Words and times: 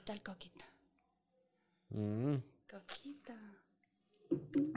¿Qué 0.00 0.04
tal, 0.06 0.22
Coquita? 0.22 0.64
Mm. 1.90 2.36
Coquita. 2.70 3.36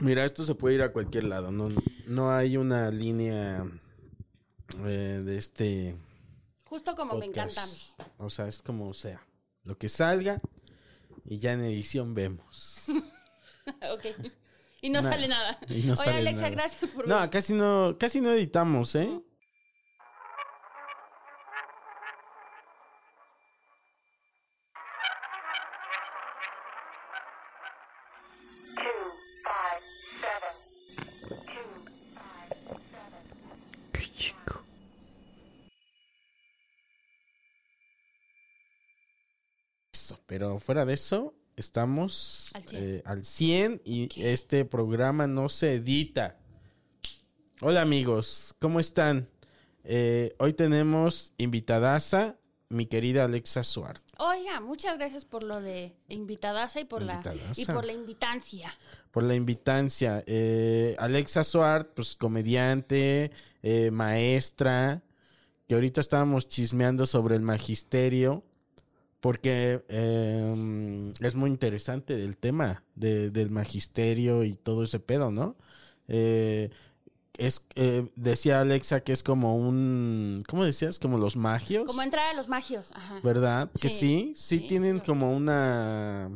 Mira, 0.00 0.24
esto 0.24 0.44
se 0.44 0.54
puede 0.54 0.74
ir 0.74 0.82
a 0.82 0.92
cualquier 0.92 1.24
lado. 1.24 1.50
No, 1.50 1.70
no 2.06 2.30
hay 2.30 2.58
una 2.58 2.90
línea 2.90 3.64
eh, 4.84 5.22
de 5.24 5.38
este. 5.38 5.96
Justo 6.66 6.94
como 6.94 7.16
me 7.16 7.24
encanta 7.24 7.62
a 7.62 7.66
mí. 7.66 7.72
O 8.18 8.28
sea, 8.28 8.48
es 8.48 8.60
como 8.62 8.92
sea. 8.92 9.24
Lo 9.64 9.78
que 9.78 9.88
salga 9.88 10.38
y 11.24 11.38
ya 11.38 11.52
en 11.52 11.60
edición 11.64 12.14
vemos. 12.14 12.84
ok. 13.92 14.04
Y 14.82 14.90
no 14.90 15.00
Nah, 15.00 15.10
sale 15.10 15.28
nada. 15.28 15.58
y 15.70 15.84
no 15.84 15.94
Oye, 15.94 16.04
sale 16.04 16.18
Alexa, 16.18 16.42
nada. 16.42 16.54
gracias 16.54 16.90
por 16.90 17.08
No, 17.08 17.30
casi 17.30 17.54
no, 17.54 17.96
casi 17.98 18.20
no 18.20 18.30
editamos, 18.30 18.94
¿eh? 18.96 19.22
Pero 40.34 40.58
fuera 40.58 40.84
de 40.84 40.94
eso, 40.94 41.32
estamos 41.54 42.50
Al 42.54 42.64
100. 42.68 42.82
eh, 42.82 43.02
al 43.04 43.24
100 43.24 43.82
y 43.84 44.08
este 44.20 44.64
programa 44.64 45.28
no 45.28 45.48
se 45.48 45.74
edita. 45.74 46.40
Hola 47.60 47.82
amigos, 47.82 48.52
¿cómo 48.58 48.80
están? 48.80 49.28
Eh, 49.84 50.34
hoy 50.40 50.52
tenemos 50.54 51.32
invitadaza, 51.38 52.36
mi 52.68 52.86
querida 52.86 53.26
Alexa 53.26 53.62
Suárez. 53.62 54.02
Oiga, 54.18 54.58
muchas 54.58 54.98
gracias 54.98 55.24
por 55.24 55.44
lo 55.44 55.60
de 55.60 55.94
invitadaza 56.08 56.80
y 56.80 56.84
por 56.84 57.02
la 57.02 57.22
y 57.56 57.64
por 57.66 57.84
la 57.84 57.92
invitancia. 57.92 58.76
por 59.12 59.22
la 59.22 59.36
invitancia. 59.36 60.24
Eh, 60.26 60.96
Alexa 60.98 61.44
Suart, 61.44 61.94
pues 61.94 62.16
comediante, 62.16 63.30
eh, 63.62 63.92
maestra, 63.92 65.00
que 65.68 65.76
ahorita 65.76 66.00
estábamos 66.00 66.48
chismeando 66.48 67.06
sobre 67.06 67.36
el 67.36 67.42
magisterio, 67.42 68.42
porque 69.24 69.82
eh, 69.88 71.12
es 71.20 71.34
muy 71.34 71.48
interesante 71.48 72.12
el 72.12 72.36
tema 72.36 72.84
de- 72.94 73.30
del 73.30 73.48
magisterio 73.48 74.44
y 74.44 74.54
todo 74.54 74.82
ese 74.82 75.00
pedo, 75.00 75.30
¿no? 75.30 75.56
Eh, 76.08 76.68
es, 77.38 77.64
eh, 77.74 78.06
decía 78.16 78.60
Alexa 78.60 79.00
que 79.00 79.14
es 79.14 79.22
como 79.22 79.56
un, 79.56 80.42
¿cómo 80.46 80.62
decías? 80.66 80.98
Como 80.98 81.16
los 81.16 81.36
magios. 81.36 81.86
Como 81.86 82.02
entrar 82.02 82.26
a 82.28 82.34
los 82.34 82.48
magios. 82.48 82.92
Ajá. 82.92 83.20
¿Verdad? 83.24 83.70
Que 83.80 83.88
Sí, 83.88 83.96
sí, 83.98 84.32
sí, 84.36 84.58
sí, 84.58 84.66
tienen 84.66 84.96
sí. 84.98 85.06
como 85.06 85.34
una, 85.34 86.30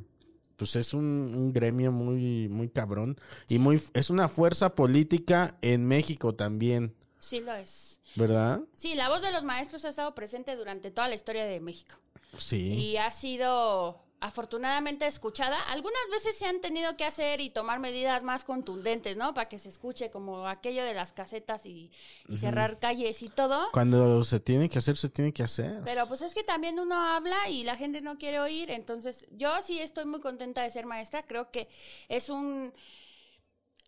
pues 0.56 0.74
es 0.74 0.94
un, 0.94 1.04
un 1.04 1.52
gremio 1.52 1.92
muy, 1.92 2.48
muy 2.48 2.70
cabrón 2.70 3.20
y 3.50 3.58
muy, 3.58 3.82
es 3.92 4.08
una 4.08 4.30
fuerza 4.30 4.74
política 4.74 5.58
en 5.60 5.84
México 5.84 6.34
también, 6.34 6.94
Sí 7.20 7.40
lo 7.40 7.52
es. 7.52 8.00
¿verdad? 8.14 8.62
Sí, 8.74 8.94
la 8.94 9.08
voz 9.10 9.20
de 9.22 9.30
los 9.32 9.42
maestros 9.44 9.84
ha 9.84 9.88
estado 9.90 10.14
presente 10.14 10.56
durante 10.56 10.90
toda 10.90 11.08
la 11.08 11.14
historia 11.16 11.44
de 11.44 11.60
México. 11.60 11.96
Sí. 12.36 12.74
y 12.74 12.96
ha 12.98 13.10
sido 13.10 14.04
afortunadamente 14.20 15.06
escuchada. 15.06 15.60
Algunas 15.70 16.02
veces 16.10 16.36
se 16.36 16.46
han 16.46 16.60
tenido 16.60 16.96
que 16.96 17.04
hacer 17.04 17.40
y 17.40 17.50
tomar 17.50 17.78
medidas 17.78 18.22
más 18.22 18.44
contundentes, 18.44 19.16
¿no? 19.16 19.32
Para 19.34 19.48
que 19.48 19.58
se 19.58 19.68
escuche 19.68 20.10
como 20.10 20.46
aquello 20.48 20.84
de 20.84 20.94
las 20.94 21.12
casetas 21.12 21.64
y, 21.66 21.90
y 22.28 22.36
cerrar 22.36 22.78
calles 22.78 23.22
y 23.22 23.28
todo. 23.28 23.68
Cuando 23.72 24.24
se 24.24 24.40
tiene 24.40 24.68
que 24.68 24.78
hacer, 24.78 24.96
se 24.96 25.08
tiene 25.08 25.32
que 25.32 25.44
hacer. 25.44 25.82
Pero 25.84 26.06
pues 26.06 26.22
es 26.22 26.34
que 26.34 26.42
también 26.42 26.80
uno 26.80 26.96
habla 26.96 27.48
y 27.48 27.64
la 27.64 27.76
gente 27.76 28.00
no 28.00 28.18
quiere 28.18 28.40
oír, 28.40 28.70
entonces 28.70 29.26
yo 29.30 29.62
sí 29.62 29.80
estoy 29.80 30.04
muy 30.04 30.20
contenta 30.20 30.62
de 30.62 30.70
ser 30.70 30.86
maestra, 30.86 31.24
creo 31.24 31.50
que 31.50 31.68
es 32.08 32.28
un 32.28 32.72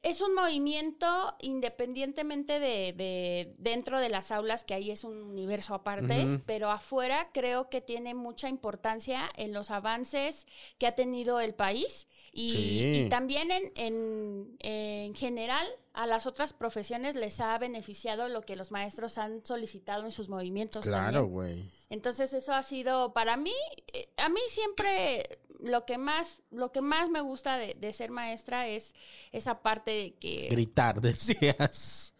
es 0.03 0.21
un 0.22 0.34
movimiento 0.34 1.06
independientemente 1.41 2.59
de, 2.59 2.93
de 2.94 3.55
dentro 3.59 4.00
de 4.00 4.09
las 4.09 4.31
aulas, 4.33 4.65
que 4.65 4.75
ahí 4.75 4.91
es 4.91 5.05
un 5.05 5.22
universo 5.22 5.75
aparte, 5.75 6.41
pero 6.47 6.71
afuera 6.71 7.31
creo 7.34 7.69
que 7.69 7.81
tiene 7.81 8.15
mucha 8.15 8.49
importancia 8.49 9.28
en 9.37 9.53
los 9.53 9.71
avances 9.71 10.47
que 10.78 10.87
ha 10.87 10.94
tenido 10.94 11.41
el 11.41 11.55
país 11.55 12.09
y, 12.33 12.49
Sí. 12.50 12.93
y 13.05 13.09
también 13.09 13.50
en, 13.50 13.72
en, 13.77 14.56
en 14.60 15.15
general 15.15 15.66
a 15.93 16.06
las 16.06 16.27
otras 16.27 16.53
profesiones 16.53 17.15
les 17.16 17.41
ha 17.41 17.59
beneficiado 17.59 18.28
lo 18.28 18.43
que 18.43 18.56
los 18.56 18.71
maestros 18.71 19.19
han 19.19 19.44
solicitado 19.44 20.05
en 20.05 20.12
sus 20.12 20.28
movimientos. 20.28 20.87
Claro, 20.87 21.27
güey. 21.27 21.71
Entonces 21.91 22.33
eso 22.33 22.55
ha 22.55 22.62
sido 22.62 23.12
para 23.12 23.37
mí, 23.37 23.53
eh, 23.93 24.09
a 24.16 24.28
mí 24.28 24.41
siempre 24.49 25.41
lo 25.62 25.84
que 25.87 25.98
más, 25.98 26.41
lo 26.50 26.72
que 26.72 26.81
más 26.82 27.10
me 27.10 27.21
gusta 27.21 27.56
de, 27.59 27.75
de 27.75 27.93
ser 27.93 28.10
maestra 28.10 28.66
es 28.69 28.94
esa 29.32 29.62
parte 29.62 29.91
de 29.91 30.15
que 30.15 30.48
Gritar, 30.50 31.00
decías. 31.00 32.15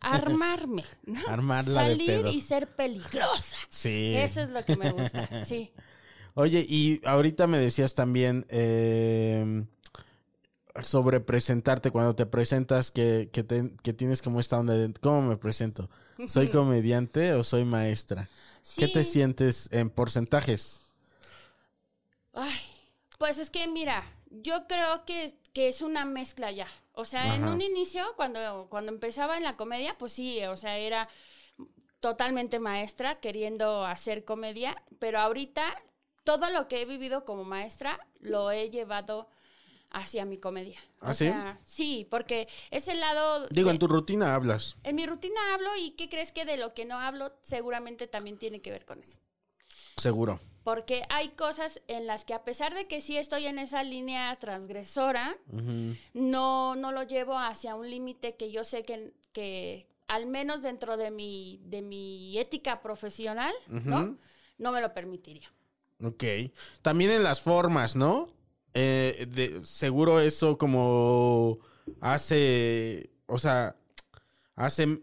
armarme, 0.00 0.84
¿no? 1.04 1.20
Armarla 1.28 1.82
de 1.82 1.88
salir 1.90 2.06
pedo. 2.06 2.30
y 2.30 2.40
ser 2.40 2.74
peligrosa. 2.76 3.56
Sí. 3.68 4.14
Eso 4.16 4.40
es 4.40 4.50
lo 4.50 4.64
que 4.64 4.76
me 4.76 4.90
gusta, 4.92 5.44
sí. 5.44 5.72
Oye, 6.34 6.64
y 6.68 7.00
ahorita 7.06 7.46
me 7.46 7.58
decías 7.58 7.94
también 7.94 8.44
eh, 8.50 9.64
sobre 10.82 11.20
presentarte, 11.20 11.90
cuando 11.90 12.14
te 12.14 12.26
presentas, 12.26 12.90
que, 12.90 13.30
que, 13.32 13.42
te- 13.42 13.72
que 13.82 13.94
tienes 13.94 14.20
como 14.20 14.40
esta 14.40 14.58
onda 14.58 14.74
de, 14.74 14.92
¿cómo 15.00 15.22
me 15.22 15.36
presento? 15.38 15.88
¿Soy 16.26 16.48
comediante 16.50 17.32
o 17.32 17.42
soy 17.42 17.64
maestra? 17.64 18.28
¿Qué 18.76 18.88
te 18.88 19.02
Sí. 19.04 19.12
sientes 19.12 19.68
en 19.72 19.88
porcentajes? 19.90 20.80
Ay, 22.36 22.54
pues 23.18 23.38
es 23.38 23.50
que 23.50 23.66
mira, 23.66 24.04
yo 24.30 24.66
creo 24.68 25.04
que, 25.04 25.32
que 25.54 25.68
es 25.68 25.82
una 25.82 26.04
mezcla 26.04 26.50
ya. 26.52 26.68
O 26.92 27.04
sea, 27.04 27.34
en 27.34 27.48
un 27.48 27.60
inicio, 27.62 28.04
cuando, 28.16 28.68
cuando 28.70 28.92
empezaba 28.92 29.36
en 29.38 29.42
la 29.42 29.56
comedia, 29.56 29.96
pues 29.98 30.12
sí, 30.12 30.42
o 30.44 30.56
sea, 30.56 30.76
era 30.78 31.08
totalmente 32.00 32.58
maestra 32.60 33.20
queriendo 33.20 33.84
hacer 33.84 34.24
comedia, 34.24 34.82
pero 34.98 35.18
ahorita 35.18 35.82
todo 36.24 36.50
lo 36.50 36.68
que 36.68 36.82
he 36.82 36.84
vivido 36.84 37.24
como 37.24 37.44
maestra 37.44 37.98
lo 38.20 38.50
he 38.50 38.70
llevado 38.70 39.28
hacia 39.90 40.24
mi 40.26 40.38
comedia. 40.38 40.78
¿Ah, 41.00 41.10
o 41.10 41.14
sí? 41.14 41.30
sí, 41.64 42.06
porque 42.10 42.48
ese 42.70 42.94
lado... 42.96 43.46
Digo, 43.48 43.68
de- 43.68 43.74
en 43.74 43.78
tu 43.80 43.88
rutina 43.88 44.34
hablas. 44.34 44.76
en 44.84 44.96
mi 44.96 45.06
rutina 45.06 45.54
hablo 45.54 45.74
y 45.76 45.92
¿qué 45.92 46.08
crees 46.08 46.32
que 46.32 46.44
de 46.44 46.58
lo 46.58 46.74
que 46.74 46.84
no 46.84 46.96
hablo 46.98 47.32
seguramente 47.42 48.06
también 48.06 48.38
tiene 48.38 48.60
que 48.60 48.70
ver 48.72 48.84
con 48.84 49.00
eso? 49.00 49.16
Seguro. 49.96 50.40
Porque 50.66 51.04
hay 51.10 51.28
cosas 51.28 51.80
en 51.86 52.08
las 52.08 52.24
que 52.24 52.34
a 52.34 52.42
pesar 52.42 52.74
de 52.74 52.88
que 52.88 53.00
sí 53.00 53.16
estoy 53.16 53.46
en 53.46 53.60
esa 53.60 53.84
línea 53.84 54.34
transgresora, 54.34 55.36
no, 56.12 56.74
no 56.74 56.90
lo 56.90 57.04
llevo 57.04 57.38
hacia 57.38 57.76
un 57.76 57.88
límite 57.88 58.34
que 58.34 58.50
yo 58.50 58.64
sé 58.64 58.82
que, 58.82 59.14
que 59.30 59.86
al 60.08 60.26
menos 60.26 60.62
dentro 60.62 60.96
de 60.96 61.12
mi, 61.12 61.60
de 61.66 61.82
mi 61.82 62.36
ética 62.36 62.82
profesional, 62.82 63.54
¿no? 63.68 64.18
No 64.58 64.72
me 64.72 64.80
lo 64.80 64.92
permitiría. 64.92 65.48
Ok. 66.02 66.24
También 66.82 67.12
en 67.12 67.22
las 67.22 67.40
formas, 67.40 67.94
¿no? 67.94 68.28
Eh, 68.74 69.28
de- 69.30 69.64
seguro 69.64 70.18
eso 70.18 70.58
como 70.58 71.60
hace, 72.00 73.10
o 73.26 73.38
sea, 73.38 73.76
hace 74.56 75.00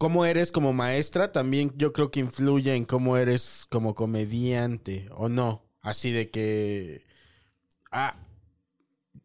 cómo 0.00 0.24
eres 0.24 0.50
como 0.50 0.72
maestra 0.72 1.30
también 1.30 1.74
yo 1.76 1.92
creo 1.92 2.10
que 2.10 2.20
influye 2.20 2.74
en 2.74 2.86
cómo 2.86 3.18
eres 3.18 3.66
como 3.68 3.94
comediante 3.94 5.10
o 5.12 5.28
no. 5.28 5.62
Así 5.82 6.10
de 6.10 6.30
que... 6.30 7.04
Ah, 7.92 8.16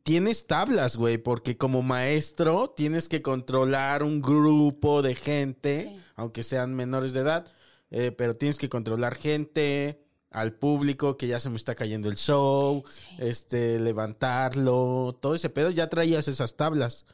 tienes 0.04 0.48
tablas, 0.48 0.98
güey, 0.98 1.18
porque 1.18 1.56
como 1.56 1.82
maestro 1.82 2.74
tienes 2.76 3.08
que 3.08 3.22
controlar 3.22 4.04
un 4.04 4.22
grupo 4.22 5.02
de 5.02 5.16
gente, 5.16 5.92
Sí. 5.94 6.02
aunque 6.16 6.44
sean 6.44 6.76
menores 6.76 7.14
de 7.14 7.22
edad, 7.22 7.48
eh, 7.90 8.12
pero 8.12 8.36
tienes 8.36 8.58
que 8.58 8.68
controlar 8.68 9.16
gente, 9.16 10.02
al 10.30 10.52
público, 10.52 11.16
que 11.16 11.28
ya 11.28 11.40
se 11.40 11.50
me 11.50 11.56
está 11.56 11.76
cayendo 11.76 12.10
el 12.10 12.18
show, 12.18 12.84
Sí. 12.90 13.02
este, 13.20 13.80
levantarlo, 13.80 15.18
todo 15.22 15.36
ese 15.36 15.50
pedo, 15.50 15.72
ya 15.72 15.88
traías 15.88 16.28
esas 16.28 16.58
tablas. 16.58 17.06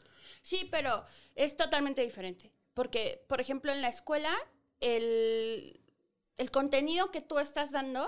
Sí, 0.42 0.68
pero 0.72 1.04
es 1.36 1.56
totalmente 1.56 2.02
diferente. 2.02 2.52
Porque, 2.74 3.24
por 3.28 3.42
ejemplo, 3.42 3.72
en 3.72 3.82
la 3.82 3.90
escuela, 3.90 4.34
el, 4.80 5.80
el 6.38 6.52
contenido 6.52 7.12
que 7.12 7.22
tú 7.22 7.40
estás 7.40 7.72
dando 7.72 8.08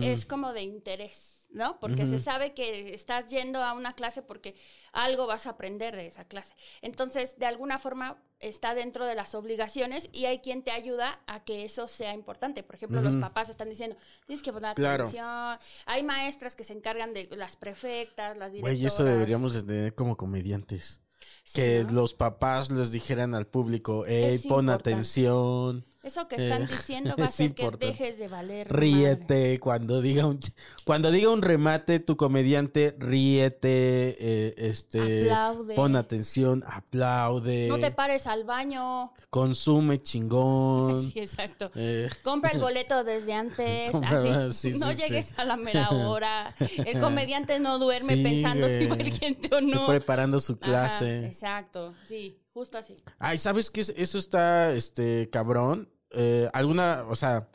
es 0.00 0.24
como 0.24 0.54
de 0.54 0.62
interés, 0.62 1.46
¿no? 1.50 1.78
Porque 1.78 2.06
se 2.06 2.18
sabe 2.18 2.54
que 2.54 2.94
estás 2.94 3.26
yendo 3.26 3.62
a 3.62 3.74
una 3.74 3.92
clase 3.94 4.22
porque 4.22 4.56
algo 4.92 5.26
vas 5.26 5.46
a 5.46 5.50
aprender 5.50 5.94
de 5.94 6.06
esa 6.06 6.24
clase. 6.24 6.54
Entonces, 6.80 7.38
de 7.38 7.44
alguna 7.44 7.78
forma, 7.78 8.16
está 8.40 8.72
dentro 8.74 9.04
de 9.04 9.14
las 9.14 9.34
obligaciones 9.34 10.08
y 10.10 10.24
hay 10.24 10.38
quien 10.38 10.62
te 10.62 10.70
ayuda 10.70 11.20
a 11.26 11.44
que 11.44 11.66
eso 11.66 11.86
sea 11.86 12.14
importante. 12.14 12.62
Por 12.62 12.76
ejemplo, 12.76 13.02
los 13.02 13.18
papás 13.18 13.50
están 13.50 13.68
diciendo, 13.68 13.94
tienes 14.26 14.42
que 14.42 14.54
poner 14.54 14.74
Claro. 14.74 15.04
atención. 15.04 15.58
Hay 15.84 16.02
maestras 16.02 16.56
que 16.56 16.64
se 16.64 16.72
encargan 16.72 17.12
de 17.12 17.28
las 17.36 17.56
prefectas, 17.56 18.38
las 18.38 18.52
directoras. 18.52 18.78
Güey, 18.78 18.86
eso 18.86 19.04
deberíamos 19.04 19.52
de 19.52 19.64
tener 19.64 19.94
como 19.94 20.16
comediantes. 20.16 21.02
Que 21.52 21.84
¿no? 21.84 21.92
los 21.92 22.14
papás 22.14 22.70
les 22.70 22.90
dijeran 22.90 23.34
al 23.34 23.46
público, 23.46 24.04
hey, 24.06 24.34
Es 24.36 24.46
pon 24.46 24.64
importante. 24.64 24.90
atención, 24.92 25.84
Eso 26.04 26.28
que 26.28 26.36
están 26.36 26.62
Eh, 26.62 26.66
diciendo 26.70 27.14
va 27.18 27.24
a 27.24 27.28
hacer 27.28 27.54
que 27.54 27.70
dejes 27.78 28.18
de 28.18 28.28
valer. 28.28 28.66
madre. 28.70 28.80
ríete, 28.80 29.58
cuando 29.58 30.00
diga 30.02 30.26
un 30.26 30.38
cuando 30.84 31.10
diga 31.10 31.30
un 31.30 31.40
remate, 31.42 31.98
tu 31.98 32.16
comediante, 32.16 32.94
ríete, 32.98 34.16
eh, 34.20 34.54
este, 34.58 35.22
Aplaude. 35.30 35.74
pon 35.74 35.96
atención, 35.96 36.62
aplaude, 36.66 37.68
No 37.68 37.78
te 37.78 37.90
pares 37.90 38.26
al 38.26 38.44
baño. 38.44 39.12
consume 39.30 40.02
chingón. 40.02 41.10
Sí, 41.12 41.20
exacto. 41.20 41.70
eh, 41.74 42.08
Compra 42.22 42.50
el 42.50 42.60
boleto 42.60 43.02
desde 43.02 43.32
antes, 43.32 43.90
Compra- 43.92 44.48
así. 44.48 44.72
sí, 44.72 44.78
no 44.78 44.90
sí, 44.92 44.96
llegues 44.98 45.26
sí. 45.26 45.34
a 45.38 45.44
la 45.44 45.56
mera 45.56 45.88
hora. 45.90 46.54
El 46.84 47.00
comediante 47.00 47.58
no 47.58 47.78
duerme 47.78 48.16
pensando 48.18 48.68
si 48.68 48.86
va 48.86 48.96
gente 48.96 49.54
o 49.54 49.60
no. 49.60 49.86
preparando 49.86 50.38
su 50.40 50.52
Ajá, 50.54 50.60
clase. 50.60 51.26
exacto, 51.26 51.94
sí, 52.04 52.38
justo 52.52 52.76
así. 52.78 52.94
Ay, 53.18 53.38
¿sabes 53.38 53.70
qué? 53.70 53.80
es? 53.80 53.88
Eso 53.96 54.18
está, 54.18 54.72
este, 54.74 55.30
cabrón. 55.30 55.88
Eh, 56.14 56.48
alguna, 56.52 57.04
o 57.08 57.16
sea, 57.16 57.48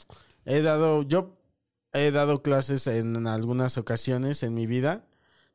he 0.45 0.61
dado, 0.61 1.03
yo 1.03 1.37
he 1.93 2.11
dado 2.11 2.41
clases 2.41 2.87
en 2.87 3.27
algunas 3.27 3.77
ocasiones 3.77 4.43
en 4.43 4.53
mi 4.53 4.67
vida. 4.67 5.05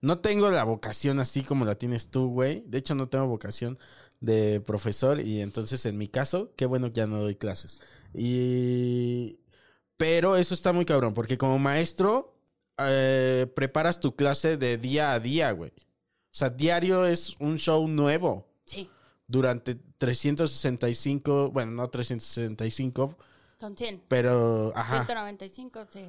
No 0.00 0.18
tengo 0.18 0.50
la 0.50 0.64
vocación 0.64 1.20
así 1.20 1.42
como 1.42 1.64
la 1.64 1.76
tienes 1.76 2.10
tú, 2.10 2.28
güey. 2.28 2.64
De 2.66 2.78
hecho, 2.78 2.94
no 2.94 3.08
tengo 3.08 3.26
vocación 3.26 3.78
de 4.20 4.60
profesor 4.60 5.20
y 5.20 5.40
entonces 5.40 5.86
en 5.86 5.98
mi 5.98 6.08
caso, 6.08 6.52
qué 6.56 6.66
bueno 6.66 6.88
que 6.92 6.98
ya 7.00 7.06
no 7.06 7.20
doy 7.20 7.36
clases. 7.36 7.80
Y... 8.12 9.40
Pero 9.96 10.36
eso 10.36 10.54
está 10.54 10.72
muy 10.72 10.84
cabrón, 10.84 11.14
porque 11.14 11.38
como 11.38 11.58
maestro, 11.58 12.36
eh, 12.78 13.46
preparas 13.54 14.00
tu 14.00 14.16
clase 14.16 14.56
de 14.56 14.76
día 14.76 15.12
a 15.12 15.20
día, 15.20 15.52
güey. 15.52 15.70
O 15.70 16.36
sea, 16.36 16.50
diario 16.50 17.06
es 17.06 17.36
un 17.38 17.58
show 17.58 17.86
nuevo 17.86 18.53
durante 19.34 19.74
365, 19.74 21.50
bueno, 21.50 21.72
no 21.72 21.88
365, 21.88 23.16
son 23.58 23.76
100. 23.76 24.02
pero, 24.06 24.72
ajá. 24.76 25.04
195, 25.04 25.86
sí. 25.90 26.04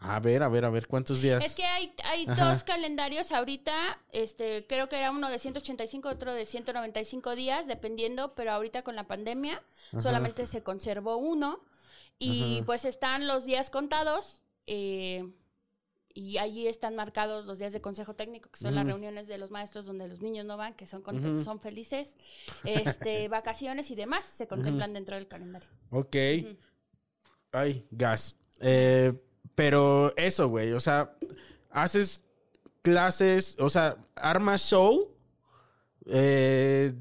A 0.00 0.20
ver, 0.20 0.42
a 0.42 0.48
ver, 0.48 0.66
a 0.66 0.70
ver, 0.70 0.86
¿cuántos 0.86 1.22
días? 1.22 1.42
Es 1.42 1.54
que 1.54 1.64
hay, 1.64 1.94
hay 2.04 2.26
Ajá. 2.28 2.50
dos 2.50 2.64
calendarios 2.64 3.32
ahorita, 3.32 3.98
este, 4.12 4.66
creo 4.66 4.90
que 4.90 4.98
era 4.98 5.10
uno 5.10 5.30
de 5.30 5.38
185, 5.38 6.08
otro 6.08 6.34
de 6.34 6.44
195 6.44 7.34
días, 7.34 7.66
dependiendo, 7.66 8.34
pero 8.34 8.52
ahorita 8.52 8.82
con 8.82 8.94
la 8.94 9.06
pandemia 9.06 9.62
solamente 9.98 10.46
se 10.46 10.62
conservó 10.62 11.16
uno 11.16 11.60
y 12.18 12.62
pues 12.66 12.84
están 12.84 13.26
los 13.26 13.44
días 13.46 13.70
contados 13.70 14.42
eh, 14.66 15.32
y 16.16 16.38
allí 16.38 16.66
están 16.66 16.96
marcados 16.96 17.44
los 17.46 17.58
días 17.58 17.72
de 17.72 17.80
consejo 17.80 18.14
técnico, 18.14 18.50
que 18.50 18.58
son 18.58 18.74
las 18.74 18.86
reuniones 18.86 19.28
de 19.28 19.38
los 19.38 19.50
maestros 19.50 19.86
donde 19.86 20.08
los 20.08 20.20
niños 20.22 20.44
no 20.46 20.56
van, 20.56 20.74
que 20.74 20.86
son, 20.86 21.02
conte- 21.02 21.38
son 21.44 21.60
felices, 21.60 22.16
este, 22.64 23.28
vacaciones 23.28 23.90
y 23.90 23.94
demás, 23.94 24.24
se 24.24 24.46
contemplan 24.48 24.92
dentro 24.94 25.14
del 25.16 25.28
calendario. 25.28 25.68
Ok. 25.90 26.16
Ay, 27.52 27.86
gas. 27.90 28.36
Eh, 28.60 29.12
pero 29.54 30.12
eso, 30.16 30.48
güey, 30.48 30.72
o 30.72 30.80
sea, 30.80 31.16
haces 31.70 32.22
clases, 32.82 33.56
o 33.58 33.70
sea, 33.70 33.96
armas 34.14 34.62
show 34.62 35.14
eh, 36.06 36.92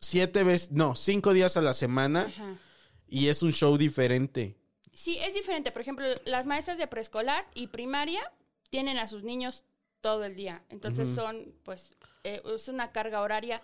siete 0.00 0.44
veces, 0.44 0.70
no, 0.70 0.94
cinco 0.94 1.32
días 1.32 1.56
a 1.56 1.60
la 1.62 1.72
semana 1.74 2.26
Ajá. 2.28 2.56
y 3.08 3.28
es 3.28 3.42
un 3.42 3.52
show 3.52 3.76
diferente. 3.76 4.57
Sí, 4.98 5.16
es 5.20 5.32
diferente. 5.32 5.70
Por 5.70 5.80
ejemplo, 5.80 6.04
las 6.24 6.44
maestras 6.44 6.76
de 6.76 6.88
preescolar 6.88 7.46
y 7.54 7.68
primaria 7.68 8.20
tienen 8.68 8.98
a 8.98 9.06
sus 9.06 9.22
niños 9.22 9.62
todo 10.00 10.24
el 10.24 10.34
día. 10.34 10.64
Entonces 10.70 11.08
son, 11.08 11.54
pues, 11.62 11.94
eh, 12.24 12.42
es 12.52 12.66
una 12.66 12.90
carga 12.90 13.20
horaria 13.20 13.62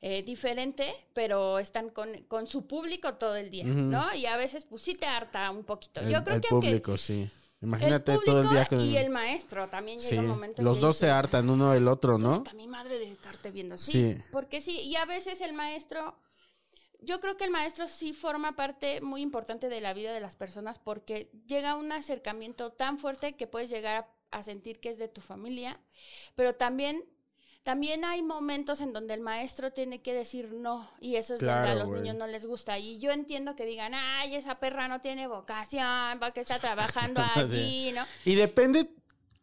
eh, 0.00 0.22
diferente, 0.22 0.90
pero 1.12 1.58
están 1.58 1.90
con, 1.90 2.22
con 2.28 2.46
su 2.46 2.66
público 2.66 3.16
todo 3.16 3.36
el 3.36 3.50
día, 3.50 3.64
¿no? 3.66 4.14
Y 4.14 4.24
a 4.24 4.38
veces, 4.38 4.64
pues, 4.64 4.80
sí 4.80 4.94
te 4.94 5.04
harta 5.04 5.50
un 5.50 5.64
poquito. 5.64 6.00
El, 6.00 6.08
Yo 6.14 6.24
creo 6.24 6.36
el 6.36 6.40
que 6.40 6.48
aunque 6.50 6.68
público, 6.68 6.96
sí. 6.96 7.30
Imagínate 7.60 8.16
todo 8.24 8.40
el 8.40 8.48
día 8.48 8.64
con 8.64 8.80
y 8.80 8.96
el 8.96 9.10
maestro 9.10 9.68
también 9.68 9.98
llega 9.98 10.08
Sí, 10.08 10.16
un 10.16 10.28
momento 10.28 10.62
en 10.62 10.64
los 10.64 10.78
que 10.78 10.80
dos 10.80 10.96
se 10.96 11.10
hartan 11.10 11.50
uno 11.50 11.72
del 11.72 11.88
otro, 11.88 12.16
¿no? 12.16 12.36
hasta 12.36 12.54
mi 12.54 12.66
madre 12.66 12.98
de 12.98 13.12
estarte 13.12 13.50
viendo. 13.50 13.76
Sí, 13.76 13.92
Sí. 14.14 14.22
porque 14.32 14.62
sí, 14.62 14.80
y 14.80 14.96
a 14.96 15.04
veces 15.04 15.42
el 15.42 15.52
maestro, 15.52 16.16
yo 17.02 17.20
creo 17.20 17.36
que 17.36 17.44
el 17.44 17.50
maestro 17.50 17.88
sí 17.88 18.12
forma 18.12 18.56
parte 18.56 19.00
muy 19.00 19.22
importante 19.22 19.68
de 19.68 19.80
la 19.80 19.94
vida 19.94 20.12
de 20.12 20.20
las 20.20 20.36
personas 20.36 20.78
porque 20.78 21.30
llega 21.46 21.76
un 21.76 21.92
acercamiento 21.92 22.72
tan 22.72 22.98
fuerte 22.98 23.36
que 23.36 23.46
puedes 23.46 23.70
llegar 23.70 23.96
a, 24.30 24.38
a 24.38 24.42
sentir 24.42 24.80
que 24.80 24.90
es 24.90 24.98
de 24.98 25.08
tu 25.08 25.20
familia, 25.20 25.80
pero 26.34 26.54
también... 26.54 27.04
También 27.62 28.06
hay 28.06 28.22
momentos 28.22 28.80
en 28.80 28.94
donde 28.94 29.12
el 29.12 29.20
maestro 29.20 29.70
tiene 29.70 30.00
que 30.00 30.14
decir 30.14 30.50
no, 30.50 30.90
y 30.98 31.16
eso 31.16 31.34
es 31.34 31.40
donde 31.40 31.52
a 31.52 31.62
Claro, 31.62 31.80
los 31.80 31.90
niños 31.90 32.16
no 32.16 32.26
les 32.26 32.46
gusta. 32.46 32.78
Y 32.78 32.98
yo 33.00 33.10
entiendo 33.10 33.54
que 33.54 33.66
digan, 33.66 33.92
ay, 33.94 34.34
esa 34.34 34.58
perra 34.58 34.88
no 34.88 35.02
tiene 35.02 35.26
vocación, 35.26 36.18
porque 36.20 36.40
está 36.40 36.58
trabajando 36.58 37.20
allí, 37.34 37.92
¿no? 37.92 38.02
Y 38.24 38.34
depende, 38.34 38.88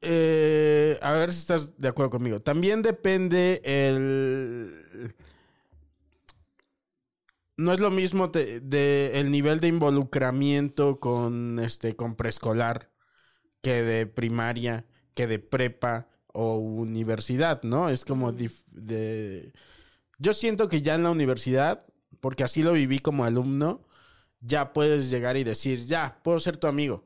eh, 0.02 0.98
a 1.04 1.12
ver 1.12 1.32
si 1.32 1.42
estás 1.42 1.78
de 1.78 1.88
acuerdo 1.88 2.10
conmigo. 2.10 2.40
También 2.40 2.82
depende 2.82 3.62
el... 3.64 5.14
No 7.58 7.74
es 7.74 7.80
lo 7.80 7.90
mismo 7.92 8.30
te- 8.32 8.60
de, 8.60 9.20
el 9.20 9.32
nivel 9.32 9.60
de 9.60 9.68
involucramiento 9.68 11.00
con 11.00 11.60
este 11.60 11.96
con 11.96 12.16
preescolar 12.16 12.92
que 13.62 13.84
de 13.84 14.08
primaria, 14.08 14.86
que 15.16 15.28
de 15.28 15.40
prepa 15.40 16.10
o 16.34 16.58
universidad, 16.58 17.64
¿no? 17.64 17.90
Es 17.90 18.06
como 18.06 18.34
dif- 18.34 18.66
de 18.72 19.54
yo 20.20 20.34
siento 20.34 20.70
que 20.70 20.82
ya 20.82 20.96
en 20.96 21.04
la 21.04 21.12
universidad, 21.12 21.86
porque 22.22 22.44
así 22.44 22.64
lo 22.64 22.74
viví 22.74 23.00
como 23.00 23.26
alumno, 23.26 23.84
ya 24.42 24.74
puedes 24.74 25.10
llegar 25.12 25.38
y 25.38 25.44
decir, 25.44 25.86
ya, 25.86 26.20
puedo 26.24 26.40
ser 26.40 26.58
tu 26.58 26.68
amigo. 26.68 27.06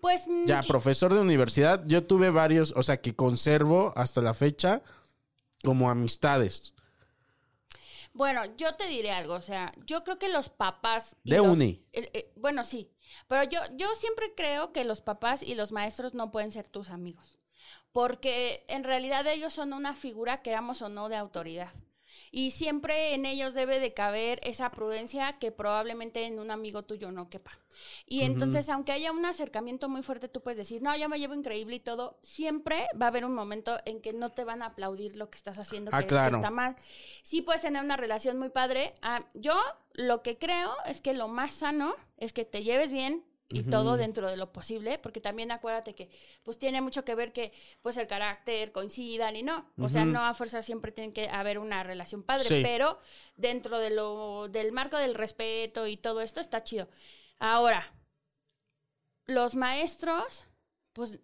Pues 0.00 0.26
mm, 0.26 0.46
Ya, 0.46 0.62
profesor 0.62 1.12
de 1.14 1.20
universidad, 1.20 1.84
yo 1.86 2.04
tuve 2.04 2.30
varios, 2.30 2.72
o 2.76 2.82
sea, 2.82 3.00
que 3.00 3.14
conservo 3.14 3.92
hasta 3.96 4.20
la 4.20 4.34
fecha 4.34 4.82
como 5.64 5.90
amistades. 5.90 6.74
Bueno, 8.14 8.44
yo 8.56 8.74
te 8.74 8.86
diré 8.88 9.10
algo, 9.10 9.34
o 9.34 9.40
sea, 9.40 9.72
yo 9.86 10.04
creo 10.04 10.18
que 10.18 10.28
los 10.28 10.48
papás... 10.50 11.16
y 11.24 11.30
De 11.30 11.36
los- 11.38 11.46
uni. 11.46 11.86
eh, 11.92 12.32
bueno, 12.36 12.62
sí, 12.64 12.90
pero 13.26 13.42
yo, 13.44 13.60
yo 13.76 13.94
siempre 13.94 14.34
creo 14.34 14.72
que 14.72 14.84
los 14.84 15.00
papás 15.00 15.42
y 15.42 15.54
los 15.54 15.72
maestros 15.72 16.12
no 16.14 16.30
pueden 16.30 16.52
ser 16.52 16.68
tus 16.68 16.90
amigos, 16.90 17.38
porque 17.90 18.64
en 18.68 18.84
realidad 18.84 19.26
ellos 19.26 19.52
son 19.52 19.72
una 19.72 19.94
figura, 19.94 20.42
queramos 20.42 20.82
o 20.82 20.88
no, 20.88 21.08
de 21.08 21.16
autoridad. 21.16 21.72
Y 22.30 22.50
siempre 22.52 23.14
en 23.14 23.26
ellos 23.26 23.54
debe 23.54 23.78
de 23.80 23.92
caber 23.94 24.40
esa 24.42 24.70
prudencia 24.70 25.38
que 25.38 25.52
probablemente 25.52 26.24
en 26.26 26.38
un 26.38 26.50
amigo 26.50 26.82
tuyo 26.84 27.10
no 27.10 27.28
quepa. 27.30 27.58
Y 28.06 28.22
entonces, 28.22 28.68
aunque 28.68 28.92
haya 28.92 29.12
un 29.12 29.24
acercamiento 29.24 29.88
muy 29.88 30.02
fuerte, 30.02 30.28
tú 30.28 30.42
puedes 30.42 30.58
decir, 30.58 30.82
no, 30.82 30.94
yo 30.96 31.08
me 31.08 31.18
llevo 31.18 31.34
increíble 31.34 31.76
y 31.76 31.80
todo, 31.80 32.18
siempre 32.22 32.86
va 33.00 33.06
a 33.06 33.08
haber 33.08 33.24
un 33.24 33.34
momento 33.34 33.78
en 33.86 34.00
que 34.02 34.12
no 34.12 34.30
te 34.32 34.44
van 34.44 34.62
a 34.62 34.66
aplaudir 34.66 35.16
lo 35.16 35.30
que 35.30 35.36
estás 35.36 35.58
haciendo, 35.58 35.90
Ah, 35.92 35.98
que, 36.00 36.04
que 36.04 36.08
claro. 36.08 36.36
está 36.36 36.50
mal. 36.50 36.76
Sí 37.22 37.40
puedes 37.42 37.62
tener 37.62 37.82
una 37.82 37.96
relación 37.96 38.38
muy 38.38 38.50
padre. 38.50 38.94
Ah, 39.02 39.24
yo 39.34 39.58
lo 39.94 40.22
que 40.22 40.38
creo 40.38 40.72
es 40.84 41.00
que 41.00 41.14
lo 41.14 41.28
más 41.28 41.54
sano 41.54 41.94
es 42.18 42.32
que 42.32 42.44
te 42.44 42.62
lleves 42.62 42.90
bien 42.92 43.24
y 43.52 43.62
todo 43.62 43.96
dentro 43.96 44.28
de 44.28 44.36
lo 44.36 44.52
posible, 44.52 44.98
porque 44.98 45.20
también 45.20 45.50
acuérdate 45.50 45.94
que 45.94 46.10
pues 46.42 46.58
tiene 46.58 46.80
mucho 46.80 47.04
que 47.04 47.14
ver 47.14 47.32
que 47.32 47.52
pues 47.82 47.96
el 47.96 48.06
carácter 48.06 48.72
coincidan 48.72 49.36
y 49.36 49.42
no, 49.42 49.70
o 49.78 49.88
sea, 49.88 50.04
no 50.04 50.20
a 50.24 50.34
fuerza 50.34 50.62
siempre 50.62 50.92
tiene 50.92 51.12
que 51.12 51.28
haber 51.28 51.58
una 51.58 51.82
relación 51.82 52.22
padre, 52.22 52.48
Sí. 52.48 52.60
pero 52.62 52.98
dentro 53.36 53.78
de 53.78 53.90
lo 53.90 54.48
del 54.48 54.72
marco 54.72 54.96
del 54.96 55.14
respeto 55.14 55.86
y 55.86 55.96
todo 55.96 56.20
esto 56.20 56.40
está 56.40 56.64
chido. 56.64 56.88
Ahora, 57.38 57.92
los 59.26 59.54
maestros, 59.54 60.46
pues 60.92 61.20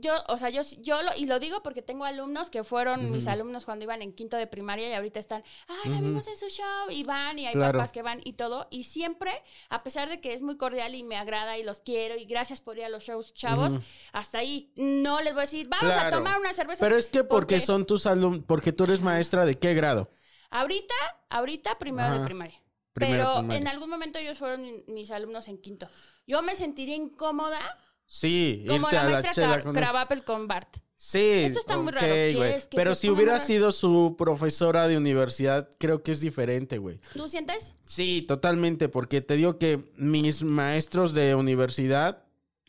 yo, 0.00 0.12
o 0.28 0.38
sea, 0.38 0.50
yo, 0.50 0.62
yo 0.78 1.02
lo, 1.02 1.10
y 1.16 1.26
lo 1.26 1.38
digo 1.38 1.62
porque 1.62 1.82
tengo 1.82 2.04
alumnos 2.04 2.50
que 2.50 2.64
fueron 2.64 3.10
mis 3.12 3.26
alumnos 3.26 3.64
cuando 3.64 3.84
iban 3.84 4.02
en 4.02 4.12
quinto 4.12 4.36
de 4.36 4.46
primaria 4.46 4.88
y 4.88 4.92
ahorita 4.94 5.18
están, 5.20 5.42
ay, 5.68 5.90
la 5.90 6.00
vimos 6.00 6.26
en 6.28 6.36
su 6.36 6.48
show, 6.48 6.90
y 6.90 7.04
van, 7.04 7.38
y 7.38 7.46
hay 7.46 7.52
Claro. 7.54 7.78
papás 7.78 7.92
que 7.92 8.02
van 8.02 8.20
y 8.24 8.34
todo. 8.34 8.66
Y 8.70 8.84
siempre, 8.84 9.32
a 9.68 9.82
pesar 9.82 10.08
de 10.08 10.20
que 10.20 10.32
es 10.34 10.42
muy 10.42 10.56
cordial 10.56 10.94
y 10.94 11.02
me 11.02 11.16
agrada 11.16 11.56
y 11.58 11.62
los 11.62 11.80
quiero, 11.80 12.16
y 12.16 12.24
gracias 12.24 12.60
por 12.60 12.78
ir 12.78 12.84
a 12.84 12.88
los 12.88 13.04
shows, 13.04 13.34
chavos, 13.34 13.72
hasta 14.12 14.38
ahí. 14.38 14.72
No 14.76 15.20
les 15.20 15.32
voy 15.32 15.40
a 15.40 15.44
decir, 15.44 15.68
vamos 15.68 15.94
a 15.94 16.10
tomar 16.10 16.38
una 16.38 16.52
cerveza. 16.52 16.84
Pero 16.84 16.96
es 16.96 17.06
que 17.08 17.24
porque 17.24 17.56
porque 17.56 17.60
son 17.60 17.86
tus 17.86 18.06
alumnos, 18.06 18.44
porque 18.46 18.72
tú 18.72 18.84
eres 18.84 19.00
maestra 19.00 19.44
de 19.46 19.58
qué 19.58 19.74
grado? 19.74 20.10
Ahorita, 20.50 20.94
ahorita, 21.30 21.78
primero 21.78 22.18
de 22.20 22.24
primaria. 22.24 22.62
Primero 22.92 23.24
Pero 23.24 23.34
primaria. 23.40 23.58
en 23.60 23.68
algún 23.68 23.90
momento 23.90 24.18
ellos 24.18 24.38
fueron 24.38 24.62
mi- 24.62 24.84
mis 24.88 25.10
alumnos 25.10 25.48
en 25.48 25.58
quinto. 25.58 25.88
Yo 26.26 26.40
me 26.42 26.54
sentiría 26.54 26.94
incómoda 26.96 27.58
Sí, 28.06 28.64
como 28.68 28.86
irte 28.88 28.94
la 28.96 29.02
a 29.02 29.20
la 29.20 29.30
chela 29.32 29.62
con 29.62 29.76
él. 29.76 29.82
Cravapel 29.82 30.24
con 30.24 30.46
Bart. 30.46 30.76
Sí. 30.96 31.18
Esto 31.44 31.58
está 31.58 31.76
muy 31.76 31.92
raro, 31.92 32.06
¿qué 32.06 32.54
es? 32.56 32.68
Pero 32.74 32.94
si 32.94 33.10
hubiera 33.10 33.32
raro. 33.34 33.44
sido 33.44 33.72
su 33.72 34.14
profesora 34.16 34.88
de 34.88 34.96
universidad, 34.96 35.68
creo 35.78 36.02
que 36.02 36.12
es 36.12 36.20
diferente, 36.20 36.78
güey. 36.78 37.00
¿Tú 37.12 37.28
sientes? 37.28 37.74
Sí, 37.84 38.22
totalmente, 38.26 38.88
porque 38.88 39.20
te 39.20 39.36
digo 39.36 39.58
que 39.58 39.92
mis 39.96 40.42
maestros 40.42 41.12
de 41.12 41.34
universidad, 41.34 42.24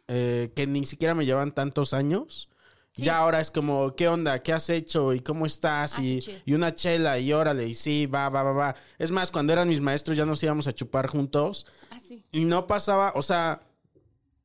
eh, 0.09 0.51
que 0.55 0.67
ni 0.67 0.83
siquiera 0.85 1.15
me 1.15 1.25
llevan 1.25 1.53
tantos 1.53 1.93
años, 1.93 2.49
Sí. 2.93 3.03
ya 3.03 3.19
ahora 3.19 3.39
es 3.39 3.51
como, 3.51 3.95
¿qué 3.95 4.07
onda? 4.07 4.41
¿Qué 4.41 4.51
has 4.51 4.69
hecho? 4.71 5.13
¿Y 5.13 5.19
cómo 5.19 5.45
estás? 5.45 5.99
Ah, 5.99 6.01
y, 6.01 6.19
y 6.45 6.53
una 6.53 6.73
chela, 6.73 7.19
y 7.19 7.31
órale, 7.31 7.67
y 7.67 7.75
sí, 7.75 8.07
va, 8.07 8.27
va, 8.29 8.41
va, 8.41 8.51
va. 8.53 8.75
Es 8.97 9.11
más, 9.11 9.29
cuando 9.31 9.53
eran 9.53 9.69
mis 9.69 9.79
maestros 9.81 10.17
ya 10.17 10.25
nos 10.25 10.41
íbamos 10.41 10.65
a 10.67 10.73
chupar 10.73 11.07
juntos 11.07 11.67
Así. 11.91 12.25
y 12.31 12.43
no 12.45 12.65
pasaba, 12.65 13.13
o 13.15 13.21
sea, 13.21 13.61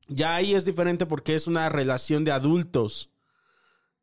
ya 0.07 0.35
ahí 0.35 0.53
es 0.53 0.65
diferente 0.65 1.05
porque 1.05 1.35
es 1.35 1.47
una 1.47 1.69
relación 1.69 2.23
de 2.23 2.31
adultos. 2.31 3.09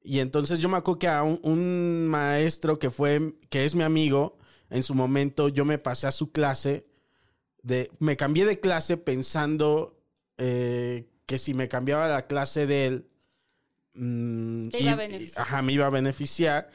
Y 0.03 0.21
entonces 0.21 0.59
yo 0.61 0.69
me 0.69 0.79
acuerdo 0.79 0.99
que 0.99 1.09
a 1.09 1.23
un, 1.23 1.39
un 1.43 2.07
maestro 2.09 2.79
que 2.79 2.91
fue, 2.91 3.35
que 3.51 3.65
es 3.65 3.75
mi 3.75 3.83
amigo, 3.83 4.39
en 4.71 4.83
su 4.83 4.95
momento 4.95 5.49
yo 5.49 5.65
me 5.65 5.79
pasé 5.79 6.07
a 6.07 6.11
su 6.13 6.33
clase, 6.33 6.85
de, 7.63 7.91
me 7.99 8.17
cambié 8.17 8.47
de 8.47 8.61
clase 8.61 8.97
pensando 8.97 9.99
eh, 10.39 11.07
que 11.27 11.37
si 11.37 11.53
me 11.53 11.69
cambiaba 11.69 12.09
la 12.09 12.27
clase 12.27 12.67
de 12.67 12.87
él, 12.87 13.07
mm, 13.95 14.69
Te 14.71 14.81
iba 14.81 14.91
a 14.93 14.95
y- 14.95 14.97
beneficiar. 14.97 15.47
ajá, 15.47 15.63
me 15.63 15.73
iba 15.75 15.87
a 15.87 15.91
beneficiar. 15.91 16.71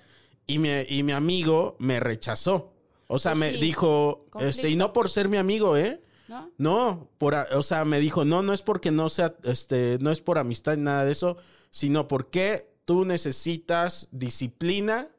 Y 0.48 0.60
mi, 0.60 0.70
y 0.88 1.02
mi 1.02 1.12
amigo 1.12 1.76
me 1.80 2.00
rechazó. 2.00 2.74
O 3.08 3.18
sea, 3.18 3.32
Pues 3.32 3.40
me 3.40 3.52
sí. 3.54 3.58
dijo, 3.60 4.28
este, 4.40 4.70
y 4.70 4.76
no 4.76 4.94
por 4.94 5.10
ser 5.10 5.28
mi 5.30 5.38
amigo, 5.38 5.78
¿eh? 5.78 6.02
¿No? 6.28 6.52
No, 6.58 7.10
por, 7.18 7.36
o 7.36 7.62
sea, 7.64 7.86
me 7.86 8.00
dijo, 8.00 8.26
no, 8.26 8.42
no 8.42 8.54
es 8.54 8.62
porque 8.62 8.92
no 8.92 9.10
sea, 9.10 9.36
este, 9.44 9.98
no 10.02 10.12
es 10.12 10.22
por 10.22 10.38
amistad 10.38 10.76
ni 10.78 10.84
nada 10.84 11.06
de 11.06 11.12
eso, 11.12 11.38
sino 11.70 12.08
porque 12.08 12.74
tú 12.86 13.06
necesitas 13.06 14.08
disciplina, 14.12 15.10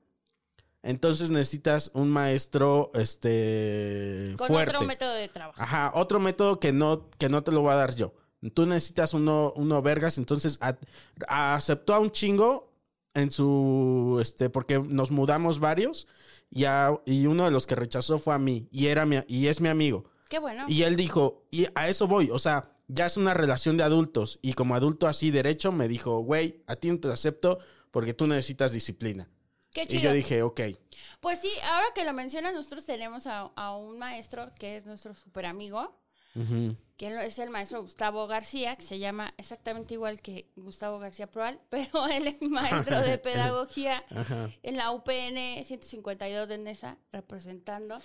entonces 0.83 1.31
necesitas 1.31 1.91
un 1.95 2.11
maestro, 2.11 2.91
este, 2.95 4.35
Con 4.37 4.49
fuerte. 4.49 4.75
otro 4.77 4.87
método 4.87 5.15
de 5.15 5.29
trabajo. 5.29 5.61
Ajá, 5.61 5.93
otro 5.95 6.21
método 6.21 6.61
que 6.61 6.73
no, 6.73 7.09
que 7.19 7.29
no 7.29 7.43
te 7.43 7.53
lo 7.53 7.61
voy 7.63 7.73
a 7.73 7.77
dar 7.77 7.95
yo. 7.95 8.15
Tú 8.55 8.67
necesitas 8.67 9.15
uno, 9.15 9.53
uno 9.57 9.83
vergas, 9.83 10.19
entonces 10.19 10.59
a- 10.61 10.77
a- 11.27 11.55
aceptó 11.55 11.95
a 11.95 11.99
un 11.99 12.11
chingo 12.11 12.73
en 13.15 13.31
su, 13.31 14.19
este, 14.21 14.51
porque 14.51 14.79
nos 14.79 15.11
mudamos 15.11 15.59
varios 15.59 16.07
y, 16.51 16.65
a- 16.65 16.93
y 17.07 17.27
uno 17.27 17.45
de 17.47 17.51
los 17.51 17.67
que 17.67 17.75
rechazó 17.75 18.19
fue 18.19 18.35
a 18.35 18.39
mí 18.39 18.69
y 18.71 18.87
era 18.87 19.07
mi, 19.07 19.19
y 19.27 19.49
es 19.49 19.61
mi 19.61 19.69
amigo. 19.69 20.05
Qué 20.28 20.38
bueno. 20.38 20.64
Y 20.68 20.83
él 20.83 20.97
dijo, 20.97 21.47
y 21.50 21.66
a 21.75 21.88
eso 21.88 22.06
voy, 22.06 22.30
o 22.30 22.38
sea, 22.38 22.73
ya 22.88 23.06
es 23.06 23.16
una 23.16 23.35
relación 23.35 23.76
de 23.76 23.85
adultos. 23.85 24.38
Y 24.42 24.54
como 24.54 24.75
adulto 24.75 25.06
así 25.06 25.30
derecho, 25.30 25.73
me 25.73 25.88
dijo, 25.88 26.18
güey, 26.21 26.62
a 26.66 26.76
ti 26.76 26.88
no 26.90 26.99
te 27.00 27.09
lo 27.09 27.14
acepto 27.14 27.59
porque 27.90 28.14
tú 28.14 28.26
necesitas 28.26 28.73
disciplina. 28.73 29.28
Qué 29.73 29.83
Y 29.83 29.87
chido. 29.87 30.02
yo 30.04 30.12
dije, 30.12 30.42
ok. 30.42 30.61
Pues 31.21 31.40
sí, 31.40 31.50
ahora 31.71 31.87
que 31.95 32.04
lo 32.04 32.12
mencionas, 32.12 32.54
nosotros 32.54 32.87
tenemos 32.87 33.26
a, 33.26 33.40
a 33.56 33.76
un 33.76 33.99
maestro 33.99 34.52
que 34.59 34.76
es 34.76 34.87
nuestro 34.87 35.14
super 35.14 35.47
amigo, 35.47 36.00
Ujú. 36.35 36.76
Que 36.97 37.09
es 37.25 37.38
el 37.38 37.50
maestro 37.50 37.83
Gustavo 37.83 38.26
García, 38.26 38.76
que 38.76 38.83
se 38.83 38.99
llama 38.99 39.35
exactamente 39.37 39.95
igual 39.95 40.21
que 40.23 40.49
Gustavo 40.57 40.99
García 40.99 41.26
Proal, 41.26 41.61
pero 41.71 42.07
él 42.07 42.26
es 42.29 42.41
maestro 42.43 43.00
de 43.03 43.19
pedagogía 43.29 44.03
en 44.62 44.76
la 44.76 44.93
UPN 44.93 45.65
152 45.65 46.49
de 46.49 46.59
Nesa, 46.59 46.97
representando. 47.12 47.97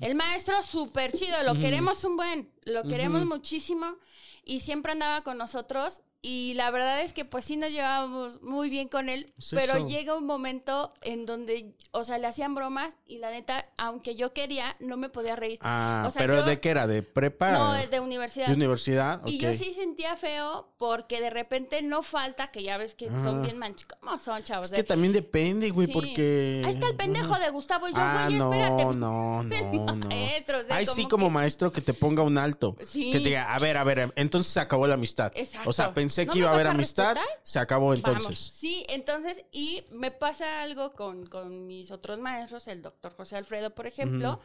El 0.00 0.14
maestro 0.14 0.62
súper 0.62 1.12
chido, 1.12 1.42
lo 1.42 1.54
queremos 1.54 2.02
un 2.04 2.16
buen, 2.16 2.50
lo 2.64 2.82
queremos 2.84 3.26
muchísimo 3.26 3.96
y 4.44 4.60
siempre 4.60 4.92
andaba 4.92 5.22
con 5.22 5.36
nosotros. 5.38 6.02
Y 6.22 6.52
la 6.52 6.70
verdad 6.70 7.00
es 7.00 7.14
que 7.14 7.24
pues 7.24 7.46
sí 7.46 7.56
nos 7.56 7.70
llevábamos 7.70 8.42
muy 8.42 8.68
bien 8.68 8.88
con 8.88 9.08
él, 9.08 9.32
Es 9.38 9.52
pero 9.54 9.78
eso. 9.78 9.88
llega 9.88 10.14
un 10.14 10.26
momento 10.26 10.92
en 11.00 11.24
donde, 11.24 11.74
o 11.92 12.04
sea, 12.04 12.18
le 12.18 12.26
hacían 12.26 12.54
bromas 12.54 12.98
y 13.06 13.16
la 13.16 13.30
neta, 13.30 13.64
aunque 13.78 14.16
yo 14.16 14.34
quería, 14.34 14.76
no 14.80 14.98
me 14.98 15.08
podía 15.08 15.34
reír. 15.34 15.58
Ah, 15.62 16.04
O 16.06 16.10
sea, 16.10 16.20
pero 16.20 16.34
yo- 16.40 16.44
¿de 16.44 16.60
qué 16.60 16.68
era? 16.68 16.86
¿De 16.86 17.02
prepa? 17.02 17.52
No, 17.52 17.74
es 17.74 17.90
de 17.90 18.00
universidad. 18.00 18.29
¿De 18.34 18.52
universidad? 18.54 19.20
Y 19.26 19.38
yo 19.38 19.52
sí 19.54 19.72
sentía 19.74 20.16
feo 20.16 20.72
porque 20.78 21.20
de 21.20 21.30
repente 21.30 21.82
no 21.82 22.02
falta, 22.02 22.50
que 22.50 22.62
ya 22.62 22.76
ves 22.78 22.94
que 22.94 23.06
son 23.08 23.18
Ajá. 23.36 23.40
bien 23.42 23.58
manchos. 23.58 23.86
¿Cómo 24.00 24.18
son, 24.18 24.42
chavos? 24.42 24.68
Es 24.68 24.72
que 24.72 24.84
también 24.84 25.12
depende, 25.12 25.70
güey, 25.70 25.86
Sí. 25.86 25.92
porque... 25.92 26.62
Ahí 26.64 26.70
está 26.72 26.88
el 26.88 26.96
pendejo 26.96 27.38
de 27.38 27.50
Gustavo 27.50 27.88
y 27.88 27.92
yo, 27.92 27.98
Ah, 27.98 28.24
güey, 28.26 28.38
no, 28.38 28.52
espérate. 28.52 28.84
no, 28.84 28.92
no, 28.92 29.42
no. 29.42 30.06
maestro, 30.06 30.58
o 30.60 30.64
sea, 30.64 30.76
Ay, 30.76 30.86
sí, 30.86 31.06
como 31.08 31.26
que- 31.26 31.32
maestro 31.32 31.72
que 31.72 31.80
te 31.80 31.92
ponga 31.94 32.22
un 32.22 32.38
alto. 32.38 32.76
Sí. 32.82 33.10
Que 33.12 33.18
te 33.20 33.28
diga, 33.30 33.54
a 33.54 33.58
ver, 33.58 33.76
a 33.76 33.84
ver, 33.84 34.12
entonces 34.16 34.52
se 34.52 34.60
acabó 34.60 34.86
la 34.86 34.94
amistad. 34.94 35.32
Exacto. 35.34 35.68
O 35.68 35.72
sea, 35.72 35.92
pensé 35.94 36.26
¿No 36.26 36.32
que 36.32 36.38
iba 36.38 36.50
a 36.50 36.54
haber 36.54 36.66
a 36.66 36.70
amistad, 36.70 37.16
se 37.42 37.58
acabó 37.58 37.94
entonces. 37.94 38.24
Vamos. 38.24 38.38
Sí, 38.38 38.84
entonces, 38.88 39.44
y 39.52 39.84
me 39.90 40.10
pasa 40.10 40.62
algo 40.62 40.92
con, 40.92 41.26
con 41.26 41.66
mis 41.66 41.90
otros 41.90 42.18
maestros, 42.20 42.66
el 42.68 42.82
doctor 42.82 43.14
José 43.14 43.36
Alfredo, 43.36 43.74
por 43.74 43.86
ejemplo, 43.86 44.40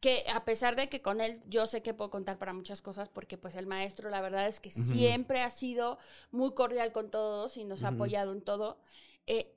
que 0.00 0.24
a 0.32 0.44
pesar 0.44 0.76
de 0.76 0.88
que 0.88 1.02
con 1.02 1.20
él 1.20 1.42
yo 1.48 1.66
sé 1.66 1.82
que 1.82 1.92
puedo 1.94 2.10
contar 2.10 2.38
para 2.38 2.52
muchas 2.52 2.82
cosas, 2.82 3.08
porque 3.08 3.36
pues 3.36 3.54
el 3.56 3.66
maestro 3.66 4.10
la 4.10 4.20
verdad 4.20 4.46
es 4.46 4.60
que 4.60 4.70
siempre 4.70 5.42
ha 5.42 5.50
sido 5.50 5.98
muy 6.30 6.52
cordial 6.54 6.92
con 6.92 7.10
todos 7.10 7.56
y 7.56 7.64
nos 7.64 7.82
ha 7.82 7.88
apoyado 7.88 8.32
en 8.32 8.42
todo, 8.42 8.78
eh, 9.26 9.54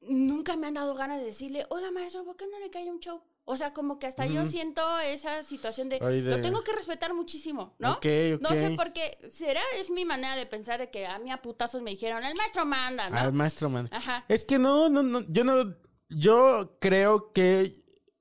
nunca 0.00 0.56
me 0.56 0.66
han 0.66 0.74
dado 0.74 0.94
ganas 0.94 1.18
de 1.20 1.26
decirle, 1.26 1.66
oiga 1.70 1.90
maestro, 1.90 2.24
¿por 2.24 2.36
qué 2.36 2.46
no 2.46 2.58
le 2.60 2.70
cae 2.70 2.90
un 2.90 3.00
show? 3.00 3.22
O 3.50 3.56
sea, 3.56 3.72
como 3.72 3.98
que 3.98 4.06
hasta 4.06 4.26
yo 4.26 4.44
siento 4.44 4.82
esa 5.00 5.42
situación 5.42 5.88
de, 5.88 5.98
Ay, 6.02 6.20
de- 6.20 6.36
lo 6.36 6.42
tengo 6.42 6.62
que 6.62 6.72
respetar 6.72 7.14
muchísimo, 7.14 7.74
¿no? 7.78 7.94
No 8.42 8.50
sé 8.50 8.70
por 8.76 8.92
qué, 8.92 9.16
será, 9.32 9.62
es 9.76 9.90
mi 9.90 10.04
manera 10.04 10.36
de 10.36 10.44
pensar 10.44 10.78
de 10.80 10.90
que 10.90 11.06
a 11.06 11.18
mí 11.18 11.30
a 11.30 11.40
putazos 11.40 11.80
me 11.80 11.90
dijeron, 11.92 12.22
el 12.24 12.36
maestro 12.36 12.66
manda, 12.66 13.08
¿no? 13.08 13.16
Al 13.16 13.32
maestro, 13.32 13.70
man. 13.70 13.88
Ajá. 13.90 14.24
Es 14.28 14.44
que 14.44 14.58
no, 14.58 14.90
no, 14.90 15.02
no, 15.02 15.20
yo 15.30 15.44
no, 15.44 15.74
yo 16.10 16.76
creo 16.78 17.32
que 17.32 17.72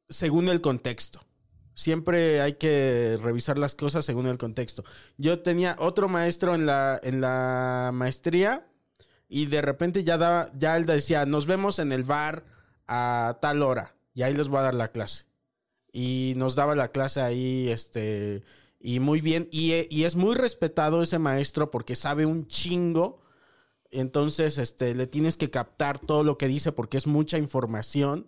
según 0.07 0.47
el 0.47 0.61
contexto. 0.61 1.19
Siempre 1.77 2.41
hay 2.41 2.53
que 2.53 3.19
revisar 3.22 3.60
las 3.60 3.75
cosas 3.75 4.03
según 4.03 4.25
el 4.25 4.39
contexto. 4.39 4.84
Yo 5.17 5.41
tenía 5.43 5.75
otro 5.77 6.10
maestro 6.10 6.55
en 6.55 6.65
la, 6.65 7.00
en 7.03 7.22
la 7.22 7.91
maestría 7.93 8.67
y 9.29 9.46
de 9.46 9.62
repente 9.62 10.03
ya 10.03 10.17
daba, 10.17 10.50
ya 10.57 10.75
él 10.75 10.88
decía, 10.88 11.27
nos 11.27 11.46
vemos 11.46 11.77
en 11.77 11.91
el 11.91 12.03
bar 12.03 12.46
a 12.88 13.38
tal 13.43 13.62
hora 13.62 13.96
y 14.15 14.24
ahí 14.24 14.34
les 14.34 14.48
voy 14.48 14.57
a 14.57 14.63
dar 14.63 14.74
la 14.74 14.91
clase. 14.91 15.25
Y 15.93 16.34
nos 16.36 16.55
daba 16.55 16.74
la 16.74 16.89
clase 16.89 17.22
ahí, 17.22 17.69
este, 17.69 18.41
y 18.79 19.00
muy 19.00 19.22
bien. 19.22 19.48
Y, 19.51 19.86
y 19.96 20.05
es 20.05 20.15
muy 20.15 20.34
respetado 20.34 21.03
ese 21.03 21.19
maestro 21.19 21.69
porque 21.69 21.96
sabe 21.96 22.25
un 22.25 22.48
chingo. 22.48 23.22
Entonces, 23.91 24.57
este, 24.57 24.96
le 24.96 25.05
tienes 25.05 25.38
que 25.38 25.51
captar 25.51 26.00
todo 26.00 26.24
lo 26.24 26.39
que 26.39 26.48
dice 26.48 26.72
porque 26.72 26.98
es 26.98 27.05
mucha 27.05 27.38
información. 27.38 28.25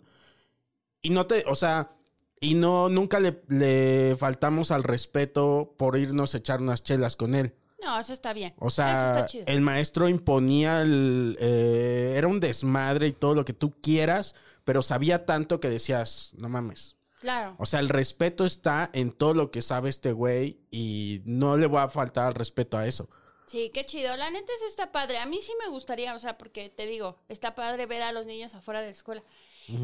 Y 1.02 1.10
no 1.10 1.26
te, 1.26 1.42
o 1.48 1.56
sea, 1.56 1.96
y 2.40 2.54
no, 2.54 2.88
nunca 2.88 3.20
le, 3.20 3.42
le 3.48 4.16
faltamos 4.18 4.70
al 4.70 4.82
respeto 4.82 5.74
por 5.76 5.98
irnos 5.98 6.34
a 6.34 6.38
echar 6.38 6.60
unas 6.60 6.82
chelas 6.82 7.16
con 7.16 7.34
él. 7.34 7.54
No, 7.82 7.98
eso 7.98 8.12
está 8.12 8.32
bien. 8.32 8.54
O 8.58 8.70
sea, 8.70 9.26
el 9.46 9.60
maestro 9.60 10.08
imponía, 10.08 10.82
el, 10.82 11.36
eh, 11.40 12.14
era 12.16 12.28
un 12.28 12.40
desmadre 12.40 13.08
y 13.08 13.12
todo 13.12 13.34
lo 13.34 13.44
que 13.44 13.52
tú 13.52 13.72
quieras, 13.80 14.34
pero 14.64 14.82
sabía 14.82 15.24
tanto 15.26 15.60
que 15.60 15.68
decías, 15.68 16.32
no 16.34 16.48
mames. 16.48 16.96
Claro. 17.20 17.54
O 17.58 17.66
sea, 17.66 17.80
el 17.80 17.88
respeto 17.88 18.44
está 18.44 18.90
en 18.92 19.12
todo 19.12 19.34
lo 19.34 19.50
que 19.50 19.60
sabe 19.60 19.90
este 19.90 20.12
güey 20.12 20.58
y 20.70 21.20
no 21.24 21.56
le 21.56 21.66
va 21.66 21.84
a 21.84 21.88
faltar 21.88 22.26
al 22.26 22.34
respeto 22.34 22.78
a 22.78 22.86
eso. 22.86 23.08
Sí, 23.46 23.70
qué 23.74 23.84
chido. 23.84 24.16
La 24.16 24.30
neta, 24.30 24.52
eso 24.54 24.66
está 24.66 24.92
padre. 24.92 25.18
A 25.18 25.26
mí 25.26 25.38
sí 25.42 25.52
me 25.62 25.68
gustaría, 25.68 26.14
o 26.14 26.18
sea, 26.18 26.38
porque 26.38 26.70
te 26.70 26.86
digo, 26.86 27.18
está 27.28 27.54
padre 27.54 27.86
ver 27.86 28.02
a 28.02 28.12
los 28.12 28.24
niños 28.24 28.54
afuera 28.54 28.80
de 28.80 28.86
la 28.86 28.92
escuela, 28.92 29.22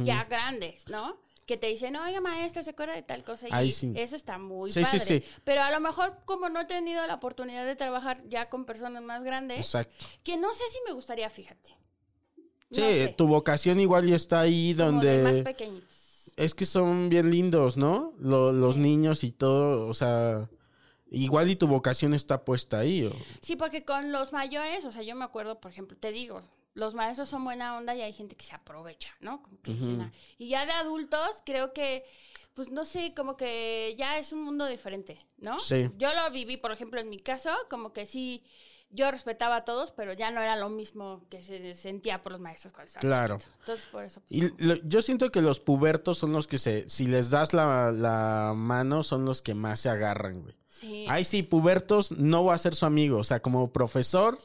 ya 0.04 0.24
grandes, 0.24 0.88
¿no? 0.88 1.18
Que 1.46 1.56
te 1.56 1.68
dicen, 1.68 1.94
oiga 1.96 2.20
maestra, 2.20 2.62
¿se 2.62 2.70
acuerda 2.70 2.94
de 2.94 3.02
tal 3.02 3.22
cosa? 3.24 3.62
Y 3.62 3.70
sí. 3.72 3.92
eso 3.96 4.16
está 4.16 4.36
muy 4.38 4.70
Sí, 4.72 4.82
padre. 4.82 4.98
sí. 4.98 5.22
Pero 5.44 5.62
a 5.62 5.70
lo 5.70 5.80
mejor, 5.80 6.18
como 6.24 6.48
no 6.48 6.60
he 6.60 6.64
tenido 6.64 7.06
la 7.06 7.14
oportunidad 7.14 7.64
de 7.64 7.76
trabajar 7.76 8.22
ya 8.28 8.48
con 8.50 8.64
personas 8.64 9.02
más 9.04 9.22
grandes, 9.22 9.58
Exacto. 9.58 10.06
que 10.24 10.36
no 10.36 10.52
sé 10.52 10.64
si 10.72 10.78
me 10.86 10.92
gustaría, 10.92 11.30
fíjate. 11.30 11.70
Sí, 12.72 12.80
No 12.80 12.86
sé, 12.86 13.14
tu 13.16 13.28
vocación 13.28 13.78
igual 13.78 14.06
ya 14.08 14.16
está 14.16 14.40
ahí 14.40 14.74
como 14.76 15.00
de 15.00 15.22
más 15.22 15.34
donde... 15.36 15.42
pequeñitos. 15.44 16.32
Es 16.36 16.54
que 16.54 16.66
son 16.66 17.08
bien 17.08 17.30
lindos, 17.30 17.76
¿no? 17.76 18.12
Lo- 18.18 18.52
los 18.52 18.76
niños 18.76 19.22
y 19.24 19.32
todo, 19.32 19.86
o 19.88 19.94
sea... 19.94 20.50
Igual 21.08 21.48
y 21.48 21.54
tu 21.54 21.68
vocación 21.68 22.12
está 22.14 22.44
puesta 22.44 22.80
ahí. 22.80 23.04
o- 23.04 23.12
Sí, 23.40 23.54
porque 23.54 23.84
con 23.84 24.10
los 24.10 24.32
mayores, 24.32 24.84
o 24.84 24.90
sea, 24.90 25.02
yo 25.02 25.14
me 25.14 25.24
acuerdo, 25.24 25.60
por 25.60 25.70
ejemplo, 25.70 25.96
te 25.96 26.10
digo, 26.10 26.42
los 26.76 26.94
maestros 26.94 27.28
son 27.28 27.42
buena 27.44 27.76
onda 27.76 27.94
y 27.96 28.02
hay 28.02 28.12
gente 28.12 28.36
que 28.36 28.44
se 28.44 28.54
aprovecha, 28.54 29.10
¿no? 29.20 29.42
Como 29.42 29.60
que 29.62 29.72
dicen, 29.74 30.00
"Ah". 30.02 30.12
y 30.38 30.48
ya 30.48 30.64
de 30.66 30.72
adultos, 30.72 31.42
creo 31.44 31.72
que, 31.72 32.04
pues 32.54 32.70
no 32.70 32.84
sé, 32.84 33.12
como 33.16 33.36
que 33.36 33.94
ya 33.98 34.18
es 34.18 34.32
un 34.32 34.42
mundo 34.44 34.66
diferente, 34.66 35.18
¿no? 35.38 35.58
Sí. 35.58 35.90
Yo 35.98 36.08
lo 36.14 36.30
viví, 36.30 36.56
por 36.56 36.72
ejemplo, 36.72 37.00
en 37.00 37.10
mi 37.10 37.18
caso, 37.18 37.50
como 37.70 37.92
que 37.92 38.06
sí, 38.06 38.44
yo 38.90 39.10
respetaba 39.10 39.56
a 39.56 39.64
todos, 39.64 39.90
pero 39.90 40.12
ya 40.12 40.30
no 40.30 40.40
era 40.40 40.54
lo 40.54 40.68
mismo 40.68 41.24
que 41.28 41.42
se 41.42 41.74
sentía 41.74 42.22
por 42.22 42.32
los 42.32 42.40
maestros 42.40 42.72
cuando 42.72 42.86
estaba 42.86 43.00
Claro. 43.00 43.38
chiquito. 43.38 43.56
Entonces, 43.60 43.86
por 43.86 44.04
eso. 44.04 44.20
pues, 44.28 44.42
Y 44.42 44.62
lo- 44.64 44.76
yo 44.84 45.02
siento 45.02 45.30
que 45.30 45.40
los 45.42 45.58
pubertos 45.60 46.18
son 46.18 46.32
los 46.32 46.46
que 46.46 46.56
se... 46.58 46.88
Si 46.88 47.06
les 47.06 47.30
das 47.30 47.52
la, 47.52 47.90
la 47.90 48.52
mano, 48.54 49.02
son 49.02 49.24
los 49.24 49.42
que 49.42 49.54
más 49.54 49.80
se 49.80 49.88
agarran, 49.88 50.42
güey. 50.42 50.54
sí. 50.68 51.04
Ay, 51.08 51.24
sí, 51.24 51.42
pubertos, 51.42 52.12
no 52.12 52.42
voy 52.44 52.54
a 52.54 52.58
ser 52.58 52.74
su 52.74 52.86
amigo. 52.86 53.18
O 53.18 53.24
sea, 53.24 53.40
como 53.40 53.72
profesor, 53.72 54.38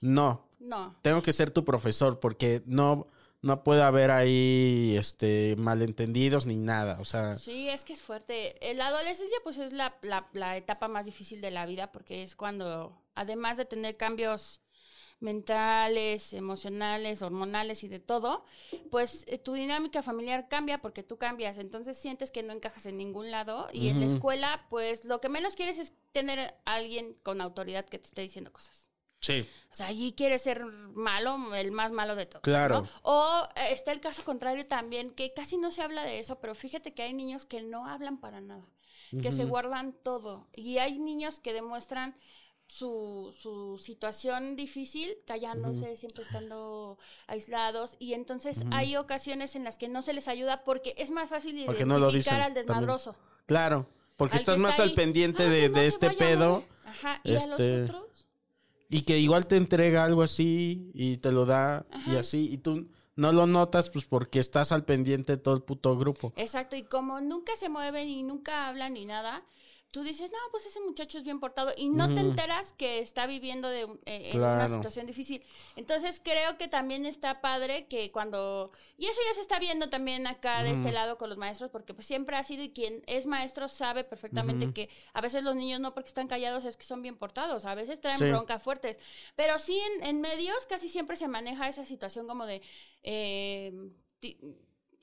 no. 0.00 0.48
No. 0.64 0.96
Tengo 1.02 1.22
que 1.22 1.32
ser 1.32 1.50
tu 1.50 1.64
profesor 1.64 2.18
porque 2.20 2.62
no, 2.66 3.06
no 3.42 3.62
puede 3.62 3.82
haber 3.82 4.10
ahí 4.10 4.96
este, 4.98 5.54
malentendidos 5.58 6.46
ni 6.46 6.56
nada. 6.56 6.98
O 7.00 7.04
sea, 7.04 7.34
Sí, 7.36 7.68
es 7.68 7.84
que 7.84 7.92
es 7.92 8.02
fuerte. 8.02 8.56
Eh, 8.68 8.74
La 8.74 8.86
adolescencia, 8.88 9.36
pues, 9.44 9.58
es 9.58 9.72
la, 9.72 9.96
la- 10.02 10.28
la 10.32 10.56
etapa 10.56 10.88
más 10.88 11.04
difícil 11.04 11.40
de 11.40 11.50
la 11.50 11.66
vida 11.66 11.92
porque 11.92 12.22
es 12.22 12.34
cuando, 12.34 12.98
además 13.14 13.58
de 13.58 13.66
tener 13.66 13.96
cambios 13.96 14.60
mentales, 15.20 16.32
emocionales, 16.34 17.22
hormonales 17.22 17.82
y 17.84 17.88
de 17.88 17.98
todo, 17.98 18.44
pues 18.90 19.24
eh, 19.28 19.38
tu 19.38 19.54
dinámica 19.54 20.02
familiar 20.02 20.48
cambia 20.48 20.80
porque 20.82 21.02
tú 21.02 21.16
cambias. 21.18 21.56
Entonces 21.58 21.96
sientes 21.96 22.30
que 22.30 22.42
no 22.42 22.52
encajas 22.52 22.86
en 22.86 22.98
ningún 22.98 23.30
lado 23.30 23.68
y 23.72 23.88
en 23.88 24.00
la 24.00 24.06
escuela, 24.06 24.66
pues, 24.70 25.04
lo 25.04 25.20
que 25.20 25.28
menos 25.28 25.56
quieres 25.56 25.78
es 25.78 25.92
tener 26.12 26.40
a 26.40 26.74
alguien 26.74 27.16
con 27.22 27.40
autoridad 27.40 27.84
que 27.86 27.98
te 27.98 28.06
esté 28.06 28.22
diciendo 28.22 28.52
cosas. 28.52 28.88
Sí. 29.24 29.48
O 29.70 29.76
sea, 29.76 29.88
allí 29.88 30.12
quieres 30.12 30.42
ser 30.42 30.64
malo, 30.64 31.52
el 31.56 31.72
más 31.72 31.90
malo 31.90 32.14
de 32.14 32.26
todos. 32.26 32.42
Claro. 32.42 32.82
¿no? 32.82 32.88
O 33.02 33.48
eh, 33.56 33.72
está 33.72 33.90
el 33.90 34.00
caso 34.00 34.22
contrario 34.24 34.66
también, 34.68 35.10
que 35.10 35.32
casi 35.32 35.56
no 35.56 35.72
se 35.72 35.82
habla 35.82 36.04
de 36.04 36.20
eso, 36.20 36.38
pero 36.40 36.54
fíjate 36.54 36.94
que 36.94 37.02
hay 37.02 37.12
niños 37.12 37.44
que 37.44 37.60
no 37.62 37.84
hablan 37.84 38.18
para 38.20 38.40
nada, 38.40 38.64
que 39.20 39.32
se 39.32 39.44
guardan 39.44 39.92
todo. 40.04 40.46
Y 40.54 40.78
hay 40.78 41.00
niños 41.00 41.40
que 41.40 41.52
demuestran 41.52 42.16
su, 42.68 43.34
su 43.36 43.78
situación 43.78 44.54
difícil 44.54 45.16
callándose, 45.26 45.96
siempre 45.96 46.22
estando 46.22 46.98
aislados. 47.26 47.96
Y 47.98 48.14
entonces 48.14 48.62
hay 48.70 48.96
ocasiones 48.96 49.56
en 49.56 49.64
las 49.64 49.76
que 49.78 49.88
no 49.88 50.02
se 50.02 50.12
les 50.12 50.28
ayuda 50.28 50.62
porque 50.62 50.94
es 50.98 51.10
más 51.10 51.28
fácil 51.28 51.50
Porque 51.66 51.82
identificar 51.82 51.86
no 51.88 51.98
lo 51.98 52.12
dicen. 52.12 52.34
al 52.40 52.54
desmadroso. 52.54 53.16
Claro. 53.46 53.88
Porque 54.16 54.36
Al 54.36 54.40
estás 54.40 54.56
está 54.56 54.62
más 54.68 54.78
ahí, 54.78 54.88
al 54.88 54.94
pendiente 54.94 55.42
"Ah, 55.42 55.48
de, 55.50 55.68
no 55.68 55.78
este 55.80 56.06
vaya 56.06 56.16
a 56.16 56.18
pedo. 56.18 56.50
mover". 56.60 56.68
Ajá, 56.86 57.20
y 57.24 57.32
a 57.34 57.38
este, 57.38 57.78
los 57.80 57.90
otros. 57.90 58.23
Y 58.94 59.02
que 59.02 59.18
igual 59.18 59.48
te 59.48 59.56
entrega 59.56 60.04
algo 60.04 60.22
así 60.22 60.92
y 60.94 61.16
te 61.16 61.32
lo 61.32 61.46
da 61.46 61.84
y 62.06 62.14
así. 62.14 62.48
Y 62.52 62.58
tú 62.58 62.86
no 63.16 63.32
lo 63.32 63.48
notas 63.48 63.90
pues 63.90 64.04
porque 64.04 64.38
estás 64.38 64.70
al 64.70 64.84
pendiente 64.84 65.32
de 65.32 65.42
todo 65.42 65.56
el 65.56 65.62
puto 65.62 65.98
grupo. 65.98 66.32
Exacto, 66.36 66.76
y 66.76 66.84
como 66.84 67.20
nunca 67.20 67.56
se 67.56 67.68
mueven 67.68 68.08
y 68.08 68.22
nunca 68.22 68.68
hablan 68.68 68.94
ni 68.94 69.04
nada, 69.04 69.44
tú 69.94 70.02
dices, 70.02 70.32
no, 70.32 70.38
pues 70.50 70.66
ese 70.66 70.80
muchacho 70.80 71.18
es 71.18 71.22
bien 71.24 71.38
portado 71.38 71.72
y 71.76 71.88
no 71.88 72.12
te 72.12 72.18
enteras 72.18 72.72
que 72.72 72.98
está 72.98 73.28
viviendo 73.28 73.68
de, 73.68 73.82
eh, 74.06 74.30
en 74.32 74.40
una 74.40 74.68
situación 74.68 75.06
difícil. 75.06 75.46
Entonces 75.76 76.20
creo 76.22 76.58
que 76.58 76.66
también 76.66 77.06
está 77.06 77.40
padre 77.40 77.86
que 77.86 78.10
cuando... 78.10 78.72
Y 78.98 79.06
eso 79.06 79.20
ya 79.28 79.34
se 79.34 79.40
está 79.40 79.60
viendo 79.60 79.90
también 79.90 80.26
acá 80.26 80.64
de 80.64 80.72
este 80.72 80.90
lado 80.90 81.16
con 81.16 81.28
los 81.28 81.38
maestros, 81.38 81.70
porque 81.70 81.94
pues 81.94 82.08
siempre 82.08 82.36
ha 82.36 82.42
sido 82.42 82.64
y 82.64 82.70
quien 82.70 83.04
es 83.06 83.26
maestro 83.26 83.68
sabe 83.68 84.02
perfectamente 84.02 84.72
que 84.72 84.88
a 85.12 85.20
veces 85.20 85.44
los 85.44 85.54
niños 85.54 85.78
no 85.78 85.94
porque 85.94 86.08
están 86.08 86.26
callados 86.26 86.64
es 86.64 86.76
que 86.76 86.84
son 86.84 87.00
bien 87.00 87.16
portados, 87.16 87.64
a 87.64 87.76
veces 87.76 88.00
traen 88.00 88.18
Sí. 88.18 88.28
broncas 88.28 88.60
fuertes, 88.64 88.98
pero 89.36 89.60
sí 89.60 89.78
en, 89.78 90.04
en 90.08 90.20
medios 90.20 90.66
casi 90.66 90.88
siempre 90.88 91.16
se 91.16 91.28
maneja 91.28 91.68
esa 91.68 91.84
situación 91.84 92.26
como 92.26 92.46
de... 92.46 92.62
eh, 93.04 93.72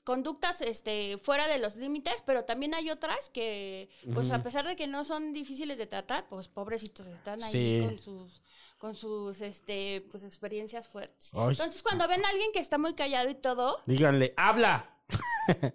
conductas 0.04 0.60
este 0.60 1.16
fuera 1.18 1.46
de 1.48 1.58
los 1.58 1.76
límites, 1.76 2.22
pero 2.26 2.44
también 2.44 2.74
hay 2.74 2.90
otras 2.90 3.30
que 3.30 3.88
pues 4.14 4.30
a 4.30 4.42
pesar 4.42 4.66
de 4.66 4.74
que 4.76 4.86
no 4.86 5.04
son 5.04 5.32
difíciles 5.32 5.78
de 5.78 5.86
tratar, 5.86 6.28
pues 6.28 6.48
pobrecitos 6.48 7.06
están 7.06 7.42
ahí 7.42 7.50
Sí. 7.52 7.84
con 7.86 7.98
sus 7.98 8.42
con 8.78 8.94
sus 8.96 9.40
este 9.42 10.04
pues 10.10 10.24
experiencias 10.24 10.88
fuertes. 10.88 11.30
Ay. 11.34 11.50
Entonces, 11.50 11.82
cuando 11.84 12.08
ven 12.08 12.24
a 12.24 12.28
alguien 12.30 12.50
que 12.52 12.58
está 12.58 12.78
muy 12.78 12.94
callado 12.94 13.30
y 13.30 13.34
todo, 13.36 13.80
Díganle, 13.86 14.34
habla. 14.36 14.88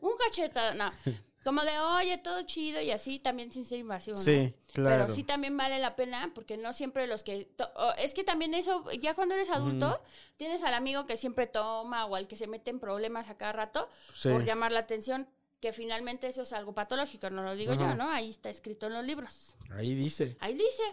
un 0.01 0.11
cacheta, 0.17 0.73
no, 0.73 0.91
como 1.47 1.63
de, 1.63 1.79
"Oye, 1.79 2.17
todo 2.17 2.41
chido" 2.41 2.81
y 2.81 2.91
así 2.91 3.19
también 3.19 3.53
sin 3.53 3.63
ser 3.63 3.79
invasivo, 3.79 4.17
¿no? 4.17 4.21
Sí, 4.23 4.53
claro. 4.73 5.05
Pero 5.05 5.15
sí 5.15 5.23
también 5.23 5.55
vale 5.55 5.79
la 5.79 5.95
pena 5.95 6.29
porque 6.35 6.57
no 6.57 6.73
siempre 6.73 7.07
los 7.07 7.23
que... 7.23 7.47
es 7.97 8.13
que 8.13 8.25
también 8.25 8.53
eso, 8.53 8.83
ya 8.91 9.13
cuando 9.13 9.33
eres 9.35 9.49
adulto, 9.49 10.01
tienes 10.35 10.61
al 10.63 10.73
amigo 10.73 11.05
que 11.05 11.15
siempre 11.15 11.47
toma 11.47 12.05
o 12.05 12.15
al 12.17 12.27
que 12.27 12.35
se 12.35 12.47
mete 12.47 12.69
en 12.69 12.81
problemas 12.81 13.29
a 13.29 13.37
cada 13.37 13.53
rato 13.53 13.87
Sí. 14.13 14.27
por 14.29 14.43
llamar 14.43 14.73
la 14.73 14.79
atención, 14.81 15.29
que 15.61 15.71
finalmente 15.71 16.27
eso 16.27 16.41
es 16.41 16.51
algo 16.51 16.73
patológico, 16.73 17.29
no 17.29 17.43
lo 17.43 17.55
digo 17.55 17.73
yo, 17.75 17.95
¿no? 17.95 18.09
Ahí 18.09 18.29
está 18.29 18.49
escrito 18.49 18.87
en 18.87 18.93
los 18.95 19.05
libros. 19.05 19.55
Ahí 19.71 19.95
dice. 19.95 20.35
Ahí 20.41 20.53
dice. 20.53 20.83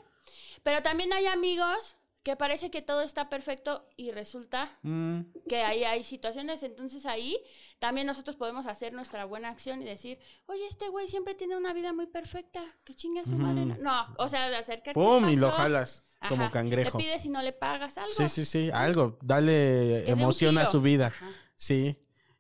Pero 0.63 0.83
también 0.85 1.13
hay 1.13 1.27
amigos 1.27 1.97
que 2.25 2.37
parece 2.37 2.71
que 2.71 2.83
todo 2.83 3.03
está 3.03 3.29
perfecto 3.29 3.87
y 3.97 4.11
resulta 4.11 4.79
Mm, 4.83 5.21
que 5.49 5.63
ahí 5.63 5.85
hay 5.85 6.03
situaciones, 6.03 6.63
entonces 6.63 7.07
ahí 7.07 7.39
también 7.79 8.07
nosotros 8.07 8.35
podemos 8.35 8.67
hacer 8.67 8.93
nuestra 8.95 9.27
buena 9.27 9.51
acción 9.51 9.83
y 9.83 9.85
decir, 9.85 10.19
oye, 10.47 10.67
este 10.67 10.89
güey 10.89 11.07
siempre 11.07 11.35
tiene 11.35 11.57
una 11.57 11.73
vida 11.75 11.93
muy 11.93 12.07
perfecta, 12.07 12.65
que 12.83 12.95
chinga 12.95 13.25
su 13.25 13.37
madre. 13.37 13.67
No, 13.67 14.07
o 14.19 14.27
sea, 14.27 14.49
de 14.51 14.57
acercarte. 14.57 14.95
¡Pum! 14.95 15.29
Y 15.29 15.35
¿qué 15.35 15.41
lo 15.41 15.51
jalas 15.51 16.07
como 16.29 16.51
cangrejo. 16.51 16.99
Le 16.99 17.05
pides 17.05 17.23
si 17.23 17.29
no 17.29 17.43
le 17.43 17.53
pagas 17.53 17.99
algo. 17.99 18.13
Sí, 18.15 18.29
sí, 18.29 18.45
sí. 18.47 18.71
Algo. 18.73 19.19
Dale 19.23 20.09
emoción 20.11 20.57
a 20.57 20.65
su 20.65 20.81
vida. 20.81 21.09
Ajá. 21.09 21.29
Sí. 21.57 21.99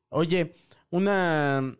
Oye, 0.08 0.54
una 0.90 1.76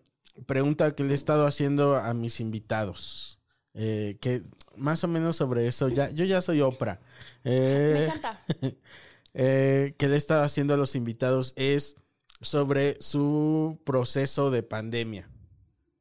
pregunta 0.47 0.95
que 0.95 1.05
le 1.05 1.12
he 1.12 1.14
estado 1.14 1.47
haciendo 1.47 1.97
a 1.97 2.12
mis 2.12 2.40
invitados. 2.40 3.38
eh, 3.73 4.19
que 4.21 4.43
más 4.77 5.05
o 5.05 5.09
menos 5.09 5.37
sobre 5.37 5.67
eso. 5.67 5.89
Ya, 5.89 6.11
yo 6.11 6.25
ya 6.25 6.41
soy 6.41 6.61
Oprah. 6.61 7.01
Eh, 7.45 7.93
Me 7.95 8.05
encanta. 8.05 8.45
eh, 9.35 9.95
que 9.97 10.09
le 10.09 10.15
he 10.15 10.19
estado 10.19 10.43
haciendo 10.43 10.75
a 10.75 10.77
los 10.77 10.97
invitados 10.97 11.53
es 11.57 11.97
sobre 12.41 13.01
su 13.01 13.79
proceso 13.85 14.51
de 14.51 14.63
pandemia. 14.63 15.29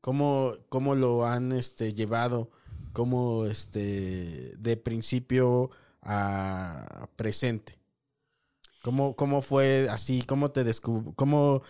¿Cómo, 0.01 0.53
cómo 0.69 0.95
lo 0.95 1.25
han 1.25 1.53
este, 1.53 1.93
llevado? 1.93 2.51
¿Cómo 2.91 3.45
este, 3.45 4.53
de 4.57 4.77
principio 4.77 5.71
a 6.01 7.07
presente? 7.15 7.79
¿Cómo, 8.83 9.15
cómo 9.15 9.41
fue 9.41 9.87
así? 9.89 10.23
¿Cómo 10.23 10.51
te 10.51 10.65
descub 10.65 11.15
cómo, 11.15 11.63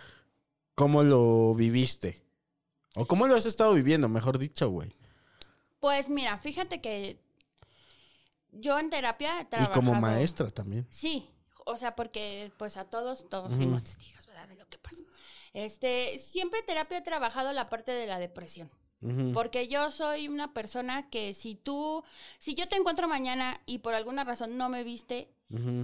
cómo 0.74 1.04
lo 1.04 1.54
viviste? 1.54 2.24
¿O 2.96 3.06
cómo 3.06 3.28
lo 3.28 3.36
has 3.36 3.46
estado 3.46 3.74
viviendo, 3.74 4.10
mejor 4.10 4.40
dicho, 4.40 4.70
güey? 4.70 4.96
Pues 5.84 6.08
mira, 6.10 6.38
fíjate 6.38 6.80
que 6.80 7.20
yo 8.54 8.80
en 8.80 8.90
terapia 8.90 9.42
he 9.42 9.64
Y 9.64 9.68
como 9.74 9.94
maestra 9.94 10.50
también. 10.50 10.88
Sí, 10.90 11.30
o 11.66 11.76
sea, 11.76 11.94
porque 11.94 12.54
pues 12.58 12.78
a 12.78 12.86
todos, 12.86 13.28
todos 13.28 13.54
fuimos 13.54 13.84
testigos, 13.84 14.26
¿verdad? 14.26 14.48
De 14.48 14.56
lo 14.56 14.66
que 14.70 14.78
pasa. 14.78 15.04
Este, 15.52 16.18
siempre 16.20 16.62
en 16.62 16.68
terapia 16.68 17.00
he 17.00 17.02
trabajado 17.02 17.52
la 17.52 17.68
parte 17.68 17.92
de 17.92 18.08
la 18.08 18.18
depresión. 18.18 18.72
Porque 19.34 19.68
yo 19.68 19.92
soy 19.92 20.30
una 20.30 20.54
persona 20.54 21.10
que 21.10 21.34
si 21.34 21.56
tú, 21.56 22.06
si 22.40 22.56
yo 22.56 22.70
te 22.70 22.78
encuentro 22.78 23.10
mañana 23.10 23.60
y 23.66 23.80
por 23.80 23.94
alguna 23.94 24.24
razón 24.24 24.56
no 24.56 24.70
me 24.70 24.86
viste, 24.86 25.34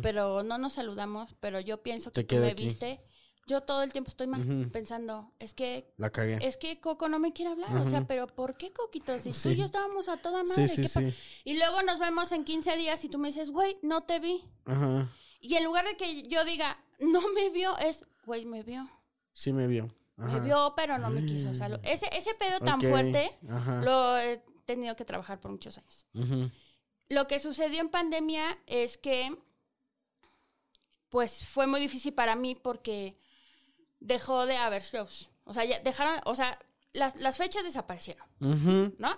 pero 0.02 0.44
no 0.44 0.58
nos 0.58 0.72
saludamos, 0.72 1.36
pero 1.42 1.60
yo 1.60 1.84
pienso 1.84 2.10
Te 2.10 2.26
que 2.26 2.38
tú 2.38 2.42
me 2.42 2.52
aquí. 2.52 2.64
viste, 2.64 3.02
yo 3.50 3.62
todo 3.62 3.82
el 3.84 3.92
tiempo 3.92 4.10
estoy 4.10 4.28
mal, 4.28 4.70
pensando, 4.72 5.34
es 5.40 5.54
que 5.54 5.92
La 5.98 6.10
cagué. 6.12 6.38
es 6.46 6.56
que 6.58 6.80
Coco 6.80 7.10
no 7.10 7.18
me 7.20 7.34
quiere 7.34 7.52
hablar, 7.52 7.76
o 7.76 7.88
sea, 7.88 8.06
pero 8.08 8.28
¿por 8.28 8.56
qué 8.58 8.72
Coquito? 8.72 9.18
Si 9.20 9.32
tú 9.32 9.50
y 9.50 9.56
yo 9.58 9.66
estábamos 9.66 10.08
a 10.08 10.18
toda 10.18 10.44
madre, 10.44 10.68
sí, 10.68 10.84
¿qué 10.84 10.90
pa-?" 10.90 11.00
sí. 11.02 11.14
Y 11.44 11.58
luego 11.58 11.82
nos 11.82 11.98
vemos 12.00 12.32
en 12.32 12.44
15 12.46 12.78
días 12.78 13.04
y 13.04 13.10
tú 13.10 13.18
me 13.18 13.30
dices, 13.30 13.52
güey, 13.52 13.78
no 13.82 14.04
te 14.04 14.20
vi. 14.20 14.44
Ajá. 14.66 15.10
Y 15.42 15.56
en 15.56 15.64
lugar 15.64 15.86
de 15.86 15.98
que 15.98 16.24
yo 16.24 16.46
diga, 16.46 16.78
no 17.00 17.22
me 17.34 17.50
vio, 17.50 17.78
es, 17.80 18.06
güey, 18.26 18.46
me 18.46 18.62
vio. 18.64 18.90
Sí 19.34 19.52
me 19.52 19.68
vio. 19.68 19.90
Ajá. 20.18 20.34
Me 20.34 20.40
vio, 20.42 20.74
pero 20.76 20.98
no 20.98 21.10
me 21.10 21.26
quiso. 21.26 21.50
O 21.50 21.54
sea, 21.54 21.70
lo- 21.70 21.80
ese, 21.84 22.08
ese 22.16 22.34
pedo 22.36 22.60
tan 22.60 22.80
fuerte 22.82 23.32
ajá. 23.50 23.82
lo 23.82 24.18
he 24.18 24.44
tenido 24.66 24.96
que 24.96 25.06
trabajar 25.06 25.40
por 25.40 25.50
muchos 25.52 25.78
años. 25.78 26.06
Ujú. 26.14 26.52
Lo 27.08 27.26
que 27.28 27.40
sucedió 27.40 27.80
en 27.80 27.90
pandemia 27.90 28.60
es 28.68 28.98
que, 28.98 29.36
pues, 31.10 31.46
fue 31.48 31.66
muy 31.68 31.80
difícil 31.80 32.14
para 32.14 32.36
mí 32.36 32.56
porque 32.56 33.18
dejó 34.00 34.46
de 34.46 34.58
haber 34.58 34.82
shows. 34.82 35.30
O 35.44 35.54
sea, 35.54 35.66
ya 35.66 35.80
dejaron, 35.80 36.20
o 36.26 36.36
sea, 36.36 36.58
las, 36.94 37.16
las 37.20 37.38
fechas 37.38 37.64
desaparecieron. 37.64 38.26
¿no? 38.40 39.18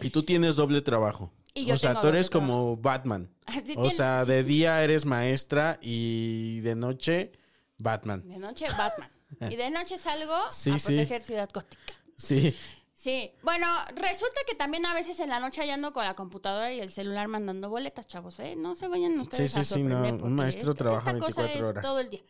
Y 0.00 0.10
tú 0.10 0.22
tienes 0.22 0.56
doble 0.56 0.80
trabajo. 0.82 1.32
Y 1.54 1.64
yo 1.64 1.74
o 1.74 1.78
sea, 1.78 2.00
tú 2.00 2.06
eres 2.08 2.30
como 2.30 2.76
Batman. 2.76 3.30
Sí, 3.64 3.74
o 3.76 3.88
sea, 3.90 4.24
sí. 4.24 4.30
de 4.32 4.44
día 4.44 4.84
eres 4.84 5.06
maestra 5.06 5.78
y 5.80 6.60
de 6.60 6.74
noche 6.74 7.32
Batman. 7.78 8.28
De 8.28 8.38
noche, 8.38 8.66
Batman. 8.76 9.10
Y 9.50 9.56
de 9.56 9.70
noche 9.70 9.96
salgo 9.98 10.36
Sí, 10.50 10.70
a 10.70 10.78
sí. 10.78 10.86
proteger 10.94 11.22
Ciudad 11.22 11.48
Gótica. 11.52 11.94
Sí. 12.16 12.54
Sí, 12.92 13.32
bueno, 13.42 13.66
resulta 13.94 14.40
que 14.46 14.54
también 14.56 14.84
a 14.84 14.92
veces 14.92 15.20
en 15.20 15.30
la 15.30 15.38
noche 15.38 15.64
ya 15.66 15.74
ando 15.74 15.92
con 15.92 16.04
la 16.04 16.14
computadora 16.14 16.72
y 16.72 16.80
el 16.80 16.90
celular 16.90 17.28
mandando 17.28 17.70
boletas, 17.70 18.06
chavos, 18.08 18.38
¿eh? 18.40 18.54
No 18.56 18.74
se 18.74 18.88
vayan 18.88 19.18
ustedes 19.20 19.52
Sí, 19.52 19.60
a 19.60 19.64
sí, 19.64 19.74
sí, 19.74 19.82
no, 19.84 19.94
sorprender. 19.96 20.24
un 20.26 20.34
maestro 20.34 20.74
trabaja 20.74 21.12
esta 21.12 21.24
cosa 21.24 21.42
24 21.42 21.54
es 21.54 21.62
horas. 21.70 21.84
todo 21.84 22.00
el 22.00 22.10
día. 22.10 22.22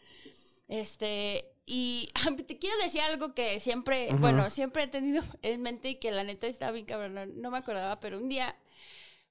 Este, 0.68 1.50
y 1.70 2.10
te 2.46 2.58
quiero 2.58 2.78
decir 2.78 3.02
algo 3.02 3.34
que 3.34 3.60
siempre, 3.60 4.08
bueno, 4.14 4.48
siempre 4.48 4.84
he 4.84 4.86
tenido 4.86 5.22
en 5.42 5.60
mente 5.60 5.90
y 5.90 5.94
que 5.96 6.10
la 6.10 6.24
neta 6.24 6.46
está 6.46 6.70
bien 6.70 6.86
cabrón, 6.86 7.14
no, 7.14 7.26
no 7.26 7.50
me 7.50 7.58
acordaba, 7.58 8.00
pero 8.00 8.18
un 8.18 8.28
día 8.30 8.56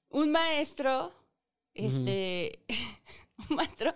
un 0.08 0.30
maestro, 0.30 1.12
este, 1.74 2.64
un 3.50 3.56
maestro, 3.56 3.92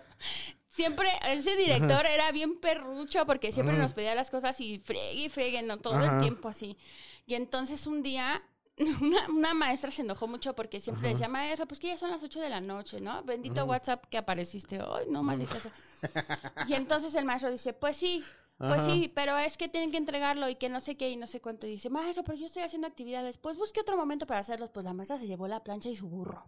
siempre, 0.67 1.07
ese 1.27 1.55
director 1.55 2.05
era 2.05 2.33
bien 2.33 2.59
perrucho 2.59 3.25
porque 3.25 3.53
siempre 3.53 3.77
nos 3.77 3.93
pedía 3.93 4.13
las 4.13 4.29
cosas 4.29 4.59
y 4.59 4.79
friegue 4.79 5.25
y 5.25 5.29
friegue, 5.29 5.61
no, 5.61 5.79
todo 5.79 5.95
Ajá. 5.95 6.15
el 6.15 6.21
tiempo 6.21 6.49
así. 6.49 6.77
Y 7.25 7.35
entonces 7.35 7.87
un 7.87 8.03
día 8.03 8.43
una, 8.77 9.29
una 9.29 9.53
maestra 9.53 9.89
se 9.89 10.01
enojó 10.01 10.27
mucho 10.27 10.53
porque 10.53 10.81
siempre 10.81 11.09
decía, 11.09 11.29
maestra, 11.29 11.65
pues 11.65 11.79
que 11.79 11.87
ya 11.87 11.97
son 11.97 12.11
las 12.11 12.21
8 12.21 12.41
de 12.41 12.49
la 12.49 12.59
noche, 12.59 12.99
¿no? 12.99 13.23
Bendito 13.23 13.63
WhatsApp 13.65 14.05
que 14.07 14.17
apareciste 14.17 14.81
hoy, 14.81 15.05
no 15.09 15.23
maldita 15.23 15.59
sea. 15.59 15.71
Y 16.67 16.73
entonces 16.73 17.13
el 17.15 17.25
maestro 17.25 17.51
dice, 17.51 17.73
pues 17.73 17.95
sí, 17.97 18.23
pues 18.57 18.81
Ajá. 18.81 18.85
sí, 18.85 19.11
pero 19.13 19.37
es 19.37 19.57
que 19.57 19.67
tienen 19.67 19.91
que 19.91 19.97
entregarlo 19.97 20.47
y 20.49 20.55
que 20.55 20.69
no 20.69 20.79
sé 20.79 20.95
qué 20.95 21.09
y 21.09 21.15
no 21.15 21.27
sé 21.27 21.41
cuánto. 21.41 21.67
Y 21.67 21.71
dice, 21.71 21.89
maestro, 21.89 22.23
pero 22.23 22.37
yo 22.37 22.45
estoy 22.45 22.63
haciendo 22.63 22.87
actividades, 22.87 23.37
pues 23.37 23.57
busque 23.57 23.81
otro 23.81 23.97
momento 23.97 24.25
para 24.27 24.39
hacerlos. 24.39 24.69
Pues 24.69 24.83
la 24.85 24.93
maestra 24.93 25.17
se 25.17 25.27
llevó 25.27 25.47
la 25.47 25.63
plancha 25.63 25.89
y 25.89 25.95
su 25.95 26.07
burro. 26.07 26.45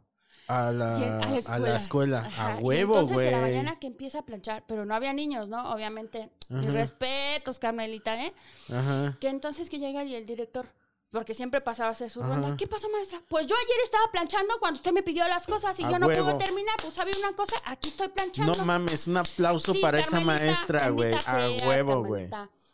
A 0.47 0.71
la, 0.71 0.99
Y 0.99 1.03
en- 1.03 1.23
a 1.51 1.59
la 1.59 1.75
escuela. 1.75 2.29
A 2.37 2.57
huevo, 2.61 2.93
entonces 2.93 3.15
güey. 3.15 3.27
en 3.27 3.33
la 3.33 3.41
mañana 3.41 3.79
que 3.79 3.87
empieza 3.87 4.19
a 4.19 4.25
planchar, 4.25 4.63
pero 4.67 4.85
no 4.85 4.93
había 4.93 5.11
niños, 5.11 5.49
¿no? 5.49 5.71
Obviamente. 5.73 6.29
Mis 6.49 6.71
respetos, 6.71 7.57
Carmelita, 7.57 8.23
¿eh? 8.23 8.31
Ajá. 8.71 9.17
Que 9.19 9.29
entonces 9.29 9.69
que 9.71 9.79
llega 9.79 10.03
y 10.03 10.13
el 10.13 10.27
director, 10.27 10.67
porque 11.15 11.34
siempre 11.34 11.62
pasaba 11.62 11.89
a 11.89 11.91
hacer 11.93 12.10
su 12.10 12.21
Ajá. 12.21 12.36
ronda. 12.36 12.56
¿Qué 12.58 12.67
pasó, 12.67 12.88
maestra? 12.89 13.21
Pues 13.28 13.47
yo 13.47 13.56
ayer 13.56 13.78
estaba 13.84 14.04
planchando 14.12 14.54
cuando 14.60 14.78
usted 14.78 14.91
me 14.91 15.01
pidió 15.01 15.28
las 15.28 15.47
cosas 15.47 15.80
y 15.80 15.84
A 15.84 15.91
yo 15.91 15.97
no 15.99 16.08
huevo. 16.08 16.23
puedo 16.25 16.38
terminar. 16.38 16.75
Pues 16.82 16.99
había 16.99 17.17
una 17.17 17.34
cosa, 17.36 17.56
aquí 17.65 17.89
estoy 17.89 18.10
planchando. 18.10 18.54
No 18.54 18.65
mames, 18.65 19.08
un 19.08 19.17
aplauso 19.17 19.73
Sí, 19.73 19.80
para 19.80 19.99
esa 19.99 20.19
maestra, 20.19 20.89
güey. 20.89 21.13
A 21.25 21.49
huevo, 21.65 22.04
güey. 22.04 22.30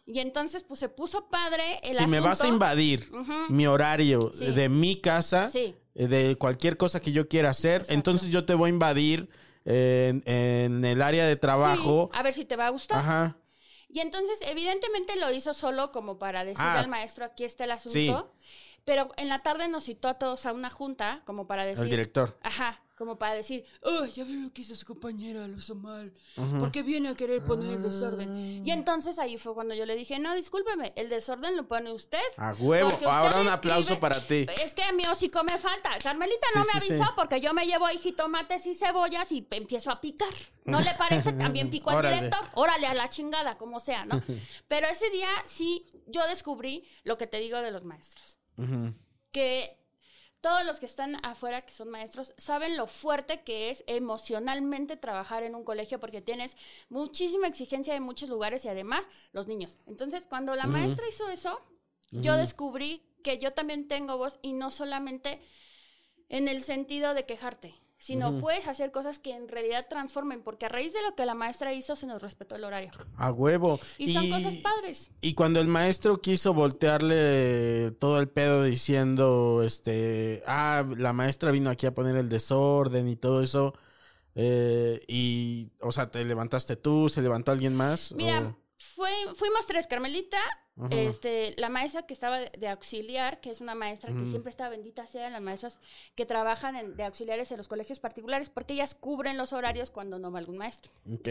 Y 0.06 0.20
entonces, 0.20 0.64
pues 0.64 0.80
se 0.80 0.90
puso 0.90 1.30
padre 1.30 1.80
el 1.84 1.96
Si 1.96 2.08
me 2.08 2.20
vas 2.20 2.42
a 2.42 2.48
invadir 2.48 3.10
mi 3.50 3.68
horario 3.68 4.32
Sí. 4.34 4.48
de 4.48 4.68
mi 4.68 5.00
casa, 5.00 5.48
Sí. 5.48 5.76
eh, 5.96 6.08
de 6.08 6.36
cualquier 6.38 6.76
cosa 6.76 7.00
que 7.00 7.12
yo 7.12 7.28
quiera 7.30 7.52
hacer, 7.52 7.82
Exacto. 7.82 7.94
entonces 7.94 8.30
yo 8.30 8.44
te 8.46 8.54
voy 8.56 8.68
a 8.68 8.74
invadir 8.74 9.30
en, 9.64 10.24
en 10.26 10.84
el 10.84 11.02
área 11.04 11.26
de 11.28 11.36
trabajo. 11.36 12.10
A 12.14 12.24
ver 12.24 12.34
si 12.34 12.46
te 12.46 12.56
va 12.56 12.66
a 12.66 12.70
gustar. 12.72 12.98
Ajá. 12.98 13.38
Y 13.94 14.00
entonces, 14.00 14.40
evidentemente 14.44 15.16
lo 15.18 15.32
hizo 15.32 15.54
solo 15.54 15.92
como 15.92 16.18
para 16.18 16.44
decirle 16.46 16.70
Ah. 16.72 16.80
al 16.80 16.88
maestro, 16.88 17.26
aquí 17.26 17.44
está 17.44 17.66
el 17.66 17.72
asunto. 17.72 18.32
Sí. 18.42 18.50
Pero 18.86 19.10
en 19.18 19.30
la 19.30 19.44
tarde 19.44 19.68
nos 19.68 19.84
citó 19.84 20.08
a 20.08 20.16
todos 20.18 20.46
a 20.46 20.54
una 20.54 20.70
junta, 20.70 21.22
como 21.26 21.46
para 21.46 21.66
decir... 21.66 21.84
El 21.84 21.90
director. 21.92 22.38
Ajá, 22.42 22.82
como 23.02 23.18
para 23.18 23.34
decir, 23.34 23.66
oh, 23.82 24.06
ya 24.06 24.24
ve 24.24 24.34
lo 24.34 24.54
que 24.54 24.62
hizo 24.62 24.76
su 24.76 24.86
compañera, 24.86 25.48
lo 25.48 25.58
hizo 25.58 25.74
mal. 25.74 26.14
porque 26.60 26.84
viene 26.84 27.10
a 27.10 27.16
querer 27.16 27.44
poner 27.44 27.74
el 27.74 27.82
desorden? 27.82 28.62
Y 28.64 28.70
entonces 28.70 29.18
ahí 29.18 29.40
fue 29.40 29.56
cuando 29.56 29.74
yo 29.74 29.88
le 29.88 29.96
dije, 29.96 30.20
no, 30.20 30.36
discúlpeme, 30.36 30.94
el 30.96 31.10
desorden 31.10 31.58
lo 31.58 31.68
pone 31.68 31.92
usted. 31.92 32.20
A 32.38 32.54
huevo. 32.60 32.92
Ahora 33.08 33.42
un 33.42 33.48
aplauso 33.48 33.94
escribe- 33.94 34.00
para 34.00 34.20
ti. 34.28 34.46
Es 34.64 34.76
que 34.76 34.84
a 34.84 34.92
mi 34.92 35.04
hocico 35.08 35.44
me 35.44 35.58
falta. 35.58 35.90
Carmelita 35.98 36.46
Sí, 36.54 36.60
no 36.60 36.66
me 36.66 36.80
sí, 36.80 36.92
avisó 36.94 37.06
sí. 37.06 37.12
porque 37.16 37.42
yo 37.42 37.56
me 37.56 37.66
llevo 37.66 37.88
ahí 37.88 37.98
jitomates 37.98 38.68
y 38.68 38.76
cebollas 38.76 39.32
y 39.32 39.48
empiezo 39.50 39.90
a 39.90 40.00
picar. 40.00 40.34
¿No 40.66 40.80
le 40.80 40.92
parece? 40.94 41.34
También 41.34 41.72
pico 41.72 41.90
al 41.90 42.04
director. 42.04 42.48
Órale, 42.54 42.86
a 42.86 42.94
la 42.94 43.10
chingada, 43.10 43.58
como 43.58 43.80
sea, 43.80 44.06
¿no? 44.06 44.22
Pero 44.68 44.86
ese 44.86 45.10
día 45.10 45.30
sí, 45.46 45.84
yo 46.06 46.22
descubrí 46.28 46.88
lo 47.04 47.18
que 47.18 47.26
te 47.26 47.40
digo 47.40 47.58
de 47.64 47.72
los 47.72 47.84
maestros. 47.84 48.38
Que 49.32 49.81
todos 50.42 50.66
los 50.66 50.80
que 50.80 50.88
están 50.88 51.24
afuera, 51.24 51.62
que 51.62 51.72
son 51.72 51.90
maestros, 51.90 52.34
saben 52.38 52.76
lo 52.76 52.88
fuerte 52.88 53.42
que 53.42 53.70
es 53.70 53.84
emocionalmente 53.88 54.98
trabajar 54.98 55.44
en 55.44 55.56
un 55.56 55.64
colegio 55.64 56.00
porque 56.00 56.22
tienes 56.22 56.58
muchísima 56.90 57.48
exigencia 57.48 57.94
de 57.94 58.00
muchos 58.00 58.28
lugares 58.28 58.66
y 58.66 58.68
además 58.68 59.08
los 59.32 59.48
niños. 59.48 59.78
Entonces, 59.86 60.26
cuando 60.28 60.56
la 60.56 60.66
maestra 60.66 61.08
hizo 61.08 61.30
eso, 61.30 61.62
yo 62.12 62.36
descubrí 62.36 63.04
que 63.24 63.38
yo 63.38 63.54
también 63.54 63.88
tengo 63.88 64.18
voz 64.18 64.40
y 64.42 64.54
no 64.54 64.72
solamente 64.72 65.40
en 66.28 66.48
el 66.48 66.64
sentido 66.64 67.14
de 67.14 67.26
quejarte, 67.26 67.76
sino 68.02 68.40
puedes 68.40 68.68
hacer 68.68 68.90
cosas 68.92 69.20
que 69.20 69.32
en 69.32 69.48
realidad 69.48 69.86
transformen, 69.88 70.42
porque 70.42 70.66
a 70.66 70.70
raíz 70.70 70.92
de 70.92 71.04
lo 71.04 71.14
que 71.14 71.24
la 71.24 71.36
maestra 71.36 71.72
hizo 71.72 71.96
se 71.96 72.08
nos 72.08 72.20
respetó 72.20 72.56
el 72.56 72.64
horario. 72.64 72.90
A 73.16 73.32
huevo. 73.32 73.80
Y, 74.00 74.12
son 74.12 74.28
cosas 74.28 74.56
padres. 74.56 75.12
Y 75.22 75.36
cuando 75.36 75.60
el 75.60 75.68
maestro 75.68 76.20
quiso 76.20 76.52
voltearle 76.52 77.92
todo 78.00 78.20
el 78.20 78.28
pedo 78.28 78.64
diciendo, 78.64 79.62
este, 79.64 80.42
ah, 80.48 80.84
la 80.98 81.14
maestra 81.14 81.52
vino 81.52 81.70
aquí 81.70 81.86
a 81.86 81.94
poner 81.94 82.16
el 82.16 82.28
desorden 82.28 83.08
y 83.08 83.18
todo 83.18 83.44
eso, 83.44 83.76
eh, 84.34 85.00
y, 85.08 85.70
o 85.80 85.92
sea, 85.92 86.10
te 86.10 86.26
levantaste 86.26 86.78
tú, 86.78 87.08
se 87.08 87.22
levantó 87.22 87.52
alguien 87.52 87.76
más. 87.76 88.14
Mira, 88.14 88.42
o- 88.42 88.61
fue, 88.82 89.12
fuimos 89.36 89.68
tres, 89.68 89.86
Carmelita, 89.88 90.40
este, 90.90 91.54
la 91.58 91.70
maestra 91.70 92.08
que 92.08 92.14
estaba 92.14 92.40
de, 92.40 92.68
auxiliar, 92.68 93.40
que 93.40 93.52
es 93.52 93.62
una 93.62 93.76
maestra 93.76 94.12
que 94.14 94.26
siempre 94.26 94.50
está 94.50 94.68
bendita 94.70 95.06
sea 95.06 95.30
las 95.30 95.42
maestras 95.42 95.80
que 96.16 96.26
trabajan 96.26 96.76
en- 96.76 96.96
de 96.96 97.04
auxiliares 97.04 97.52
en 97.52 97.58
los 97.58 97.68
colegios 97.68 98.00
particulares, 98.00 98.50
porque 98.50 98.74
ellas 98.74 98.96
cubren 98.96 99.38
los 99.38 99.54
horarios 99.54 99.92
cuando 99.92 100.18
no 100.18 100.32
va 100.32 100.40
algún 100.40 100.58
maestro. 100.58 100.92
Ok. 101.14 101.28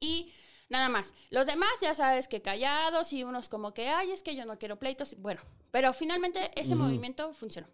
Y 0.00 0.32
nada 0.70 0.88
más. 0.88 1.12
Los 1.28 1.46
demás 1.46 1.68
ya 1.82 1.92
sabes 1.94 2.28
que 2.28 2.40
callados 2.40 3.12
y 3.12 3.22
unos 3.24 3.48
como 3.50 3.74
que, 3.74 3.88
ay, 3.88 4.12
es 4.12 4.22
que 4.22 4.34
yo 4.34 4.46
no 4.46 4.58
quiero 4.58 4.78
pleitos. 4.78 5.16
Bueno, 5.18 5.42
pero 5.70 5.92
finalmente 5.92 6.50
ese 6.54 6.74
movimiento 6.74 7.34
funcionó. 7.34 7.68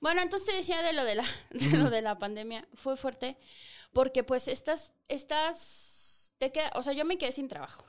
Bueno, 0.00 0.20
entonces 0.20 0.48
te 0.48 0.54
decía 0.54 0.82
de 0.82 0.92
lo 0.92 1.04
de 1.04 1.14
la, 1.14 1.24
de 1.50 1.76
lo 1.78 1.88
de 1.88 2.02
la 2.02 2.18
pandemia. 2.18 2.68
Fue 2.74 2.96
fuerte 2.98 3.38
porque 3.92 4.24
pues 4.24 4.46
estas, 4.48 4.92
estas, 5.08 6.34
te 6.38 6.52
queda, 6.52 6.70
o 6.74 6.82
sea, 6.82 6.92
yo 6.92 7.04
me 7.06 7.16
quedé 7.18 7.32
sin 7.32 7.48
trabajo. 7.48 7.84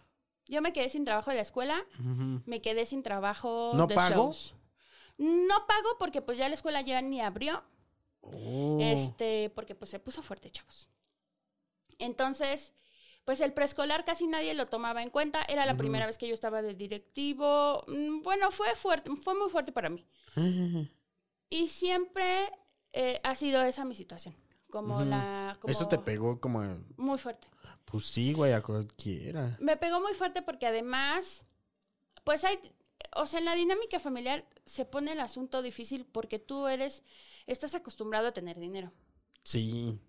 Yo 0.47 0.61
me 0.61 0.73
quedé 0.73 0.89
sin 0.89 1.05
trabajo 1.05 1.29
de 1.29 1.37
la 1.37 1.41
escuela, 1.43 1.85
me 2.45 2.61
quedé 2.61 2.85
sin 2.85 3.03
trabajo 3.03 3.71
¿No 3.73 3.87
de 3.87 3.95
pago? 3.95 4.15
shows. 4.15 4.55
No 5.17 5.67
pago 5.67 5.97
porque 5.99 6.21
pues 6.21 6.37
ya 6.37 6.47
la 6.49 6.55
escuela 6.55 6.81
ya 6.81 7.01
ni 7.01 7.21
abrió. 7.21 7.63
Oh. 8.21 8.79
Este, 8.81 9.49
porque 9.51 9.75
pues 9.75 9.89
se 9.91 9.99
puso 9.99 10.21
fuerte, 10.23 10.51
chavos. 10.51 10.89
Entonces, 11.99 12.73
pues 13.25 13.39
el 13.41 13.53
preescolar 13.53 14.03
casi 14.03 14.27
nadie 14.27 14.53
lo 14.53 14.67
tomaba 14.67 15.03
en 15.03 15.09
cuenta. 15.09 15.43
Era 15.47 15.65
la 15.65 15.77
primera 15.77 16.05
vez 16.07 16.17
que 16.17 16.27
yo 16.27 16.33
estaba 16.33 16.61
de 16.61 16.73
directivo. 16.73 17.83
Mm, 17.87 18.21
Bueno, 18.23 18.51
fue 18.51 18.75
fuerte, 18.75 19.11
fue 19.17 19.35
muy 19.35 19.49
fuerte 19.49 19.71
para 19.71 19.89
mí. 19.89 20.05
Y 21.53 21.67
siempre 21.67 22.49
eh, 22.93 23.19
ha 23.25 23.35
sido 23.35 23.61
esa 23.61 23.83
mi 23.83 23.93
situación. 23.93 24.33
Como 24.71 25.03
la. 25.03 25.57
Como 25.59 25.71
Eso 25.71 25.87
te 25.87 25.99
pegó 25.99 26.39
como, 26.39 26.63
Muy 26.97 27.19
fuerte. 27.19 27.47
pues 27.85 28.05
sí, 28.05 28.33
güey, 28.33 28.53
a 28.53 28.61
cualquiera. 28.61 29.57
Me 29.59 29.77
pegó 29.77 29.99
muy 30.01 30.13
fuerte 30.13 30.41
porque 30.41 30.65
además, 30.65 31.43
pues 32.23 32.43
hay, 32.43 32.57
o 33.15 33.25
sea, 33.25 33.39
en 33.39 33.45
la 33.45 33.55
dinámica 33.55 33.99
familiar 33.99 34.45
se 34.65 34.85
pone 34.85 35.11
el 35.11 35.19
asunto 35.19 35.61
difícil 35.61 36.05
porque 36.05 36.39
tú 36.39 36.67
eres, 36.67 37.03
estás 37.45 37.75
acostumbrado 37.75 38.29
a 38.29 38.33
tener 38.33 38.59
dinero. 38.59 38.91
Sí. 39.43 39.99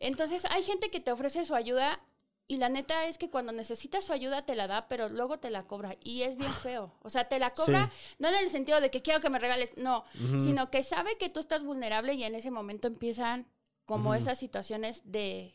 Entonces 0.00 0.44
hay 0.46 0.62
gente 0.62 0.90
que 0.90 1.00
te 1.00 1.12
ofrece 1.12 1.44
su 1.44 1.54
ayuda 1.54 2.02
y 2.50 2.56
la 2.56 2.68
neta 2.68 3.06
es 3.06 3.16
que 3.16 3.30
cuando 3.30 3.52
necesitas 3.52 4.04
su 4.04 4.12
ayuda 4.12 4.44
te 4.44 4.56
la 4.56 4.66
da, 4.66 4.88
pero 4.88 5.08
luego 5.08 5.38
te 5.38 5.50
la 5.50 5.68
cobra 5.68 5.96
y 6.02 6.22
es 6.22 6.36
bien 6.36 6.52
feo. 6.52 6.92
O 7.00 7.08
sea, 7.08 7.28
te 7.28 7.38
la 7.38 7.52
cobra 7.52 7.92
no 8.18 8.28
en 8.28 8.34
el 8.34 8.50
sentido 8.50 8.80
de 8.80 8.90
que 8.90 9.02
quiero 9.02 9.20
que 9.20 9.30
me 9.30 9.38
regales, 9.38 9.72
no, 9.76 10.04
sino 10.36 10.68
que 10.68 10.82
sabe 10.82 11.16
que 11.16 11.28
tú 11.28 11.38
estás 11.38 11.62
vulnerable 11.62 12.14
y 12.14 12.24
en 12.24 12.34
ese 12.34 12.50
momento 12.50 12.88
empiezan 12.88 13.46
como 13.90 14.14
esas 14.14 14.38
situaciones 14.38 15.02
de 15.04 15.52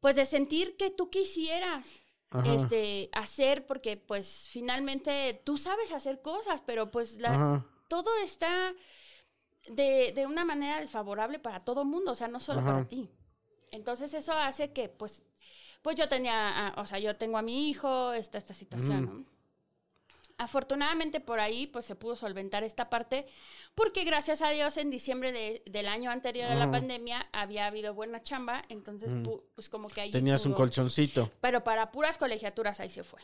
pues 0.00 0.16
de 0.16 0.26
sentir 0.26 0.76
que 0.76 0.90
tú 0.90 1.10
quisieras 1.10 2.02
Ajá. 2.30 2.54
este 2.54 3.08
hacer 3.12 3.66
porque 3.66 3.96
pues 3.96 4.48
finalmente 4.50 5.40
tú 5.44 5.56
sabes 5.56 5.92
hacer 5.92 6.20
cosas, 6.20 6.62
pero 6.66 6.90
pues 6.90 7.18
la, 7.18 7.34
Ajá. 7.34 7.66
todo 7.88 8.10
está 8.22 8.74
de, 9.68 10.12
de 10.14 10.26
una 10.26 10.44
manera 10.44 10.80
desfavorable 10.80 11.38
para 11.38 11.64
todo 11.64 11.84
mundo, 11.84 12.12
o 12.12 12.14
sea, 12.14 12.28
no 12.28 12.40
solo 12.40 12.60
Ajá. 12.60 12.72
para 12.74 12.88
ti. 12.88 13.10
Entonces 13.70 14.14
eso 14.14 14.32
hace 14.32 14.72
que, 14.72 14.88
pues, 14.88 15.22
pues 15.82 15.96
yo 15.96 16.08
tenía, 16.08 16.74
o 16.76 16.86
sea, 16.86 16.98
yo 16.98 17.16
tengo 17.16 17.38
a 17.38 17.42
mi 17.42 17.70
hijo, 17.70 18.12
está 18.12 18.38
esta 18.38 18.54
situación, 18.54 19.06
¿no? 19.06 19.33
Afortunadamente 20.38 21.20
por 21.20 21.40
ahí 21.40 21.66
pues 21.66 21.84
se 21.86 21.94
pudo 21.94 22.16
solventar 22.16 22.62
esta 22.64 22.90
parte 22.90 23.26
porque 23.74 24.04
gracias 24.04 24.42
a 24.42 24.50
Dios 24.50 24.76
en 24.76 24.90
diciembre 24.90 25.32
de- 25.32 25.62
del 25.66 25.88
año 25.88 26.10
anterior 26.10 26.50
a 26.50 26.54
la 26.54 26.70
pandemia 26.70 27.26
había 27.32 27.66
habido 27.66 27.94
buena 27.94 28.22
chamba, 28.22 28.62
entonces 28.68 29.12
pu- 29.14 29.42
pues 29.54 29.68
como 29.68 29.88
que 29.88 30.00
ahí 30.00 30.10
Tenías 30.10 30.44
un 30.46 30.52
colchoncito. 30.54 31.30
Pero 31.40 31.64
para 31.64 31.90
puras 31.92 32.18
colegiaturas 32.18 32.80
ahí 32.80 32.90
se 32.90 33.04
fue. 33.04 33.20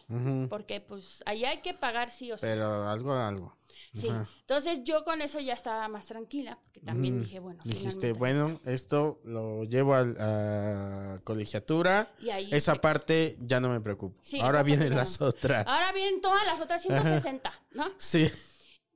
Porque 0.49 0.81
pues 0.81 1.23
ahí 1.27 1.45
hay 1.45 1.59
que 1.59 1.75
pagar 1.75 2.11
sí 2.11 2.33
o 2.33 2.39
sí. 2.39 2.47
Pero 2.47 2.89
algo, 2.89 3.13
algo. 3.15 3.57
Sí. 3.95 4.09
Ajá. 4.09 4.29
Entonces 4.41 4.83
yo 4.85 5.05
con 5.05 5.23
eso 5.23 5.39
ya 5.41 5.55
estaba 5.55 5.87
más 5.89 6.07
tranquila, 6.07 6.59
porque 6.65 6.81
también 6.81 7.15
Ujú. 7.15 7.25
dije, 7.25 7.39
bueno, 7.41 7.61
Dijiste, 7.65 8.13
bueno, 8.13 8.61
esto 8.65 9.21
lo 9.25 9.65
llevo 9.65 9.95
al- 9.95 10.17
a 10.21 11.21
colegiatura. 11.25 12.13
Y 12.21 12.31
ahí 12.31 12.49
Esa 12.53 12.75
se- 12.75 12.81
parte 12.81 13.37
ya 13.41 13.61
no 13.61 13.69
me 13.69 13.81
preocupo. 13.81 14.19
Sí, 14.23 14.41
Ahora 14.41 14.63
vienen 14.63 14.95
las 14.97 15.21
no. 15.21 15.27
otras. 15.29 15.67
Ahora 15.67 15.93
vienen 15.93 16.21
todas 16.21 16.45
las 16.47 16.61
otras 16.61 16.83
160, 16.83 17.53
¿no? 17.73 17.91
Sí. 17.99 18.31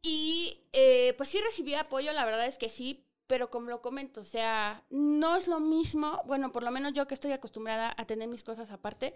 Y 0.02 0.60
eh, 0.72 1.14
pues 1.16 1.28
sí 1.30 1.40
recibí 1.40 1.74
apoyo, 1.74 2.12
la 2.12 2.24
verdad 2.24 2.46
es 2.46 2.58
que 2.58 2.68
sí, 2.68 3.06
pero 3.26 3.50
como 3.50 3.70
lo 3.70 3.80
comento, 3.80 4.20
o 4.20 4.24
sea, 4.24 4.82
no 4.90 5.36
es 5.36 5.48
lo 5.48 5.58
mismo, 5.58 6.22
bueno, 6.26 6.52
por 6.52 6.62
lo 6.62 6.70
menos 6.70 6.92
yo 6.92 7.06
que 7.06 7.14
estoy 7.14 7.32
acostumbrada 7.32 7.94
a 7.96 8.04
tener 8.04 8.28
mis 8.28 8.44
cosas 8.44 8.70
aparte, 8.70 9.14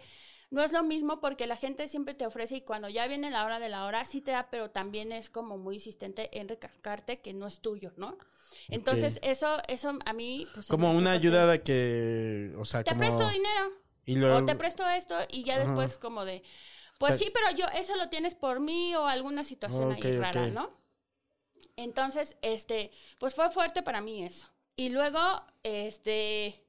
no 0.50 0.62
es 0.62 0.72
lo 0.72 0.82
mismo 0.82 1.20
porque 1.20 1.46
la 1.46 1.56
gente 1.56 1.88
siempre 1.88 2.14
te 2.14 2.26
ofrece 2.26 2.56
y 2.56 2.60
cuando 2.62 2.88
ya 2.88 3.06
viene 3.06 3.30
la 3.30 3.44
hora 3.44 3.58
de 3.58 3.68
la 3.68 3.84
hora 3.84 4.06
sí 4.06 4.20
te 4.22 4.30
da, 4.30 4.48
pero 4.50 4.70
también 4.70 5.12
es 5.12 5.28
como 5.28 5.58
muy 5.58 5.74
insistente 5.74 6.38
en 6.38 6.48
recalcarte 6.48 7.20
que 7.20 7.34
no 7.34 7.46
es 7.46 7.60
tuyo, 7.60 7.92
¿no? 7.96 8.16
Entonces, 8.68 9.18
eso, 9.22 9.58
eso 9.68 9.98
a 10.06 10.12
mí... 10.14 10.46
Pues, 10.54 10.68
Como 10.68 10.90
una 10.92 11.10
fuerte. 11.10 11.10
ayuda 11.10 11.46
de 11.46 11.62
que, 11.62 12.54
o 12.56 12.64
sea, 12.64 12.82
Te 12.82 12.90
como... 12.92 13.00
presto 13.00 13.28
dinero. 13.28 13.72
Y 14.06 14.16
luego... 14.16 14.38
O 14.38 14.44
te 14.46 14.54
presto 14.54 14.88
esto 14.88 15.16
y 15.28 15.44
ya 15.44 15.58
después 15.58 15.98
como 15.98 16.24
de, 16.24 16.42
pues 16.98 17.18
sí, 17.18 17.30
pero 17.32 17.56
yo 17.56 17.66
eso 17.78 17.94
lo 17.96 18.08
tienes 18.08 18.34
por 18.34 18.58
mí 18.58 18.94
o 18.96 19.06
alguna 19.06 19.44
situación 19.44 19.92
ahí 19.92 20.18
rara. 20.18 20.46
¿no? 20.46 20.77
Entonces, 21.78 22.36
este, 22.42 22.90
pues 23.20 23.34
fue 23.36 23.50
fuerte 23.50 23.82
para 23.84 24.00
mí 24.00 24.24
eso. 24.24 24.48
Y 24.74 24.88
luego, 24.88 25.20
este, 25.62 26.64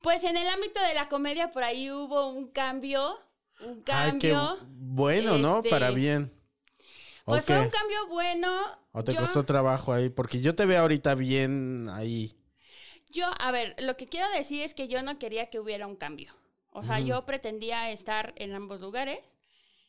pues 0.00 0.22
en 0.24 0.36
el 0.36 0.46
ámbito 0.46 0.80
de 0.80 0.94
la 0.94 1.08
comedia 1.08 1.50
por 1.50 1.64
ahí 1.64 1.90
hubo 1.90 2.28
un 2.28 2.48
cambio, 2.48 3.18
un 3.60 3.82
Ay, 3.86 4.18
qué 4.18 4.30
cambio. 4.30 4.58
bueno, 4.68 5.36
¿no? 5.38 5.56
este, 5.58 5.70
Para 5.70 5.90
bien. 5.90 6.32
Pues 7.24 7.42
¿O 7.44 7.46
fue 7.48 7.60
un 7.60 7.70
cambio 7.70 8.06
bueno. 8.06 8.48
¿O 8.92 9.02
te 9.02 9.12
Yo- 9.12 9.20
costó 9.20 9.44
trabajo 9.44 9.92
ahí? 9.92 10.08
Porque 10.08 10.40
yo 10.40 10.54
te 10.54 10.64
veo 10.64 10.80
ahorita 10.80 11.14
bien 11.14 11.88
ahí. 11.90 12.34
Yo, 13.10 13.26
a 13.40 13.50
ver, 13.50 13.74
lo 13.80 13.96
que 13.96 14.06
quiero 14.06 14.30
decir 14.30 14.62
es 14.62 14.74
que 14.74 14.86
yo 14.88 15.02
no 15.02 15.18
quería 15.18 15.50
que 15.50 15.58
hubiera 15.58 15.86
un 15.86 15.96
cambio. 15.96 16.34
O 16.70 16.84
sea, 16.84 17.00
yo 17.00 17.26
pretendía 17.26 17.90
estar 17.90 18.32
en 18.36 18.54
ambos 18.54 18.80
lugares 18.80 19.18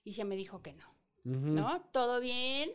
y 0.04 0.14
se 0.14 0.24
me 0.26 0.36
dijo 0.36 0.62
que 0.64 0.74
no. 0.74 0.92
¿No? 1.24 1.82
Todo 1.92 2.20
bien. 2.20 2.72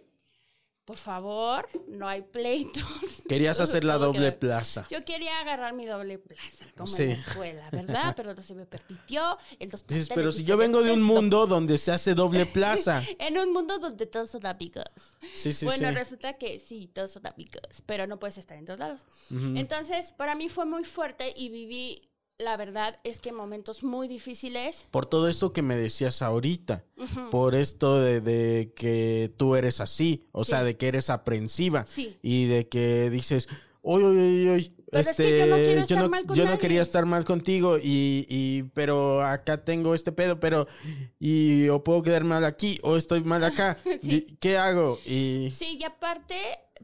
Por 0.84 0.98
favor, 0.98 1.66
no 1.88 2.06
hay 2.06 2.20
pleitos. 2.20 2.84
Querías 3.28 3.58
hacer 3.58 3.84
la 3.84 3.96
doble 3.96 4.32
plaza. 4.32 4.86
Yo 4.90 5.02
quería 5.02 5.40
agarrar 5.40 5.72
mi 5.72 5.86
doble 5.86 6.18
plaza, 6.18 6.66
como 6.76 6.86
Sí. 6.86 7.04
en 7.04 7.08
la 7.10 7.14
escuela, 7.14 7.68
¿verdad? 7.72 8.12
Pero 8.14 8.34
no 8.34 8.42
se 8.42 8.54
me 8.54 8.66
permitió. 8.66 9.38
Dices, 9.88 10.10
pero 10.14 10.30
si 10.30 10.44
yo 10.44 10.58
vengo 10.58 10.82
de 10.82 10.92
un 10.92 11.02
mundo 11.02 11.46
donde 11.46 11.78
se 11.78 11.90
hace 11.90 12.14
doble 12.14 12.44
plaza. 12.52 13.02
En 13.18 13.38
un 13.38 13.50
mundo 13.52 13.78
donde 13.78 14.04
todos 14.04 14.30
son 14.30 14.44
amigos. 14.44 14.84
Sí, 15.32 15.54
sí, 15.54 15.64
bueno, 15.64 15.88
sí. 15.88 15.94
resulta 15.94 16.34
que 16.34 16.58
sí, 16.60 16.90
todos 16.92 17.12
son 17.12 17.26
amigos, 17.26 17.82
pero 17.86 18.06
no 18.06 18.18
puedes 18.18 18.36
estar 18.36 18.58
en 18.58 18.66
todos 18.66 18.78
lados. 18.80 19.06
Entonces, 19.30 20.12
para 20.12 20.34
mí 20.34 20.50
fue 20.50 20.66
muy 20.66 20.84
fuerte 20.84 21.32
y 21.34 21.48
viví, 21.48 22.10
la 22.38 22.56
verdad, 22.56 22.96
es 23.04 23.20
que 23.20 23.32
momentos 23.32 23.82
muy 23.84 24.08
difíciles. 24.08 24.86
Por 24.90 25.06
todo 25.06 25.28
esto 25.28 25.52
que 25.52 25.62
me 25.62 25.76
decías 25.76 26.20
ahorita. 26.22 26.84
Por 27.30 27.54
esto 27.54 28.00
de, 28.00 28.20
de 28.20 28.72
que 28.74 29.32
tú 29.36 29.54
eres 29.56 29.80
así. 29.80 30.26
O 30.32 30.44
Sí. 30.44 30.50
sea, 30.50 30.64
de 30.64 30.76
que 30.76 30.88
eres 30.88 31.10
aprensiva. 31.10 31.86
Sí. 31.86 32.16
Y 32.22 32.46
de 32.46 32.68
que 32.68 33.08
dices, 33.10 33.48
oy, 33.82 34.02
oy, 34.02 34.18
oy, 34.18 34.48
oy. 34.48 34.70
Pero 34.90 35.00
es 35.00 35.08
este, 35.08 35.22
que 35.24 35.38
yo 35.38 35.46
no 35.46 35.56
quiero 35.56 35.72
yo 35.72 35.82
estar 35.82 35.98
no, 36.02 36.08
mal 36.08 36.24
con 36.26 36.36
yo 36.36 36.44
no 36.44 36.50
nadie". 36.50 36.60
quería 36.60 36.82
estar 36.82 37.04
mal 37.06 37.24
contigo 37.24 37.78
y, 37.78 38.26
y 38.28 38.62
pero 38.74 39.24
acá 39.26 39.64
tengo 39.64 39.92
este 39.94 40.12
pedo, 40.12 40.38
pero 40.38 40.68
y 41.18 41.68
o 41.68 41.82
puedo 41.82 42.02
quedar 42.02 42.22
mal 42.22 42.44
aquí 42.44 42.78
o 42.82 42.96
estoy 42.96 43.24
mal 43.24 43.42
acá. 43.44 43.78
Sí. 44.02 44.36
¿Qué 44.40 44.56
hago? 44.56 45.00
Y 45.04 45.50
Sí, 45.52 45.78
y 45.80 45.84
aparte, 45.84 46.36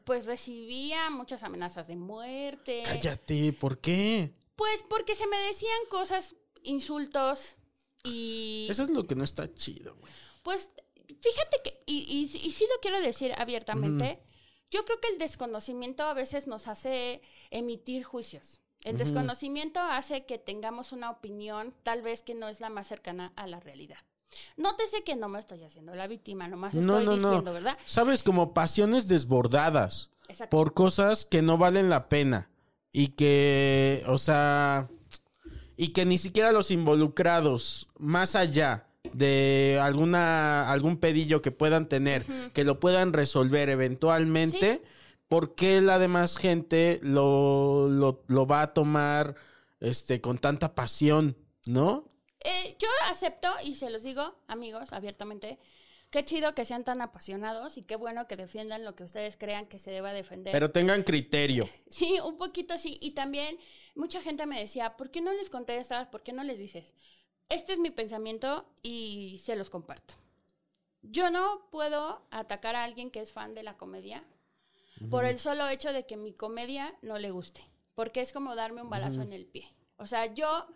pues 0.04 0.24
recibía 0.26 1.08
muchas 1.10 1.42
amenazas 1.44 1.86
de 1.86 1.94
muerte. 1.96 2.82
cállate, 2.84 3.52
¿por 3.52 3.78
qué? 3.78 4.32
Pues 4.60 4.82
porque 4.82 5.14
se 5.14 5.26
me 5.26 5.38
decían 5.38 5.78
cosas, 5.88 6.34
insultos 6.62 7.56
y... 8.04 8.66
Eso 8.68 8.82
es 8.82 8.90
lo 8.90 9.06
que 9.06 9.14
no 9.14 9.24
está 9.24 9.50
chido, 9.54 9.96
güey. 9.96 10.12
Pues 10.42 10.68
fíjate 11.06 11.62
que, 11.64 11.82
y, 11.86 12.00
y, 12.00 12.24
y 12.46 12.50
sí 12.50 12.66
lo 12.70 12.78
quiero 12.82 13.00
decir 13.00 13.32
abiertamente, 13.38 14.22
yo 14.70 14.84
creo 14.84 15.00
que 15.00 15.08
el 15.08 15.18
desconocimiento 15.18 16.02
a 16.02 16.12
veces 16.12 16.46
nos 16.46 16.68
hace 16.68 17.22
emitir 17.48 18.04
juicios. 18.04 18.60
El 18.84 18.98
desconocimiento 18.98 19.80
hace 19.80 20.26
que 20.26 20.36
tengamos 20.36 20.92
una 20.92 21.10
opinión 21.10 21.74
tal 21.82 22.02
vez 22.02 22.22
que 22.22 22.34
no 22.34 22.46
es 22.48 22.60
la 22.60 22.68
más 22.68 22.86
cercana 22.86 23.32
a 23.36 23.46
la 23.46 23.60
realidad. 23.60 24.00
Nótese 24.58 25.04
que 25.04 25.16
no 25.16 25.30
me 25.30 25.40
estoy 25.40 25.64
haciendo 25.64 25.94
la 25.94 26.06
víctima, 26.06 26.48
nomás 26.48 26.74
No, 26.74 26.98
estoy 26.98 27.06
no, 27.06 27.16
no. 27.16 27.28
diciendo, 27.30 27.54
¿verdad? 27.54 27.78
Sabes, 27.86 28.22
como 28.22 28.52
pasiones 28.52 29.08
desbordadas. 29.08 30.10
Exacto. 30.28 30.54
por 30.54 30.74
cosas 30.74 31.24
que 31.24 31.40
no 31.40 31.56
valen 31.58 31.88
la 31.88 32.10
pena 32.10 32.50
y 32.92 33.08
que, 33.08 34.02
o 34.06 34.18
sea, 34.18 34.88
y 35.76 35.88
que 35.88 36.04
ni 36.04 36.18
siquiera 36.18 36.52
los 36.52 36.70
involucrados, 36.70 37.88
más 37.98 38.36
allá 38.36 38.86
de 39.12 39.78
alguna 39.82 40.70
algún 40.70 40.98
pedillo 40.98 41.42
que 41.42 41.52
puedan 41.52 41.88
tener, 41.88 42.26
que 42.52 42.64
lo 42.64 42.80
puedan 42.80 43.12
resolver 43.12 43.68
eventualmente, 43.68 44.82
¿por 45.28 45.54
qué 45.54 45.80
la 45.80 45.98
demás 45.98 46.36
gente 46.36 47.00
lo, 47.02 47.88
lo, 47.88 48.22
lo 48.28 48.46
va 48.46 48.62
a 48.62 48.74
tomar 48.74 49.36
este 49.80 50.20
con 50.20 50.38
tanta 50.38 50.74
pasión, 50.74 51.36
no? 51.66 52.10
Eh, 52.42 52.76
yo 52.78 52.88
acepto 53.08 53.48
y 53.62 53.76
se 53.76 53.90
los 53.90 54.02
digo, 54.02 54.34
amigos, 54.48 54.92
abiertamente. 54.92 55.58
Qué 56.10 56.24
chido 56.24 56.54
que 56.56 56.64
sean 56.64 56.82
tan 56.82 57.02
apasionados 57.02 57.76
y 57.76 57.82
qué 57.82 57.94
bueno 57.94 58.26
que 58.26 58.36
defiendan 58.36 58.84
lo 58.84 58.96
que 58.96 59.04
ustedes 59.04 59.36
crean 59.36 59.66
que 59.66 59.78
se 59.78 59.92
deba 59.92 60.12
defender. 60.12 60.52
Pero 60.52 60.72
tengan 60.72 61.04
criterio. 61.04 61.68
Sí, 61.90 62.18
un 62.20 62.36
poquito 62.36 62.78
sí. 62.78 62.98
Y 63.00 63.12
también 63.12 63.58
mucha 63.94 64.20
gente 64.20 64.46
me 64.46 64.58
decía, 64.58 64.96
¿por 64.96 65.10
qué 65.10 65.20
no 65.20 65.32
les 65.32 65.50
contestas? 65.50 66.08
¿Por 66.08 66.22
qué 66.22 66.32
no 66.32 66.42
les 66.42 66.58
dices? 66.58 66.94
Este 67.48 67.72
es 67.72 67.78
mi 67.78 67.90
pensamiento 67.90 68.66
y 68.82 69.40
se 69.42 69.56
los 69.56 69.70
comparto. 69.70 70.14
Yo 71.02 71.30
no 71.30 71.68
puedo 71.70 72.26
atacar 72.30 72.76
a 72.76 72.84
alguien 72.84 73.10
que 73.10 73.20
es 73.20 73.32
fan 73.32 73.54
de 73.54 73.62
la 73.62 73.76
comedia 73.76 74.24
por 75.08 75.24
el 75.24 75.38
solo 75.38 75.66
hecho 75.68 75.92
de 75.92 76.04
que 76.04 76.16
mi 76.16 76.34
comedia 76.34 76.94
no 77.00 77.18
le 77.18 77.30
guste, 77.30 77.62
porque 77.94 78.20
es 78.20 78.32
como 78.32 78.54
darme 78.54 78.82
un 78.82 78.90
balazo 78.90 79.22
en 79.22 79.32
el 79.32 79.46
pie. 79.46 79.72
O 79.96 80.06
sea, 80.06 80.26
yo 80.26 80.66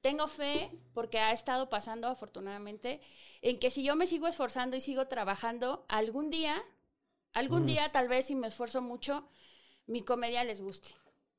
tengo 0.00 0.28
fe, 0.28 0.70
porque 0.94 1.18
ha 1.18 1.32
estado 1.32 1.68
pasando 1.68 2.08
afortunadamente, 2.08 3.00
en 3.42 3.58
que 3.58 3.70
si 3.70 3.82
yo 3.82 3.96
me 3.96 4.06
sigo 4.06 4.26
esforzando 4.26 4.76
y 4.76 4.80
sigo 4.80 5.06
trabajando, 5.06 5.84
algún 5.88 6.30
día, 6.30 6.62
algún 7.32 7.66
día 7.66 7.92
tal 7.92 8.08
vez 8.08 8.26
si 8.26 8.34
me 8.34 8.48
esfuerzo 8.48 8.82
mucho, 8.82 9.28
mi 9.86 10.02
comedia 10.02 10.44
les 10.44 10.60
guste. 10.60 10.90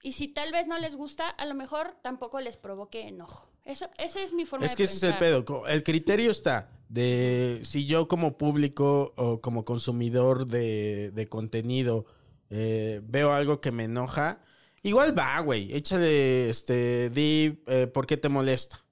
Y 0.03 0.13
si 0.13 0.27
tal 0.27 0.51
vez 0.51 0.67
no 0.67 0.79
les 0.79 0.95
gusta, 0.95 1.29
a 1.29 1.45
lo 1.45 1.53
mejor 1.53 1.95
tampoco 2.01 2.39
les 2.41 2.57
provoque 2.57 3.07
enojo. 3.07 3.47
Eso, 3.65 3.87
esa 3.97 4.21
es 4.21 4.33
mi 4.33 4.45
forma 4.45 4.65
Es 4.65 4.71
de 4.71 4.77
que 4.77 4.83
ese 4.83 4.95
es 4.95 5.03
el 5.03 5.17
pedo. 5.17 5.67
El 5.67 5.83
criterio 5.83 6.31
está 6.31 6.69
de 6.89 7.61
si 7.63 7.85
yo 7.85 8.07
como 8.07 8.37
público 8.37 9.13
o 9.15 9.39
como 9.39 9.63
consumidor 9.63 10.47
de, 10.47 11.11
de 11.11 11.29
contenido 11.29 12.05
eh, 12.49 12.99
veo 13.03 13.31
algo 13.31 13.61
que 13.61 13.71
me 13.71 13.85
enoja, 13.85 14.41
igual 14.83 15.17
va, 15.17 15.39
güey. 15.41 15.73
Échale, 15.75 16.49
este, 16.49 17.09
di 17.09 17.61
eh, 17.67 17.87
por 17.87 18.07
qué 18.07 18.17
te 18.17 18.29
molesta, 18.29 18.83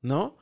¿no? 0.00 0.36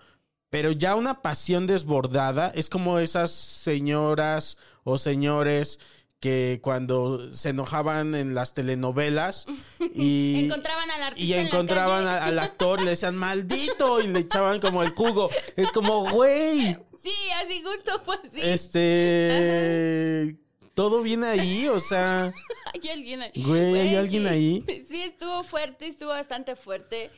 Pero 0.48 0.72
ya 0.72 0.96
una 0.96 1.22
pasión 1.22 1.66
desbordada 1.66 2.50
es 2.54 2.68
como 2.68 2.98
esas 2.98 3.30
señoras 3.30 4.58
o 4.82 4.98
señores 4.98 5.78
que 6.18 6.60
cuando 6.62 7.32
se 7.32 7.50
enojaban 7.50 8.14
en 8.14 8.34
las 8.34 8.52
telenovelas 8.52 9.46
y 9.94 10.44
Encontraban 10.44 10.90
al 10.90 11.02
artista 11.04 11.24
y 11.24 11.32
en 11.32 11.38
la 11.44 11.48
encontraban 11.48 12.04
calle. 12.04 12.18
al 12.26 12.38
actor, 12.40 12.82
le 12.82 12.90
decían 12.90 13.16
maldito 13.16 14.00
y 14.00 14.08
le 14.08 14.18
echaban 14.18 14.60
como 14.60 14.82
el 14.82 14.90
jugo. 14.90 15.30
Es 15.56 15.70
como, 15.72 16.10
güey, 16.10 16.76
Sí, 17.02 17.14
así 17.42 17.62
justo 17.62 18.02
fue 18.04 18.16
así. 18.16 18.40
este. 18.42 20.36
Todo 20.74 21.02
viene 21.02 21.26
ahí, 21.26 21.68
o 21.68 21.80
sea. 21.80 22.32
Hay 22.74 22.90
alguien 22.90 23.22
ahí. 23.22 23.32
Güey, 23.34 23.78
¿hay 23.78 23.96
alguien 23.96 24.22
sí. 24.22 24.28
ahí? 24.28 24.64
Sí, 24.88 25.02
estuvo 25.02 25.42
fuerte, 25.44 25.86
estuvo 25.86 26.10
bastante 26.10 26.56
fuerte. 26.56 27.10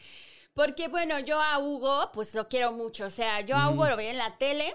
Porque, 0.55 0.89
bueno, 0.89 1.19
yo 1.21 1.41
a 1.41 1.59
Hugo, 1.59 2.11
pues 2.13 2.35
lo 2.35 2.49
quiero 2.49 2.73
mucho. 2.73 3.07
O 3.07 3.11
sea, 3.11 3.41
yo 3.43 3.57
a 3.57 3.71
Hugo 3.71 3.87
lo 3.87 3.97
veía 3.97 4.11
en 4.11 4.19
la 4.19 4.37
tele. 4.39 4.75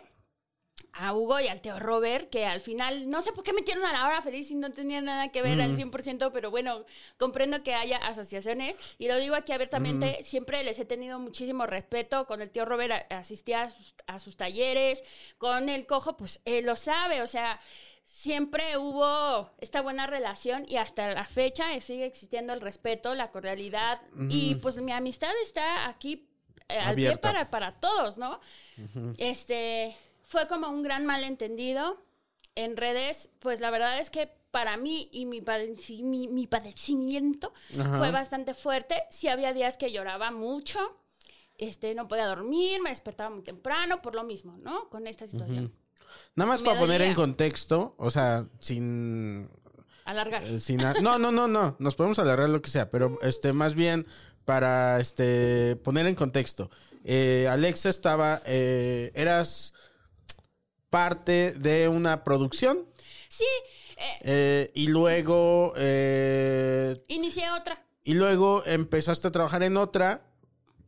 a 0.94 1.14
Hugo 1.14 1.40
y 1.40 1.48
al 1.48 1.62
tío 1.62 1.80
Robert, 1.80 2.30
que 2.30 2.46
al 2.46 2.62
final, 2.62 3.10
no 3.10 3.22
sé 3.22 3.32
por 3.32 3.44
qué 3.44 3.54
metieron 3.54 3.86
a 3.86 3.94
la 3.94 4.08
hora 4.08 4.22
feliz 4.24 4.50
y 4.50 4.56
no 4.56 4.72
tenía 4.72 5.00
nada 5.02 5.32
que 5.32 5.44
ver 5.44 5.62
al 5.62 5.76
100%, 5.76 6.32
pero 6.32 6.50
bueno, 6.50 6.86
comprendo 7.18 7.62
que 7.62 7.76
haya 7.76 7.98
asociaciones. 7.98 8.76
Y 8.98 9.08
lo 9.08 9.18
digo 9.18 9.36
aquí 9.36 9.52
abiertamente, 9.52 10.24
siempre 10.24 10.64
les 10.64 10.80
he 10.80 10.86
tenido 10.86 11.20
muchísimo 11.20 11.68
respeto. 11.68 12.26
Con 12.26 12.42
el 12.42 12.50
tío 12.50 12.66
Robert 12.66 13.12
asistía 13.12 13.64
a 13.64 13.70
sus, 13.70 13.94
a 14.08 14.20
sus 14.20 14.38
talleres, 14.38 15.04
con 15.38 15.70
el 15.70 15.86
cojo, 15.86 16.18
pues 16.18 16.40
él 16.46 16.66
lo 16.66 16.76
sabe, 16.76 17.22
o 17.22 17.28
sea, 17.28 17.60
siempre 18.10 18.78
hubo 18.78 19.52
esta 19.58 19.82
buena 19.82 20.08
relación 20.08 20.64
y 20.66 20.78
hasta 20.78 21.14
la 21.14 21.26
fecha 21.26 21.76
eh, 21.76 21.82
sigue 21.82 22.06
existiendo 22.06 22.54
el 22.54 22.62
respeto, 22.62 23.14
la 23.14 23.32
cordialidad 23.32 24.02
y 24.30 24.56
pues 24.56 24.78
mi 24.78 24.94
amistad 24.94 25.32
está 25.44 25.90
aquí 25.90 26.26
eh, 26.70 26.80
al 26.80 26.96
pie 26.96 27.18
para, 27.18 27.50
para 27.52 27.80
todos, 27.82 28.18
¿no? 28.18 28.40
Este 29.18 29.94
fue 30.24 30.48
como 30.48 30.70
un 30.70 30.84
gran 30.84 31.06
malentendido 31.06 32.02
en 32.56 32.78
redes, 32.78 33.30
pues 33.40 33.60
la 33.60 33.72
verdad 33.72 34.00
es 34.00 34.10
que 34.10 34.32
para 34.52 34.78
mí 34.78 35.10
y 35.12 35.26
mi, 35.26 35.42
padeci- 35.42 36.02
mi, 36.02 36.30
mi 36.30 36.48
padecimiento 36.48 37.54
Ajá. 37.78 37.98
fue 37.98 38.12
bastante 38.12 38.54
fuerte. 38.54 39.04
Sí 39.12 39.28
había 39.28 39.52
días 39.54 39.78
que 39.78 39.92
lloraba 39.92 40.32
mucho, 40.32 40.80
este, 41.58 41.94
no 41.94 42.08
podía 42.08 42.26
dormir, 42.26 42.82
me 42.82 42.90
despertaba 42.90 43.30
muy 43.30 43.44
temprano 43.44 44.02
por 44.02 44.16
lo 44.16 44.24
mismo, 44.24 44.58
¿no? 44.58 44.90
Con 44.90 45.08
esta 45.08 45.28
situación. 45.28 45.74
Nada 46.36 46.50
más 46.50 46.62
Me 46.62 46.68
para 46.68 46.80
poner 46.80 47.02
en 47.02 47.14
contexto, 47.14 47.96
o 47.98 48.10
sea, 48.12 48.48
sin 48.60 49.50
Alargar. 50.06 50.44
Eh, 50.44 50.60
sin 50.60 50.84
a- 50.86 50.94
no, 51.02 51.20
no, 51.20 51.32
no, 51.32 51.48
no. 51.48 51.76
Nos 51.80 51.96
podemos 51.96 52.18
alargar 52.20 52.50
lo 52.50 52.62
que 52.62 52.70
sea, 52.70 52.90
pero 52.92 53.20
este, 53.22 53.52
más 53.54 53.76
bien 53.76 54.08
para 54.46 55.00
este 55.00 55.76
poner 55.84 56.06
en 56.08 56.16
contexto. 56.16 56.72
Eh, 57.04 57.48
Alexa 57.50 57.90
estaba. 57.90 58.42
eh, 58.46 59.12
eras 59.16 59.74
parte 60.90 61.54
de 61.54 61.88
una 61.90 62.24
producción. 62.24 62.86
Sí, 63.30 63.46
eh, 64.22 64.72
y 64.74 64.88
luego. 64.88 65.74
inicié 67.08 67.50
otra. 67.52 67.84
y 68.04 68.14
luego 68.14 68.64
empezaste 68.66 69.28
a 69.28 69.32
trabajar 69.32 69.64
en 69.64 69.78
otra. 69.78 70.24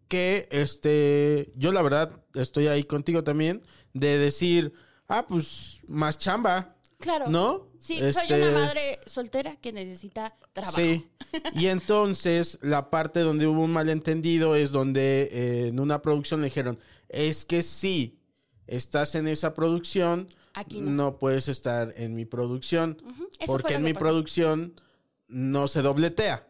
Que 0.07 0.47
este. 0.51 1.51
Yo 1.55 1.71
la 1.71 1.81
verdad 1.83 2.23
estoy 2.33 2.67
ahí 2.67 2.83
contigo 2.83 3.23
también. 3.23 3.63
De 3.93 4.17
decir. 4.17 4.73
Ah, 5.09 5.25
pues. 5.27 5.81
Más 5.87 6.17
chamba. 6.17 6.75
Claro. 6.99 7.27
¿No? 7.29 7.67
Sí, 7.79 7.97
soy 7.99 8.07
Este- 8.09 8.41
una 8.49 8.51
madre 8.51 8.99
soltera 9.05 9.55
que 9.55 9.71
necesita 9.73 10.35
trabajo. 10.53 10.75
Sí. 10.77 11.09
Y 11.53 11.67
entonces 11.67 12.57
la 12.61 12.89
parte 12.89 13.19
donde 13.19 13.45
hubo 13.47 13.61
un 13.61 13.71
malentendido 13.71 14.55
es 14.55 14.71
donde 14.71 15.29
eh, 15.31 15.67
en 15.67 15.79
una 15.79 16.01
producción 16.01 16.41
le 16.41 16.45
dijeron, 16.47 16.79
es 17.07 17.45
que 17.45 17.61
si 17.63 18.19
estás 18.67 19.13
en 19.15 19.27
esa 19.27 19.53
producción, 19.53 20.27
Aquí 20.53 20.81
no. 20.81 21.17
puedes 21.19 21.47
estar 21.47 21.93
en 21.97 22.15
mi 22.15 22.25
producción, 22.25 23.01
porque 23.45 23.75
en 23.75 23.83
mi 23.83 23.93
pasó. 23.93 24.05
producción 24.05 24.81
no 25.27 25.67
se 25.67 25.81
dobletea. 25.83 26.47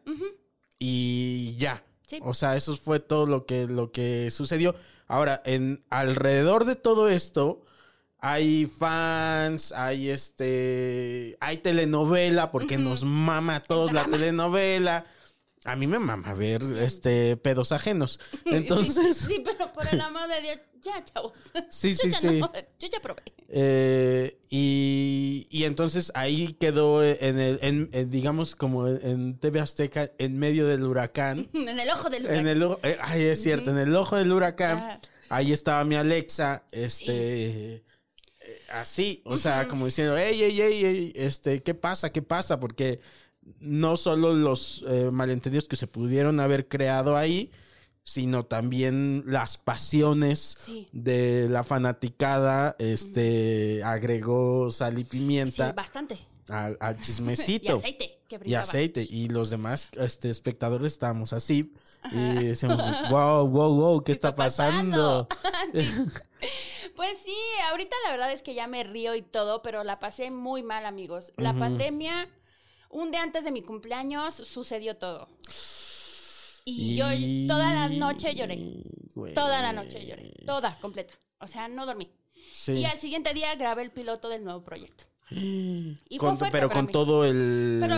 Y 0.79 1.55
ya. 1.57 1.83
Sí. 2.07 2.19
O 2.23 2.33
sea, 2.33 2.55
eso 2.55 2.75
fue 2.75 2.99
todo 2.99 3.25
lo 3.27 3.45
que, 3.45 3.67
lo 3.67 3.91
que 3.91 4.31
sucedió. 4.31 4.75
Ahora, 5.07 5.41
en 5.45 5.83
alrededor 5.89 6.65
de 6.65 6.75
todo 6.75 7.09
esto, 7.09 7.63
hay 8.21 8.65
fans, 8.65 9.71
hay 9.71 10.10
este, 10.10 11.38
hay 11.39 11.58
telenovela, 11.58 12.51
porque 12.51 12.77
nos 12.77 13.03
mama 13.03 13.58
a 13.58 13.63
todos 13.63 13.93
la 13.93 14.05
telenovela. 14.05 15.05
A 15.65 15.75
mí 15.75 15.88
me 15.88 15.99
mama 15.99 16.34
ver 16.34 16.62
este 16.79 17.36
pedos 17.38 17.71
ajenos. 17.73 18.19
Entonces, 18.45 19.17
Sí, 19.17 19.25
sí, 19.36 19.43
pero 19.43 19.71
por 19.73 19.86
el 19.91 19.99
amor 19.99 20.27
de 20.29 20.41
Dios, 20.41 20.58
ya, 20.82 21.03
chavos. 21.03 21.34
Sí, 21.69 21.91
Yo 21.91 21.97
sí, 21.97 22.12
ya 22.12 22.17
sí. 22.19 22.39
no, 22.39 22.51
yo 22.79 22.88
ya 22.89 22.99
probé. 23.01 23.21
eh, 23.49 24.39
y, 24.49 25.47
y 25.49 25.65
entonces 25.65 26.13
ahí 26.15 26.53
quedó 26.53 27.03
en 27.03 27.39
el, 27.39 27.60
en, 27.62 27.89
en, 27.91 28.10
digamos, 28.10 28.55
como 28.55 28.88
en 28.88 29.38
TV 29.38 29.60
Azteca, 29.60 30.10
en 30.17 30.38
medio 30.39 30.65
del 30.65 30.84
huracán. 30.86 31.49
En 31.53 31.77
el 31.79 31.89
ojo 31.89 32.10
del 32.10 32.25
En 32.25 32.32
huracán. 32.32 32.47
el 32.47 32.63
ojo, 32.63 32.79
eh, 32.84 32.97
ay, 33.01 33.23
es 33.23 33.41
cierto, 33.43 33.71
en 33.71 33.77
el 33.79 33.93
ojo 33.95 34.15
del 34.15 34.32
huracán. 34.32 34.99
Ahí 35.27 35.51
estaba 35.51 35.84
mi 35.84 35.95
Alexa, 35.95 36.63
este, 36.71 37.84
así, 38.71 39.21
o 39.25 39.38
sea, 39.38 39.67
como 39.67 39.86
diciendo, 39.86 40.17
ey, 40.17 40.41
ey, 40.41 40.62
ey, 40.62 40.86
ey, 40.86 41.13
este, 41.15 41.62
¿qué 41.63 41.73
pasa? 41.73 42.12
¿Qué 42.12 42.21
pasa? 42.21 42.60
Porque 42.60 42.99
no 43.60 43.97
solo 43.97 44.34
los 44.34 44.84
eh, 44.88 45.10
malentendidos 45.12 45.67
que 45.67 45.75
se 45.75 45.88
pudieron 45.88 46.39
haber 46.39 46.67
creado 46.67 47.17
ahí, 47.17 47.51
sino 48.03 48.45
también 48.45 49.23
las 49.27 49.58
pasiones 49.58 50.55
Sí. 50.60 50.88
de 50.91 51.47
la 51.49 51.63
fanaticada, 51.63 52.75
este, 52.79 53.84
agregó 53.84 54.71
sal 54.71 54.97
y 54.97 55.03
Sí, 55.03 55.10
pimienta 55.12 55.73
bastante. 55.73 56.17
al, 56.47 56.77
al 56.79 56.95
Y 56.99 57.03
chismecito 57.03 57.75
aceite, 57.75 58.19
que 58.27 58.39
y 58.45 58.53
aceite. 58.55 59.08
Y 59.10 59.29
los 59.29 59.49
demás 59.49 59.89
este, 59.93 60.29
espectadores 60.29 60.93
estábamos 60.93 61.34
así. 61.34 61.73
Y 62.13 62.45
decíamos, 62.45 62.82
wow, 63.12 63.45
wow, 63.47 63.75
wow, 63.75 64.03
¿qué, 64.03 64.13
está, 64.13 64.34
pasando? 64.34 65.27
Pues 66.95 67.17
sí, 67.23 67.36
ahorita 67.69 67.95
la 68.06 68.12
verdad 68.12 68.32
es 68.32 68.41
que 68.41 68.54
ya 68.54 68.67
me 68.67 68.84
río 68.84 69.15
y 69.15 69.21
todo, 69.21 69.62
pero 69.62 69.84
la 69.84 69.99
pasé 69.99 70.32
muy 70.32 70.63
mal, 70.63 70.86
amigos. 70.86 71.32
La 71.38 71.54
pandemia, 71.54 72.28
un 72.89 73.12
día 73.12 73.23
antes 73.23 73.43
de 73.43 73.52
mi 73.52 73.62
cumpleaños, 73.62 74.34
sucedió 74.36 74.97
todo. 74.97 75.30
Y, 76.65 76.97
yo 76.97 77.06
toda 77.47 77.73
la 77.73 77.89
noche 77.89 78.36
lloré. 78.36 78.60
Güey. 79.15 79.34
Toda 79.34 79.62
la 79.62 79.73
noche 79.73 80.06
lloré. 80.06 80.34
Toda, 80.45 80.78
completa. 80.80 81.13
O 81.39 81.47
sea, 81.47 81.67
no 81.67 81.86
dormí. 81.86 82.12
Sí. 82.54 82.73
Y 82.73 82.86
al 82.86 82.99
siguiente 82.99 83.34
día 83.34 83.56
grabé 83.56 83.84
el 83.84 83.91
piloto 83.91 84.30
del 84.30 84.43
nuevo 84.43 84.63
proyecto. 84.63 85.06
Y 85.32 86.17
fue 86.19 86.38
Con- 86.38 86.49
pero 86.52 86.69
con 86.69 86.88
mí. 86.88 86.91
todo 86.91 87.23
el... 87.23 87.78
Pero 87.80 87.97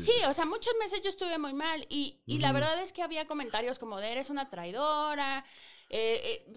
sí, 0.00 0.12
o 0.28 0.32
sea, 0.32 0.44
muchos 0.44 0.74
meses 0.80 1.00
yo 1.02 1.08
estuve 1.08 1.38
muy 1.38 1.54
mal 1.54 1.86
y, 1.88 2.20
y 2.26 2.38
la 2.38 2.52
verdad 2.52 2.82
es 2.82 2.92
que 2.92 3.02
había 3.02 3.26
comentarios 3.26 3.78
como 3.78 3.98
de 4.00 4.10
eres 4.12 4.30
una 4.30 4.50
traidora. 4.50 5.44
eh, 5.88 6.42
eh, 6.46 6.52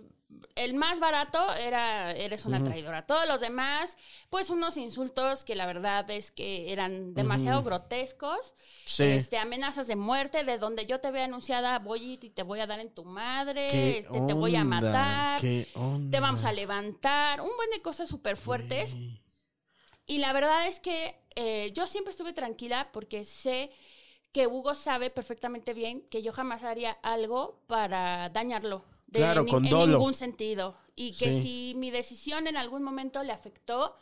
el 0.55 0.73
más 0.73 0.99
barato 0.99 1.53
era 1.55 2.11
eres 2.13 2.45
una 2.45 2.63
traidora. 2.63 3.05
Todos 3.05 3.27
los 3.27 3.39
demás, 3.39 3.97
pues 4.29 4.49
unos 4.49 4.77
insultos 4.77 5.43
que 5.43 5.55
la 5.55 5.65
verdad 5.65 6.09
es 6.09 6.31
que 6.31 6.71
eran 6.71 7.13
demasiado 7.13 7.61
grotescos. 7.63 8.55
Sí. 8.85 9.03
Este, 9.03 9.38
amenazas 9.38 9.88
de 9.88 9.95
muerte, 9.95 10.43
de 10.43 10.57
donde 10.57 10.85
yo 10.85 10.99
te 10.99 11.11
vea 11.11 11.25
anunciada, 11.25 11.79
voy 11.79 11.99
a 11.99 12.13
ir 12.13 12.23
y 12.23 12.29
te 12.29 12.43
voy 12.43 12.59
a 12.59 12.67
dar 12.67 12.79
en 12.79 12.93
tu 12.93 13.05
madre, 13.05 13.67
¿Qué 13.69 13.97
este, 13.99 14.21
te 14.21 14.33
voy 14.33 14.55
a 14.55 14.63
matar, 14.63 15.41
te 15.41 16.19
vamos 16.19 16.45
a 16.45 16.53
levantar, 16.53 17.41
un 17.41 17.55
buen 17.55 17.69
de 17.71 17.81
cosas 17.81 18.09
súper 18.09 18.38
fuertes. 18.38 18.95
Y 20.07 20.19
la 20.19 20.33
verdad 20.33 20.67
es 20.67 20.79
que 20.79 21.19
eh, 21.35 21.71
yo 21.73 21.88
siempre 21.88 22.11
estuve 22.11 22.33
tranquila 22.33 22.89
porque 22.93 23.25
sé 23.25 23.71
que 24.31 24.47
Hugo 24.47 24.75
sabe 24.75 25.09
perfectamente 25.09 25.73
bien 25.73 26.01
que 26.09 26.21
yo 26.21 26.31
jamás 26.31 26.63
haría 26.63 26.91
algo 27.01 27.61
para 27.67 28.29
dañarlo. 28.29 28.85
De 29.07 29.19
Claro, 29.19 29.43
ni- 29.43 29.51
con 29.51 29.63
en 29.65 29.69
dolo. 29.71 29.97
ningún 29.97 30.13
sentido. 30.13 30.77
Y 30.95 31.11
que 31.13 31.31
Sí. 31.33 31.41
si 31.41 31.73
mi 31.75 31.91
decisión 31.91 32.47
en 32.47 32.57
algún 32.57 32.83
momento 32.83 33.21
le 33.23 33.31
afectó, 33.33 33.95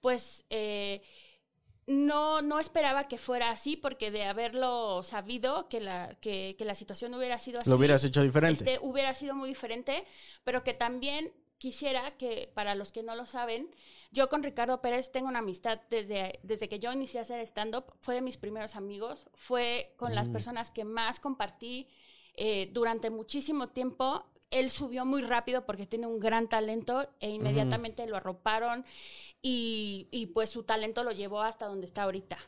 pues 0.00 0.44
eh, 0.50 1.02
no, 1.86 2.42
no 2.42 2.58
esperaba 2.58 3.08
que 3.08 3.16
fuera 3.18 3.50
así, 3.50 3.76
porque 3.76 4.10
de 4.10 4.24
haberlo 4.24 5.02
sabido 5.02 5.68
que 5.68 5.80
la, 5.80 6.18
que, 6.20 6.54
que 6.58 6.64
la 6.66 6.74
situación 6.74 7.14
hubiera 7.14 7.38
sido 7.38 7.60
así. 7.60 7.70
Lo 7.70 7.76
hubieras 7.76 8.04
hecho 8.04 8.22
diferente. 8.22 8.64
Este, 8.64 8.78
hubiera 8.86 9.14
sido 9.14 9.34
muy 9.34 9.48
diferente, 9.48 10.04
pero 10.44 10.62
que 10.64 10.74
también 10.74 11.32
quisiera 11.56 12.16
que, 12.18 12.50
para 12.54 12.74
los 12.74 12.92
que 12.92 13.02
no 13.02 13.14
lo 13.16 13.26
saben, 13.26 13.74
yo 14.10 14.28
con 14.28 14.42
Ricardo 14.42 14.80
Pérez 14.80 15.10
tengo 15.12 15.28
una 15.28 15.38
amistad 15.40 15.80
desde, 15.90 16.40
desde 16.42 16.68
que 16.68 16.78
yo 16.78 16.92
inicié 16.92 17.20
a 17.20 17.22
hacer 17.22 17.40
stand-up, 17.46 17.84
fue 18.00 18.14
de 18.14 18.22
mis 18.22 18.36
primeros 18.36 18.76
amigos, 18.76 19.28
fue 19.34 19.94
con 19.96 20.12
Mm. 20.12 20.14
las 20.14 20.28
personas 20.28 20.70
que 20.70 20.84
más 20.84 21.20
compartí 21.20 21.88
eh, 22.40 22.70
durante 22.72 23.10
muchísimo 23.10 23.70
tiempo. 23.70 24.24
Él 24.50 24.70
subió 24.70 25.04
muy 25.04 25.22
rápido 25.22 25.66
porque 25.66 25.86
tiene 25.86 26.06
un 26.06 26.20
gran 26.20 26.48
talento 26.48 27.08
e 27.20 27.30
inmediatamente 27.30 28.06
lo 28.06 28.16
arroparon 28.16 28.84
y, 29.42 30.08
y 30.10 30.26
pues 30.28 30.50
su 30.50 30.62
talento 30.62 31.04
lo 31.04 31.12
llevó 31.12 31.42
hasta 31.42 31.66
donde 31.66 31.86
está 31.86 32.04
ahorita. 32.04 32.38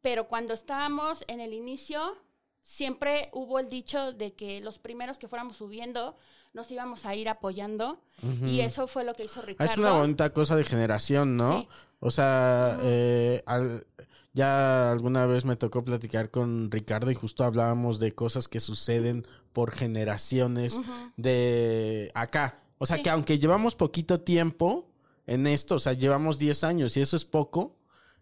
Pero 0.00 0.28
cuando 0.28 0.54
estábamos 0.54 1.24
en 1.26 1.40
el 1.40 1.52
inicio, 1.52 2.16
siempre 2.62 3.30
hubo 3.32 3.58
el 3.58 3.68
dicho 3.68 4.12
de 4.12 4.34
que 4.34 4.60
los 4.60 4.78
primeros 4.78 5.18
que 5.18 5.28
fuéramos 5.28 5.56
subiendo 5.56 6.16
nos 6.54 6.70
íbamos 6.70 7.04
a 7.04 7.14
ir 7.14 7.28
apoyando 7.28 8.00
y 8.44 8.60
eso 8.60 8.86
fue 8.86 9.04
lo 9.04 9.14
que 9.14 9.24
hizo 9.24 9.40
Ah, 9.40 9.46
Ricardo. 9.46 9.72
Es 9.72 9.78
una 9.78 9.92
bonita 9.92 10.32
cosa 10.32 10.56
de 10.56 10.64
generación, 10.64 11.36
¿no? 11.36 11.60
Sí. 11.60 11.68
O 12.00 12.10
sea, 12.10 12.78
eh, 12.82 13.42
al- 13.46 13.86
ya 14.32 14.90
alguna 14.92 15.26
vez 15.26 15.44
me 15.44 15.56
tocó 15.56 15.84
platicar 15.84 16.30
con 16.30 16.70
Ricardo 16.70 17.10
y 17.10 17.14
justo 17.14 17.44
hablábamos 17.44 17.98
de 18.00 18.12
cosas 18.14 18.48
que 18.48 18.60
suceden 18.60 19.26
por 19.52 19.72
generaciones 19.72 20.80
de 21.16 22.10
acá. 22.14 22.60
O 22.78 22.86
sea, 22.86 22.96
Sí. 22.96 23.02
que 23.02 23.10
aunque 23.10 23.38
llevamos 23.38 23.74
poquito 23.74 24.20
tiempo 24.20 24.88
en 25.26 25.46
esto, 25.46 25.74
o 25.76 25.78
sea, 25.78 25.92
llevamos 25.92 26.38
10 26.38 26.64
años 26.64 26.96
y 26.96 27.00
eso 27.00 27.16
es 27.16 27.24
poco, 27.24 27.76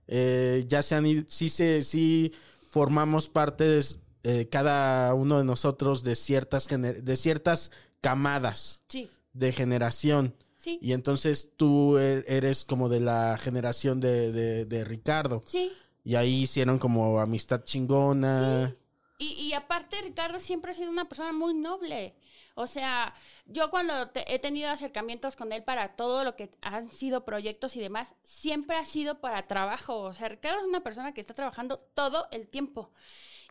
eh, 0.09 0.65
ya 0.69 0.83
se 0.83 0.95
han 0.95 1.07
ido, 1.07 1.25
sí, 1.29 1.49
se, 1.49 1.83
sí 1.83 2.33
formamos 2.71 3.29
parte 3.29 3.65
de, 3.65 3.85
eh, 4.23 4.49
cada 4.49 5.13
uno 5.15 5.39
de 5.39 5.45
nosotros 5.45 6.03
de 6.05 6.15
ciertas, 6.17 6.69
gener- 6.69 7.03
de 7.03 7.17
ciertas 7.17 7.71
camadas 8.01 8.83
Sí, 8.89 9.09
de 9.33 9.53
generación. 9.53 10.35
Sí. 10.59 10.79
Y 10.83 10.93
entonces 10.93 11.51
tú 11.57 11.99
e- 11.99 12.25
eres 12.27 12.65
como 12.65 12.89
de 12.89 13.01
la 13.01 13.39
generación 13.41 14.01
de, 14.01 14.33
de- 14.33 14.65
de 14.65 14.85
Ricardo. 14.85 15.43
Sí. 15.47 15.71
Y 16.05 16.15
ahí 16.15 16.43
hicieron 16.43 16.79
como 16.79 17.21
amistad 17.21 17.63
chingona. 17.65 18.75
Y, 19.19 19.33
y 19.33 19.53
aparte, 19.55 20.01
Ricardo 20.03 20.39
siempre 20.41 20.71
ha 20.73 20.75
sido 20.75 20.91
una 20.91 21.09
persona 21.09 21.33
muy 21.33 21.55
noble. 21.55 22.15
O 22.55 22.67
sea, 22.67 23.15
yo 23.47 23.71
cuando 23.71 24.11
te- 24.11 24.35
he 24.35 24.39
tenido 24.39 24.71
acercamientos 24.71 25.37
con 25.37 25.53
él 25.53 25.63
para 25.63 25.97
todo 25.97 26.25
lo 26.25 26.37
que 26.37 26.51
han 26.63 26.91
sido 26.91 27.25
proyectos 27.25 27.77
y 27.77 27.81
demás, 27.81 28.15
siempre 28.23 28.77
ha 28.77 28.85
sido 28.85 29.21
para 29.21 29.47
trabajo. 29.47 30.01
O 30.03 30.13
sea, 30.13 30.29
Ricardo 30.29 30.61
es 30.61 30.67
una 30.67 30.83
persona 30.83 31.13
que 31.15 31.21
está 31.21 31.35
trabajando 31.35 31.79
todo 31.95 32.29
el 32.31 32.49
tiempo. 32.49 32.93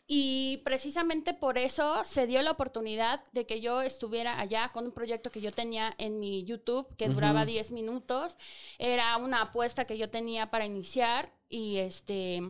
Y 0.08 0.58
precisamente 0.64 1.34
por 1.34 1.58
eso 1.58 2.04
se 2.04 2.28
dio 2.28 2.40
la 2.42 2.52
oportunidad 2.52 3.24
de 3.32 3.44
que 3.44 3.60
yo 3.60 3.82
estuviera 3.82 4.38
allá 4.40 4.70
con 4.72 4.84
un 4.86 4.92
proyecto 4.92 5.32
que 5.32 5.40
yo 5.40 5.52
tenía 5.52 5.94
en 5.98 6.20
mi 6.20 6.44
YouTube, 6.44 6.86
que 6.96 7.08
duraba 7.08 7.44
10 7.44 7.72
minutos. 7.72 8.36
Era 8.78 9.16
una 9.16 9.42
apuesta 9.42 9.84
que 9.84 9.98
yo 9.98 10.08
tenía 10.10 10.50
para 10.50 10.64
iniciar 10.66 11.32
y 11.48 11.78
este... 11.78 12.42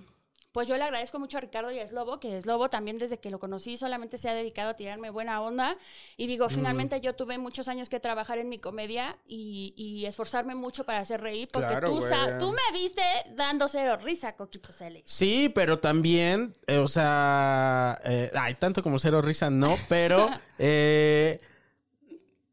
Pues 0.57 0.69
yo 0.69 0.79
le 0.79 0.85
agradezco 0.85 1.19
mucho 1.19 1.37
a 1.37 1.43
Ricardo 1.43 1.71
y 1.71 1.79
a 1.81 1.87
Slobo, 1.87 2.19
que 2.19 2.41
Slobo 2.41 2.71
también 2.71 2.97
desde 2.97 3.19
que 3.19 3.29
lo 3.29 3.39
conocí 3.39 3.77
solamente 3.77 4.17
se 4.17 4.31
ha 4.31 4.33
dedicado 4.33 4.71
a 4.71 4.75
tirarme 4.75 5.11
buena 5.11 5.43
onda. 5.43 5.77
Y 6.17 6.27
digo, 6.27 6.49
finalmente 6.49 6.99
yo 7.03 7.15
tuve 7.15 7.37
muchos 7.37 7.69
años 7.69 7.91
que 7.91 8.01
trabajar 8.01 8.39
en 8.39 8.49
mi 8.49 8.59
comedia 8.59 9.19
y, 9.29 9.75
y 9.77 10.07
esforzarme 10.07 10.55
mucho 10.55 10.85
para 10.85 11.01
hacer 11.01 11.21
reír, 11.21 11.47
porque 11.53 11.69
Claro, 11.69 11.91
tú, 11.91 12.01
tú 12.39 12.53
me 12.53 12.79
viste 12.81 13.03
dando 13.35 13.69
cero 13.69 13.99
risa, 14.03 14.35
Coquito 14.35 14.73
Celis. 14.73 15.03
Sí, 15.05 15.51
pero 15.55 15.79
también, 15.79 16.57
eh, 16.67 16.79
o 16.79 16.89
sea, 16.89 18.01
eh, 18.03 18.31
ay, 18.35 18.55
tanto 18.55 18.83
como 18.83 18.99
cero 18.99 19.21
risa, 19.21 19.51
no, 19.51 19.77
pero 19.91 20.27
eh, 20.59 21.39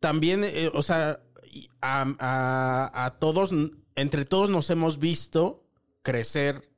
también, 0.01 0.43
eh, 0.43 0.69
o 0.73 0.81
sea, 0.81 1.21
a- 1.79 2.91
a 3.05 3.09
todos, 3.17 3.51
entre 3.95 4.25
todos 4.25 4.49
nos 4.49 4.69
hemos 4.69 4.99
visto 4.99 5.63
crecer. 6.01 6.72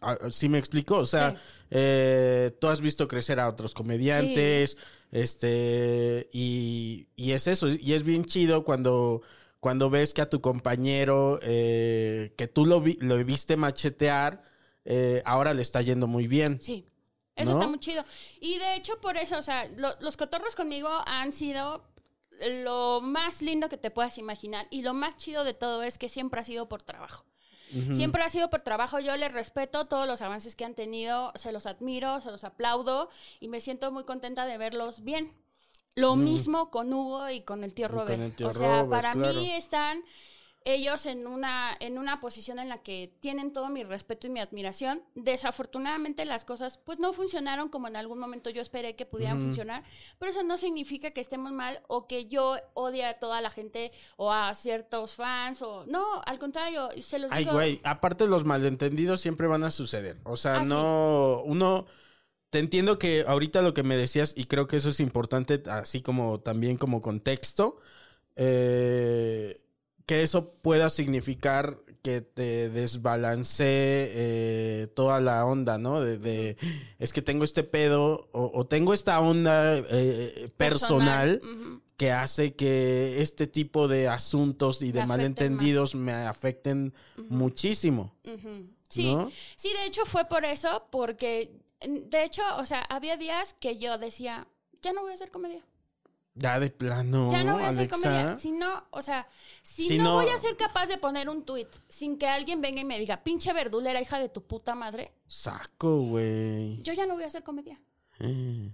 Ah, 0.00 0.16
¿Sí 0.30 0.48
me 0.48 0.58
explico? 0.58 0.96
O 0.98 1.06
sea, 1.06 1.32
Sí. 1.32 1.36
eh, 1.70 2.50
tú 2.60 2.68
has 2.68 2.80
visto 2.80 3.06
crecer 3.06 3.38
a 3.40 3.48
otros 3.48 3.74
comediantes, 3.74 4.76
este, 5.12 6.28
y, 6.32 7.08
y 7.16 7.32
es 7.32 7.46
eso, 7.46 7.68
y 7.68 7.92
es 7.92 8.02
bien 8.02 8.24
chido 8.24 8.64
cuando, 8.64 9.22
cuando 9.60 9.90
ves 9.90 10.14
que 10.14 10.22
a 10.22 10.30
tu 10.30 10.40
compañero, 10.40 11.38
eh, 11.42 12.32
que 12.36 12.48
tú 12.48 12.64
lo, 12.66 12.80
vi- 12.80 12.98
lo 13.00 13.22
viste 13.24 13.56
machetear, 13.56 14.42
eh, 14.84 15.22
ahora 15.26 15.52
le 15.54 15.62
está 15.62 15.82
yendo 15.82 16.06
muy 16.06 16.26
bien. 16.26 16.58
Sí. 16.62 16.86
Eso 17.36 17.50
¿No? 17.50 17.56
está 17.58 17.66
muy 17.68 17.78
chido. 17.78 18.04
Y 18.40 18.58
de 18.58 18.74
hecho, 18.76 19.00
por 19.00 19.16
eso, 19.16 19.38
o 19.38 19.42
sea, 19.42 19.66
lo- 19.76 19.94
los 20.00 20.16
cotorros 20.16 20.56
conmigo 20.56 20.88
han 21.06 21.32
sido 21.32 21.84
lo 22.64 23.00
más 23.02 23.42
lindo 23.42 23.68
que 23.68 23.76
te 23.76 23.90
puedas 23.90 24.16
imaginar. 24.18 24.66
Y 24.70 24.82
lo 24.82 24.94
más 24.94 25.16
chido 25.18 25.44
de 25.44 25.52
todo 25.54 25.82
es 25.82 25.98
que 25.98 26.08
siempre 26.08 26.40
ha 26.40 26.44
sido 26.44 26.68
por 26.68 26.82
trabajo. 26.82 27.24
Siempre 27.92 28.22
ha 28.22 28.28
sido 28.28 28.50
por 28.50 28.62
trabajo. 28.62 28.98
Yo 29.00 29.16
les 29.16 29.32
respeto 29.32 29.86
todos 29.86 30.06
los 30.06 30.22
avances 30.22 30.56
que 30.56 30.64
han 30.64 30.74
tenido, 30.74 31.32
se 31.34 31.52
los 31.52 31.66
admiro, 31.66 32.20
se 32.20 32.30
los 32.30 32.44
aplaudo 32.44 33.10
y 33.38 33.48
me 33.48 33.60
siento 33.60 33.92
muy 33.92 34.04
contenta 34.04 34.46
de 34.46 34.58
verlos 34.58 35.02
bien. 35.04 35.32
Lo 35.94 36.16
mismo 36.16 36.70
con 36.70 36.92
Hugo 36.92 37.28
y 37.30 37.42
con 37.42 37.64
el 37.64 37.74
tío 37.74 37.88
Robert. 37.88 38.20
el 38.20 38.32
tío 38.34 38.48
o 38.48 38.52
sea, 38.52 38.82
Robert, 38.82 38.90
para 38.90 39.12
claro. 39.12 39.34
mí 39.34 39.50
están 39.50 40.02
ellos 40.64 41.06
en 41.06 41.26
una, 41.26 41.74
en 41.80 41.96
una 41.96 42.20
posición 42.20 42.58
en 42.58 42.68
la 42.68 42.82
que 42.82 43.16
tienen 43.20 43.52
todo 43.52 43.70
mi 43.70 43.82
respeto 43.82 44.26
y 44.26 44.30
mi 44.30 44.40
admiración. 44.40 45.02
Desafortunadamente 45.14 46.24
las 46.26 46.44
cosas 46.44 46.76
pues 46.76 46.98
no 46.98 47.12
funcionaron 47.14 47.70
como 47.70 47.88
en 47.88 47.96
algún 47.96 48.18
momento 48.18 48.50
yo 48.50 48.60
esperé 48.60 48.94
que 48.94 49.06
pudieran 49.06 49.40
funcionar, 49.40 49.84
pero 50.18 50.30
eso 50.30 50.42
no 50.42 50.58
significa 50.58 51.12
que 51.12 51.20
estemos 51.22 51.50
mal 51.52 51.82
o 51.88 52.06
que 52.06 52.26
yo 52.26 52.56
odie 52.74 53.06
a 53.06 53.18
toda 53.18 53.40
la 53.40 53.50
gente 53.50 53.90
o 54.16 54.32
a 54.32 54.54
ciertos 54.54 55.14
fans 55.14 55.62
o 55.62 55.86
no, 55.86 56.04
al 56.26 56.38
contrario, 56.38 56.90
se 57.00 57.18
los 57.18 57.32
Ay, 57.32 57.44
digo. 57.44 57.56
güey, 57.56 57.80
aparte 57.82 58.26
los 58.26 58.44
malentendidos 58.44 59.20
siempre 59.20 59.46
van 59.46 59.64
a 59.64 59.70
suceder. 59.70 60.18
O 60.24 60.36
sea, 60.36 60.58
Ah, 60.58 60.64
sí. 60.64 60.68
no, 60.70 61.42
uno, 61.46 61.86
te 62.50 62.58
entiendo 62.58 62.98
que 62.98 63.24
ahorita 63.26 63.62
lo 63.62 63.72
que 63.72 63.82
me 63.82 63.96
decías, 63.96 64.34
y 64.36 64.44
creo 64.44 64.66
que 64.66 64.76
eso 64.76 64.90
es 64.90 65.00
importante, 65.00 65.62
así 65.70 66.02
como 66.02 66.40
también 66.40 66.76
como 66.76 67.00
contexto, 67.00 67.78
eh, 68.36 69.56
que 70.10 70.24
eso 70.24 70.50
pueda 70.50 70.90
significar 70.90 71.78
que 72.02 72.20
te 72.20 72.68
desbalancee 72.68 74.10
eh, 74.12 74.88
toda 74.92 75.20
la 75.20 75.46
onda, 75.46 75.78
¿no? 75.78 76.00
De, 76.00 76.18
de, 76.18 76.56
es 76.98 77.12
que 77.12 77.22
tengo 77.22 77.44
este 77.44 77.62
pedo 77.62 78.28
o, 78.32 78.50
o 78.52 78.66
tengo 78.66 78.92
esta 78.92 79.20
onda 79.20 79.78
eh, 79.78 80.50
personal, 80.56 81.40
que 81.96 82.10
hace 82.10 82.56
que 82.56 83.22
este 83.22 83.46
tipo 83.46 83.86
de 83.86 84.08
asuntos 84.08 84.82
y 84.82 84.86
Me 84.86 84.94
de 84.94 85.06
malentendidos 85.06 85.94
me 85.94 86.12
afecten 86.12 86.92
muchísimo. 87.28 88.12
Sí, 88.88 89.14
¿No? 89.14 89.30
sí, 89.54 89.68
de 89.78 89.86
hecho 89.86 90.06
fue 90.06 90.24
por 90.24 90.44
eso, 90.44 90.88
porque 90.90 91.52
de 91.86 92.24
hecho, 92.24 92.42
o 92.56 92.66
sea, 92.66 92.80
había 92.88 93.16
días 93.16 93.54
que 93.60 93.78
yo 93.78 93.96
decía, 93.96 94.48
ya 94.82 94.92
no 94.92 95.02
voy 95.02 95.12
a 95.12 95.14
hacer 95.14 95.30
comedia. 95.30 95.64
Ya 96.34 96.60
de 96.60 96.70
plano, 96.70 97.28
Ya 97.30 97.42
no 97.44 97.54
voy 97.54 97.64
a 97.64 97.68
hacer 97.70 97.88
comedia. 97.88 98.38
Si 98.38 98.52
no, 98.52 98.86
o 98.90 99.02
sea, 99.02 99.28
si, 99.62 99.86
Si 99.88 99.98
no, 99.98 100.04
no- 100.04 100.14
voy 100.14 100.28
a 100.30 100.38
ser 100.38 100.56
capaz 100.56 100.86
de 100.86 100.96
poner 100.96 101.28
un 101.28 101.44
tweet 101.44 101.66
sin 101.88 102.18
que 102.18 102.28
alguien 102.28 102.60
venga 102.60 102.80
y 102.80 102.84
me 102.84 102.98
diga, 102.98 103.22
pinche 103.24 103.52
verdulera, 103.52 104.00
hija 104.00 104.18
de 104.18 104.28
tu 104.28 104.46
puta 104.46 104.74
madre, 104.74 105.12
Saco, 105.26 106.02
güey. 106.02 106.80
yo 106.82 106.92
ya 106.92 107.04
no 107.06 107.14
voy 107.14 107.24
a 107.24 107.26
hacer 107.26 107.42
comedia. 107.42 107.80
Eh. 108.20 108.70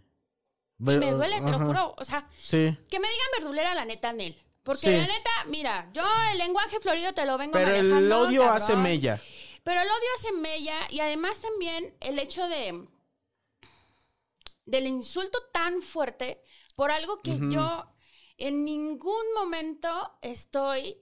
Y 0.79 0.83
me 0.85 1.11
duele, 1.11 1.41
te 1.41 1.51
lo 1.51 1.59
juro. 1.59 1.95
O 1.97 2.05
sea, 2.05 2.29
Sí. 2.39 2.77
que 2.91 3.01
me 3.01 3.09
digan 3.09 3.27
verdulera, 3.39 3.75
la 3.75 3.87
neta, 3.87 4.13
Nel. 4.13 4.37
Porque 4.63 4.81
Sí. 4.81 4.91
la 4.91 5.07
neta, 5.07 5.31
mira, 5.47 5.89
yo 5.95 6.03
el 6.33 6.39
lenguaje 6.39 6.79
florido 6.81 7.15
te 7.15 7.25
lo 7.25 7.39
vengo 7.39 7.55
Pero 7.55 7.75
el 7.75 7.85
manejando, 7.85 8.21
odio 8.29 8.41
cabrón. 8.43 8.57
hace 8.63 8.77
mella. 8.77 9.21
Pero 9.63 9.81
el 9.81 9.87
odio 9.89 10.09
hace 10.19 10.33
mella 10.33 10.77
y 10.91 11.01
además 11.01 11.41
también 11.41 11.95
el 12.01 12.19
hecho 12.19 12.47
de 12.49 12.85
del 14.67 14.87
insulto 14.87 15.39
tan 15.53 15.81
fuerte 15.83 16.43
por 16.75 16.91
algo 16.91 17.23
que 17.23 17.39
yo 17.51 17.87
en 18.39 18.65
ningún 18.65 19.25
momento 19.35 19.89
estoy 20.23 20.99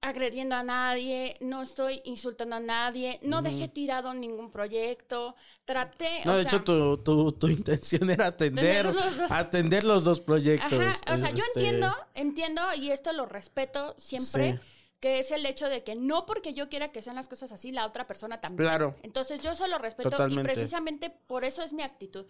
agrediendo 0.00 0.54
a 0.54 0.62
nadie, 0.62 1.38
no 1.40 1.62
estoy 1.62 2.02
insultando 2.04 2.56
a 2.56 2.60
nadie, 2.60 3.18
no 3.22 3.40
dejé 3.40 3.68
tirado 3.68 4.12
ningún 4.12 4.50
proyecto, 4.50 5.34
traté, 5.64 6.20
No, 6.26 6.32
o 6.32 6.36
de 6.36 6.42
sea, 6.42 6.52
hecho, 6.52 6.62
tu, 6.64 6.98
tu, 6.98 7.32
tu 7.32 7.48
intención 7.48 8.10
era 8.10 8.26
atender, 8.26 8.84
los 8.84 9.16
dos. 9.16 9.30
atender 9.30 9.82
los 9.82 10.04
dos 10.04 10.20
proyectos. 10.20 10.72
Ajá, 10.74 11.14
o 11.14 11.16
sea, 11.16 11.30
yo 11.30 11.36
este, 11.38 11.60
entiendo, 11.60 11.88
entiendo 12.14 12.60
y 12.74 12.90
esto 12.90 13.14
lo 13.14 13.24
respeto 13.24 13.94
siempre, 13.96 14.52
Sí. 14.52 14.58
Que 15.04 15.18
es 15.18 15.32
el 15.32 15.44
hecho 15.44 15.68
de 15.68 15.84
que 15.84 15.94
no 15.96 16.24
porque 16.24 16.54
yo 16.54 16.70
quiera 16.70 16.90
que 16.90 17.02
sean 17.02 17.16
las 17.16 17.28
cosas 17.28 17.52
así, 17.52 17.72
la 17.72 17.84
otra 17.84 18.06
persona 18.06 18.40
también. 18.40 18.70
Claro. 18.70 18.96
Entonces 19.02 19.38
yo 19.42 19.54
solo 19.54 19.76
respeto 19.76 20.08
Totalmente. 20.08 20.40
y 20.40 20.54
precisamente 20.54 21.10
por 21.10 21.44
eso 21.44 21.60
es 21.62 21.74
mi 21.74 21.82
actitud. 21.82 22.24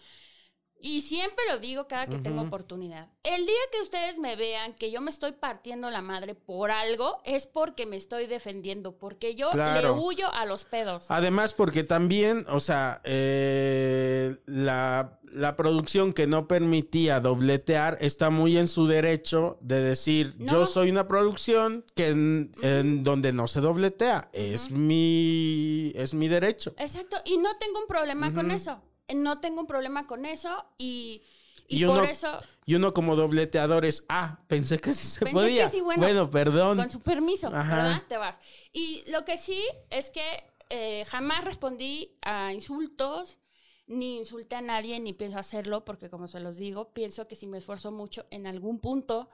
Y 0.87 1.01
siempre 1.01 1.43
lo 1.51 1.59
digo 1.59 1.89
cada 1.89 2.07
que 2.09 2.19
tengo 2.19 2.43
oportunidad. 2.43 3.09
El 3.23 3.47
día 3.47 3.55
que 3.73 3.81
ustedes 3.81 4.19
me 4.19 4.37
vean 4.37 4.75
que 4.75 4.91
yo 4.91 5.01
me 5.01 5.09
estoy 5.09 5.33
partiendo 5.33 5.89
la 5.89 6.03
madre 6.03 6.35
por 6.35 6.71
algo, 6.71 7.23
es 7.25 7.47
porque 7.47 7.87
me 7.87 7.97
estoy 7.97 8.27
defendiendo, 8.27 8.93
porque 8.99 9.35
yo 9.35 9.51
Claro. 9.51 9.81
le 9.81 10.01
huyo 10.03 10.31
a 10.35 10.45
los 10.45 10.67
pedos. 10.67 11.07
Además, 11.09 11.55
porque 11.55 11.85
también, 11.85 12.45
o 12.51 12.61
sea, 12.61 13.01
eh, 13.05 14.37
la, 14.45 15.19
la 15.25 15.57
producción 15.57 16.13
que 16.13 16.27
no 16.27 16.47
permitía 16.47 17.19
dobletear 17.19 17.97
está 18.03 18.29
muy 18.29 18.59
en 18.59 18.69
su 18.69 18.87
derecho 18.87 19.57
de 19.63 19.81
decir, 19.81 20.35
No. 20.39 20.53
yo 20.53 20.67
soy 20.67 20.91
una 20.91 21.09
producción 21.09 21.87
que 21.95 22.09
en, 22.09 22.53
en 22.61 23.05
donde 23.05 23.33
no 23.33 23.47
se 23.49 23.63
dobletea. 23.63 24.29
Es 24.35 24.71
mi 24.71 25.93
es 25.95 26.13
mi 26.13 26.29
derecho. 26.29 26.75
Exacto, 26.77 27.17
y 27.25 27.39
no 27.39 27.57
tengo 27.57 27.81
un 27.81 27.87
problema 27.87 28.35
con 28.35 28.51
eso. 28.51 28.83
No 29.13 29.41
tengo 29.41 29.61
un 29.61 29.67
problema 29.67 30.07
con 30.07 30.25
eso 30.25 30.65
y, 30.79 31.23
y, 31.69 31.85
Y 31.85 31.87
por 31.87 32.05
eso, 32.05 32.41
Y 32.67 32.75
uno 32.75 32.95
como 32.95 33.17
dobleteador 33.17 33.85
es, 33.85 34.05
ah, 34.09 34.41
pensé 34.49 34.79
que 34.79 34.93
sí 34.93 35.07
se 35.07 35.21
Pensé 35.21 35.33
podía. 35.35 35.65
que 35.67 35.71
sí, 35.73 35.81
bueno. 35.81 36.31
perdón. 36.31 36.79
con 36.79 36.91
su 36.91 37.01
permiso, 37.01 37.49
Ajá. 37.49 37.77
¿verdad? 37.77 38.03
Te 38.09 38.17
vas. 38.17 38.39
Y 38.73 39.05
lo 39.11 39.25
que 39.25 39.37
sí 39.39 39.63
es 39.91 40.11
que 40.11 40.23
eh, 40.71 41.05
jamás 41.07 41.45
respondí 41.45 42.17
a 42.23 42.53
insultos, 42.53 43.39
ni 43.87 44.19
insulté 44.19 44.57
a 44.57 44.63
nadie, 44.63 44.99
ni 45.01 45.13
pienso 45.13 45.39
hacerlo, 45.39 45.85
porque 45.85 46.09
como 46.09 46.27
se 46.27 46.41
los 46.41 46.57
digo, 46.57 46.93
pienso 46.95 47.29
que 47.29 47.37
si 47.37 47.47
me 47.47 47.59
esfuerzo 47.59 47.93
mucho 47.93 48.27
en 48.31 48.47
algún 48.47 48.79
punto, 48.81 49.29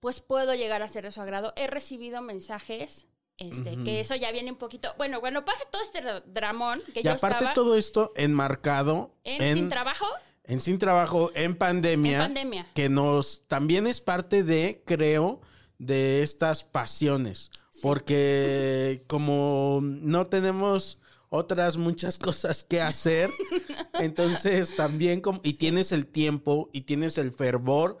pues 0.00 0.20
puedo 0.20 0.54
llegar 0.54 0.80
a 0.82 0.88
ser 0.88 1.04
de 1.04 1.12
su 1.12 1.20
agrado. 1.20 1.52
He 1.56 1.66
recibido 1.66 2.22
mensajes, 2.22 3.06
este, 3.38 3.76
que 3.84 4.00
eso 4.00 4.14
ya 4.16 4.32
viene 4.32 4.50
un 4.50 4.56
poquito. 4.58 4.88
Bueno, 4.96 5.20
cuando 5.20 5.44
pasa 5.44 5.64
todo 5.70 5.82
este 5.82 6.02
dra- 6.02 6.22
dramón, 6.26 6.80
que 6.94 7.00
y 7.00 7.02
yo 7.02 7.12
aparte 7.12 7.36
estaba 7.38 7.54
todo 7.54 7.76
esto 7.76 8.12
enmarcado 8.16 9.14
en, 9.24 9.42
en, 9.42 9.54
sin 9.56 9.68
trabajo, 9.68 10.06
en 10.44 10.60
sin 10.60 10.78
trabajo, 10.78 11.30
en 11.34 11.56
pandemia, 11.56 12.16
En 12.18 12.22
pandemia. 12.24 12.70
que 12.74 12.88
nos 12.88 13.42
también 13.48 13.86
es 13.86 14.00
parte 14.00 14.42
de, 14.44 14.82
creo, 14.86 15.40
de 15.78 16.22
estas 16.22 16.64
pasiones. 16.64 17.50
Porque 17.82 19.04
como 19.06 19.80
no 19.82 20.28
tenemos 20.28 20.98
otras 21.28 21.76
muchas 21.76 22.18
cosas 22.18 22.64
que 22.64 22.80
hacer, 22.80 23.30
entonces 23.94 24.74
también 24.76 25.20
como, 25.20 25.40
y 25.42 25.54
tienes 25.54 25.92
el 25.92 26.06
tiempo 26.06 26.70
y 26.72 26.82
tienes 26.82 27.18
el 27.18 27.32
fervor, 27.32 27.98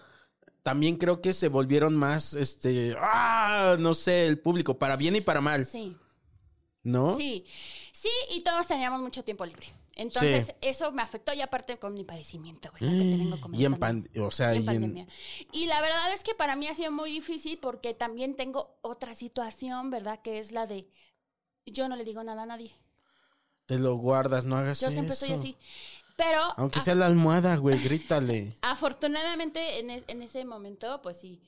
también 0.66 0.96
creo 0.96 1.22
que 1.22 1.32
se 1.32 1.46
volvieron 1.46 1.94
más, 1.94 2.34
este, 2.34 2.96
ah, 3.00 3.76
no 3.78 3.94
sé, 3.94 4.26
el 4.26 4.40
público, 4.40 4.76
para 4.80 4.96
bien 4.96 5.14
y 5.14 5.20
para 5.20 5.40
mal, 5.40 5.64
Sí. 5.64 5.96
¿no? 6.82 7.14
Sí, 7.16 7.46
sí, 7.92 8.08
y 8.32 8.40
todos 8.40 8.66
teníamos 8.66 9.00
mucho 9.00 9.22
tiempo 9.22 9.46
libre. 9.46 9.68
Entonces, 9.94 10.46
Sí. 10.46 10.52
eso 10.62 10.90
me 10.90 11.02
afectó 11.02 11.32
y 11.32 11.40
aparte 11.40 11.78
con 11.78 11.94
mi 11.94 12.02
padecimiento, 12.02 12.68
güey, 12.72 12.80
que 12.90 12.98
te 12.98 13.16
vengo 13.16 13.22
Y 13.52 13.64
en 13.64 13.76
comentando. 13.76 13.78
pan, 13.78 14.08
o 14.20 14.30
sea, 14.32 14.54
Y 14.54 14.56
en 14.56 14.62
y 14.64 14.66
en- 14.66 14.66
pandemia. 14.66 15.06
Y 15.52 15.66
la 15.66 15.80
verdad 15.80 16.12
es 16.12 16.24
que 16.24 16.34
para 16.34 16.56
mí 16.56 16.66
ha 16.66 16.74
sido 16.74 16.90
muy 16.90 17.12
difícil 17.12 17.58
porque 17.58 17.94
también 17.94 18.34
tengo 18.34 18.76
otra 18.82 19.14
situación, 19.14 19.90
¿verdad? 19.92 20.20
Que 20.20 20.40
es 20.40 20.50
la 20.50 20.66
de 20.66 20.88
yo 21.64 21.88
no 21.88 21.94
le 21.94 22.02
digo 22.04 22.24
nada 22.24 22.42
a 22.42 22.46
nadie. 22.46 22.74
te 23.66 23.78
lo 23.80 23.96
guardas, 23.96 24.44
no 24.44 24.56
hagas 24.56 24.78
Yo 24.80 24.86
eso. 24.86 24.94
siempre 24.94 25.14
estoy 25.14 25.32
así. 25.32 25.56
Pero 26.16 26.40
Aunque 26.56 26.80
sea 26.80 26.94
la 26.94 27.06
almohada, 27.06 27.56
güey, 27.56 27.78
grítale. 27.78 28.54
afortunadamente 28.62 29.78
en, 29.80 29.90
es- 29.90 30.04
en 30.08 30.22
ese 30.22 30.44
momento, 30.44 31.00
pues 31.02 31.18
sí, 31.20 31.40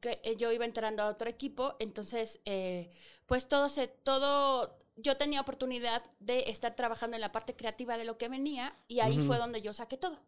que 0.00 0.20
eh, 0.24 0.36
yo 0.36 0.50
iba 0.52 0.64
entrando 0.64 1.02
a 1.04 1.08
otro 1.08 1.28
equipo, 1.30 1.76
entonces, 1.78 2.40
eh, 2.44 2.90
pues 3.26 3.46
todo 3.48 3.68
se, 3.68 3.86
todo, 3.88 4.76
yo 4.96 5.16
tenía 5.16 5.40
oportunidad 5.40 6.02
de 6.18 6.44
estar 6.50 6.74
trabajando 6.74 7.16
en 7.16 7.20
la 7.20 7.30
parte 7.32 7.54
creativa 7.54 7.96
de 7.96 8.04
lo 8.04 8.18
que 8.18 8.28
venía 8.28 8.74
y 8.88 9.00
ahí 9.00 9.18
fue 9.20 9.38
donde 9.38 9.62
yo 9.62 9.72
saqué 9.72 9.96
todo. 9.96 10.18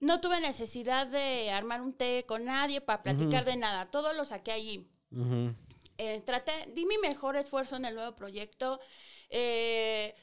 No 0.00 0.20
tuve 0.20 0.40
necesidad 0.40 1.06
de 1.06 1.50
armar 1.50 1.80
un 1.80 1.92
té 1.94 2.24
con 2.26 2.44
nadie 2.44 2.80
para 2.80 3.02
platicar 3.02 3.44
de 3.44 3.56
nada, 3.56 3.90
todo 3.90 4.12
lo 4.12 4.24
saqué 4.24 4.52
allí. 4.52 4.88
Eh, 5.98 6.20
traté, 6.26 6.52
di 6.74 6.84
mi 6.86 6.98
mejor 6.98 7.36
esfuerzo 7.36 7.76
en 7.76 7.84
el 7.84 7.94
nuevo 7.94 8.16
proyecto. 8.16 8.80
eh, 9.30 10.14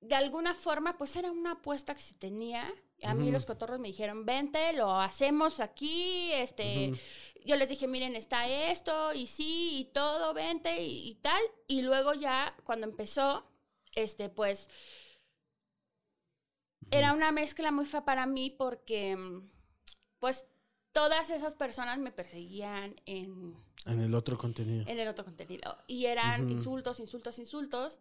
de 0.00 0.14
alguna 0.14 0.54
forma, 0.54 0.96
pues 0.98 1.16
era 1.16 1.30
una 1.32 1.52
apuesta 1.52 1.94
que 1.94 2.02
se 2.02 2.14
tenía. 2.14 2.70
A 3.02 3.14
mí 3.14 3.30
los 3.30 3.44
cotorros 3.44 3.78
me 3.78 3.88
dijeron, 3.88 4.24
vente, 4.24 4.72
lo 4.72 4.98
hacemos 5.00 5.60
aquí. 5.60 6.30
Este, 6.32 6.92
yo 7.44 7.56
les 7.56 7.68
dije, 7.68 7.86
miren, 7.86 8.14
está 8.16 8.48
esto, 8.48 9.12
y 9.12 9.26
sí, 9.26 9.80
y 9.80 9.84
todo, 9.92 10.32
vente, 10.32 10.82
y, 10.82 11.08
y 11.10 11.14
tal. 11.16 11.40
Y 11.66 11.82
luego 11.82 12.14
ya, 12.14 12.56
cuando 12.64 12.86
empezó, 12.86 13.46
este, 13.94 14.28
pues, 14.30 14.68
era 16.90 17.12
una 17.12 17.32
mezcla 17.32 17.70
muy 17.70 17.86
fea 17.86 18.04
para 18.04 18.26
mí 18.26 18.50
porque, 18.50 19.16
pues, 20.18 20.46
todas 20.92 21.28
esas 21.30 21.54
personas 21.54 21.98
me 21.98 22.12
perseguían 22.12 22.94
en 23.04 23.56
En 23.84 24.00
el 24.00 24.14
otro 24.14 24.38
contenido. 24.38 24.84
en 24.86 24.98
el 24.98 25.08
otro 25.08 25.24
contenido. 25.24 25.76
Y 25.86 26.06
eran 26.06 26.48
insultos, 26.48 27.00
insultos, 27.00 27.38
insultos. 27.38 28.00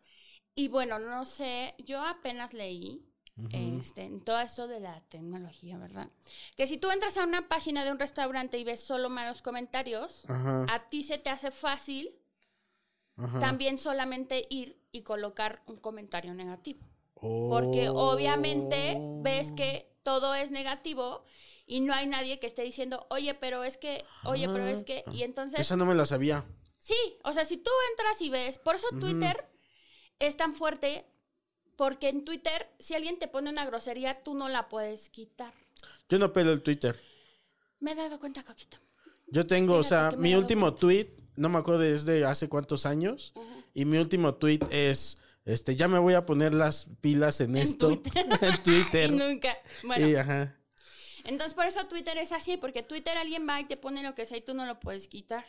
Y 0.56 0.70
bueno, 0.70 1.00
no 1.00 1.26
sé, 1.26 1.76
yo 1.80 2.02
apenas 2.04 2.54
leí 2.54 3.06
este, 3.52 4.04
en 4.04 4.22
todo 4.22 4.40
esto 4.40 4.68
de 4.68 4.80
la 4.80 5.02
tecnología, 5.10 5.78
¿verdad? 5.78 6.10
Que 6.56 6.68
si 6.68 6.78
tú 6.78 6.90
entras 6.90 7.18
a 7.18 7.26
una 7.26 7.50
página 7.50 7.84
de 7.84 7.92
un 7.92 8.00
restaurante 8.00 8.58
y 8.58 8.64
ves 8.64 8.82
solo 8.82 9.10
malos 9.10 9.42
comentarios, 9.42 10.24
a 10.30 10.90
ti 10.90 11.04
se 11.04 11.18
te 11.18 11.30
hace 11.30 11.52
fácil 11.52 12.16
también 13.40 13.78
solamente 13.78 14.48
ir 14.50 14.80
y 14.92 15.02
colocar 15.02 15.62
un 15.68 15.78
comentario 15.78 16.34
negativo. 16.34 16.86
Oh. 17.16 17.50
Porque 17.50 17.90
obviamente 17.90 18.98
ves 19.22 19.52
que 19.52 19.94
todo 20.04 20.34
es 20.36 20.52
negativo 20.52 21.24
y 21.66 21.82
no 21.82 21.94
hay 21.94 22.08
nadie 22.08 22.40
que 22.40 22.48
esté 22.48 22.62
diciendo, 22.62 23.06
oye, 23.10 23.34
pero 23.34 23.64
es 23.64 23.78
que, 23.78 24.06
oye, 24.24 24.48
pero 24.48 24.66
es 24.68 24.84
que, 24.84 25.04
y 25.12 25.24
entonces... 25.24 25.60
Esa 25.60 25.76
no 25.76 25.86
me 25.86 25.96
la 25.96 26.06
sabía. 26.06 26.46
Sí, 26.78 26.96
o 27.24 27.34
sea, 27.34 27.44
si 27.44 27.58
tú 27.58 27.72
entras 27.92 28.22
y 28.22 28.30
ves, 28.30 28.60
por 28.60 28.76
eso 28.76 28.88
Twitter 29.00 29.50
es 30.20 30.38
tan 30.38 30.54
fuerte, 30.54 31.06
porque 31.76 32.10
en 32.10 32.26
Twitter, 32.26 32.70
si 32.80 32.96
alguien 32.96 33.20
te 33.20 33.28
pone 33.28 33.50
una 33.50 33.66
grosería, 33.66 34.24
tú 34.24 34.34
no 34.34 34.50
la 34.50 34.70
puedes 34.70 35.10
quitar. 35.10 35.54
Yo 36.10 36.20
no 36.20 36.32
pelo 36.32 36.52
el 36.52 36.62
Twitter. 36.62 37.00
Me 37.80 37.92
he 37.92 37.96
dado 37.96 38.20
cuenta, 38.20 38.44
Coquito. 38.44 38.78
Yo 39.28 39.46
tengo, 39.46 39.76
o 39.76 39.84
sea, 39.84 40.12
mi 40.12 40.36
último 40.36 40.74
tweet, 40.74 41.10
no 41.36 41.50
me 41.50 41.58
acuerdo 41.58 41.82
desde 41.82 42.26
hace 42.26 42.48
cuántos 42.48 42.86
años, 42.86 43.34
y 43.74 43.86
mi 43.86 43.98
último 43.98 44.36
tweet 44.36 44.60
es, 44.70 45.18
este, 45.46 45.76
ya 45.76 45.88
me 45.88 46.00
voy 46.00 46.14
a 46.14 46.26
poner 46.26 46.54
las 46.54 46.88
pilas 47.02 47.42
en, 47.42 47.58
esto, 47.58 47.88
Twitter. 47.88 48.26
en 48.42 48.64
Twitter. 48.64 49.10
Y 49.12 49.16
nunca. 49.16 49.58
Bueno, 49.84 50.08
Y, 50.08 50.16
ajá. 50.16 50.56
entonces 51.26 51.54
por 51.54 51.66
eso 51.66 51.86
Twitter 51.88 52.18
es 52.18 52.32
así, 52.32 52.58
porque 52.58 52.84
Twitter 52.84 53.18
alguien 53.18 53.48
va 53.48 53.60
y 53.60 53.66
te 53.66 53.78
pone 53.78 54.04
lo 54.04 54.16
que 54.16 54.26
sea 54.26 54.38
y 54.38 54.42
tú 54.42 54.54
no 54.54 54.66
lo 54.66 54.80
puedes 54.80 55.08
quitar. 55.08 55.46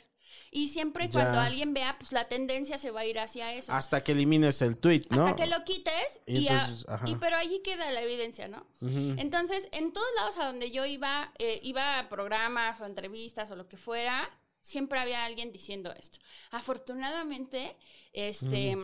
Y 0.51 0.69
siempre 0.69 1.07
Ya. 1.07 1.13
cuando 1.13 1.41
alguien 1.41 1.75
vea, 1.75 1.97
pues 1.99 2.13
la 2.13 2.29
tendencia 2.29 2.79
se 2.79 2.91
va 2.91 3.01
a 3.01 3.05
ir 3.07 3.19
hacia 3.19 3.53
eso. 3.55 3.73
Hasta 3.73 4.03
que 4.03 4.13
elimines 4.13 4.63
el 4.63 4.79
tweet, 4.79 5.03
¿no? 5.11 5.25
Hasta 5.25 5.37
que 5.37 5.47
lo 5.47 5.65
quites 5.65 6.21
Y 6.27 6.47
entonces, 6.47 6.87
y 7.07 7.17
pero 7.17 7.37
allí 7.37 7.61
queda 7.61 7.91
la 7.91 8.03
evidencia, 8.03 8.49
¿no? 8.49 8.67
Entonces, 8.81 9.69
en 9.73 9.93
todos 9.93 10.09
lados 10.17 10.39
a 10.39 10.47
donde 10.47 10.71
yo 10.71 10.85
iba, 10.87 11.33
eh, 11.39 11.61
iba 11.63 11.99
a 11.99 12.09
programas 12.09 12.81
o 12.81 12.87
entrevistas 12.87 13.51
o 13.51 13.57
lo 13.57 13.69
que 13.69 13.77
fuera, 13.77 14.31
siempre 14.61 14.99
había 14.99 15.25
alguien 15.25 15.53
diciendo 15.53 15.93
esto. 15.93 16.19
Afortunadamente, 16.51 17.77
este, 18.13 18.77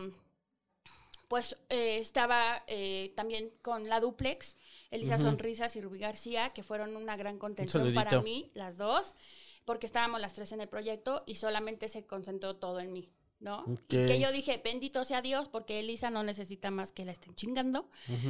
pues 1.27 1.57
eh, 1.69 1.97
estaba 1.99 2.63
eh, 2.67 3.11
también 3.15 3.51
con 3.61 3.89
la 3.89 3.99
duplex, 3.99 4.55
Elisa 4.91 5.17
Sonrisas 5.17 5.75
y 5.75 5.81
Rubí 5.81 5.97
García, 5.97 6.51
que 6.53 6.61
fueron 6.61 6.95
una 6.95 7.17
gran 7.17 7.39
contención 7.39 7.93
para 7.93 8.21
mí, 8.21 8.51
las 8.53 8.77
dos, 8.77 9.15
porque 9.65 9.85
estábamos 9.85 10.21
las 10.21 10.33
tres 10.33 10.51
en 10.51 10.61
el 10.61 10.69
proyecto 10.69 11.23
y 11.25 11.35
solamente 11.35 11.87
se 11.87 12.05
concentró 12.05 12.55
todo 12.55 12.79
en 12.79 12.93
mí. 12.93 13.13
¿no? 13.43 13.59
Ok. 13.59 13.89
Que 13.89 14.19
yo 14.19 14.31
dije, 14.31 14.59
bendito 14.63 15.03
sea 15.03 15.21
Dios, 15.21 15.49
porque 15.49 15.79
Elisa 15.79 16.09
no 16.09 16.23
necesita 16.23 16.71
más 16.71 16.93
que 16.93 17.03
la 17.03 17.11
estén 17.11 17.35
chingando. 17.35 17.89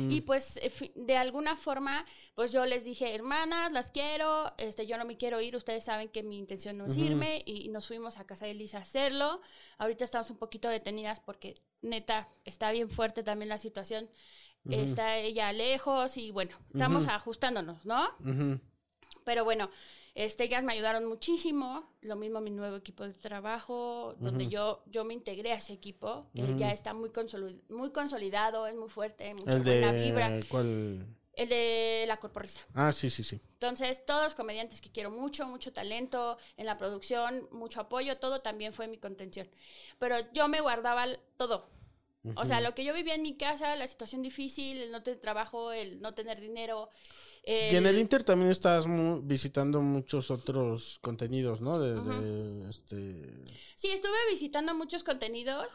Y 0.09 0.21
pues, 0.21 0.57
eh, 0.57 0.91
de 0.95 1.15
alguna 1.17 1.55
forma, 1.55 2.03
pues 2.33 2.51
yo 2.51 2.65
les 2.65 2.83
dije, 2.83 3.13
hermanas, 3.13 3.71
las 3.71 3.91
quiero, 3.91 4.51
este, 4.57 4.87
yo 4.87 4.97
no 4.97 5.05
me 5.05 5.15
quiero 5.15 5.39
ir, 5.39 5.55
ustedes 5.55 5.85
saben 5.85 6.09
que 6.09 6.23
mi 6.23 6.39
intención 6.39 6.79
no 6.79 6.87
es 6.87 6.97
irme, 6.97 7.43
y, 7.45 7.69
nos 7.69 7.87
fuimos 7.87 8.17
a 8.17 8.25
casa 8.25 8.45
de 8.45 8.51
Elisa 8.51 8.79
a 8.79 8.81
hacerlo. 8.81 9.39
Ahorita 9.77 10.03
estamos 10.03 10.31
un 10.31 10.37
poquito 10.37 10.67
detenidas 10.67 11.19
porque, 11.19 11.61
neta, 11.81 12.27
está 12.43 12.71
bien 12.71 12.89
fuerte 12.89 13.21
también 13.21 13.49
la 13.49 13.59
situación. 13.59 14.09
Está 14.67 15.17
ella 15.17 15.51
lejos 15.51 16.17
y 16.17 16.31
bueno, 16.31 16.57
estamos 16.73 17.07
ajustándonos, 17.07 17.85
¿no? 17.85 18.07
Pero 19.25 19.43
bueno, 19.43 19.69
este, 20.15 20.43
ellas 20.45 20.63
me 20.63 20.73
ayudaron 20.73 21.05
muchísimo. 21.05 21.91
Lo 22.01 22.15
mismo 22.15 22.41
mi 22.41 22.51
nuevo 22.51 22.75
equipo 22.75 23.03
de 23.07 23.13
trabajo, 23.13 24.15
donde 24.19 24.47
yo, 24.47 24.83
yo 24.87 25.05
me 25.05 25.13
integré 25.13 25.51
a 25.51 25.55
ese 25.55 25.73
equipo, 25.73 26.27
que 26.33 26.55
ya 26.57 26.71
está 26.71 26.93
muy, 26.93 27.09
consoli- 27.09 27.61
muy 27.69 27.91
consolidado, 27.91 28.67
es 28.67 28.75
muy 28.75 28.89
fuerte, 28.89 29.33
mucha 29.33 29.53
El 29.53 29.63
buena 29.63 29.91
vibra. 29.91 30.39
El 31.35 31.49
de 31.49 32.05
la 32.07 32.19
corporrisa. 32.19 32.61
Ah, 32.75 32.91
sí, 32.91 33.09
sí, 33.09 33.23
sí. 33.23 33.41
Entonces, 33.53 34.05
todos 34.05 34.35
comediantes 34.35 34.81
que 34.81 34.91
quiero 34.91 35.09
mucho, 35.09 35.47
mucho 35.47 35.73
talento 35.73 36.37
en 36.57 36.67
la 36.67 36.77
producción, 36.77 37.47
mucho 37.51 37.81
apoyo, 37.81 38.17
todo 38.19 38.41
también 38.41 38.71
fue 38.71 38.87
mi 38.87 38.99
contención. 38.99 39.49
Pero 39.97 40.17
yo 40.33 40.47
me 40.47 40.61
guardaba 40.61 41.07
todo. 41.37 41.71
O 42.35 42.45
sea, 42.45 42.61
lo 42.61 42.75
que 42.75 42.85
yo 42.85 42.93
vivía 42.93 43.15
en 43.15 43.23
mi 43.23 43.35
casa, 43.35 43.75
la 43.75 43.87
situación 43.87 44.21
difícil, 44.21 44.77
el 44.77 44.91
no 44.91 45.01
tener 45.01 45.19
trabajo, 45.19 45.71
el 45.73 45.99
no 46.01 46.13
tener 46.13 46.39
dinero. 46.39 46.89
Y 47.45 47.75
en 47.75 47.85
el 47.85 47.99
Inter 47.99 48.23
también 48.23 48.51
estás 48.51 48.87
mu- 48.87 49.21
visitando 49.21 49.81
muchos 49.81 50.31
otros 50.31 50.99
contenidos, 51.01 51.59
¿no? 51.61 51.79
De, 51.79 51.99
de, 51.99 52.69
este... 52.69 53.43
Sí, 53.75 53.89
estuve 53.89 54.15
visitando 54.29 54.73
muchos 54.73 55.03
contenidos. 55.03 55.67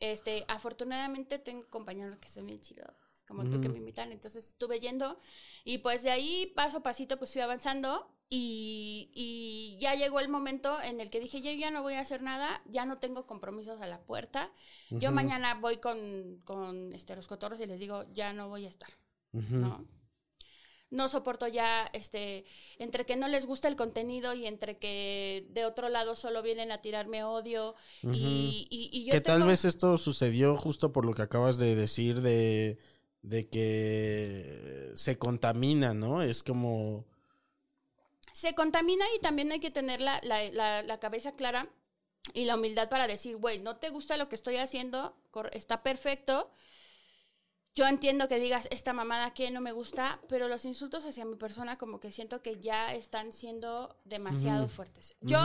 Este, 0.00 0.44
afortunadamente 0.46 1.40
tengo 1.40 1.66
compañeros 1.68 2.18
que 2.20 2.28
son 2.28 2.46
bien 2.46 2.60
chidos, 2.60 2.94
como 3.26 3.42
tú 3.50 3.60
que 3.60 3.68
me 3.68 3.78
invitan, 3.78 4.12
entonces 4.12 4.46
estuve 4.46 4.78
yendo 4.78 5.18
y 5.64 5.78
pues 5.78 6.04
de 6.04 6.10
ahí 6.10 6.52
paso 6.54 6.76
a 6.76 6.82
pasito 6.84 7.18
pues 7.18 7.32
fui 7.32 7.42
avanzando 7.42 8.08
y, 8.30 9.10
y 9.12 9.76
ya 9.80 9.96
llegó 9.96 10.20
el 10.20 10.28
momento 10.28 10.80
en 10.82 11.00
el 11.00 11.10
que 11.10 11.18
dije, 11.18 11.40
yo 11.42 11.50
ya 11.50 11.72
no 11.72 11.82
voy 11.82 11.94
a 11.94 12.00
hacer 12.00 12.22
nada, 12.22 12.62
ya 12.66 12.84
no 12.84 12.98
tengo 12.98 13.26
compromisos 13.26 13.80
a 13.80 13.88
la 13.88 13.98
puerta. 14.02 14.52
Yo 14.90 15.10
mañana 15.10 15.54
voy 15.56 15.78
con, 15.78 16.42
con 16.44 16.92
este, 16.94 17.16
los 17.16 17.26
cotorros 17.26 17.58
y 17.60 17.66
les 17.66 17.80
digo, 17.80 18.04
ya 18.14 18.32
no 18.32 18.48
voy 18.48 18.66
a 18.66 18.68
estar, 18.68 18.90
¿no? 19.32 19.84
No 20.90 21.08
soporto 21.08 21.46
ya, 21.46 21.90
este, 21.92 22.46
entre 22.78 23.04
que 23.04 23.14
no 23.16 23.28
les 23.28 23.44
gusta 23.44 23.68
el 23.68 23.76
contenido 23.76 24.32
y 24.32 24.46
entre 24.46 24.78
que 24.78 25.46
de 25.50 25.66
otro 25.66 25.90
lado 25.90 26.16
solo 26.16 26.42
vienen 26.42 26.72
a 26.72 26.80
tirarme 26.80 27.24
odio 27.24 27.74
y, 28.02 28.66
y, 28.70 28.88
y 28.90 29.04
yo 29.04 29.12
que 29.12 29.20
tal 29.20 29.42
vez 29.42 29.64
esto 29.66 29.98
sucedió 29.98 30.56
justo 30.56 30.90
por 30.92 31.04
lo 31.04 31.12
que 31.12 31.22
acabas 31.22 31.58
de 31.58 31.74
decir 31.74 32.22
de, 32.22 32.78
de 33.20 33.48
que 33.50 34.92
se 34.94 35.18
contamina, 35.18 35.92
¿no? 35.92 36.22
Es 36.22 36.42
como... 36.42 37.04
se 38.32 38.54
contamina 38.54 39.04
y 39.16 39.20
también 39.20 39.52
hay 39.52 39.60
que 39.60 39.70
tener 39.70 40.00
la, 40.00 40.20
la, 40.22 40.50
la, 40.50 40.82
la 40.82 41.00
cabeza 41.00 41.32
clara 41.36 41.68
y 42.34 42.44
la 42.44 42.56
humildad 42.56 42.88
para 42.88 43.06
decir, 43.06 43.36
güey, 43.36 43.58
no 43.58 43.76
te 43.76 43.90
gusta 43.90 44.16
lo 44.16 44.28
que 44.28 44.36
estoy 44.36 44.56
haciendo, 44.56 45.16
está 45.52 45.82
perfecto. 45.82 46.50
Yo 47.78 47.86
entiendo 47.86 48.26
que 48.26 48.40
digas 48.40 48.66
esta 48.72 48.92
mamada 48.92 49.34
que 49.34 49.52
no 49.52 49.60
me 49.60 49.70
gusta, 49.70 50.20
pero 50.28 50.48
los 50.48 50.64
insultos 50.64 51.06
hacia 51.06 51.24
mi 51.24 51.36
persona 51.36 51.78
como 51.78 52.00
que 52.00 52.10
siento 52.10 52.42
que 52.42 52.58
ya 52.58 52.92
están 52.92 53.32
siendo 53.32 53.96
demasiado 54.04 54.66
fuertes. 54.66 55.16
Yo 55.20 55.38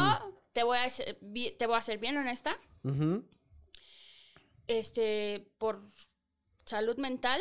te 0.51 0.63
voy 0.63 0.79
a 0.79 0.89
ser, 0.89 1.19
te 1.59 1.67
voy 1.67 1.75
a 1.75 1.81
ser 1.83 1.99
bien 1.99 2.17
honesta, 2.17 2.57
este, 4.65 5.47
por 5.59 5.83
salud 6.65 6.97
mental, 6.97 7.39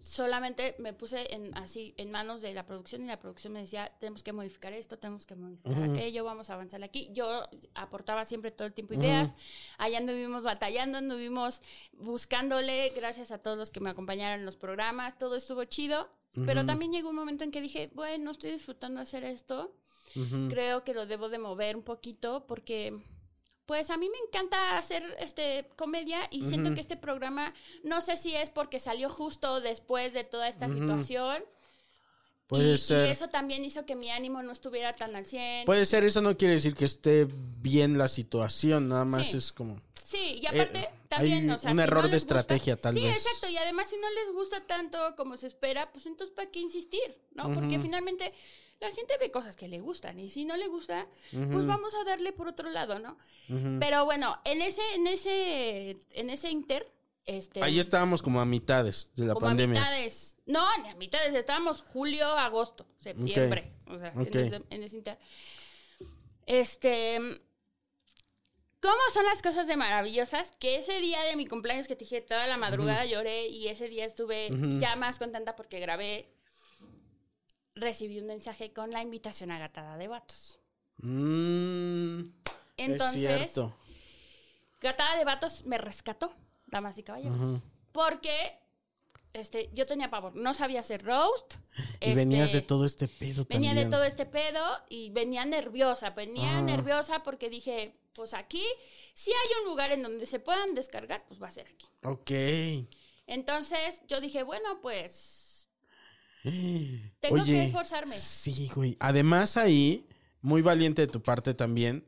Solamente 0.00 0.76
me 0.78 0.92
puse 0.92 1.34
en 1.34 1.56
así 1.56 1.94
en 1.96 2.12
manos 2.12 2.42
de 2.42 2.54
la 2.54 2.64
producción 2.64 3.02
y 3.02 3.06
la 3.06 3.18
producción 3.18 3.52
me 3.52 3.60
decía 3.60 3.90
tenemos 3.98 4.22
que 4.22 4.32
modificar 4.32 4.72
esto 4.72 4.98
tenemos 4.98 5.26
que 5.26 5.34
modificar 5.34 5.82
aquello 5.82 6.22
vamos 6.22 6.48
a 6.48 6.54
avanzar 6.54 6.82
aquí 6.84 7.10
yo 7.12 7.42
aportaba 7.74 8.24
siempre 8.24 8.52
todo 8.52 8.68
el 8.68 8.72
tiempo 8.72 8.94
ideas. 8.94 9.34
Allá 9.78 9.98
anduvimos 9.98 10.44
batallando 10.44 10.98
anduvimos 10.98 11.62
buscándole 11.92 12.90
gracias 12.90 13.32
a 13.32 13.38
todos 13.38 13.58
los 13.58 13.72
que 13.72 13.80
me 13.80 13.90
acompañaron 13.90 14.38
en 14.38 14.46
los 14.46 14.56
programas 14.56 15.18
todo 15.18 15.34
estuvo 15.34 15.64
chido. 15.64 16.08
Pero 16.46 16.64
también 16.64 16.92
llegó 16.92 17.10
un 17.10 17.16
momento 17.16 17.42
en 17.44 17.50
que 17.50 17.60
dije 17.60 17.90
bueno 17.94 18.30
estoy 18.30 18.52
disfrutando 18.52 19.00
hacer 19.00 19.24
esto. 19.24 19.74
Creo 20.50 20.84
que 20.84 20.94
lo 20.94 21.06
debo 21.06 21.28
de 21.28 21.38
mover 21.38 21.76
un 21.76 21.82
poquito 21.82 22.46
porque 22.46 23.02
pues 23.66 23.90
a 23.90 23.96
mí 23.96 24.08
me 24.10 24.18
encanta 24.26 24.76
hacer 24.78 25.02
este 25.20 25.68
comedia 25.76 26.20
y 26.30 26.44
siento 26.44 26.74
que 26.74 26.80
este 26.80 26.96
programa 26.96 27.54
no 27.84 28.00
sé 28.00 28.16
si 28.16 28.34
es 28.34 28.50
porque 28.50 28.80
salió 28.80 29.08
justo 29.08 29.60
después 29.60 30.12
de 30.12 30.24
toda 30.24 30.48
esta 30.48 30.68
situación 30.68 31.42
Puede 32.48 32.74
y, 32.74 32.78
ser. 32.78 33.06
y 33.06 33.10
eso 33.10 33.28
también 33.28 33.64
hizo 33.64 33.86
que 33.86 33.94
mi 33.94 34.10
ánimo 34.10 34.42
no 34.42 34.52
estuviera 34.52 34.94
tan 34.94 35.16
al 35.16 35.24
100. 35.24 35.64
Puede 35.64 35.86
ser, 35.86 36.04
eso 36.04 36.20
no 36.20 36.36
quiere 36.36 36.54
decir 36.54 36.74
que 36.74 36.84
esté 36.84 37.26
bien 37.62 37.96
la 37.96 38.08
situación, 38.08 38.88
nada 38.88 39.04
más 39.06 39.28
Sí. 39.28 39.38
es 39.38 39.52
como... 39.52 39.80
Sí, 40.04 40.40
y 40.42 40.46
aparte 40.46 40.80
Eh, 40.80 40.88
también, 41.08 41.48
hay 41.48 41.56
o 41.56 41.58
sea, 41.58 41.70
un 41.70 41.76
si 41.78 41.82
error 41.82 42.02
no 42.02 42.08
de 42.08 42.16
gusta- 42.16 42.34
estrategia, 42.40 42.76
tal 42.76 42.94
sí, 42.94 43.02
vez. 43.04 43.16
exacto, 43.16 43.48
y 43.48 43.56
además 43.56 43.88
si 43.88 43.96
no 43.96 44.10
les 44.10 44.34
gusta 44.34 44.60
tanto 44.66 44.98
como 45.16 45.38
se 45.38 45.46
espera, 45.46 45.90
pues 45.92 46.04
entonces 46.04 46.34
¿para 46.34 46.50
qué 46.50 46.58
insistir? 46.60 47.16
¿No? 47.34 47.44
Porque 47.54 47.78
finalmente 47.78 48.34
la 48.82 48.92
gente 48.92 49.14
ve 49.18 49.30
cosas 49.30 49.56
que 49.56 49.68
le 49.68 49.80
gustan 49.80 50.18
y 50.18 50.28
si 50.28 50.44
no 50.44 50.56
le 50.56 50.66
gusta, 50.66 51.06
pues 51.30 51.66
vamos 51.66 51.94
a 51.94 52.04
darle 52.04 52.32
por 52.32 52.48
otro 52.48 52.68
lado, 52.70 52.98
¿no? 52.98 53.16
Pero 53.78 54.04
bueno, 54.04 54.38
en 54.44 54.60
ese 54.60 54.82
en 54.94 55.06
ese 55.06 55.96
en 56.10 56.30
ese 56.30 56.50
inter 56.50 56.92
este 57.24 57.62
Ahí 57.62 57.78
estábamos 57.78 58.20
como 58.20 58.40
a 58.40 58.44
mitades 58.44 59.12
de 59.14 59.26
la 59.26 59.34
como 59.34 59.46
pandemia. 59.46 59.80
a 59.80 59.84
mitades. 59.84 60.36
No, 60.46 60.64
ni 60.82 60.88
a 60.88 60.96
mitades, 60.96 61.32
estábamos 61.34 61.80
julio, 61.82 62.26
agosto, 62.26 62.84
septiembre. 62.96 63.72
O 63.86 63.98
sea, 63.98 64.12
en, 64.12 64.26
ese, 64.26 64.60
en 64.70 64.82
ese 64.82 64.96
inter. 64.96 65.18
Este. 66.46 67.18
¿Cómo 68.80 68.98
son 69.14 69.24
las 69.26 69.40
cosas 69.40 69.68
de 69.68 69.76
maravillosas? 69.76 70.50
Que 70.58 70.78
ese 70.78 70.98
día 70.98 71.22
de 71.22 71.36
mi 71.36 71.46
cumpleaños 71.46 71.86
que 71.86 71.94
te 71.94 72.00
dije 72.00 72.20
toda 72.20 72.48
la 72.48 72.56
madrugada 72.56 73.04
lloré 73.04 73.46
y 73.46 73.68
ese 73.68 73.86
día 73.86 74.04
estuve 74.04 74.48
ya 74.80 74.96
más 74.96 75.20
contenta 75.20 75.54
porque 75.54 75.78
grabé. 75.78 76.34
Recibí 77.74 78.18
un 78.18 78.26
mensaje 78.26 78.72
con 78.72 78.90
la 78.90 79.02
invitación 79.02 79.50
a 79.50 79.58
Gatada 79.58 79.96
de 79.96 80.08
Vatos. 80.08 80.58
Mm, 80.98 82.20
es 82.76 82.88
Entonces, 82.88 83.20
cierto. 83.20 83.74
Gatada 84.80 85.16
de 85.16 85.24
Vatos 85.24 85.64
me 85.64 85.78
rescató, 85.78 86.32
damas 86.66 86.98
y 86.98 87.02
caballeros. 87.02 87.62
Porque 87.92 88.58
este, 89.32 89.70
yo 89.72 89.86
tenía 89.86 90.10
pavor, 90.10 90.34
no 90.34 90.52
sabía 90.54 90.80
hacer 90.80 91.02
roast. 91.04 91.54
Y 92.00 92.12
venías 92.14 92.46
este, 92.50 92.58
de 92.60 92.62
todo 92.66 92.84
este 92.84 93.08
pedo 93.08 93.46
Venía 93.48 93.70
también. 93.70 93.90
de 93.90 93.96
todo 93.96 94.04
este 94.04 94.26
pedo 94.26 94.60
y 94.88 95.10
venía 95.10 95.44
nerviosa. 95.44 96.10
Venía 96.10 96.58
Ah. 96.58 96.62
nerviosa 96.62 97.22
porque 97.22 97.48
dije, 97.48 97.94
pues 98.12 98.34
aquí, 98.34 98.64
si 99.14 99.30
hay 99.30 99.48
un 99.62 99.70
lugar 99.70 99.90
en 99.92 100.02
donde 100.02 100.26
se 100.26 100.38
puedan 100.40 100.74
descargar, 100.74 101.24
pues 101.26 101.40
va 101.42 101.48
a 101.48 101.52
ser 101.52 101.66
aquí. 101.68 101.86
Ok. 102.04 102.30
Entonces 103.26 104.02
yo 104.08 104.20
dije, 104.20 104.42
bueno, 104.42 104.80
pues 104.82 105.41
tengo 107.20 107.34
Oye, 107.42 107.44
que 107.44 107.64
esforzarme. 107.64 108.16
Sí, 108.16 108.70
güey. 108.74 108.96
Además 109.00 109.56
ahí, 109.56 110.06
muy 110.40 110.62
valiente 110.62 111.02
de 111.02 111.08
tu 111.08 111.22
parte 111.22 111.54
también, 111.54 112.04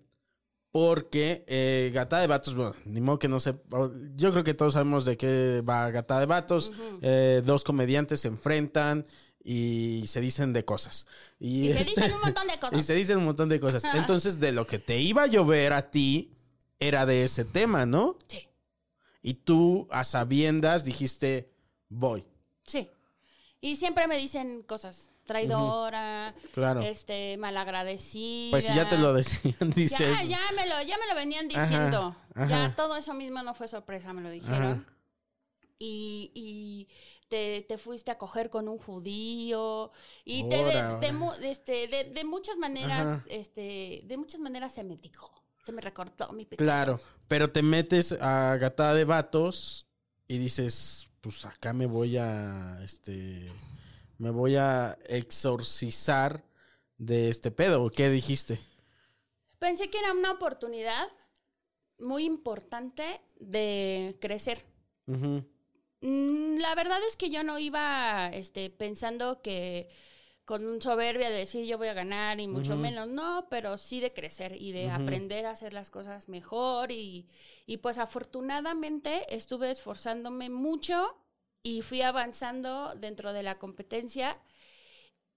porque 0.72 1.44
eh, 1.46 1.92
Gata 1.94 2.18
de 2.20 2.26
Vatos, 2.26 2.54
bueno, 2.56 2.74
ni 2.84 3.00
modo 3.00 3.18
que 3.20 3.28
no 3.28 3.38
sé, 3.38 3.54
yo 4.16 4.32
creo 4.32 4.42
que 4.42 4.54
todos 4.54 4.72
sabemos 4.72 5.04
de 5.04 5.16
qué 5.16 5.62
va 5.68 5.90
Gata 5.90 6.18
de 6.18 6.26
Vatos. 6.26 6.72
Eh, 7.00 7.42
dos 7.44 7.62
comediantes 7.62 8.20
se 8.20 8.28
enfrentan 8.28 9.06
y 9.42 10.02
se 10.08 10.20
dicen 10.20 10.52
de 10.52 10.64
cosas. 10.64 11.06
Y, 11.38 11.68
Y 11.68 11.72
se 11.72 11.80
este- 11.80 12.00
dicen 12.00 12.14
un 12.14 12.20
montón 12.22 12.46
de 12.48 12.58
cosas. 12.58 12.72
Y 12.80 12.82
se 12.82 12.94
dicen 12.94 13.18
un 13.18 13.24
montón 13.26 13.48
de 13.48 13.60
cosas. 13.60 13.84
Entonces, 13.94 14.40
de 14.40 14.50
lo 14.50 14.66
que 14.66 14.80
te 14.80 15.00
iba 15.00 15.22
a 15.22 15.26
llover 15.28 15.72
a 15.74 15.90
ti, 15.92 16.32
era 16.80 17.06
de 17.06 17.22
ese 17.24 17.44
tema, 17.44 17.86
¿no? 17.86 18.18
Sí, 18.26 18.40
Y 19.22 19.34
tú, 19.34 19.86
a 19.92 20.02
sabiendas, 20.02 20.84
dijiste, 20.84 21.52
voy. 21.88 22.26
sí. 22.64 22.88
Y 23.64 23.76
siempre 23.76 24.06
me 24.06 24.16
dicen 24.18 24.62
cosas. 24.62 25.10
Traidora, 25.24 26.34
Claro. 26.52 26.82
este, 26.82 27.38
malagradecida. 27.38 28.50
Pues 28.50 28.66
si 28.66 28.74
ya 28.74 28.86
te 28.88 28.98
lo 28.98 29.14
decían, 29.14 29.56
dices. 29.74 29.98
Ya, 29.98 30.22
ya 30.22 30.40
me 30.54 30.66
lo, 30.66 30.82
ya 30.82 30.98
me 30.98 31.06
lo 31.06 31.14
venían 31.14 31.48
diciendo. 31.48 32.14
ajá. 32.34 32.46
Ya 32.48 32.76
todo 32.76 32.94
eso 32.96 33.14
mismo 33.14 33.42
no 33.42 33.54
fue 33.54 33.66
sorpresa, 33.68 34.12
me 34.12 34.20
lo 34.20 34.28
dijeron. 34.28 34.84
Ajá. 34.86 34.94
Y, 35.78 36.30
y 36.34 36.88
te, 37.28 37.62
te 37.66 37.78
fuiste 37.78 38.10
a 38.10 38.18
coger 38.18 38.50
con 38.50 38.68
un 38.68 38.76
judío. 38.78 39.92
Y 40.26 40.46
te 40.48 40.56
de, 40.56 40.64
Ora, 40.64 40.98
de 40.98 41.50
este, 41.50 41.88
de, 41.88 42.04
de 42.04 42.24
muchas 42.24 42.58
maneras, 42.58 43.22
este, 43.28 44.02
de 44.04 44.16
muchas 44.18 44.40
maneras 44.40 44.74
se 44.74 44.84
me 44.84 44.96
dijo. 44.98 45.32
Se 45.64 45.72
me 45.72 45.80
recortó 45.80 46.30
mi 46.34 46.44
pecado. 46.44 46.66
Claro, 46.66 47.00
pero 47.28 47.50
te 47.50 47.62
metes 47.62 48.12
a 48.12 48.58
gatada 48.58 48.92
de 48.92 49.06
vatos 49.06 49.86
y 50.28 50.36
dices, 50.36 51.08
pues 51.24 51.46
acá 51.46 51.72
me 51.72 51.86
voy 51.86 52.18
a, 52.18 52.78
este, 52.84 53.50
me 54.18 54.28
voy 54.28 54.56
a 54.56 54.98
exorcizar 55.06 56.44
de 56.98 57.30
este 57.30 57.50
pedo. 57.50 57.88
¿Qué 57.88 58.10
dijiste? 58.10 58.60
Pensé 59.58 59.88
que 59.88 59.98
era 59.98 60.12
una 60.12 60.32
oportunidad 60.32 61.08
muy 61.98 62.24
importante 62.24 63.22
de 63.40 64.18
crecer. 64.20 64.62
Mm, 65.06 66.58
La 66.58 66.74
verdad 66.74 66.98
es 67.08 67.16
que 67.16 67.30
yo 67.30 67.42
no 67.42 67.58
iba 67.58 68.28
este, 68.34 68.68
pensando 68.68 69.40
que 69.40 69.88
con 70.44 70.80
soberbia 70.82 71.30
de 71.30 71.36
decir 71.38 71.64
yo 71.66 71.78
voy 71.78 71.88
a 71.88 71.94
ganar 71.94 72.38
y 72.38 72.46
mucho 72.48 72.76
menos, 72.76 73.08
no, 73.08 73.46
pero 73.48 73.78
sí 73.78 74.00
de 74.00 74.12
crecer 74.12 74.60
y 74.60 74.72
de 74.72 74.90
aprender 74.90 75.46
a 75.46 75.50
hacer 75.52 75.72
las 75.72 75.90
cosas 75.90 76.28
mejor 76.28 76.92
y, 76.92 77.26
y 77.66 77.78
pues 77.78 77.98
afortunadamente 77.98 79.34
estuve 79.34 79.70
esforzándome 79.70 80.50
mucho 80.50 81.16
y 81.62 81.80
fui 81.82 82.02
avanzando 82.02 82.94
dentro 82.94 83.32
de 83.32 83.42
la 83.42 83.58
competencia 83.58 84.38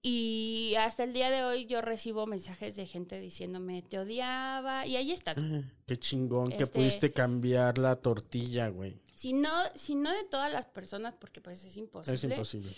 y 0.02 0.74
hasta 0.78 1.04
el 1.04 1.12
día 1.12 1.30
de 1.30 1.42
hoy 1.42 1.66
yo 1.66 1.80
recibo 1.80 2.26
mensajes 2.26 2.76
de 2.76 2.86
gente 2.86 3.18
diciéndome 3.18 3.82
te 3.82 3.98
odiaba 3.98 4.86
y 4.86 4.96
ahí 4.96 5.10
están. 5.12 5.72
Qué 5.86 5.96
chingón 5.98 6.48
que 6.50 6.62
Este- 6.64 6.78
pudiste 6.78 7.12
cambiar 7.12 7.78
la 7.78 7.96
tortilla, 7.96 8.68
güey. 8.68 9.00
Si 9.14 9.32
no, 9.32 9.50
si 9.74 9.96
no 9.96 10.12
de 10.12 10.24
todas 10.24 10.52
las 10.52 10.66
personas, 10.66 11.14
porque 11.18 11.40
pues 11.40 11.64
es 11.64 11.76
imposible. 11.76 12.14
Es 12.14 12.24
imposible. 12.24 12.72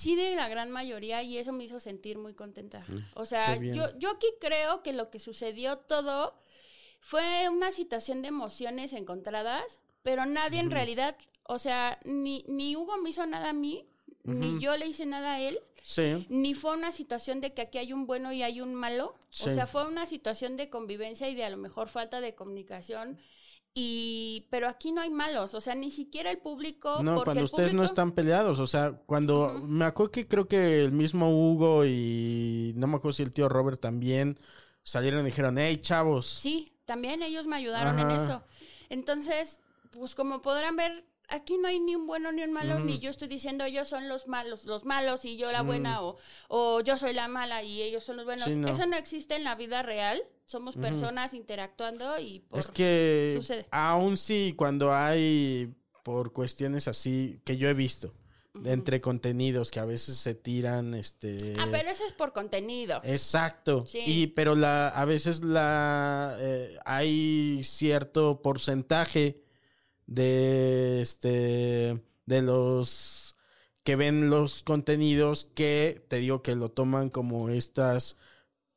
Sí, 0.00 0.16
de 0.16 0.34
la 0.36 0.48
gran 0.48 0.70
mayoría, 0.70 1.22
y 1.22 1.36
eso 1.38 1.52
me 1.52 1.64
hizo 1.64 1.78
sentir 1.80 2.16
muy 2.18 2.34
contenta. 2.34 2.84
O 3.14 3.24
sea, 3.26 3.48
Mm, 3.50 3.52
qué 3.54 3.58
bien. 3.60 3.74
yo, 3.74 3.98
yo 3.98 4.10
aquí 4.10 4.26
creo 4.40 4.82
que 4.82 4.92
lo 4.92 5.10
que 5.10 5.18
sucedió 5.20 5.78
todo 5.78 6.34
fue 7.00 7.48
una 7.48 7.72
situación 7.72 8.22
de 8.22 8.28
emociones 8.28 8.92
encontradas, 8.92 9.78
pero 10.02 10.26
nadie 10.26 10.60
en 10.60 10.70
realidad, 10.70 11.16
o 11.44 11.58
sea, 11.58 11.98
ni, 12.04 12.44
ni 12.48 12.76
Hugo 12.76 12.96
me 12.98 13.10
hizo 13.10 13.26
nada 13.26 13.50
a 13.50 13.52
mí, 13.52 13.86
ni 14.24 14.60
yo 14.60 14.76
le 14.76 14.86
hice 14.86 15.06
nada 15.06 15.34
a 15.34 15.40
él, 15.40 15.58
Sí. 15.82 16.26
ni 16.28 16.54
fue 16.54 16.72
una 16.76 16.92
situación 16.92 17.40
de 17.40 17.54
que 17.54 17.62
aquí 17.62 17.78
hay 17.78 17.92
un 17.92 18.06
bueno 18.06 18.32
y 18.32 18.42
hay 18.42 18.60
un 18.60 18.74
malo. 18.74 19.14
Sí. 19.30 19.48
O 19.48 19.52
sea, 19.54 19.66
fue 19.66 19.86
una 19.88 20.06
situación 20.06 20.56
de 20.58 20.68
convivencia 20.68 21.28
y 21.28 21.34
de 21.34 21.44
a 21.44 21.50
lo 21.50 21.56
mejor 21.56 21.88
falta 21.88 22.20
de 22.20 22.34
comunicación. 22.34 23.18
Y, 23.72 24.48
pero 24.50 24.68
aquí 24.68 24.90
no 24.90 25.00
hay 25.00 25.10
malos, 25.10 25.54
o 25.54 25.60
sea, 25.60 25.76
ni 25.76 25.90
siquiera 25.90 26.30
el 26.30 26.38
público. 26.38 27.02
No, 27.02 27.22
cuando 27.22 27.40
el 27.40 27.44
ustedes 27.44 27.72
no 27.72 27.84
están 27.84 28.12
peleados, 28.12 28.58
o 28.58 28.66
sea, 28.66 28.96
cuando 29.06 29.60
me 29.62 29.84
acuerdo 29.84 30.10
que 30.10 30.26
creo 30.26 30.48
que 30.48 30.82
el 30.82 30.92
mismo 30.92 31.30
Hugo 31.30 31.84
y 31.84 32.72
no 32.76 32.88
me 32.88 32.96
acuerdo 32.96 33.12
si 33.12 33.22
el 33.22 33.32
tío 33.32 33.48
Robert 33.48 33.80
también 33.80 34.40
salieron 34.82 35.22
y 35.22 35.26
dijeron, 35.26 35.56
hey, 35.58 35.78
chavos. 35.80 36.26
Sí, 36.26 36.72
también 36.84 37.22
ellos 37.22 37.46
me 37.46 37.56
ayudaron 37.56 37.98
en 38.00 38.10
eso. 38.10 38.42
Entonces, 38.88 39.60
pues 39.92 40.16
como 40.16 40.42
podrán 40.42 40.74
ver, 40.74 41.04
aquí 41.30 41.58
no 41.58 41.68
hay 41.68 41.80
ni 41.80 41.94
un 41.94 42.06
bueno 42.06 42.32
ni 42.32 42.42
un 42.42 42.52
malo, 42.52 42.78
ni 42.80 42.98
yo 42.98 43.10
estoy 43.10 43.28
diciendo 43.28 43.64
ellos 43.64 43.88
son 43.88 44.08
los 44.08 44.26
malos, 44.26 44.66
los 44.66 44.84
malos 44.84 45.24
y 45.24 45.36
yo 45.36 45.50
la 45.52 45.62
buena, 45.62 46.02
o, 46.02 46.16
o 46.48 46.80
yo 46.80 46.96
soy 46.96 47.12
la 47.12 47.28
mala 47.28 47.62
y 47.62 47.82
ellos 47.82 48.04
son 48.04 48.16
los 48.16 48.24
buenos. 48.24 48.44
Sí, 48.44 48.56
no. 48.56 48.68
Eso 48.68 48.86
no 48.86 48.96
existe 48.96 49.36
en 49.36 49.44
la 49.44 49.54
vida 49.54 49.82
real. 49.82 50.22
Somos 50.46 50.76
personas 50.76 51.32
interactuando 51.32 52.18
y 52.18 52.40
por... 52.40 52.58
Es 52.58 52.70
que 52.72 53.34
sucede. 53.36 53.66
aún 53.70 54.16
sí, 54.16 54.54
cuando 54.56 54.92
hay 54.92 55.72
por 56.02 56.32
cuestiones 56.32 56.88
así 56.88 57.40
que 57.44 57.56
yo 57.56 57.68
he 57.68 57.74
visto, 57.74 58.12
entre 58.64 59.00
contenidos 59.00 59.70
que 59.70 59.78
a 59.78 59.84
veces 59.84 60.16
se 60.16 60.34
tiran, 60.34 60.94
este... 60.94 61.54
Ah, 61.56 61.68
pero 61.70 61.88
eso 61.90 62.04
es 62.04 62.12
por 62.12 62.32
contenido. 62.32 63.00
Exacto. 63.04 63.86
Sí. 63.86 64.00
Y 64.04 64.26
pero 64.28 64.56
la 64.56 64.88
a 64.88 65.04
veces 65.04 65.44
la 65.44 66.36
eh, 66.40 66.76
hay 66.84 67.62
cierto 67.62 68.42
porcentaje 68.42 69.44
de 70.10 71.00
este 71.00 71.98
de 72.26 72.42
los 72.42 73.34
que 73.84 73.96
ven 73.96 74.28
los 74.28 74.62
contenidos 74.62 75.48
que 75.54 76.04
te 76.08 76.16
digo 76.16 76.42
que 76.42 76.54
lo 76.54 76.68
toman 76.68 77.08
como 77.08 77.48
estas 77.48 78.16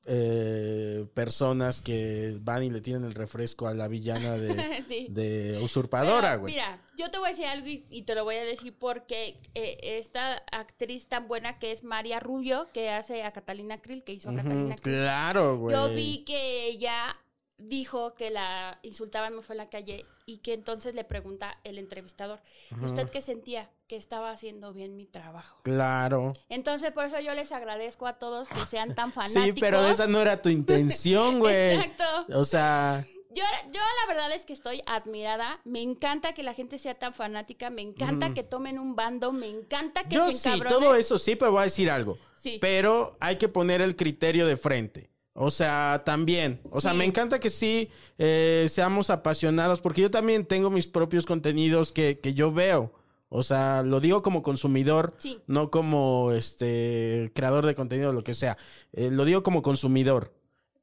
eh, 0.06 1.06
personas 1.14 1.82
que 1.82 2.38
van 2.42 2.64
y 2.64 2.70
le 2.70 2.82
tienen 2.82 3.06
el 3.06 3.14
refresco 3.14 3.68
a 3.68 3.74
la 3.74 3.88
villana 3.88 4.38
de, 4.38 4.84
Sí. 4.88 5.08
de 5.10 5.60
usurpadora, 5.64 6.36
güey. 6.36 6.54
Mira, 6.54 6.82
yo 6.98 7.10
te 7.10 7.18
voy 7.18 7.28
a 7.28 7.30
decir 7.30 7.46
algo 7.46 7.68
y, 7.68 7.86
y 7.90 8.04
te 8.04 8.14
lo 8.16 8.24
voy 8.26 8.36
a 8.36 8.46
decir 8.46 8.76
porque 8.78 9.40
eh, 9.56 9.78
esta 9.82 10.44
actriz 10.52 11.08
tan 11.08 11.28
buena 11.28 11.58
que 11.58 11.72
es 11.72 11.84
María 11.84 12.20
Rubio, 12.20 12.68
que 12.74 12.90
hace 12.90 13.24
a 13.24 13.32
Catalina 13.32 13.82
Krill, 13.82 14.04
que 14.04 14.14
hizo 14.14 14.30
a 14.30 14.36
Catalina 14.36 14.76
Krill. 14.76 14.98
claro, 14.98 15.58
güey. 15.58 15.76
Yo 15.76 15.90
vi 15.94 16.24
que 16.26 16.68
ella 16.68 17.18
dijo 17.58 18.14
que 18.16 18.30
la 18.30 18.80
insultaban 18.84 19.34
muy 19.34 19.44
fue 19.44 19.56
en 19.56 19.60
la 19.60 19.70
calle 19.70 20.06
y 20.26 20.38
que 20.38 20.54
entonces 20.54 20.96
le 20.96 21.04
pregunta 21.04 21.60
el 21.64 21.78
entrevistador, 21.78 22.40
¿usted 22.82 23.10
qué 23.10 23.22
sentía? 23.22 23.70
Que 23.88 23.96
estaba 23.98 24.32
haciendo 24.32 24.74
bien 24.74 24.96
mi 24.96 25.06
trabajo. 25.06 25.60
Claro. 25.64 26.34
Entonces, 26.50 26.92
por 26.92 27.06
eso 27.06 27.20
yo 27.20 27.34
les 27.34 27.52
agradezco 27.52 28.08
a 28.08 28.14
todos 28.14 28.50
que 28.50 28.60
sean 28.66 28.96
tan 28.96 29.12
fanáticos. 29.12 29.44
Sí, 29.44 29.54
pero 29.60 29.86
esa 29.88 30.08
no 30.08 30.20
era 30.22 30.42
tu 30.42 30.50
intención, 30.50 31.40
güey. 31.40 31.76
Exacto. 31.76 32.04
O 32.40 32.46
sea, 32.46 33.06
Yo, 33.32 33.44
yo 33.72 33.82
la 33.82 34.14
verdad 34.14 34.32
es 34.32 34.46
que 34.46 34.54
estoy 34.54 34.82
admirada. 34.86 35.60
Me 35.66 35.82
encanta 35.82 36.34
que 36.34 36.44
la 36.44 36.54
gente 36.54 36.78
sea 36.78 36.96
tan 36.96 37.14
fanática. 37.14 37.70
Me 37.70 37.82
encanta 37.82 38.34
que 38.34 38.44
tomen 38.44 38.80
un 38.80 38.96
bando. 38.96 39.32
Me 39.32 39.48
encanta 39.48 40.04
que 40.04 40.16
yo 40.16 40.32
se 40.32 40.52
sí, 40.52 40.62
todo 40.68 40.96
eso 40.96 41.18
sí, 41.18 41.36
pero 41.36 41.52
voy 41.52 41.62
a 41.62 41.64
decir 41.64 41.90
algo. 41.90 42.18
Sí. 42.36 42.58
Pero 42.62 43.18
hay 43.20 43.38
que 43.38 43.50
poner 43.50 43.82
el 43.82 43.96
criterio 43.96 44.46
de 44.48 44.56
frente. 44.56 45.10
O 45.36 45.50
sea, 45.50 46.04
también. 46.06 46.62
O 46.70 46.80
sea, 46.80 46.92
Sí. 46.92 46.98
me 46.98 47.06
encanta 47.06 47.40
que 47.40 47.50
sí 47.50 47.90
eh, 48.20 48.68
seamos 48.70 49.10
apasionados, 49.10 49.82
porque 49.82 50.02
yo 50.04 50.12
también 50.12 50.46
tengo 50.46 50.70
mis 50.70 50.86
propios 50.88 51.26
contenidos 51.26 51.92
que, 51.92 52.20
que 52.20 52.34
yo 52.36 52.52
veo. 52.52 52.94
O 53.30 53.42
sea, 53.42 53.82
lo 53.82 54.00
digo 54.00 54.22
como 54.22 54.44
consumidor, 54.44 55.16
Sí. 55.18 55.40
no 55.48 55.72
como 55.72 56.32
este 56.34 57.32
creador 57.34 57.66
de 57.66 57.74
contenido, 57.74 58.14
lo 58.14 58.24
que 58.24 58.36
sea. 58.36 58.58
Eh, 58.92 59.10
lo 59.12 59.26
digo 59.26 59.42
como 59.42 59.64
consumidor. 59.64 60.34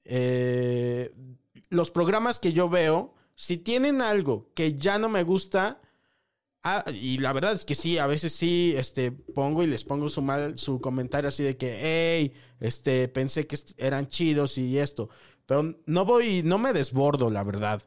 Eh, 0.05 1.13
los 1.69 1.93
programas 1.93 2.41
que 2.41 2.53
yo 2.53 2.69
veo, 2.69 3.15
si 3.37 3.57
tienen 3.57 4.03
algo 4.03 4.49
que 4.55 4.75
ya 4.75 4.99
no 4.99 5.09
me 5.09 5.23
gusta, 5.23 5.81
Ah, 6.63 6.85
y 6.93 7.19
la 7.19 7.33
verdad 7.33 7.53
es 7.55 7.65
que 7.65 7.75
sí, 7.75 7.97
a 7.99 8.07
veces 8.07 8.33
sí, 8.35 8.75
este, 8.77 9.13
pongo 9.13 9.63
y 9.63 9.67
les 9.67 9.83
pongo 9.85 10.09
su 10.11 10.21
mal, 10.21 10.59
su 10.59 10.79
comentario 10.81 11.29
así 11.29 11.43
de 11.43 11.57
que, 11.57 11.79
hey, 11.81 12.35
este, 12.61 13.09
pensé 13.09 13.47
que 13.47 13.57
eran 13.79 14.07
chidos 14.09 14.59
y 14.59 14.77
esto. 14.79 15.09
Pero 15.47 15.75
no 15.87 16.05
voy, 16.05 16.43
no 16.43 16.59
me 16.59 16.73
desbordo, 16.75 17.31
la 17.31 17.45
verdad. 17.45 17.83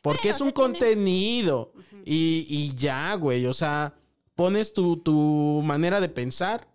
Porque 0.00 0.30
es 0.30 0.40
un 0.40 0.52
tiene- 0.52 0.54
contenido. 0.54 1.72
y, 2.04 2.46
y 2.48 2.74
ya, 2.74 3.14
güey. 3.14 3.46
O 3.46 3.52
sea, 3.52 3.94
pones 4.34 4.72
tu, 4.72 4.96
tu 4.98 5.60
manera 5.62 6.00
de 6.00 6.08
pensar. 6.08 6.66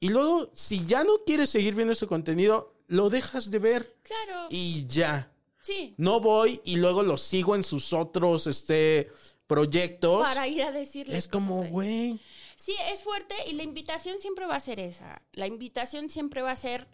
Y 0.00 0.10
luego, 0.10 0.50
si 0.54 0.84
ya 0.86 1.02
no 1.02 1.12
quieres 1.26 1.50
seguir 1.50 1.74
viendo 1.74 1.92
ese 1.92 2.06
contenido, 2.06 2.74
lo 2.88 3.10
dejas 3.10 3.50
de 3.50 3.58
ver. 3.58 3.96
Claro. 4.02 4.46
Y 4.50 4.86
ya. 4.86 5.32
Sí. 5.62 5.94
No 5.98 6.20
voy 6.20 6.60
y 6.64 6.76
luego 6.76 7.02
lo 7.02 7.16
sigo 7.16 7.54
en 7.56 7.64
sus 7.64 7.92
otros, 7.92 8.46
este, 8.46 9.08
proyectos. 9.48 10.22
Para 10.22 10.46
ir 10.46 10.62
a 10.62 10.70
decirles. 10.70 11.16
Es 11.16 11.26
como, 11.28 11.64
güey. 11.64 12.20
Sí, 12.54 12.76
es 12.92 13.02
fuerte 13.02 13.34
y 13.48 13.54
la 13.54 13.64
invitación 13.64 14.20
siempre 14.20 14.46
va 14.46 14.54
a 14.56 14.60
ser 14.60 14.78
esa. 14.78 15.22
La 15.32 15.46
invitación 15.48 16.08
siempre 16.10 16.42
va 16.42 16.52
a 16.52 16.56
ser, 16.56 16.86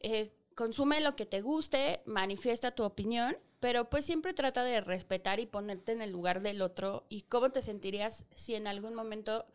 eh, 0.00 0.32
consume 0.54 1.00
lo 1.02 1.14
que 1.16 1.26
te 1.26 1.40
guste, 1.42 2.00
manifiesta 2.06 2.70
tu 2.70 2.82
opinión, 2.84 3.36
pero 3.60 3.90
pues 3.90 4.04
siempre 4.04 4.34
trata 4.34 4.62
de 4.62 4.80
respetar 4.80 5.40
y 5.40 5.46
ponerte 5.46 5.90
en 5.92 6.00
el 6.00 6.10
lugar 6.12 6.42
del 6.42 6.62
otro. 6.62 7.04
¿Y 7.08 7.22
cómo 7.22 7.50
te 7.50 7.60
sentirías 7.62 8.26
si 8.32 8.54
en 8.54 8.68
algún 8.68 8.94
momento 8.94 9.46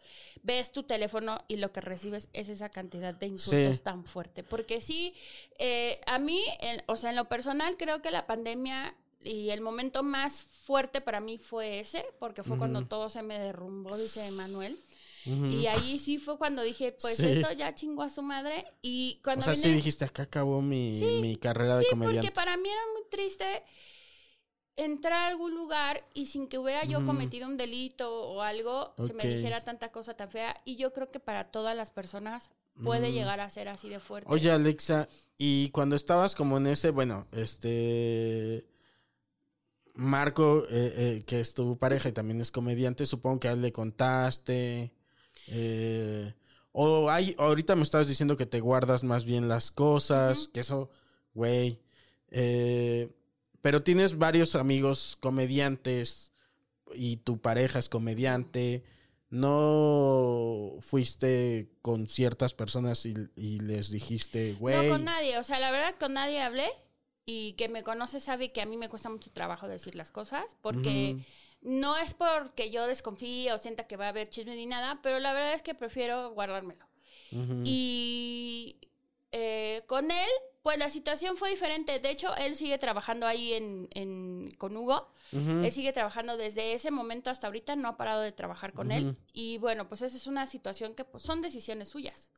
ves 0.41 0.71
tu 0.73 0.83
teléfono 0.83 1.39
y 1.47 1.55
lo 1.55 1.71
que 1.71 1.79
recibes 1.79 2.27
es 2.33 2.49
esa 2.49 2.67
cantidad 2.69 3.13
de 3.13 3.27
insultos 3.27 3.77
Sí. 3.77 3.83
tan 3.83 4.03
fuerte? 4.05 4.43
Porque 4.43 4.81
sí, 4.81 5.13
eh, 5.59 6.01
a 6.05 6.19
mí, 6.19 6.43
en- 6.59 6.83
o 6.87 6.97
sea, 6.97 7.11
en 7.11 7.15
lo 7.15 7.29
personal, 7.29 7.77
creo 7.77 8.01
que 8.01 8.11
la 8.11 8.27
pandemia 8.27 8.93
y 9.25 9.49
el 9.51 9.61
momento 9.61 10.03
más 10.03 10.41
fuerte 10.41 11.01
para 11.01 11.19
mí 11.19 11.37
fue 11.37 11.79
ese, 11.79 12.05
porque 12.19 12.43
fue 12.43 12.57
cuando 12.57 12.85
todo 12.85 13.09
se 13.09 13.21
me 13.21 13.39
derrumbó, 13.39 13.97
dice 13.97 14.29
Manuel. 14.31 14.77
Y 15.25 15.67
ahí 15.67 15.99
sí 15.99 16.17
fue 16.17 16.37
cuando 16.37 16.61
dije, 16.63 16.97
pues 16.99 17.15
Sí. 17.15 17.25
esto 17.27 17.51
ya 17.53 17.73
chingó 17.73 18.01
a 18.03 18.09
su 18.09 18.21
madre. 18.21 18.65
Y 18.81 19.17
O 19.19 19.23
cuando 19.23 19.43
sea, 19.45 19.53
vine- 19.53 19.63
sí 19.63 19.73
dijiste, 19.73 20.03
acá 20.03 20.23
acabó 20.23 20.61
mi, 20.61 20.97
Sí, 20.99 21.19
mi 21.21 21.37
carrera 21.37 21.77
de 21.77 21.83
Sí, 21.85 21.89
comediante. 21.91 22.19
porque 22.19 22.35
para 22.35 22.57
mí 22.57 22.67
era 22.69 22.81
muy 22.93 23.03
triste 23.09 23.45
entrar 24.75 25.13
a 25.13 25.27
algún 25.27 25.53
lugar 25.55 26.03
y 26.13 26.25
sin 26.25 26.47
que 26.47 26.57
hubiera 26.57 26.83
yo 26.83 27.05
cometido 27.05 27.47
un 27.47 27.57
delito 27.57 28.11
o 28.11 28.41
algo, 28.41 28.93
se 28.97 29.13
me 29.13 29.23
dijera 29.25 29.63
tanta 29.63 29.91
cosa 29.93 30.15
tan 30.15 30.29
fea. 30.29 30.59
Y 30.65 30.75
yo 30.77 30.91
creo 30.93 31.09
que 31.11 31.19
para 31.19 31.51
todas 31.51 31.75
las 31.77 31.89
personas 31.91 32.49
puede 32.83 33.11
llegar 33.13 33.39
a 33.39 33.49
ser 33.49 33.69
así 33.69 33.87
de 33.87 33.99
fuerte. 33.99 34.29
Oye, 34.31 34.51
Alexa, 34.51 35.07
y 35.37 35.69
cuando 35.69 35.95
estabas 35.95 36.33
como 36.35 36.57
en 36.57 36.67
ese, 36.67 36.89
bueno, 36.89 37.27
este. 37.31 38.65
Marco, 39.93 40.65
eh, 40.69 40.93
eh, 40.97 41.23
que 41.25 41.39
es 41.39 41.53
tu 41.53 41.77
pareja 41.77 42.09
y 42.09 42.13
también 42.13 42.41
es 42.41 42.51
comediante, 42.51 43.05
supongo 43.05 43.39
que 43.41 43.47
a 43.47 43.51
él 43.53 43.61
le 43.61 43.71
contaste. 43.71 44.91
eh, 45.47 46.33
o 46.71 47.09
hay, 47.11 47.35
ahorita 47.37 47.75
me 47.75 47.83
estabas 47.83 48.07
diciendo 48.07 48.35
que 48.35 48.47
te 48.47 48.59
guardas 48.59 49.03
más 49.03 49.25
bien 49.25 49.47
las 49.47 49.69
cosas, 49.69 50.49
que 50.53 50.61
eso, 50.61 50.89
güey. 51.35 51.79
eh, 52.31 53.09
pero 53.61 53.81
tienes 53.81 54.17
varios 54.17 54.55
amigos 54.55 55.17
comediantes 55.21 56.31
y 56.95 57.17
tu 57.17 57.39
pareja 57.39 57.79
es 57.79 57.89
comediante. 57.89 58.83
¿No 59.29 60.75
fuiste 60.81 61.71
con 61.81 62.07
ciertas 62.07 62.53
personas 62.53 63.05
y, 63.05 63.13
y 63.35 63.59
les 63.61 63.89
dijiste, 63.89 64.53
güey? 64.59 64.89
No 64.89 64.95
con 64.97 65.05
nadie, 65.05 65.39
o 65.39 65.43
sea, 65.43 65.59
la 65.59 65.71
verdad 65.71 65.95
con 65.99 66.13
nadie 66.13 66.41
hablé 66.41 66.67
y 67.25 67.53
que 67.53 67.69
me 67.69 67.83
conoce 67.83 68.19
sabe 68.19 68.51
que 68.51 68.61
a 68.61 68.65
mí 68.65 68.77
me 68.77 68.89
cuesta 68.89 69.09
mucho 69.09 69.31
trabajo 69.31 69.67
decir 69.67 69.95
las 69.95 70.11
cosas 70.11 70.57
porque 70.61 71.15
no 71.61 71.95
es 71.97 72.13
porque 72.13 72.69
yo 72.69 72.85
desconfíe 72.87 73.53
o 73.53 73.57
sienta 73.57 73.87
que 73.87 73.95
va 73.97 74.05
a 74.05 74.09
haber 74.09 74.29
chisme 74.29 74.55
ni 74.55 74.65
nada, 74.65 74.99
pero 75.01 75.19
la 75.19 75.31
verdad 75.33 75.53
es 75.53 75.61
que 75.61 75.73
prefiero 75.73 76.31
guardármelo. 76.31 76.85
Y 77.65 78.77
eh, 79.31 79.83
con 79.87 80.11
él, 80.11 80.29
pues 80.61 80.77
la 80.77 80.89
situación 80.89 81.37
fue 81.37 81.49
diferente. 81.49 81.99
De 81.99 82.09
hecho, 82.09 82.35
él 82.35 82.55
sigue 82.55 82.77
trabajando 82.77 83.25
ahí 83.25 83.53
en, 83.53 83.87
en- 83.91 84.51
con 84.57 84.75
Hugo. 84.77 85.09
Él 85.65 85.71
sigue 85.71 85.93
trabajando 85.93 86.37
desde 86.37 86.73
ese 86.73 86.91
momento 86.91 87.29
hasta 87.31 87.47
ahorita, 87.47 87.75
no 87.75 87.87
ha 87.87 87.97
parado 87.97 88.21
de 88.21 88.31
trabajar 88.31 88.73
con 88.73 88.91
él. 88.91 89.17
Y 89.33 89.57
bueno, 89.57 89.89
pues 89.89 90.01
esa 90.03 90.15
es 90.15 90.27
una 90.27 90.45
situación 90.47 90.93
que 90.93 91.05
pues, 91.05 91.23
son 91.23 91.41
decisiones 91.41 91.89
suyas. 91.89 92.31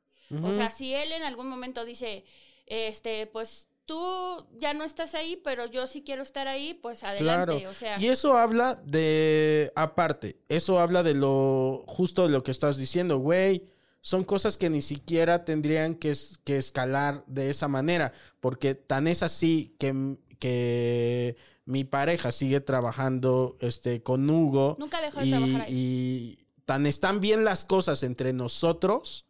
O 0.43 0.53
sea, 0.53 0.71
si 0.71 0.93
él 0.93 1.11
en 1.11 1.23
algún 1.23 1.47
momento 1.49 1.83
dice, 1.83 2.23
este, 2.67 3.27
pues 3.27 3.67
tú 3.85 4.47
ya 4.57 4.73
no 4.73 4.83
estás 4.83 5.15
ahí, 5.15 5.39
pero 5.43 5.65
yo 5.65 5.87
sí 5.87 6.03
quiero 6.03 6.23
estar 6.23 6.47
ahí, 6.47 6.73
pues 6.73 7.03
adelante. 7.03 7.57
Claro. 7.57 7.69
O 7.69 7.73
sea, 7.73 7.99
Y 7.99 8.07
eso 8.07 8.37
habla 8.37 8.75
de, 8.85 9.71
aparte, 9.75 10.39
eso 10.47 10.79
habla 10.79 11.03
de 11.03 11.13
lo, 11.13 11.83
justo 11.87 12.23
de 12.23 12.29
lo 12.29 12.43
que 12.43 12.51
estás 12.51 12.77
diciendo, 12.77 13.17
güey. 13.17 13.69
Son 14.01 14.23
cosas 14.23 14.57
que 14.57 14.69
ni 14.69 14.83
siquiera 14.83 15.45
tendrían 15.45 15.95
que 15.95 16.11
escalar 16.45 17.23
de 17.25 17.49
esa 17.49 17.67
manera, 17.67 18.13
porque 18.39 18.75
tan 18.75 19.07
es 19.07 19.23
así 19.23 19.75
que, 19.79 20.17
que 20.37 21.37
mi 21.65 21.83
pareja 21.83 22.31
sigue 22.31 22.61
trabajando 22.61 23.57
este, 23.59 24.03
con 24.03 24.29
Hugo. 24.29 24.77
Nunca 24.79 25.01
dejó 25.01 25.21
de 25.21 25.25
y, 25.25 25.31
trabajar 25.31 25.61
ahí. 25.61 25.73
y 25.73 26.45
tan 26.65 26.85
están 26.85 27.19
bien 27.19 27.43
las 27.43 27.65
cosas 27.65 28.03
entre 28.03 28.33
nosotros 28.33 29.25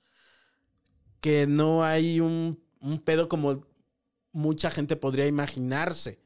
que 1.22 1.48
no 1.48 1.84
hay 1.86 2.20
un, 2.20 2.62
un 2.82 3.00
pedo 3.00 3.30
como 3.30 3.66
mucha 4.36 4.70
gente 4.70 4.98
podría 4.98 5.26
imaginarse. 5.26 6.20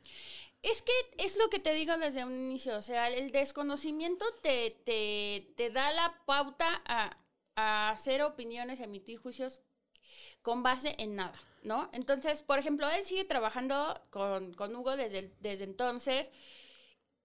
Es 0.62 0.82
que 0.82 0.92
es 1.18 1.38
lo 1.38 1.50
que 1.50 1.60
te 1.60 1.74
digo 1.74 1.96
desde 1.98 2.26
un 2.26 2.34
inicio, 2.34 2.76
o 2.76 2.82
sea, 2.82 3.08
el 3.08 3.32
desconocimiento 3.32 4.26
te, 4.42 4.72
te, 4.84 5.54
te 5.56 5.70
da 5.70 5.94
la 5.94 6.22
pauta 6.26 6.82
a, 6.86 7.18
a 7.56 7.92
hacer 7.92 8.22
opiniones, 8.24 8.82
emitir 8.82 9.20
juicios 9.20 9.62
con 10.42 10.64
base 10.64 10.96
en 10.98 11.16
nada, 11.16 11.40
¿no? 11.64 11.90
Entonces, 11.94 12.42
por 12.42 12.60
ejemplo, 12.60 12.90
él 12.90 13.06
sigue 13.06 13.24
trabajando 13.24 14.02
con, 14.10 14.54
con 14.54 14.76
Hugo 14.76 14.98
desde, 14.98 15.34
desde 15.40 15.64
entonces 15.64 16.32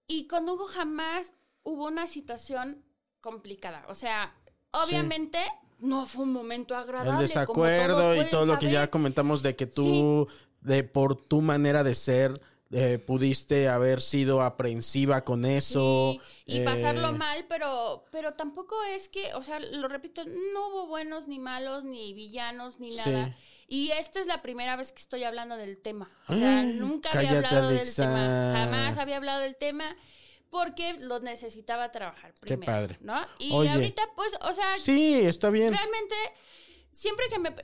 y 0.07 0.27
con 0.27 0.47
Hugo 0.47 0.67
jamás 0.67 1.33
hubo 1.63 1.87
una 1.87 2.07
situación 2.07 2.85
complicada, 3.19 3.85
o 3.89 3.95
sea, 3.95 4.33
obviamente 4.71 5.39
no 5.79 6.05
fue 6.05 6.23
un 6.23 6.33
momento 6.33 6.75
agradable. 6.75 7.09
El 7.09 7.15
como 7.15 7.21
desacuerdo 7.21 8.13
todos 8.13 8.27
y 8.27 8.29
todo 8.29 8.45
lo 8.45 8.57
que 8.57 8.71
ya 8.71 8.89
comentamos 8.89 9.41
de 9.41 9.55
que 9.55 9.65
tú, 9.65 10.27
de 10.65 10.83
por 10.83 11.15
tu 11.15 11.41
manera 11.41 11.83
de 11.83 11.95
ser, 11.95 12.41
eh, 12.71 12.97
pudiste 12.97 13.69
haber 13.69 14.01
sido 14.01 14.41
aprensiva 14.41 15.23
con 15.23 15.45
eso. 15.45 16.13
Sí, 16.13 16.21
y 16.47 16.57
eh, 16.59 16.65
pasarlo 16.65 17.13
mal, 17.13 17.45
pero, 17.47 18.05
pero 18.11 18.33
tampoco 18.33 18.75
es 18.95 19.07
que, 19.07 19.33
o 19.35 19.43
sea, 19.43 19.59
lo 19.59 19.87
repito, 19.87 20.23
no 20.25 20.67
hubo 20.69 20.87
buenos 20.87 21.27
ni 21.27 21.39
malos, 21.39 21.83
ni 21.83 22.13
villanos, 22.13 22.79
ni 22.79 22.91
Sí. 22.91 22.97
nada. 23.09 23.37
Y 23.67 23.91
esta 23.91 24.19
es 24.19 24.27
la 24.27 24.41
primera 24.41 24.75
vez 24.75 24.91
que 24.91 24.99
estoy 25.01 25.23
hablando 25.23 25.57
del 25.57 25.79
tema. 25.79 26.11
O 26.27 26.35
sea, 26.35 26.59
Ah, 26.59 26.63
nunca 26.63 27.09
había 27.11 27.31
hablado 27.37 27.67
Alexa. 27.69 28.03
del 28.03 28.13
tema. 28.13 28.53
Jamás 28.55 28.97
había 28.97 29.17
hablado 29.17 29.41
del 29.41 29.55
tema 29.55 29.95
porque 30.51 30.93
lo 30.99 31.19
necesitaba 31.19 31.91
trabajar 31.91 32.33
Qué 32.33 32.57
primero. 32.57 32.65
padre. 32.71 32.97
¿no? 33.01 33.19
Y 33.39 33.51
Oye. 33.53 33.69
ahorita, 33.71 34.03
pues, 34.15 34.37
o 34.41 34.53
sea, 34.53 34.77
Sí, 34.77 35.15
está 35.25 35.49
bien. 35.49 35.73
realmente, 35.73 36.15
siempre 36.91 37.25
que 37.29 37.39
me... 37.39 37.55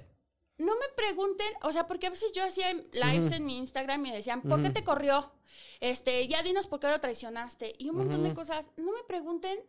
no 0.61 0.75
me 0.75 0.85
pregunten, 0.95 1.47
o 1.63 1.71
sea, 1.71 1.87
porque 1.87 2.07
a 2.07 2.11
veces 2.11 2.31
yo 2.33 2.43
hacía 2.43 2.71
lives 2.93 3.31
en 3.31 3.45
mi 3.45 3.57
Instagram 3.57 4.05
y 4.05 4.09
me 4.09 4.15
decían, 4.15 4.41
¿por 4.41 4.61
qué 4.61 4.69
te 4.69 4.83
corrió? 4.83 5.31
Este, 5.79 6.27
ya 6.27 6.43
dinos 6.43 6.67
por 6.67 6.79
qué 6.79 6.87
lo 6.87 6.99
traicionaste. 6.99 7.73
Y 7.77 7.89
un 7.89 7.97
montón 7.97 8.23
de 8.23 8.33
cosas. 8.33 8.67
No 8.77 8.91
me 8.91 9.03
pregunten, 9.07 9.59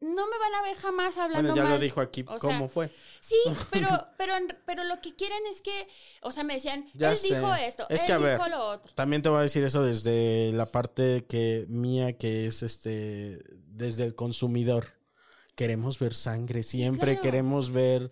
no 0.00 0.26
me 0.26 0.38
van 0.38 0.54
a 0.54 0.62
ver 0.62 0.76
jamás 0.78 1.18
hablando 1.18 1.50
Bueno, 1.50 1.56
ya 1.56 1.62
mal. 1.64 1.72
lo 1.74 1.78
dijo 1.78 2.00
aquí 2.00 2.24
O 2.26 2.38
cómo 2.38 2.68
fue. 2.68 2.90
Sí, 3.20 3.36
pero, 3.70 3.88
pero, 4.16 4.32
pero 4.64 4.84
lo 4.84 5.00
que 5.02 5.14
quieren 5.14 5.42
es 5.50 5.60
que, 5.60 5.86
o 6.22 6.32
sea, 6.32 6.42
me 6.42 6.54
decían, 6.54 6.86
Ya 6.94 7.10
él 7.10 7.18
sé. 7.18 7.34
dijo 7.34 7.54
esto, 7.54 7.86
Es 7.90 8.00
él 8.00 8.06
que, 8.06 8.12
a 8.14 8.18
ver, 8.18 8.40
lo 8.48 8.68
otro. 8.68 8.92
También 8.94 9.20
te 9.20 9.28
voy 9.28 9.40
a 9.40 9.42
decir 9.42 9.62
eso 9.62 9.82
desde 9.84 10.52
la 10.54 10.66
parte 10.66 11.26
que 11.28 11.66
mía, 11.68 12.16
que 12.16 12.46
es 12.46 12.62
este, 12.62 13.44
desde 13.66 14.04
el 14.04 14.14
consumidor. 14.14 14.99
Queremos 15.54 15.98
ver 15.98 16.14
sangre, 16.14 16.62
siempre 16.62 17.12
claro. 17.14 17.20
queremos 17.22 17.70
ver, 17.70 18.10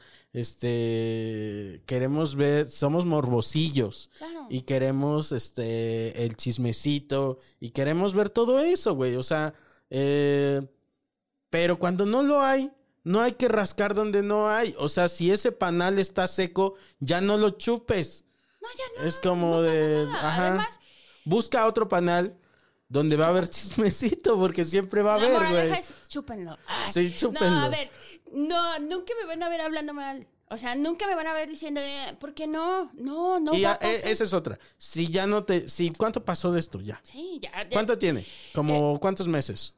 este, 0.68 1.82
queremos 1.86 2.36
ver, 2.36 2.70
somos 2.70 3.06
morbosillos 3.06 4.10
Claro. 4.18 4.46
y 4.50 4.62
queremos, 4.62 5.32
este, 5.32 6.24
el 6.24 6.36
chismecito 6.36 7.38
y 7.60 7.70
queremos 7.70 8.14
ver 8.14 8.28
todo 8.30 8.58
eso, 8.60 8.94
güey. 8.94 9.16
O 9.16 9.22
sea, 9.22 9.54
eh, 9.90 10.62
pero 11.50 11.78
cuando 11.78 12.04
no 12.06 12.22
lo 12.22 12.42
hay, 12.42 12.70
no 13.04 13.22
hay 13.22 13.32
que 13.32 13.48
rascar 13.48 13.94
donde 13.94 14.22
no 14.22 14.48
hay. 14.50 14.74
O 14.78 14.88
sea, 14.88 15.08
si 15.08 15.30
ese 15.30 15.50
panal 15.52 15.98
está 15.98 16.26
seco, 16.26 16.74
ya 17.00 17.20
no 17.22 17.36
lo 17.38 17.50
chupes. 17.50 18.24
No, 18.60 18.68
ya 18.76 19.02
no. 19.02 19.08
Es 19.08 19.18
como 19.18 19.62
no 19.62 19.62
pasa 19.62 19.70
de. 19.72 20.04
nada. 20.06 20.28
Ajá. 20.28 20.48
Además, 20.48 20.80
Busca 21.24 21.66
otro 21.66 21.88
panal 21.88 22.38
donde 22.88 23.16
va 23.16 23.26
a 23.26 23.28
haber 23.28 23.48
chismecito, 23.48 24.36
porque 24.38 24.64
siempre 24.64 25.02
va 25.02 25.14
a 25.14 25.18
la 25.18 25.24
haber, 25.26 25.38
moraleja 25.38 25.66
güey. 25.68 25.78
es 25.80 25.92
chúpenlo. 26.08 26.56
Ay, 26.66 26.92
Sí, 26.92 27.14
chúpenlo. 27.16 27.50
No, 27.50 27.64
a 27.64 27.68
ver, 27.68 27.90
no, 28.32 28.78
nunca 28.80 29.12
me 29.20 29.26
van 29.26 29.42
a 29.42 29.48
ver 29.48 29.60
hablando 29.60 29.92
mal. 29.94 30.26
O 30.50 30.56
sea, 30.56 30.74
nunca 30.74 31.06
me 31.06 31.14
van 31.14 31.26
a 31.26 31.34
ver 31.34 31.46
diciendo, 31.46 31.78
eh, 31.82 32.16
¿por 32.18 32.32
qué 32.32 32.46
no? 32.46 32.90
No, 32.94 33.38
no 33.38 33.54
y 33.54 33.62
va 33.62 33.72
a- 33.72 33.78
pasar. 33.78 33.94
e- 34.06 34.10
esa 34.10 34.24
es 34.24 34.32
otra. 34.32 34.58
Si 34.78 35.08
ya 35.08 35.26
no 35.26 35.44
te. 35.44 35.68
Si, 35.68 35.90
¿Cuánto 35.90 36.24
pasó 36.24 36.50
de 36.52 36.60
esto 36.60 36.80
ya? 36.80 36.98
Sí, 37.04 37.38
ya, 37.42 37.50
ya, 37.64 37.68
¿Cuánto 37.70 37.98
tiene? 37.98 38.24
Como 38.54 38.98
cuántos 38.98 39.28
meses. 39.28 39.74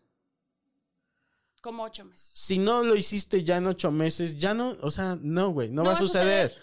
como 1.61 1.83
ocho 1.83 2.05
meses. 2.05 2.31
Si 2.33 2.59
no 2.59 2.83
lo 2.85 2.97
hiciste 2.97 3.43
ya 3.45 3.57
en 3.59 3.67
ocho 3.67 3.91
meses, 3.91 4.39
ya 4.39 4.55
no, 4.55 4.77
o 4.81 4.91
sea, 4.91 5.19
no, 5.21 5.51
güey, 5.51 5.69
no, 5.71 5.83
No 5.83 5.89
va 5.91 5.95
a 5.95 5.99
suceder. 5.99 6.57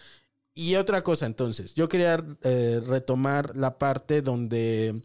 Y 0.56 0.76
otra 0.76 1.04
cosa, 1.04 1.28
entonces, 1.28 1.76
yo 1.76 1.88
quería 1.88 2.24
eh, 2.42 2.82
retomar 2.84 3.56
la 3.56 3.78
parte 3.78 4.22
donde 4.24 5.00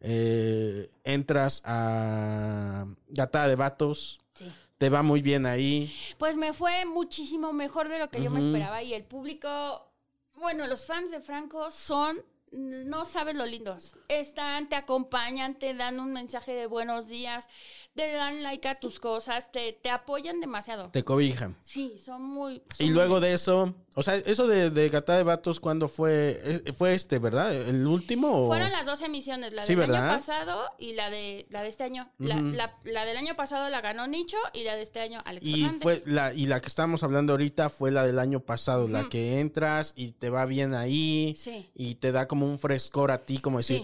eh, 0.00 0.90
entras 1.04 1.62
a 1.64 2.86
Gata 3.08 3.48
de 3.48 3.56
Vatos, 3.56 4.20
Sí. 4.34 4.44
te 4.78 4.88
va 4.90 5.02
muy 5.02 5.22
bien 5.22 5.46
ahí. 5.46 5.92
Pues 6.18 6.36
me 6.36 6.52
fue 6.52 6.84
muchísimo 6.84 7.52
mejor 7.52 7.88
de 7.88 7.98
lo 7.98 8.08
que 8.10 8.22
yo 8.22 8.30
me 8.30 8.40
esperaba 8.40 8.82
y 8.82 8.94
el 8.94 9.04
público, 9.04 9.90
bueno, 10.36 10.66
los 10.66 10.84
fans 10.86 11.10
de 11.10 11.20
Franco 11.20 11.70
son, 11.72 12.18
no 12.52 13.04
sabes 13.04 13.34
lo 13.34 13.46
lindos. 13.46 13.96
Están, 14.08 14.68
te 14.68 14.76
acompañan, 14.76 15.58
te 15.58 15.74
dan 15.74 16.00
un 16.00 16.12
mensaje 16.12 16.52
de 16.52 16.66
buenos 16.66 17.08
días, 17.08 17.48
te 17.94 18.12
dan 18.12 18.42
like 18.42 18.68
a 18.68 18.78
tus 18.80 19.00
cosas, 19.00 19.50
te, 19.52 19.72
te 19.72 19.90
apoyan 19.90 20.40
demasiado. 20.40 20.90
Te 20.90 21.04
cobijan. 21.04 21.56
Sí, 21.62 21.98
son 21.98 22.22
muy... 22.22 22.62
Y 22.78 22.90
luego 22.90 23.14
muy- 23.14 23.22
de 23.22 23.32
eso, 23.34 23.74
o 23.94 24.02
sea, 24.02 24.16
eso 24.16 24.46
de, 24.46 24.70
de 24.70 24.88
Gata 24.88 25.16
de 25.16 25.24
Vatos, 25.24 25.58
¿cuándo 25.60 25.88
fue? 25.88 26.62
¿Fue 26.76 26.94
este, 26.94 27.18
verdad? 27.18 27.54
¿El 27.54 27.86
último? 27.86 28.44
o- 28.44 28.46
Fueron 28.46 28.70
las 28.70 28.86
dos 28.86 29.00
emisiones, 29.00 29.52
la 29.52 29.64
Sí, 29.64 29.74
del 29.74 29.78
¿verdad? 29.88 30.08
año 30.10 30.18
pasado 30.18 30.64
y 30.78 30.92
la 30.92 31.10
de 31.10 31.46
la 31.50 31.62
de 31.62 31.68
este 31.68 31.84
año. 31.84 32.10
La- 32.18 32.40
la, 32.40 32.76
la 32.84 33.04
del 33.04 33.16
año 33.16 33.34
pasado 33.34 33.68
la 33.68 33.80
ganó 33.80 34.06
Nicho 34.06 34.36
y 34.52 34.62
la 34.62 34.76
de 34.76 34.82
este 34.82 35.00
año 35.00 35.20
Alex 35.24 35.44
Y 35.46 35.52
Fernández. 35.62 35.82
fue 35.82 36.02
la, 36.06 36.32
y 36.32 36.46
la 36.46 36.60
que 36.60 36.68
estamos 36.68 37.02
hablando 37.02 37.32
ahorita 37.32 37.68
fue 37.70 37.90
la 37.90 38.06
del 38.06 38.18
año 38.20 38.40
pasado, 38.40 38.86
la 38.86 39.08
que 39.08 39.40
entras 39.40 39.92
y 39.96 40.12
te 40.12 40.30
va 40.30 40.46
bien 40.46 40.74
ahí 40.74 41.34
Sí. 41.36 41.68
y 41.74 41.96
te 41.96 42.12
da 42.12 42.28
como 42.28 42.37
un 42.46 42.58
frescor 42.58 43.10
a 43.10 43.24
ti, 43.24 43.38
como 43.38 43.58
decir, 43.58 43.82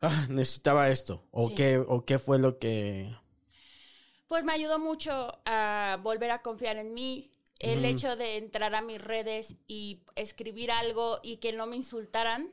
ah, 0.00 0.26
necesitaba 0.28 0.88
esto. 0.88 1.24
O 1.30 1.48
Sí. 1.48 1.54
qué, 1.54 1.78
o 1.78 2.04
qué 2.04 2.18
fue 2.18 2.38
lo 2.38 2.58
que. 2.58 3.14
Pues 4.28 4.44
me 4.44 4.52
ayudó 4.52 4.78
mucho 4.78 5.38
a 5.44 5.98
volver 6.02 6.30
a 6.30 6.42
confiar 6.42 6.76
en 6.76 6.92
mí. 6.94 7.30
El 7.58 7.84
hecho 7.84 8.14
de 8.14 8.36
entrar 8.36 8.72
a 8.76 8.82
mis 8.82 9.00
redes 9.00 9.56
y 9.66 10.02
escribir 10.14 10.70
algo 10.70 11.18
y 11.24 11.38
que 11.38 11.52
no 11.52 11.66
me 11.66 11.74
insultaran, 11.74 12.52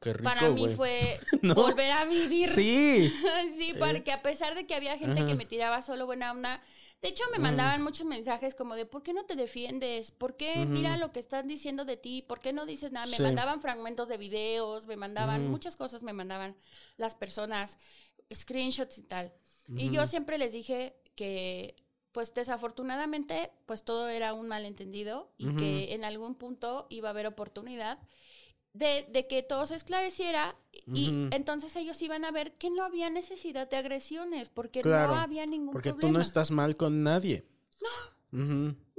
Qué 0.00 0.12
rico, 0.12 0.24
para 0.24 0.48
mí 0.48 0.68
fue 0.74 1.20
¿No? 1.42 1.54
volver 1.54 1.92
a 1.92 2.04
vivir. 2.04 2.48
Sí. 2.48 3.12
sí, 3.56 3.74
porque 3.78 4.10
a 4.10 4.20
pesar 4.22 4.56
de 4.56 4.66
que 4.66 4.74
había 4.74 4.98
gente 4.98 5.24
que 5.24 5.36
me 5.36 5.46
tiraba 5.46 5.82
solo 5.82 6.06
buena 6.06 6.32
onda, 6.32 6.60
de 7.02 7.08
hecho 7.08 7.24
me 7.32 7.38
mandaban 7.40 7.82
muchos 7.82 8.06
mensajes 8.06 8.54
como 8.54 8.76
de 8.76 8.86
¿por 8.86 9.02
qué 9.02 9.12
no 9.12 9.24
te 9.24 9.34
defiendes? 9.36 10.12
¿Por 10.12 10.36
qué 10.36 10.66
mira 10.66 10.96
lo 10.96 11.12
que 11.12 11.20
están 11.20 11.48
diciendo 11.48 11.84
de 11.84 11.96
ti? 11.96 12.22
¿Por 12.22 12.40
qué 12.40 12.52
no 12.52 12.64
dices 12.64 12.92
nada? 12.92 13.06
Me 13.06 13.16
Sí. 13.16 13.22
mandaban 13.22 13.60
fragmentos 13.60 14.08
de 14.08 14.18
videos, 14.18 14.86
me 14.86 14.96
mandaban 14.96 15.48
muchas 15.48 15.74
cosas, 15.76 16.02
me 16.04 16.12
mandaban 16.12 16.56
las 16.96 17.14
personas, 17.16 17.78
screenshots 18.32 18.98
y 18.98 19.02
tal. 19.02 19.32
Y 19.76 19.90
yo 19.90 20.06
siempre 20.06 20.38
les 20.38 20.52
dije 20.52 20.94
que 21.16 21.74
pues 22.12 22.34
desafortunadamente 22.34 23.50
pues 23.66 23.84
todo 23.84 24.08
era 24.08 24.34
un 24.34 24.46
malentendido 24.46 25.32
y 25.38 25.52
que 25.54 25.94
en 25.94 26.04
algún 26.04 26.34
punto 26.36 26.86
iba 26.90 27.08
a 27.08 27.10
haber 27.12 27.26
oportunidad 27.26 27.98
de, 28.72 29.06
de 29.10 29.26
que 29.26 29.42
todo 29.42 29.66
se 29.66 29.74
esclareciera 29.76 30.56
y 30.92 31.28
entonces 31.32 31.74
ellos 31.76 32.00
iban 32.02 32.24
a 32.24 32.30
ver 32.30 32.52
que 32.54 32.70
no 32.70 32.82
había 32.84 33.10
necesidad 33.10 33.68
de 33.68 33.76
agresiones 33.76 34.48
porque 34.48 34.80
Claro. 34.80 35.14
no 35.14 35.20
había 35.20 35.46
ningún 35.46 35.72
Porque 35.72 35.90
tú 35.90 35.96
problema. 35.98 36.18
no 36.18 36.22
estás 36.22 36.50
mal 36.50 36.76
con 36.76 37.02
nadie. 37.02 37.44
No. 37.80 37.88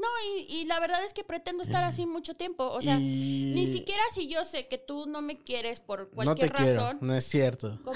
No, 0.03 0.09
y, 0.37 0.41
y 0.53 0.65
la 0.65 0.79
verdad 0.79 1.03
es 1.03 1.13
que 1.13 1.23
pretendo 1.23 1.63
estar 1.63 1.83
así 1.83 2.05
mucho 2.05 2.35
tiempo. 2.35 2.69
O 2.69 2.81
sea, 2.81 2.99
Y- 2.99 3.51
ni 3.55 3.65
siquiera 3.65 4.03
si 4.13 4.27
yo 4.27 4.43
sé 4.43 4.67
que 4.67 4.77
tú 4.77 5.05
no 5.07 5.21
me 5.21 5.39
quieres 5.43 5.79
por 5.79 6.01
No 6.01 6.07
te 6.07 6.13
cualquier 6.15 6.51
quiero. 6.53 6.81
razón. 6.81 6.97
No 7.01 7.15
es 7.15 7.25
cierto. 7.25 7.79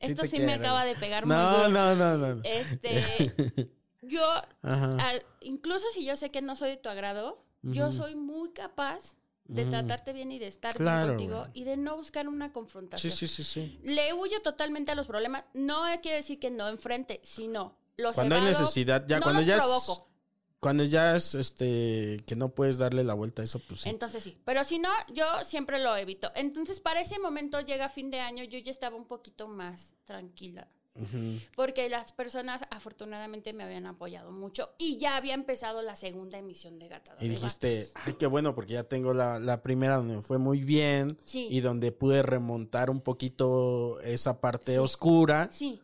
Sí 0.00 0.12
Esto 0.12 0.24
sí 0.26 0.38
me 0.40 0.52
acaba 0.54 0.84
de 0.84 0.94
pegar 0.94 1.26
muy 1.26 1.34
No, 1.34 1.56
duro. 1.56 1.68
no, 1.70 1.94
no, 1.96 2.16
no. 2.18 2.34
no. 2.36 2.42
Este, 2.44 3.72
yo, 4.02 4.22
al- 4.62 5.24
incluso 5.40 5.86
si 5.92 6.04
yo 6.04 6.14
sé 6.16 6.30
que 6.30 6.42
no 6.42 6.56
soy 6.56 6.70
de 6.70 6.76
tu 6.76 6.88
agrado, 6.88 7.42
yo 7.62 7.90
soy 7.92 8.14
muy 8.16 8.52
capaz 8.52 9.16
de 9.54 9.64
tratarte 9.66 10.12
bien 10.12 10.32
y 10.32 10.38
de 10.38 10.48
estar 10.48 10.74
Claro, 10.74 11.16
bien 11.16 11.30
contigo 11.30 11.50
y 11.54 11.64
de 11.64 11.76
no 11.76 11.96
buscar 11.96 12.28
una 12.28 12.52
confrontación. 12.52 13.12
sí, 13.14 13.26
sí, 13.26 13.44
sí. 13.44 13.78
Le 13.82 14.12
huyo 14.12 14.40
totalmente 14.42 14.92
a 14.92 14.94
los 14.94 15.06
problemas. 15.06 15.44
No 15.54 15.84
quiere 16.02 16.18
decir 16.18 16.38
que 16.38 16.50
no 16.50 16.68
enfrente, 16.68 17.20
sino 17.22 17.76
los 17.96 18.14
Cuando 18.14 18.34
hay 18.36 18.42
evado, 18.42 18.60
necesidad, 18.60 19.04
ya 19.06 19.18
no 19.18 19.22
cuando 19.22 19.40
los 19.40 19.46
ya 19.46 19.56
es- 19.56 19.62
provoco. 19.62 20.08
Cuando 20.60 20.84
ya 20.84 21.16
es 21.16 21.34
este 21.34 22.22
que 22.24 22.36
no 22.36 22.50
puedes 22.54 22.78
darle 22.78 23.02
la 23.02 23.14
vuelta 23.14 23.42
a 23.42 23.44
eso, 23.44 23.58
pues 23.58 23.80
sí. 23.80 23.88
Entonces 23.88 24.22
sí. 24.22 24.38
Pero 24.44 24.62
si 24.62 24.78
no, 24.78 24.88
yo 25.12 25.24
siempre 25.42 25.80
lo 25.80 25.96
evito. 25.96 26.30
Entonces, 26.36 26.78
para 26.78 27.00
ese 27.00 27.18
momento 27.18 27.60
llega 27.60 27.88
fin 27.88 28.12
de 28.12 28.20
año, 28.20 28.44
yo 28.44 28.60
ya 28.60 28.70
estaba 28.70 28.96
un 28.96 29.06
poquito 29.06 29.48
más 29.48 29.94
tranquila. 30.04 30.68
Ujú. 30.94 31.40
Porque 31.56 31.88
las 31.88 32.12
personas 32.12 32.62
afortunadamente 32.70 33.52
me 33.54 33.64
habían 33.64 33.86
apoyado 33.86 34.30
mucho 34.30 34.74
y 34.76 34.98
ya 34.98 35.16
había 35.16 35.32
empezado 35.34 35.80
la 35.80 35.96
segunda 35.96 36.36
emisión 36.38 36.78
de 36.78 36.88
Gata 36.88 37.16
Y 37.18 37.28
de 37.28 37.34
dijiste, 37.34 37.88
ay, 37.94 38.12
qué 38.18 38.26
bueno, 38.26 38.54
porque 38.54 38.74
ya 38.74 38.84
tengo 38.84 39.14
la, 39.14 39.38
la 39.40 39.62
primera 39.62 39.96
donde 39.96 40.16
me 40.16 40.22
fue 40.22 40.38
muy 40.38 40.62
bien 40.62 41.18
Sí. 41.24 41.48
y 41.50 41.60
donde 41.60 41.92
pude 41.92 42.22
remontar 42.22 42.90
un 42.90 43.00
poquito 43.00 44.00
esa 44.00 44.40
parte 44.40 44.72
Sí. 44.72 44.78
oscura. 44.78 45.48
Sí. 45.50 45.80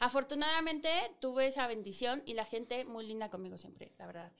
Afortunadamente 0.00 0.88
tuve 1.20 1.46
esa 1.46 1.66
bendición 1.66 2.22
y 2.24 2.34
la 2.34 2.44
gente 2.46 2.84
muy 2.86 3.06
linda 3.06 3.28
conmigo 3.30 3.58
siempre, 3.58 3.92
la 3.98 4.06
verdad. 4.06 4.32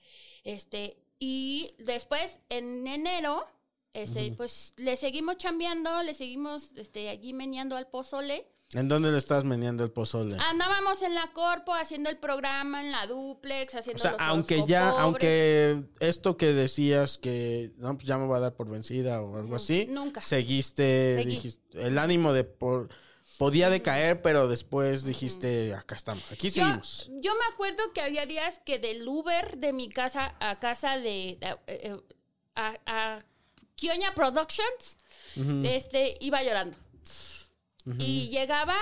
Este, 0.43 0.97
y 1.19 1.75
después 1.77 2.39
en 2.49 2.87
enero, 2.87 3.45
este, 3.93 4.31
pues 4.31 4.73
le 4.77 4.97
seguimos 4.97 5.37
chambeando, 5.37 6.01
le 6.03 6.13
seguimos 6.13 6.71
este, 6.73 7.09
allí 7.09 7.33
meneando 7.33 7.75
al 7.75 7.87
pozole. 7.87 8.47
¿En 8.73 8.89
dónde 8.89 9.11
le 9.11 9.17
estás 9.17 9.45
meneando 9.45 9.85
el 9.85 9.91
pozole? 9.91 10.35
Andábamos 10.39 11.01
en 11.01 11.15
la 11.15 11.31
corpo 11.31 11.73
haciendo 11.73 12.09
el 12.09 12.17
programa, 12.17 12.81
en 12.83 12.91
la 12.91 13.07
duplex, 13.07 13.73
o 13.75 13.79
haciendo 13.79 14.01
sea, 14.01 14.11
los 14.11 14.21
aunque 14.21 14.63
ya, 14.67 14.89
aunque 14.89 15.83
esto 16.01 16.35
que 16.35 16.51
decías 16.51 17.17
que 17.17 17.71
no, 17.77 17.95
pues 17.95 18.05
ya 18.07 18.17
me 18.17 18.27
va 18.27 18.37
a 18.37 18.39
dar 18.41 18.55
por 18.55 18.69
vencida 18.69 19.21
o 19.21 19.37
algo 19.37 19.55
así, 19.55 19.85
nunca. 19.87 20.19
seguiste, 20.19 21.13
Seguí. 21.15 21.29
dijiste, 21.35 21.81
el 21.87 21.97
ánimo 21.97 22.33
de 22.33 22.43
por, 22.43 22.89
podía 23.37 23.69
decaer, 23.69 24.21
pero 24.21 24.49
después 24.49 25.05
dijiste, 25.05 25.73
acá 25.73 25.95
estamos, 25.95 26.29
aquí 26.29 26.49
Yo, 26.49 26.65
seguimos. 26.65 27.09
yo 27.21 27.33
me 27.35 27.45
acuerdo 27.53 27.93
que 27.93 28.01
había 28.01 28.25
días 28.25 28.59
que 28.65 28.79
del 28.79 29.07
Uber 29.07 29.57
de 29.57 29.71
mi 29.71 29.87
casa 29.87 30.35
a 30.41 30.59
casa 30.59 30.97
de, 30.97 31.37
de- 31.39 31.57
eh, 31.67 31.93
eh, 31.93 31.97
a, 32.55 32.77
a 32.85 33.19
Kioña 33.75 34.13
Productions, 34.13 34.97
este, 35.63 36.17
iba 36.19 36.43
llorando. 36.43 36.75
Y 37.99 38.29
llegaba 38.29 38.75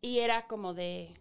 y 0.00 0.18
era 0.18 0.46
como 0.46 0.74
de, 0.74 1.14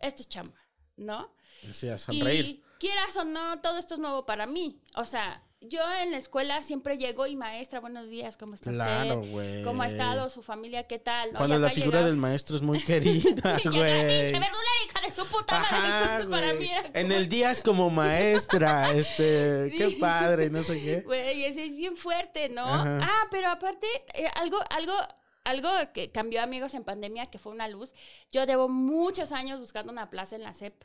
esto 0.00 0.22
es 0.22 0.28
chamba, 0.28 0.54
¿no? 0.96 1.32
Decías, 1.62 2.02
Y 2.10 2.18
sonreír. 2.18 2.62
quieras 2.78 3.16
o 3.16 3.24
no, 3.24 3.60
todo 3.60 3.78
esto 3.78 3.94
es 3.94 4.00
nuevo 4.00 4.24
para 4.26 4.46
mí. 4.46 4.80
O 4.94 5.04
sea, 5.04 5.42
yo 5.60 5.80
en 6.02 6.12
la 6.12 6.18
escuela 6.18 6.62
siempre 6.62 6.98
llego 6.98 7.26
y 7.26 7.34
maestra, 7.34 7.80
buenos 7.80 8.08
días, 8.08 8.36
¿cómo 8.36 8.54
está 8.54 8.70
Claro, 8.70 9.18
usted? 9.18 9.32
güey. 9.32 9.64
¿Cómo 9.64 9.82
ha 9.82 9.88
estado 9.88 10.30
su 10.30 10.40
familia? 10.44 10.86
¿Qué 10.86 11.00
tal? 11.00 11.32
¿No? 11.32 11.38
Cuando 11.38 11.56
Y 11.56 11.60
la 11.62 11.70
figura 11.70 11.90
llegaba- 11.98 12.06
del 12.06 12.16
maestro 12.16 12.54
es 12.54 12.62
muy 12.62 12.78
querida, 12.80 13.58
Sí, 13.58 13.68
güey. 13.68 13.82
verdulera, 13.82 14.70
hija 14.86 15.00
de 15.04 15.12
su 15.12 15.26
puta 15.26 15.58
madre. 15.58 15.66
Ajá, 15.76 16.04
Entonces, 16.20 16.26
para 16.40 16.52
mí 16.54 16.70
era 16.70 16.86
En 16.94 17.08
como- 17.08 17.14
el 17.18 17.28
día 17.28 17.50
es 17.50 17.62
como 17.64 17.90
maestra, 17.90 18.92
este, 18.92 19.72
qué 19.76 19.88
Sí. 19.88 19.96
padre, 19.96 20.48
no 20.48 20.62
sé 20.62 20.80
qué. 20.80 21.00
Güey, 21.00 21.44
ese 21.44 21.66
es 21.66 21.74
bien 21.74 21.96
fuerte, 21.96 22.48
¿no? 22.50 22.62
Ajá. 22.64 23.00
Ah, 23.02 23.26
pero 23.32 23.48
aparte, 23.48 23.88
eh, 24.14 24.28
algo, 24.36 24.58
algo, 24.70 24.92
algo 25.48 25.68
que 25.94 26.10
cambió 26.10 26.42
amigos 26.42 26.74
en 26.74 26.84
pandemia, 26.84 27.26
que 27.26 27.38
fue 27.38 27.52
una 27.52 27.68
luz. 27.68 27.94
Yo 28.32 28.44
llevo 28.44 28.68
muchos 28.68 29.32
años 29.32 29.60
buscando 29.60 29.92
una 29.92 30.10
plaza 30.10 30.36
en 30.36 30.42
la 30.42 30.54
SEP. 30.54 30.84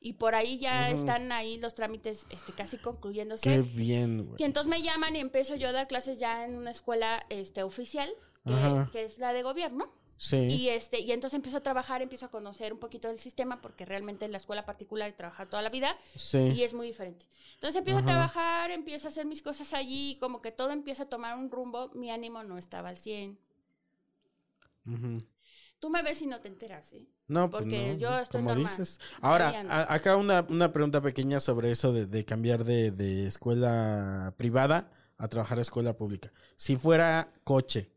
Y 0.00 0.14
por 0.14 0.34
ahí 0.34 0.58
ya 0.58 0.88
Ujú. 0.90 0.96
están 1.00 1.32
ahí 1.32 1.56
los 1.58 1.74
trámites 1.74 2.26
este, 2.28 2.52
casi 2.52 2.76
concluyéndose. 2.76 3.48
Qué 3.48 3.62
bien, 3.62 4.26
güey. 4.26 4.36
Y 4.38 4.44
entonces 4.44 4.68
me 4.70 4.82
llaman 4.82 5.16
y 5.16 5.20
empiezo 5.20 5.56
yo 5.56 5.68
a 5.68 5.72
dar 5.72 5.88
clases 5.88 6.18
ya 6.18 6.44
en 6.44 6.56
una 6.56 6.70
escuela 6.72 7.24
este, 7.30 7.62
oficial, 7.62 8.10
que, 8.44 8.86
que 8.92 9.04
es 9.04 9.18
la 9.18 9.32
de 9.32 9.42
gobierno. 9.42 9.90
Sí. 10.16 10.36
Y 10.36 10.68
este, 10.68 11.00
y 11.00 11.10
entonces 11.10 11.34
empiezo 11.36 11.56
a 11.56 11.62
trabajar, 11.62 12.00
empiezo 12.02 12.26
a 12.26 12.30
conocer 12.30 12.72
un 12.72 12.78
poquito 12.78 13.08
del 13.08 13.18
sistema, 13.18 13.60
porque 13.62 13.84
realmente 13.84 14.24
en 14.26 14.30
la 14.32 14.36
escuela 14.38 14.64
particular 14.64 15.08
he 15.08 15.12
trabajado 15.12 15.48
toda 15.50 15.62
la 15.62 15.70
vida 15.70 15.96
Sí. 16.14 16.38
y 16.54 16.62
es 16.62 16.72
muy 16.74 16.86
diferente. 16.86 17.26
Entonces 17.54 17.76
empiezo 17.78 17.98
Ajá. 18.00 18.08
a 18.08 18.12
trabajar, 18.12 18.70
empiezo 18.70 19.08
a 19.08 19.10
hacer 19.10 19.26
mis 19.26 19.42
cosas 19.42 19.72
allí, 19.74 20.16
como 20.20 20.40
que 20.42 20.52
todo 20.52 20.70
empieza 20.70 21.04
a 21.04 21.08
tomar 21.08 21.36
un 21.36 21.50
rumbo, 21.50 21.90
mi 21.94 22.10
ánimo 22.10 22.42
no 22.44 22.58
estaba 22.58 22.90
al 22.90 22.96
100. 22.98 23.38
Tú 25.78 25.90
me 25.90 26.02
ves 26.02 26.22
y 26.22 26.26
no 26.26 26.40
te 26.40 26.48
enteras, 26.48 26.92
¿eh? 26.94 27.06
No, 27.28 27.50
pues 27.50 27.62
Porque 27.62 27.92
no, 27.92 27.98
yo 27.98 28.18
estoy 28.18 28.40
como 28.40 28.54
normal. 28.54 28.70
dices. 28.72 29.00
Ahora, 29.20 29.52
a- 29.68 29.92
acá 29.94 30.16
una, 30.16 30.46
una 30.48 30.72
pregunta 30.72 31.00
pequeña 31.02 31.40
sobre 31.40 31.70
eso 31.70 31.92
de, 31.92 32.06
de 32.06 32.24
cambiar 32.24 32.64
de, 32.64 32.90
de 32.90 33.26
escuela 33.26 34.32
privada 34.36 34.90
a 35.18 35.28
trabajar 35.28 35.58
a 35.58 35.62
escuela 35.62 35.96
pública. 35.96 36.32
Si 36.56 36.76
fuera 36.76 37.32
coche, 37.44 37.90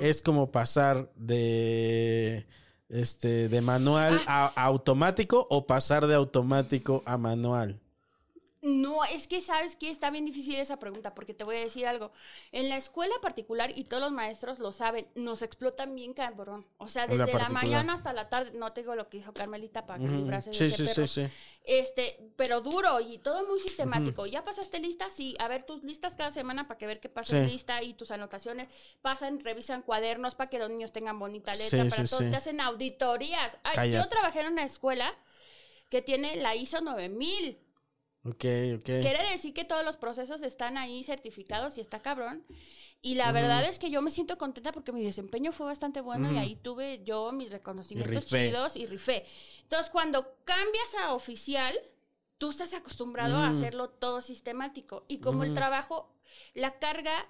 es 0.00 0.22
como 0.22 0.50
pasar 0.52 1.10
de 1.16 2.46
este 2.88 3.48
de 3.48 3.60
manual 3.60 4.20
Ah. 4.26 4.52
a, 4.56 4.60
a 4.62 4.64
automático 4.66 5.46
o 5.50 5.66
pasar 5.66 6.06
de 6.06 6.14
automático 6.14 7.02
a 7.06 7.16
manual. 7.16 7.80
No, 8.64 9.04
es 9.04 9.26
que 9.26 9.42
sabes 9.42 9.76
que 9.76 9.90
está 9.90 10.10
bien 10.10 10.24
difícil 10.24 10.54
esa 10.56 10.78
pregunta, 10.78 11.14
porque 11.14 11.34
te 11.34 11.44
voy 11.44 11.56
a 11.56 11.60
decir 11.60 11.86
algo. 11.86 12.12
En 12.50 12.70
la 12.70 12.78
escuela 12.78 13.14
particular, 13.20 13.70
y 13.76 13.84
todos 13.84 14.02
los 14.02 14.10
maestros 14.12 14.58
lo 14.58 14.72
saben, 14.72 15.06
nos 15.14 15.42
explotan 15.42 15.94
bien 15.94 16.14
cabrón. 16.14 16.66
O 16.78 16.88
sea, 16.88 17.06
la 17.06 17.26
desde 17.26 17.38
la, 17.38 17.48
mañana 17.50 17.92
hasta 17.92 18.14
la 18.14 18.30
tarde, 18.30 18.52
no 18.58 18.72
te 18.72 18.80
digo 18.80 18.94
lo 18.94 19.10
que 19.10 19.18
hizo 19.18 19.34
Carmelita 19.34 19.84
para 19.84 20.02
librarse 20.02 20.48
de 20.50 20.56
Sí, 20.56 20.64
ese 20.64 20.76
sí, 20.76 20.94
perro. 20.94 21.06
sí, 21.06 21.26
sí. 21.26 21.32
Este, 21.64 22.32
pero 22.36 22.62
duro 22.62 23.00
y 23.00 23.18
todo 23.18 23.46
muy 23.46 23.60
sistemático. 23.60 24.24
¿Ya 24.24 24.44
pasaste 24.44 24.80
lista? 24.80 25.10
Sí, 25.10 25.36
a 25.38 25.48
ver 25.48 25.64
tus 25.64 25.84
listas 25.84 26.16
cada 26.16 26.30
semana 26.30 26.66
para 26.66 26.78
que 26.78 26.86
ver 26.86 27.00
qué 27.00 27.10
pasa 27.10 27.38
en 27.38 27.46
Sí. 27.46 27.52
lista 27.52 27.82
y 27.82 27.92
tus 27.92 28.10
anotaciones. 28.12 28.68
Pasan, 29.02 29.40
revisan 29.40 29.82
cuadernos 29.82 30.34
para 30.34 30.48
que 30.48 30.58
los 30.58 30.70
niños 30.70 30.90
tengan 30.90 31.18
bonita 31.18 31.52
letra, 31.52 31.84
Sí, 31.84 31.90
para 31.90 32.04
sí, 32.06 32.10
todo. 32.10 32.20
sí. 32.20 32.30
Te 32.30 32.36
hacen 32.36 32.60
auditorías. 32.62 33.58
Ay, 33.62 33.92
yo 33.92 34.08
trabajé 34.08 34.40
en 34.40 34.52
una 34.52 34.64
escuela 34.64 35.14
que 35.90 36.00
tiene 36.02 36.36
la 36.36 36.54
ISO 36.54 36.80
9000. 36.80 37.58
Ok, 38.26 38.44
ok. 38.76 38.84
Quiere 38.84 39.30
decir 39.30 39.52
que 39.52 39.64
todos 39.64 39.84
los 39.84 39.96
procesos 39.96 40.40
están 40.42 40.78
ahí 40.78 41.04
certificados 41.04 41.76
y 41.76 41.80
está 41.82 42.00
cabrón. 42.00 42.44
Y 43.02 43.16
la 43.16 43.24
Ujú. 43.26 43.34
verdad 43.34 43.64
es 43.68 43.78
que 43.78 43.90
yo 43.90 44.00
me 44.00 44.10
siento 44.10 44.38
contenta 44.38 44.72
porque 44.72 44.92
mi 44.92 45.04
desempeño 45.04 45.52
fue 45.52 45.66
bastante 45.66 46.00
bueno 46.00 46.28
y 46.28 46.30
Ujú. 46.32 46.40
ahí 46.40 46.56
tuve 46.56 47.02
yo 47.04 47.32
mis 47.32 47.50
reconocimientos 47.50 48.24
rifé. 48.24 48.46
chidos 48.48 48.76
y 48.76 48.86
rifé. 48.86 49.26
Entonces, 49.62 49.90
cuando 49.90 50.36
cambias 50.44 50.94
a 51.02 51.12
oficial, 51.14 51.74
tú 52.38 52.48
estás 52.50 52.72
acostumbrado 52.72 53.36
a 53.36 53.40
Ujú. 53.42 53.50
hacerlo 53.50 53.90
todo 53.90 54.22
sistemático. 54.22 55.04
Y 55.06 55.18
como 55.18 55.44
el 55.44 55.52
trabajo, 55.52 56.14
la 56.54 56.78
carga 56.78 57.26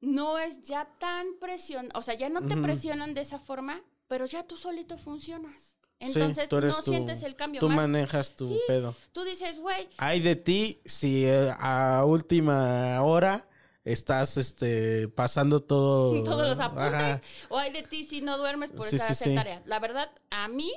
no 0.00 0.38
es 0.38 0.62
ya 0.62 0.96
tan 0.98 1.38
presión, 1.38 1.88
o 1.94 2.02
sea, 2.02 2.14
ya 2.14 2.28
no 2.28 2.42
te 2.42 2.56
presionan 2.56 3.14
de 3.14 3.22
esa 3.22 3.38
forma, 3.38 3.82
pero 4.08 4.26
ya 4.26 4.42
tú 4.46 4.56
solito 4.58 4.98
funcionas. 4.98 5.76
Sí, 6.00 6.06
Entonces, 6.06 6.48
tú 6.48 6.56
eres 6.56 6.74
no 6.76 6.82
tu- 6.82 6.90
sientes 6.90 7.22
el 7.22 7.36
cambio. 7.36 7.60
Tú 7.60 7.68
Más, 7.68 7.76
manejas 7.76 8.34
tu 8.34 8.48
Sí. 8.48 8.58
pedo. 8.66 8.96
tú 9.12 9.22
dices, 9.22 9.58
güey, 9.58 9.86
Hay 9.98 10.20
de 10.20 10.34
ti 10.34 10.80
si 10.86 11.26
eh, 11.26 11.52
a 11.58 12.04
última 12.06 13.02
hora 13.02 13.46
estás 13.84 14.36
este 14.38 15.08
pasando 15.08 15.60
todo 15.60 16.22
todos 16.24 16.48
los 16.48 16.58
apuntes. 16.58 16.94
Ajá. 16.94 17.20
O 17.50 17.58
hay 17.58 17.70
de 17.72 17.82
ti 17.82 18.04
si 18.04 18.22
no 18.22 18.38
duermes 18.38 18.70
por 18.70 18.86
Sí, 18.86 18.96
estar 18.96 19.08
sí, 19.08 19.12
hacer 19.12 19.28
sí. 19.28 19.34
tarea. 19.34 19.62
La 19.66 19.78
verdad, 19.78 20.10
a 20.30 20.48
mí, 20.48 20.72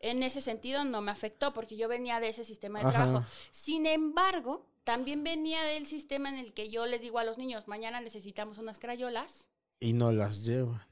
en 0.00 0.22
ese 0.22 0.42
sentido, 0.42 0.84
no 0.84 1.00
me 1.00 1.10
afectó 1.10 1.54
porque 1.54 1.78
yo 1.78 1.88
venía 1.88 2.20
de 2.20 2.28
ese 2.28 2.44
sistema 2.44 2.80
de 2.80 2.86
Ajá. 2.86 3.04
trabajo. 3.06 3.26
Sin 3.50 3.86
embargo, 3.86 4.66
también 4.84 5.24
venía 5.24 5.62
del 5.62 5.86
sistema 5.86 6.28
en 6.28 6.36
el 6.38 6.52
que 6.52 6.68
yo 6.68 6.86
les 6.86 7.00
digo 7.00 7.18
a 7.18 7.24
los 7.24 7.38
niños, 7.38 7.66
mañana 7.66 8.00
necesitamos 8.00 8.58
unas 8.58 8.78
crayolas. 8.78 9.46
Y 9.80 9.94
no 9.94 10.12
las 10.12 10.44
llevan. 10.44 10.82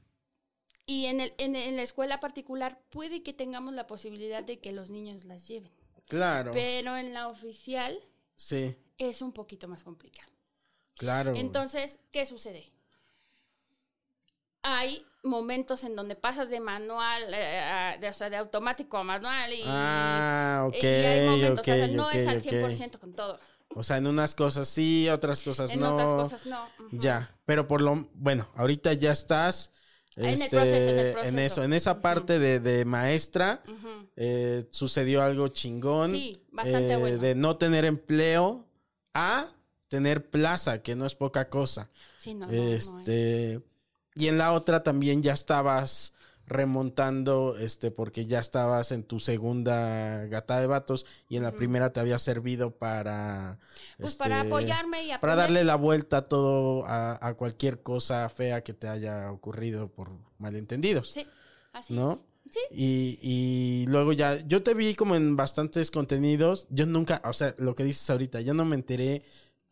Y 0.87 1.05
en, 1.07 1.19
el, 1.21 1.33
en, 1.37 1.55
en 1.55 1.75
la 1.75 1.81
escuela 1.83 2.19
particular 2.19 2.79
puede 2.89 3.23
que 3.23 3.33
tengamos 3.33 3.73
la 3.73 3.87
posibilidad 3.87 4.43
de 4.43 4.59
que 4.59 4.71
los 4.71 4.89
niños 4.91 5.25
las 5.25 5.47
lleven. 5.47 5.71
Claro. 6.07 6.51
Pero 6.53 6.95
en 6.97 7.13
la 7.13 7.27
oficial 7.27 7.99
Sí, 8.37 8.75
es 8.97 9.21
un 9.21 9.31
poquito 9.33 9.67
más 9.67 9.83
complicado. 9.83 10.31
claro. 10.97 11.33
Entonces, 11.35 11.99
¿qué 12.11 12.25
sucede? 12.25 12.71
Hay 14.63 15.05
momentos 15.23 15.83
en 15.83 15.95
donde 15.95 16.15
pasas 16.15 16.49
de 16.49 16.59
manual, 16.59 17.33
eh, 17.33 17.59
a- 17.59 17.97
de, 17.97 18.09
o 18.09 18.13
sea, 18.13 18.29
de 18.29 18.37
automático 18.37 18.97
a 18.97 19.03
manual 19.03 19.53
y, 19.53 19.61
Ah, 19.63 20.65
ok. 20.67 20.73
y 20.73 21.05
hay 21.05 21.21
momentos, 21.21 21.67
ok, 21.67 21.67
o 21.71 21.75
sea, 21.75 21.87
no 21.87 22.09
es 22.09 22.23
ok, 22.23 22.27
al 22.27 22.37
ok. 22.37 22.41
100% 22.41 22.99
con 22.99 23.13
todo. 23.15 23.39
O 23.75 23.83
sea, 23.83 23.97
en 23.97 24.07
unas 24.07 24.33
cosas 24.35 24.67
sí, 24.69 25.07
otras 25.09 25.41
cosas 25.43 25.69
En 25.71 25.79
no. 25.79 25.93
otras 25.93 26.13
cosas 26.13 26.45
no. 26.45 26.67
Ya, 26.91 27.37
pero 27.45 27.67
por 27.67 27.81
lo 27.81 28.09
bueno, 28.13 28.49
ahorita 28.55 28.93
ya 28.93 29.11
estás 29.11 29.71
En 30.17 30.25
el 30.25 30.33
este, 30.33 30.49
proceso, 30.49 30.89
en 30.89 30.99
el 30.99 31.05
en 31.07 31.13
proceso. 31.13 31.37
eso, 31.39 31.63
en 31.63 31.73
esa 31.73 32.01
parte 32.01 32.39
de, 32.39 32.59
de 32.59 32.85
maestra 32.85 33.61
eh, 34.15 34.65
sucedió 34.71 35.21
algo 35.21 35.49
chingón. 35.49 36.11
Sí, 36.11 36.41
bastante 36.51 36.93
eh, 36.93 36.97
bueno. 36.97 37.17
De 37.17 37.35
no 37.35 37.57
tener 37.57 37.83
empleo 37.83 38.65
a 39.13 39.47
tener 39.89 40.29
plaza, 40.29 40.81
que 40.81 40.95
no 40.95 41.05
es 41.05 41.15
poca 41.15 41.49
cosa. 41.49 41.89
Sí, 42.17 42.33
no, 42.33 42.47
no, 42.47 42.53
no 42.53 42.63
es. 42.69 42.87
este, 42.87 43.61
y 44.15 44.27
en 44.27 44.37
la 44.37 44.53
otra 44.53 44.83
también 44.83 45.21
ya 45.21 45.33
estabas 45.33 46.13
remontando, 46.47 47.57
este, 47.57 47.91
porque 47.91 48.25
ya 48.25 48.39
estabas 48.39 48.91
en 48.91 49.03
tu 49.03 49.19
segunda 49.19 50.25
gata 50.27 50.59
de 50.59 50.67
vatos 50.67 51.05
y 51.27 51.37
en 51.37 51.43
la 51.43 51.51
primera 51.53 51.91
te 51.91 51.99
había 51.99 52.19
servido 52.19 52.71
para, 52.77 53.59
Pues 53.99 54.15
para 54.15 54.37
este, 54.37 54.47
apoyarme 54.47 54.97
y 55.03 55.11
aprender. 55.11 55.19
para 55.21 55.35
darle 55.35 55.63
la 55.63 55.75
vuelta 55.75 56.17
a 56.17 56.27
todo, 56.27 56.85
a, 56.85 57.17
a 57.25 57.33
cualquier 57.35 57.81
cosa 57.81 58.27
fea 58.29 58.63
que 58.63 58.73
te 58.73 58.87
haya 58.87 59.31
ocurrido 59.31 59.89
por 59.91 60.11
malentendidos. 60.37 61.09
Sí, 61.11 61.27
así 61.73 61.93
¿No? 61.93 62.11
es. 62.13 62.23
Sí. 62.51 62.59
Y, 62.69 63.19
y 63.21 63.85
luego 63.87 64.13
ya, 64.13 64.39
yo 64.47 64.61
te 64.61 64.75
vi 64.75 64.93
como 64.93 65.15
en 65.15 65.35
bastantes 65.35 65.89
contenidos. 65.89 66.67
Yo 66.69 66.85
nunca, 66.85 67.21
o 67.25 67.33
sea, 67.33 67.55
lo 67.57 67.73
que 67.75 67.83
dices 67.83 68.07
ahorita, 68.09 68.39
yo 68.41 68.53
no 68.53 68.65
me 68.65 68.75
enteré 68.75 69.23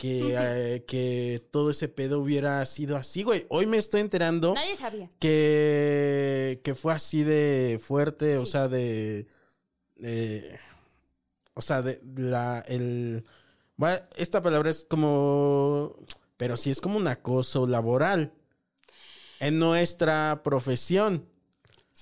que, 0.03 0.35
eh, 0.37 0.83
que 0.85 1.41
todo 1.49 1.69
ese 1.69 1.87
pedo 1.87 2.19
hubiera 2.19 2.65
sido 2.65 2.97
así, 2.97 3.23
güey. 3.23 3.45
Hoy 3.47 3.67
me 3.67 3.77
estoy 3.77 4.01
enterando 4.01 4.53
Nadie 4.53 4.75
sabía. 4.75 5.09
que, 5.17 6.59
que 6.61 6.75
fue 6.75 6.91
así 6.91 7.23
de 7.23 7.79
fuerte, 7.81 8.37
o 8.37 8.45
sea, 8.45 8.67
de, 8.67 9.27
O 11.53 11.61
sea, 11.61 11.81
de 11.81 12.01
la. 12.17 12.59
El, 12.67 13.23
esta 14.17 14.41
palabra 14.41 14.71
es 14.71 14.85
como. 14.89 15.95
Pero 16.35 16.57
sí 16.57 16.69
es 16.69 16.81
como 16.81 16.97
un 16.97 17.07
acoso 17.07 17.65
laboral. 17.65 18.33
En 19.39 19.57
nuestra 19.57 20.41
profesión. 20.43 21.29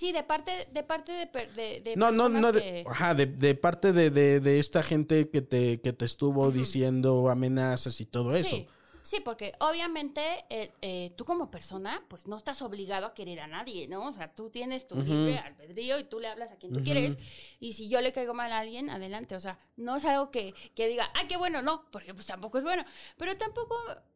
Sí, 0.02 0.12
de 0.12 0.24
parte 0.24 0.68
de 0.74 0.82
parte 0.82 1.12
de, 1.12 1.28
de, 1.28 1.82
de 1.82 1.96
No, 1.96 2.10
no, 2.10 2.28
no, 2.28 2.52
de, 2.52 2.60
que- 2.60 2.86
ajá, 2.90 3.14
de, 3.14 3.28
de 3.28 3.54
parte 3.54 3.94
de, 3.94 4.10
de, 4.10 4.40
de 4.40 4.58
esta 4.58 4.82
gente 4.82 5.30
que 5.30 5.44
te, 5.44 5.80
que 5.80 5.94
te 5.94 6.06
estuvo 6.06 6.50
diciendo 6.50 7.30
amenazas 7.30 8.02
y 8.02 8.06
todo 8.08 8.36
eso. 8.36 8.50
Sí, 8.50 8.68
sí, 9.04 9.18
porque 9.24 9.54
obviamente 9.60 10.22
eh, 10.50 10.72
eh, 10.82 11.14
tú 11.16 11.24
como 11.24 11.52
persona, 11.52 12.04
pues 12.08 12.26
no 12.26 12.36
estás 12.36 12.64
obligado 12.64 13.06
a 13.06 13.14
querer 13.14 13.42
a 13.42 13.48
nadie, 13.48 13.88
¿no? 13.88 14.08
O 14.08 14.12
sea, 14.12 14.34
tú 14.34 14.50
tienes 14.50 14.88
tu 14.88 14.96
libre 15.00 15.38
albedrío 15.38 16.00
y 16.00 16.06
tú 16.06 16.20
le 16.20 16.30
hablas 16.30 16.52
a 16.52 16.56
quien 16.56 16.74
tú 16.74 16.82
quieres. 16.84 17.20
Y 17.60 17.74
si 17.74 17.88
yo 17.88 18.02
le 18.02 18.12
caigo 18.12 18.34
mal 18.34 18.52
a 18.54 18.58
alguien, 18.58 18.90
adelante. 18.90 19.36
O 19.36 19.40
sea, 19.40 19.60
no 19.78 19.98
es 19.98 20.06
algo 20.06 20.32
que, 20.32 20.56
que 20.74 20.88
diga, 20.88 21.12
ah, 21.14 21.28
qué 21.30 21.38
bueno, 21.38 21.62
no, 21.62 21.86
porque 21.92 22.16
pues 22.16 22.26
tampoco 22.26 22.58
es 22.58 22.64
bueno. 22.64 22.84
Pero 23.18 23.38
tampoco, 23.38 23.76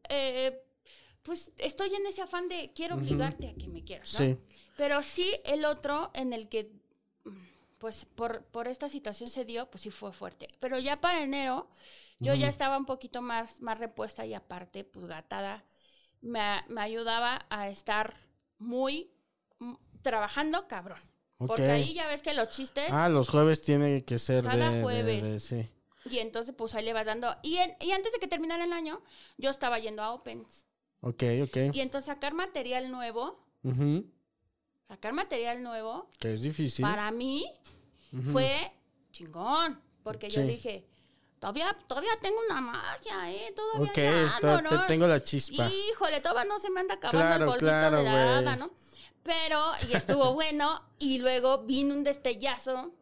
eh, 0.10 0.64
pues 1.22 1.52
estoy 1.60 1.94
en 1.94 2.08
ese 2.08 2.24
afán 2.24 2.50
de 2.50 2.72
quiero 2.74 2.96
obligarte 2.96 3.50
a 3.50 3.54
que 3.54 3.68
me 3.68 3.84
quieras, 3.84 4.12
¿no? 4.14 4.20
Sí. 4.26 4.38
Pero 4.76 5.02
sí 5.04 5.34
el 5.46 5.66
otro 5.66 6.12
en 6.14 6.34
el 6.34 6.50
que, 6.50 6.72
mm, 7.24 7.30
pues 7.78 8.06
por, 8.06 8.44
por 8.46 8.68
esta 8.68 8.90
situación 8.90 9.30
se 9.30 9.46
dio, 9.46 9.70
pues 9.70 9.82
sí 9.84 9.92
fue 9.92 10.12
fuerte. 10.14 10.48
Pero 10.60 10.80
ya 10.80 11.00
para 11.02 11.22
enero, 11.22 11.70
yo 12.20 12.34
ya 12.34 12.48
estaba 12.48 12.78
un 12.78 12.86
poquito 12.86 13.22
más, 13.22 13.62
más 13.62 13.78
repuesta 13.80 14.26
y 14.26 14.34
aparte, 14.34 14.84
pues 14.84 15.06
gatada, 15.06 15.64
me, 16.22 16.64
me 16.70 16.82
ayudaba 16.82 17.46
a 17.50 17.70
estar 17.70 18.16
muy 18.58 19.12
mm, 19.60 19.76
trabajando 20.02 20.68
cabrón. 20.68 21.00
Ok. 21.38 21.48
Porque 21.48 21.70
ahí 21.70 21.94
ya 21.94 22.08
ves 22.08 22.22
que 22.22 22.34
los 22.34 22.50
chistes, 22.50 22.90
Ah, 22.92 23.10
los 23.10 23.30
jueves 23.30 23.62
tiene 23.62 24.06
que 24.06 24.20
ser 24.20 24.44
de- 24.44 24.50
Cada 24.50 24.72
de, 24.72 24.82
jueves. 24.82 25.32
de- 25.32 25.40
sí. 25.40 25.70
Y 26.10 26.20
entonces, 26.20 26.54
pues 26.58 26.74
ahí 26.76 26.86
le 26.86 26.94
vas 26.94 27.06
dando. 27.06 27.28
Y, 27.44 27.58
en- 27.58 27.76
y 27.82 27.92
antes 27.92 28.12
de 28.14 28.20
que 28.20 28.28
terminara 28.28 28.64
el 28.64 28.72
año, 28.74 29.02
yo 29.38 29.50
estaba 29.50 29.80
yendo 29.80 30.02
a 30.04 30.14
Opens. 30.14 30.66
Ok, 31.02 31.24
ok. 31.44 31.58
Y 31.74 31.82
entonces 31.82 32.06
sacar 32.06 32.34
material 32.34 32.90
nuevo. 32.92 33.44
Sacar 34.88 35.14
material 35.14 35.62
nuevo, 35.64 36.10
Que 36.20 36.34
es 36.34 36.42
difícil. 36.42 36.84
para 36.84 37.12
mí 37.12 37.46
fue 38.32 38.72
chingón. 39.12 39.80
Porque 40.04 40.30
yo 40.30 40.42
dije, 40.44 40.86
todavía, 41.40 41.76
todavía 41.88 42.12
tengo 42.22 42.38
una 42.48 42.62
magia, 42.62 43.32
¿eh? 43.32 43.52
Todavía 43.56 44.36
ando, 44.36 44.58
to- 44.64 44.70
te 44.70 44.76
¿no? 44.76 44.86
tengo 44.86 45.08
la 45.08 45.22
chispa. 45.24 45.68
Híjole, 45.68 46.22
todavía 46.22 46.46
no 46.46 46.60
se 46.60 46.70
me 46.70 46.82
anda 46.82 46.94
acabando 46.96 47.20
Claro, 47.26 47.44
el 47.46 47.50
polvito 47.50 47.66
claro, 47.66 47.98
de 47.98 48.04
la 48.04 48.38
hada, 48.38 48.56
¿no? 48.56 48.72
Pero, 49.24 49.60
y 49.90 49.96
estuvo 49.96 50.34
bueno, 50.36 50.80
y 51.00 51.18
luego 51.18 51.64
vino 51.64 51.96
un 51.96 52.04
destellazo 52.04 52.94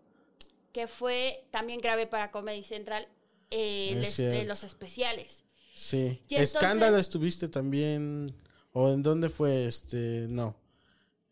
que 0.71 0.87
fue, 0.87 1.45
también 1.51 1.81
grabé 1.81 2.07
para 2.07 2.31
Comedy 2.31 2.63
Central, 2.63 3.07
eh, 3.51 3.89
Es 3.97 4.17
les- 4.17 4.19
eh, 4.19 4.45
los 4.45 4.63
especiales. 4.63 5.43
Sí. 5.75 5.97
Y 6.29 6.35
entonces- 6.35 6.55
Escándalo 6.55 6.97
estuviste 6.97 7.49
también. 7.49 8.33
¿O 8.71 8.89
en 8.89 9.03
dónde 9.03 9.29
fue 9.29 9.67
este? 9.67 10.25
No. 10.29 10.55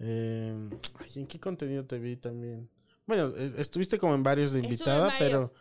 Eh, 0.01 0.69
ay, 0.99 1.11
¿En 1.15 1.27
qué 1.27 1.39
contenido 1.39 1.85
te 1.85 1.99
vi 1.99 2.17
también? 2.17 2.69
Bueno, 3.05 3.33
eh, 3.35 3.53
estuviste 3.57 3.97
como 3.97 4.15
en 4.15 4.23
varios 4.23 4.51
de 4.53 4.59
en 4.59 4.65
invitada, 4.65 5.07
varios. 5.07 5.19
pero. 5.19 5.53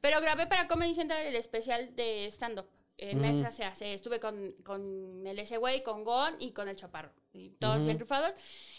Pero 0.00 0.20
grabé 0.20 0.46
para 0.46 0.68
Comedy 0.68 0.94
Central 0.94 1.24
el 1.24 1.36
especial 1.36 1.94
de 1.96 2.26
stand-up. 2.26 2.66
En 2.98 3.18
Ujú. 3.18 3.38
esa 3.38 3.52
se 3.52 3.64
hace. 3.64 3.92
Estuve 3.92 4.20
con, 4.20 4.52
con 4.64 5.26
el 5.26 5.38
ese 5.38 5.58
güey, 5.58 5.82
con 5.82 6.04
Gon 6.04 6.34
y 6.38 6.52
con 6.52 6.68
el 6.68 6.76
Chaparro. 6.76 7.12
Y 7.32 7.50
todos 7.50 7.82
bien 7.82 7.98
rifados. 7.98 8.32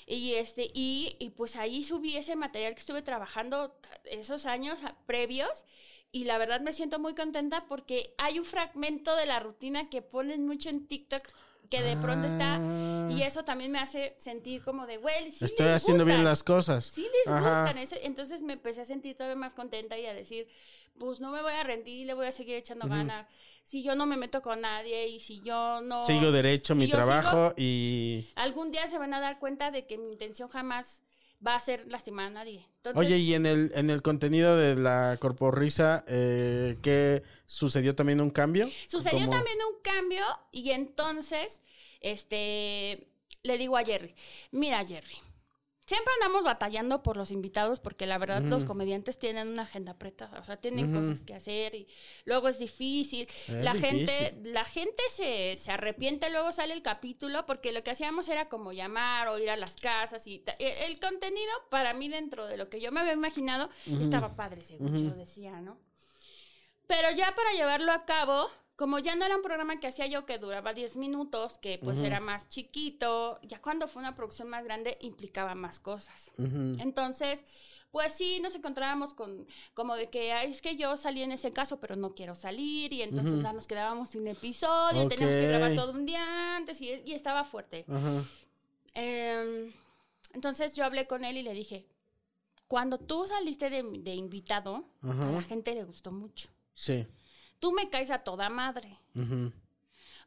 Y, 0.08 0.34
este, 0.34 0.72
y, 0.74 1.16
y 1.20 1.30
pues 1.32 1.55
ahí 1.55 1.84
subí 1.84 2.18
ese 2.18 2.36
material 2.36 2.74
que 2.74 2.80
estuve 2.80 3.03
trabajando 3.03 3.80
esos 4.05 4.45
años 4.47 4.80
previos. 5.05 5.66
Y 6.12 6.24
la 6.26 6.38
verdad 6.38 6.62
me 6.62 6.74
siento 6.74 6.99
muy 6.99 7.14
contenta 7.14 7.66
porque 7.68 8.16
hay 8.18 8.39
un 8.39 8.45
fragmento 8.45 9.16
de 9.16 9.28
la 9.28 9.39
rutina 9.39 9.89
que 9.89 10.01
ponen 10.01 10.47
mucho 10.47 10.70
en 10.70 10.88
TikTok 10.88 11.24
que 11.70 11.82
de 11.82 11.95
pronto 11.97 12.28
está. 12.28 12.55
Ah. 12.61 13.09
Y 13.11 13.22
eso 13.24 13.43
también 13.43 13.72
me 13.72 13.80
hace 13.80 14.15
sentir 14.20 14.63
como 14.63 14.86
de, 14.88 14.97
güey, 14.97 15.32
sí 15.32 15.45
Estoy 15.45 15.65
les 15.68 15.76
haciendo 15.76 16.05
bien 16.05 16.18
gustan". 16.18 16.32
las 16.32 16.43
cosas. 16.43 16.86
Sí 16.86 17.01
les 17.01 17.28
Ajá. 17.28 17.39
gustan 17.63 17.78
eso. 17.78 17.95
Entonces 18.01 18.41
me 18.41 18.53
empecé 18.53 18.82
a 18.82 18.86
sentir 18.86 19.15
todavía 19.15 19.36
más 19.36 19.53
contenta 19.53 19.97
y 19.97 20.05
a 20.05 20.13
decir, 20.13 20.47
pues 20.99 21.20
no 21.20 21.32
me 21.32 21.41
voy 21.41 21.53
a 21.53 21.63
rendir, 21.63 22.05
le 22.07 22.13
voy 22.13 22.26
a 22.28 22.32
seguir 22.32 22.55
echando 22.55 22.88
ganas. 22.88 23.28
Si 23.63 23.84
yo 23.84 23.95
no 23.95 24.05
me 24.05 24.15
meto 24.15 24.41
con 24.41 24.61
nadie 24.61 25.07
y 25.09 25.20
si 25.20 25.41
yo 25.41 25.82
no... 25.82 26.05
Sigo 26.05 26.32
derecho 26.32 26.74
si 26.74 26.80
mi 26.80 26.88
yo 26.88 26.95
sigo- 26.95 27.05
trabajo 27.05 27.53
y. 27.57 28.30
algún 28.36 28.72
día 28.72 28.88
se 28.88 28.97
van 28.97 29.13
a 29.13 29.20
dar 29.20 29.39
cuenta 29.39 29.72
de 29.72 29.86
que 29.86 29.97
mi 29.97 30.09
intención 30.09 30.47
jamás 30.47 31.03
va 31.46 31.56
a 31.56 31.60
ser 31.60 31.86
lastimar 31.88 32.28
a 32.28 32.30
nadie. 32.30 32.66
Entonces, 32.78 33.00
Oye, 33.00 33.18
y 33.18 33.34
en 33.34 33.46
el, 33.46 33.72
en 33.76 33.90
el 33.90 34.02
contenido 34.02 34.58
de 34.58 34.76
la 34.76 35.18
Corporrisa, 35.20 36.04
eh, 36.08 36.78
¿qué 36.82 37.24
sucedió 37.46 37.96
también 37.96 38.22
un 38.22 38.30
cambio? 38.30 38.70
Sucedió 38.88 39.30
también 39.30 39.58
un 39.70 39.82
cambio 39.82 40.24
y 40.52 40.72
entonces, 40.72 41.62
este, 42.02 43.08
le 43.44 43.58
digo 43.58 43.78
a 43.78 43.84
Jerry, 43.84 44.16
mira 44.52 44.86
Jerry, 44.86 45.18
siempre 45.88 46.14
andamos 46.16 46.44
batallando 46.44 47.02
por 47.02 47.16
los 47.16 47.32
invitados 47.32 47.80
porque 47.80 48.06
la 48.06 48.18
verdad 48.18 48.42
los 48.42 48.66
comediantes 48.66 49.18
tienen 49.18 49.48
una 49.48 49.64
agenda 49.64 49.94
apretada, 49.94 50.38
o 50.40 50.44
sea, 50.44 50.58
tienen 50.58 50.94
cosas 50.94 51.22
que 51.22 51.34
hacer 51.34 51.76
y 51.76 51.88
luego 52.26 52.50
es 52.50 52.60
difícil. 52.60 53.26
Es 53.48 53.50
la 53.50 53.72
difícil. 53.72 54.06
gente, 54.10 54.38
la 54.44 54.66
gente 54.66 55.02
se, 55.10 55.56
se 55.56 55.72
arrepiente, 55.72 56.30
luego 56.30 56.52
sale 56.52 56.74
el 56.74 56.82
capítulo 56.82 57.46
porque 57.46 57.72
lo 57.72 57.84
que 57.84 57.92
hacíamos 57.92 58.28
era 58.28 58.50
como 58.50 58.74
llamar 58.74 59.30
o 59.30 59.40
ir 59.40 59.50
a 59.50 59.56
las 59.56 59.78
casas 59.78 60.28
y 60.28 60.44
el, 60.60 60.92
el 60.92 61.00
contenido 61.00 61.52
para 61.70 61.94
mí 61.94 62.10
dentro 62.10 62.46
de 62.48 62.58
lo 62.58 62.70
que 62.70 62.82
yo 62.82 62.92
me 62.92 63.00
había 63.00 63.14
imaginado 63.14 63.70
estaba 64.02 64.36
padre, 64.36 64.66
según 64.66 64.98
yo 65.00 65.16
decía, 65.16 65.62
¿no? 65.62 65.80
Pero 66.88 67.12
ya 67.12 67.34
para 67.34 67.54
llevarlo 67.54 67.94
a 67.94 68.06
cabo, 68.06 68.50
como 68.78 69.00
ya 69.00 69.16
no 69.16 69.26
era 69.26 69.36
un 69.36 69.42
programa 69.42 69.80
que 69.82 69.88
hacía 69.88 70.06
yo 70.08 70.26
que 70.26 70.38
duraba 70.38 70.72
10 70.74 70.96
minutos, 70.96 71.58
que 71.58 71.80
pues 71.84 72.00
era 72.00 72.20
más 72.22 72.48
chiquito, 72.48 73.40
ya 73.42 73.60
cuando 73.60 73.88
fue 73.90 74.02
una 74.02 74.16
producción 74.16 74.48
más 74.50 74.64
grande 74.64 74.98
implicaba 75.02 75.54
más 75.56 75.80
cosas. 75.82 76.32
Entonces, 76.80 77.44
pues 77.92 78.14
sí, 78.14 78.40
nos 78.40 78.54
encontrábamos 78.56 79.14
con 79.16 79.48
como 79.74 79.96
de 79.96 80.10
que 80.10 80.32
"Ay, 80.32 80.52
es 80.52 80.62
que 80.62 80.76
yo 80.78 80.96
salí 80.96 81.24
en 81.24 81.32
ese 81.32 81.52
caso, 81.52 81.80
pero 81.80 81.96
no 81.96 82.14
quiero 82.14 82.36
salir, 82.36 82.94
y 82.94 83.02
entonces 83.02 83.42
ya 83.42 83.52
nos 83.52 83.66
quedábamos 83.68 84.12
sin 84.12 84.28
episodio, 84.28 85.04
y 85.04 85.10
teníamos 85.10 85.36
que 85.36 85.48
grabar 85.48 85.76
todo 85.76 85.92
un 85.94 86.06
día 86.06 86.56
antes, 86.56 86.80
y, 86.80 87.02
y 87.06 87.14
estaba 87.14 87.44
fuerte. 87.46 87.84
Em, 88.94 89.72
entonces 90.34 90.76
yo 90.76 90.86
hablé 90.86 91.08
con 91.08 91.24
él 91.24 91.38
y 91.38 91.42
le 91.44 91.54
dije, 91.54 91.88
cuando 92.68 92.98
tú 92.98 93.26
saliste 93.28 93.70
de, 93.70 93.82
de 93.84 94.14
invitado, 94.14 94.86
a 95.02 95.32
la 95.32 95.42
gente 95.44 95.74
le 95.74 95.84
gustó 95.84 96.12
mucho. 96.12 96.50
Sí. 96.74 97.08
Tú 97.60 97.72
me 97.72 97.89
caes 97.89 98.12
a 98.12 98.20
toda 98.20 98.49
madre. 98.49 98.97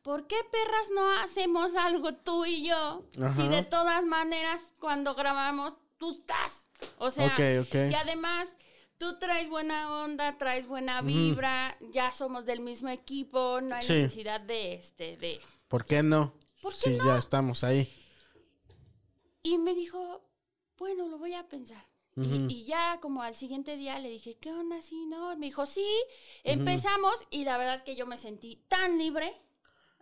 ¿Por 0.03 0.27
qué 0.27 0.37
perras 0.51 0.91
no 0.95 1.21
hacemos 1.21 1.75
algo 1.75 2.15
tú 2.15 2.45
y 2.47 2.67
yo? 2.67 3.05
Si 3.37 3.49
de 3.49 3.63
todas 3.63 4.05
maneras 4.05 4.61
cuando 4.79 5.15
grabamos 5.15 5.77
tú 5.99 6.13
estás. 6.13 6.67
O 6.99 7.11
sea, 7.11 7.35
y 7.39 7.95
además 7.95 8.49
tú 8.97 9.19
traes 9.19 9.49
buena 9.51 10.03
onda, 10.05 10.39
traes 10.39 10.67
buena 10.67 11.03
vibra, 11.03 11.77
ya 11.93 12.11
somos 12.13 12.47
del 12.47 12.61
mismo 12.61 12.89
equipo, 12.89 13.61
no 13.61 13.75
hay 13.77 13.83
Sí. 13.83 13.93
necesidad 13.93 14.41
de 14.41 14.75
este 14.75 15.17
de 15.19 15.41
¿Por 15.69 15.85
qué 15.85 16.03
no? 16.03 16.35
¿Por 16.63 16.73
qué 16.73 16.79
sí, 16.79 16.99
ya 17.05 17.17
estamos 17.19 17.63
ahí. 17.65 17.95
Y 19.43 19.57
me 19.59 19.75
dijo, 19.75 20.23
bueno, 20.79 21.07
lo 21.09 21.19
voy 21.19 21.35
a 21.35 21.49
pensar. 21.49 21.87
Y- 22.49 22.53
y, 22.55 22.65
ya 22.65 22.99
como 23.01 23.23
al 23.23 23.35
siguiente 23.35 23.77
día 23.77 23.99
le 23.99 24.09
dije, 24.11 24.37
¿qué 24.39 24.53
onda? 24.53 24.83
Sí, 24.83 25.07
no. 25.07 25.37
Me 25.37 25.47
dijo, 25.47 25.67
sí, 25.67 25.87
empezamos 26.45 27.15
y 27.31 27.45
la 27.45 27.57
verdad 27.59 27.85
que 27.85 27.97
yo 27.97 28.07
me 28.07 28.17
sentí 28.17 28.57
tan 28.69 28.99
libre. 28.99 29.33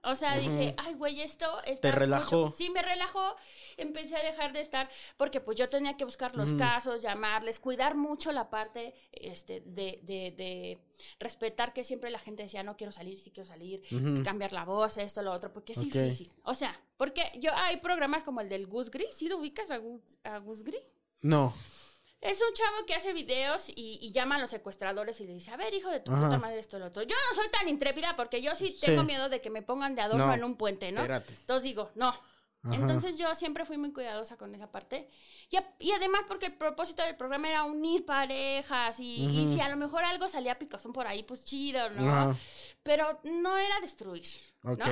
O 0.05 0.15
sea, 0.15 0.39
dije, 0.39 0.75
ay, 0.79 0.95
güey, 0.95 1.21
esto 1.21 1.61
está 1.65 1.91
Te 1.91 1.93
relajó. 1.93 2.45
mucho". 2.45 2.55
Sí, 2.57 2.71
me 2.71 2.83
relajó. 2.83 3.35
Empecé 3.77 4.17
a 4.17 4.23
dejar 4.23 4.53
de 4.53 4.61
estar, 4.61 4.89
porque 5.17 5.41
pues 5.41 5.59
yo 5.59 5.67
tenía 5.67 5.97
que 5.97 6.05
buscar 6.05 6.37
los 6.37 6.55
casos, 6.55 7.03
llamarles, 7.03 7.59
cuidar 7.59 7.97
mucho 7.97 8.31
la 8.31 8.49
parte 8.49 8.95
este, 9.11 9.61
de, 9.67 9.99
de, 10.05 10.31
de 10.37 10.79
respetar 11.19 11.73
que 11.73 11.83
siempre 11.83 12.11
la 12.11 12.21
gente 12.21 12.45
decía, 12.45 12.63
no 12.63 12.77
quiero 12.77 12.93
salir, 12.93 13.19
sí 13.19 13.33
quiero 13.33 13.49
salir, 13.49 13.83
cambiar 14.23 14.53
la 14.53 14.65
voz, 14.65 14.99
esto, 14.99 15.21
lo 15.23 15.33
otro, 15.33 15.53
porque 15.53 15.73
es 15.73 15.81
difícil. 15.81 16.33
O 16.45 16.55
sea, 16.55 16.81
porque 16.97 17.33
yo 17.41 17.51
hay 17.57 17.79
programas 17.79 18.23
como 18.23 18.41
el 18.41 18.49
del 18.49 18.69
Gus 18.69 18.91
Gris, 18.93 19.09
¿sí 19.17 19.29
lo 19.29 19.39
ubicas 19.39 19.73
a 19.73 19.79
Gus, 19.79 20.01
a 20.23 20.39
Gus 20.39 20.63
Gris? 20.63 20.81
No. 21.23 21.53
Es 22.21 22.41
un 22.43 22.53
chavo 22.53 22.85
que 22.87 22.95
hace 22.95 23.13
videos 23.13 23.69
y, 23.69 23.99
y 24.03 24.11
llama 24.11 24.35
a 24.37 24.39
los 24.39 24.51
secuestradores 24.51 25.21
y 25.21 25.25
le 25.25 25.35
dice, 25.35 25.53
a 25.53 25.57
ver, 25.57 25.73
hijo 25.73 25.89
de 25.89 26.01
tu 26.01 26.11
Ajá. 26.13 26.27
puta 26.27 26.39
madre, 26.41 26.59
esto, 26.59 26.79
lo 26.79 26.87
otro. 26.87 27.03
Yo 27.05 27.15
no 27.31 27.41
soy 27.41 27.49
tan 27.51 27.69
intrépida 27.69 28.17
porque 28.17 28.43
yo 28.43 28.55
sí 28.57 28.69
Sí. 28.77 28.87
tengo 28.87 29.05
miedo 29.05 29.29
de 29.29 29.41
que 29.41 29.51
me 29.51 29.63
pongan 29.63 29.95
de 29.95 30.03
adorno 30.03 30.27
No, 30.27 30.35
en 30.35 30.43
un 30.43 30.57
puente, 30.57 30.91
¿no? 30.91 31.03
espérate. 31.03 31.33
Entonces 31.33 31.63
digo, 31.63 31.91
no. 31.95 32.09
Ajá. 32.09 32.75
Entonces 32.75 33.17
yo 33.17 33.33
siempre 33.37 33.65
fui 33.65 33.77
muy 33.79 33.93
cuidadosa 33.93 34.37
con 34.37 34.53
esa 34.53 34.69
parte. 34.73 35.09
Y, 35.49 35.57
a- 35.59 35.75
y 35.79 35.93
además 35.93 36.23
porque 36.27 36.47
el 36.47 36.55
propósito 36.57 37.05
del 37.05 37.15
programa 37.15 37.49
era 37.51 37.63
unir 37.63 38.05
parejas 38.05 38.99
y, 38.99 39.25
y 39.25 39.55
si 39.55 39.61
a 39.61 39.69
lo 39.69 39.77
mejor 39.77 40.03
algo 40.03 40.29
salía 40.29 40.59
picazón 40.59 40.93
por 40.93 41.07
ahí, 41.07 41.23
pues 41.23 41.45
chido, 41.45 41.89
¿no? 41.91 42.37
Pero 42.83 43.21
no 43.23 43.57
era 43.57 43.79
destruir. 43.81 44.27
¿no? 44.65 44.73
Ok. 44.73 44.89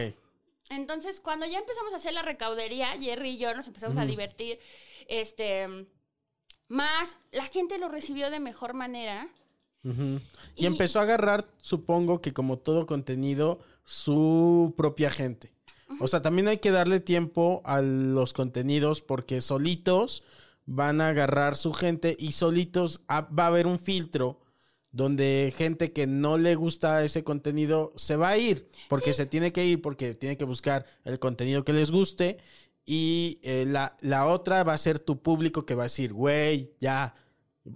Entonces, 0.70 1.20
cuando 1.20 1.45
ya 1.47 1.59
empezamos 1.59 1.93
a 1.93 1.97
hacer 1.97 2.12
la 2.14 2.22
recaudería, 2.22 2.89
Jerry 3.01 3.31
y 3.31 3.39
yo 3.39 3.53
nos 3.55 3.66
empezamos 3.66 3.99
a 3.99 4.05
divertir, 4.05 4.61
este, 5.09 5.87
más 6.69 7.17
la 7.33 7.45
gente 7.47 7.79
lo 7.79 7.89
recibió 7.89 8.31
de 8.31 8.41
mejor 8.41 8.75
manera. 8.75 9.29
Y, 9.85 10.64
Y- 10.64 10.67
empezó 10.67 10.99
a 10.99 11.03
agarrar, 11.03 11.47
supongo 11.61 12.21
que 12.21 12.33
como 12.33 12.59
todo 12.59 12.87
contenido, 12.87 13.61
su 13.85 14.75
propia 14.77 15.11
gente. 15.11 15.53
O 16.01 16.09
sea, 16.09 16.21
también 16.21 16.49
hay 16.49 16.59
que 16.59 16.73
darle 16.73 16.99
tiempo 16.99 17.62
a 17.64 17.81
los 17.81 18.33
contenidos 18.33 19.01
porque 19.01 19.41
solitos 19.41 20.25
van 20.64 21.01
a 21.01 21.11
agarrar 21.11 21.55
su 21.57 21.73
gente 21.73 22.17
y 22.19 22.33
solitos 22.33 23.03
va 23.09 23.45
a 23.45 23.47
haber 23.47 23.69
un 23.69 23.79
filtro 23.79 24.41
donde 24.91 25.55
gente 25.57 25.93
que 25.93 26.09
no 26.09 26.39
le 26.39 26.57
gusta 26.57 27.05
ese 27.05 27.23
contenido 27.23 27.93
se 27.97 28.17
va 28.17 28.31
a 28.31 28.39
ir 28.39 28.69
porque 28.89 29.12
se 29.12 29.27
tiene 29.27 29.53
que 29.53 29.64
ir 29.64 29.81
porque 29.81 30.14
tiene 30.14 30.37
que 30.37 30.45
buscar 30.45 30.87
el 31.05 31.19
contenido 31.21 31.64
que 31.64 31.73
les 31.73 31.91
guste 31.93 32.39
y 32.87 33.41
eh, 33.43 33.64
la, 33.66 33.97
la 34.01 34.26
otra 34.26 34.62
va 34.62 34.72
a 34.72 34.78
ser 34.78 35.01
tu 35.01 35.20
público 35.20 35.66
que 35.66 35.74
va 35.74 35.82
a 35.82 35.91
decir, 35.91 36.12
güey, 36.12 36.72
ya, 36.78 37.14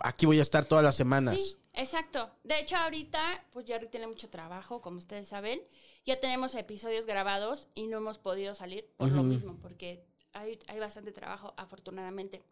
aquí 0.05 0.25
voy 0.25 0.39
a 0.39 0.43
estar 0.43 0.65
todas 0.65 0.85
las 0.85 0.95
semanas. 0.95 1.35
Sí, 1.39 1.57
exacto. 1.75 2.31
De 2.45 2.61
hecho, 2.61 2.77
ahorita, 2.77 3.45
pues 3.53 3.67
Jerry 3.67 3.89
tiene 3.89 4.07
mucho 4.07 4.31
trabajo, 4.31 4.81
como 4.81 4.99
ustedes 4.99 5.27
saben. 5.29 5.61
Ya 6.07 6.21
tenemos 6.21 6.55
episodios 6.55 7.07
grabados 7.07 7.69
y 7.75 7.89
no 7.89 7.99
hemos 7.99 8.19
podido 8.19 8.55
salir 8.55 8.89
por 8.97 9.11
lo 9.11 9.25
mismo, 9.25 9.59
porque 9.61 10.07
hay, 10.33 10.59
hay 10.69 10.79
bastante 10.79 11.11
trabajo, 11.11 11.53
afortunadamente. 11.57 12.43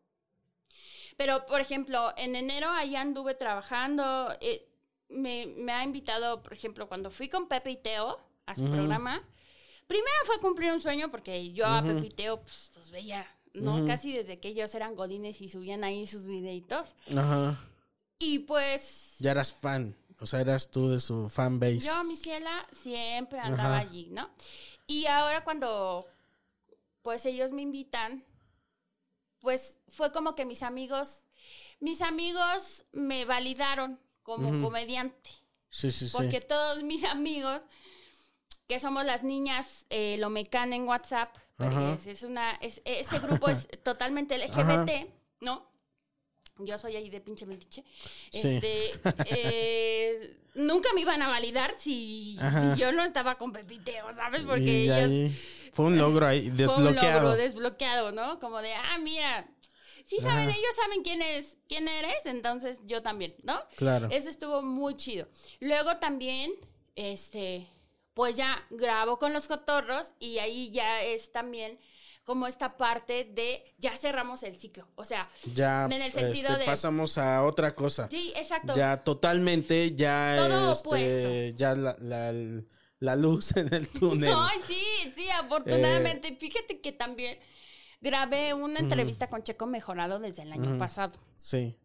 Pero, 1.17 1.47
por 1.47 1.61
ejemplo, 1.61 2.13
en 2.17 2.35
enero 2.37 2.69
ahí 2.71 2.97
anduve 2.97 3.35
trabajando. 3.35 4.29
eh, 4.41 4.69
me, 5.09 5.47
me 5.47 5.73
ha 5.73 5.85
invitado, 5.85 6.43
por 6.43 6.53
ejemplo, 6.53 6.89
cuando 6.89 7.11
fui 7.11 7.29
con 7.29 7.49
Pepe 7.49 7.71
y 7.71 7.77
Teo 7.77 8.19
a 8.47 8.57
su 8.57 8.65
programa. 8.65 9.23
Primero 9.89 10.17
fue 10.27 10.39
cumplir 10.39 10.71
un 10.71 10.81
sueño, 10.81 11.11
porque 11.11 11.53
yo 11.53 11.67
a 11.67 11.83
Pepe 11.83 12.07
y 12.07 12.11
Teo, 12.11 12.43
pues, 12.43 12.71
los 12.77 12.91
veía, 12.91 13.27
¿no? 13.55 13.85
Casi 13.87 14.13
desde 14.13 14.39
que 14.39 14.49
ellos 14.49 14.75
eran 14.75 14.95
godines 14.95 15.41
y 15.41 15.49
subían 15.49 15.83
ahí 15.83 16.07
sus 16.07 16.27
videitos. 16.27 16.95
Ajá. 17.17 17.59
Y 18.19 18.41
pues... 18.41 19.17
Ya 19.19 19.31
eras 19.31 19.55
fan. 19.55 19.97
O 20.21 20.27
sea, 20.27 20.41
eras 20.41 20.71
tú 20.71 20.91
de 20.91 21.01
su 21.01 21.31
fanbase. 21.31 21.81
Yo, 21.81 22.05
mi 22.05 22.17
ciela, 22.17 22.67
siempre 22.73 23.39
andaba 23.39 23.79
Ajá. 23.79 23.89
allí, 23.89 24.09
¿no? 24.11 24.29
Y 24.87 25.07
ahora 25.07 25.43
cuando, 25.43 26.07
pues 27.03 27.25
ellos 27.25 27.51
me 27.53 27.63
invitan, 27.63 28.25
pues 29.41 29.79
fue 29.89 30.13
como 30.13 30.35
que 30.35 30.45
mis 30.45 30.63
amigos, 30.63 31.21
mis 31.81 32.03
amigos 32.03 32.85
me 32.93 33.25
validaron 33.25 33.99
como 34.23 34.63
comediante. 34.63 35.31
Sí, 35.71 35.91
sí, 35.91 36.09
sí. 36.09 36.17
Porque 36.17 36.41
todos 36.41 36.83
mis 36.83 37.05
amigos, 37.05 37.63
que 38.69 38.79
somos 38.79 39.05
las 39.05 39.23
niñas 39.25 39.87
eh, 39.91 40.17
lo 40.19 40.29
mecan 40.31 40.73
en 40.73 40.87
WhatsApp, 40.87 41.35
pues, 41.57 42.07
es 42.07 42.23
una, 42.23 42.53
es- 42.61 42.83
ese 42.85 43.19
grupo 43.21 43.49
es 43.49 43.67
totalmente 43.83 44.37
LGBT, 44.39 45.09
¿no? 45.41 45.67
Yo 46.59 46.77
soy 46.77 46.97
ahí 46.97 47.09
de 47.09 47.21
pinche 47.21 47.47
mentiche. 47.47 47.85
Sí. 48.33 48.61
Este, 48.61 48.91
eh, 49.27 50.37
nunca 50.55 50.93
me 50.93 51.01
iban 51.01 51.23
a 51.23 51.29
validar 51.29 51.75
si, 51.79 52.37
yo 52.77 52.93
no 52.93 53.05
estaba 53.05 53.39
con 53.39 53.53
Pepiteo, 53.53 54.13
¿sabes? 54.13 54.43
Porque 54.43 54.83
ellos 54.83 55.33
fue 55.73 55.87
un 55.87 55.97
logro 55.97 56.27
ahí, 56.27 56.43
fue 56.51 56.51
un 56.51 56.57
desbloqueado. 56.57 57.21
logro 57.23 57.37
desbloqueado, 57.37 58.13
¿no? 58.13 58.39
Como 58.41 58.61
de, 58.61 58.75
ah, 58.75 58.99
mira, 58.99 59.49
sí 60.05 60.17
saben, 60.21 60.51
ellos 60.51 60.75
saben 60.77 61.03
quién 61.03 61.23
es, 61.23 61.57
quién 61.69 61.87
eres, 61.89 62.27
entonces 62.27 62.79
yo 62.85 63.03
también, 63.03 63.37
¿no? 63.45 63.63
Claro. 63.77 64.09
Eso 64.11 64.29
estuvo 64.29 64.61
muy 64.61 64.97
chido. 64.97 65.29
Luego 65.61 65.99
también, 65.99 66.53
este, 66.97 67.69
pues 68.19 68.37
ya 68.37 68.67
grabo 68.71 69.21
con 69.21 69.33
los 69.33 69.47
cotorros 69.47 70.13
y 70.19 70.39
ahí 70.39 70.73
ya 70.73 71.05
es 71.05 71.31
también 71.31 71.79
como 72.25 72.49
esta 72.49 72.77
parte 72.77 73.23
de 73.23 73.77
ya 73.79 73.97
cerramos 73.97 74.43
el 74.43 74.59
ciclo. 74.59 74.89
O 74.97 75.05
sea, 75.05 75.31
ya 75.55 75.85
en 75.85 75.93
el 76.03 76.11
sentido 76.11 76.49
este, 76.49 76.59
de- 76.59 76.67
pasamos 76.67 77.17
a 77.17 77.45
otra 77.45 77.77
cosa. 77.77 78.09
sí, 78.11 78.33
exacto. 78.35 78.75
Ya 78.75 79.05
totalmente, 79.05 79.95
ya 79.95 80.35
Todo 80.37 80.97
este, 80.97 81.55
ya 81.57 81.77
la, 81.77 81.97
la, 82.01 82.33
la 82.99 83.15
luz 83.15 83.57
en 83.57 83.73
el 83.73 83.87
túnel. 83.87 84.35
Ay, 84.37 84.59
sí, 84.67 85.13
sí, 85.15 85.31
afortunadamente. 85.31 86.27
Eh, 86.27 86.37
Fíjate 86.41 86.81
que 86.81 86.91
también 86.91 87.39
grabé 88.01 88.53
una 88.53 88.81
entrevista 88.81 89.29
con 89.29 89.45
Checo 89.45 89.69
Mejorado 89.69 90.19
desde 90.19 90.43
el 90.43 90.51
año 90.51 90.77
pasado. 90.77 91.21
Sí. 91.37 91.79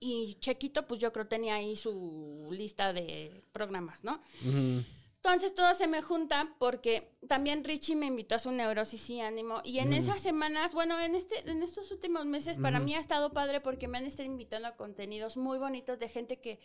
Y 0.00 0.36
Chequito, 0.38 0.86
pues 0.86 1.00
yo 1.00 1.14
creo 1.14 1.28
tenía 1.28 1.54
ahí 1.54 1.76
su 1.76 2.46
lista 2.50 2.92
de 2.92 3.42
programas, 3.52 4.04
¿no? 4.04 4.20
Ujú. 4.46 4.84
Entonces 5.26 5.54
todo 5.54 5.74
se 5.74 5.88
me 5.88 6.02
junta 6.02 6.54
porque 6.58 7.10
también 7.26 7.64
Richie 7.64 7.96
me 7.96 8.06
invitó 8.06 8.36
a 8.36 8.38
su 8.38 8.52
neurosis 8.52 9.10
y 9.10 9.20
ánimo. 9.20 9.60
Y 9.64 9.80
en 9.80 9.92
esas 9.92 10.22
semanas, 10.22 10.72
bueno, 10.72 10.98
en 11.00 11.16
este, 11.16 11.48
en 11.50 11.62
estos 11.64 11.90
últimos 11.90 12.24
meses, 12.26 12.58
para 12.58 12.78
mí 12.78 12.94
ha 12.94 13.00
estado 13.00 13.32
padre 13.32 13.60
porque 13.60 13.88
me 13.88 13.98
han 13.98 14.06
estado 14.06 14.28
invitando 14.28 14.68
a 14.68 14.76
contenidos 14.76 15.36
muy 15.36 15.58
bonitos 15.58 15.98
de 15.98 16.08
gente 16.08 16.40
que, 16.40 16.60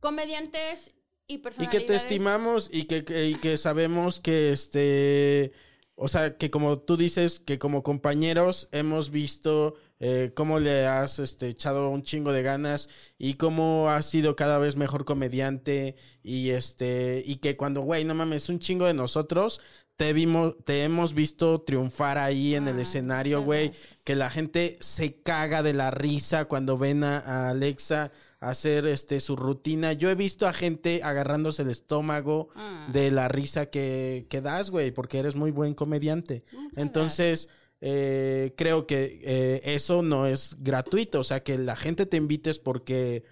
comediantes 0.00 0.94
y 1.26 1.34
Y 1.34 1.38
personalidades. 1.38 1.80
que 1.80 1.86
te 1.86 1.94
estimamos 1.96 2.68
y 2.72 2.84
que, 2.84 3.04
que- 3.04 3.26
y 3.28 3.34
que 3.36 3.56
sabemos 3.56 4.20
que 4.20 4.52
este, 4.52 5.52
o 5.94 6.08
sea, 6.08 6.36
que 6.36 6.50
como 6.50 6.78
tú 6.78 6.96
dices, 6.96 7.40
que 7.40 7.58
como 7.58 7.82
compañeros 7.82 8.68
hemos 8.72 9.10
visto 9.10 9.74
eh, 10.04 10.32
cómo 10.34 10.58
le 10.58 10.86
has 10.86 11.20
este, 11.20 11.48
echado 11.48 11.88
un 11.90 12.02
chingo 12.02 12.32
de 12.32 12.42
ganas 12.42 12.88
y 13.18 13.34
cómo 13.34 13.88
has 13.88 14.06
sido 14.06 14.34
cada 14.34 14.58
vez 14.58 14.74
mejor 14.74 15.04
comediante 15.04 15.94
y 16.24 16.50
este, 16.50 17.22
y 17.24 17.36
que 17.36 17.56
cuando, 17.56 17.82
güey, 17.82 18.04
no 18.04 18.14
mames, 18.14 18.48
un 18.48 18.58
chingo 18.58 18.86
de 18.86 18.94
nosotros. 18.94 19.60
Te 19.96 20.12
vimos, 20.14 20.56
te 20.64 20.82
hemos 20.82 21.14
visto 21.14 21.60
triunfar 21.60 22.18
ahí 22.18 22.56
en 22.56 22.66
el 22.66 22.76
Ay, 22.76 22.82
escenario, 22.82 23.42
güey. 23.42 23.70
Que 24.04 24.16
la 24.16 24.30
gente 24.30 24.76
se 24.80 25.20
caga 25.22 25.62
de 25.62 25.74
la 25.74 25.90
risa 25.92 26.46
cuando 26.46 26.76
ven 26.78 27.04
a, 27.04 27.18
a 27.18 27.50
Alexa 27.50 28.10
hacer 28.40 28.86
este 28.86 29.20
su 29.20 29.36
rutina. 29.36 29.92
Yo 29.92 30.10
he 30.10 30.16
visto 30.16 30.48
a 30.48 30.52
gente 30.52 31.02
agarrándose 31.04 31.62
el 31.62 31.70
estómago 31.70 32.48
Ah. 32.56 32.88
de 32.92 33.12
la 33.12 33.28
risa 33.28 33.66
que, 33.66 34.26
que 34.28 34.40
das, 34.40 34.70
güey, 34.70 34.90
porque 34.90 35.18
eres 35.20 35.36
muy 35.36 35.52
buen 35.52 35.74
comediante. 35.74 36.42
Muchas 36.52 36.78
Entonces, 36.78 37.48
eh, 37.82 38.54
creo 38.56 38.86
que 38.86 39.20
eh, 39.22 39.60
eso 39.64 40.02
no 40.02 40.26
es 40.26 40.56
gratuito. 40.60 41.20
O 41.20 41.24
sea, 41.24 41.42
que 41.42 41.58
la 41.58 41.76
gente 41.76 42.06
te 42.06 42.16
invites 42.16 42.58
porque 42.60 43.24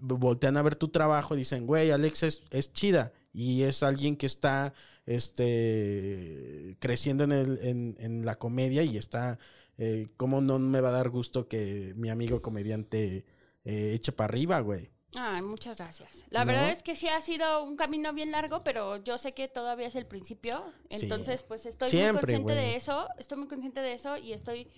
voltean 0.00 0.56
a 0.56 0.62
ver 0.62 0.76
tu 0.76 0.88
trabajo 0.88 1.34
y 1.34 1.38
dicen, 1.38 1.66
güey, 1.66 1.90
Alex 1.92 2.22
es, 2.24 2.42
es 2.50 2.72
chida 2.72 3.12
y 3.32 3.62
es 3.62 3.82
alguien 3.82 4.16
que 4.16 4.26
está 4.26 4.74
este 5.06 6.76
creciendo 6.80 7.24
en, 7.24 7.32
el, 7.32 7.58
en, 7.62 7.96
en 7.98 8.24
la 8.24 8.36
comedia 8.36 8.82
y 8.82 8.96
está, 8.96 9.38
eh, 9.78 10.06
¿cómo 10.16 10.40
no 10.40 10.58
me 10.58 10.80
va 10.80 10.88
a 10.90 10.92
dar 10.92 11.10
gusto 11.10 11.48
que 11.48 11.92
mi 11.96 12.10
amigo 12.10 12.42
comediante 12.42 13.26
eh, 13.64 13.92
eche 13.94 14.12
para 14.12 14.32
arriba, 14.32 14.60
güey? 14.60 14.91
Ay, 15.14 15.42
muchas 15.42 15.76
gracias. 15.76 16.24
La 16.30 16.40
¿No? 16.44 16.46
verdad 16.52 16.70
es 16.70 16.82
que 16.82 16.96
sí 16.96 17.06
ha 17.08 17.20
sido 17.20 17.64
un 17.64 17.76
camino 17.76 18.12
bien 18.14 18.30
largo, 18.30 18.64
pero 18.64 18.96
yo 19.04 19.18
sé 19.18 19.34
que 19.34 19.46
todavía 19.48 19.86
es 19.88 19.94
el 19.94 20.06
principio. 20.06 20.64
Sí. 20.90 20.98
Entonces, 21.02 21.42
pues 21.42 21.66
estoy 21.66 21.90
Siempre, 21.90 22.12
muy 22.12 22.20
consciente 22.20 22.52
güey. 22.54 22.64
de 22.64 22.76
eso. 22.76 23.08
Estoy 23.18 23.38
muy 23.38 23.48
consciente 23.48 23.80
de 23.80 23.92
eso 23.92 24.16
y 24.16 24.32
estoy, 24.32 24.70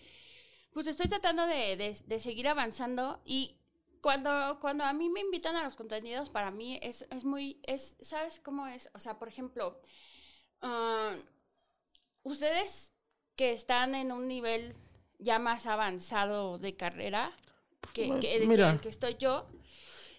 pues 0.73 0.89
estoy 0.89 1.07
tratando 1.09 1.47
de, 1.47 1.77
de- 1.77 2.03
de 2.07 2.21
seguir 2.21 2.49
avanzando. 2.49 3.21
Y 3.25 3.57
cuando, 4.01 4.59
cuando 4.61 4.83
a 4.85 4.93
mí 4.93 5.09
me 5.09 5.21
invitan 5.21 5.55
a 5.55 5.63
los 5.63 5.77
contenidos, 5.77 6.31
para 6.31 6.51
mí 6.51 6.81
es, 6.83 7.07
es 7.11 7.25
muy, 7.25 7.61
es, 7.63 7.97
¿sabes 8.01 8.41
cómo 8.41 8.67
es? 8.67 8.91
O 8.95 8.99
sea, 8.99 9.19
por 9.21 9.29
ejemplo, 9.29 9.81
ah, 10.63 11.15
ustedes 12.25 12.93
que 13.37 13.53
están 13.53 13.95
en 13.95 14.11
un 14.13 14.27
nivel 14.29 14.75
ya 15.19 15.39
más 15.39 15.67
avanzado 15.67 16.59
de 16.59 16.75
carrera 16.77 17.33
que, 17.93 18.09
que, 18.21 18.41
que 18.41 18.47
Mira. 18.47 18.71
el 18.73 18.81
que 18.81 18.89
estoy 18.89 19.17
yo. 19.17 19.47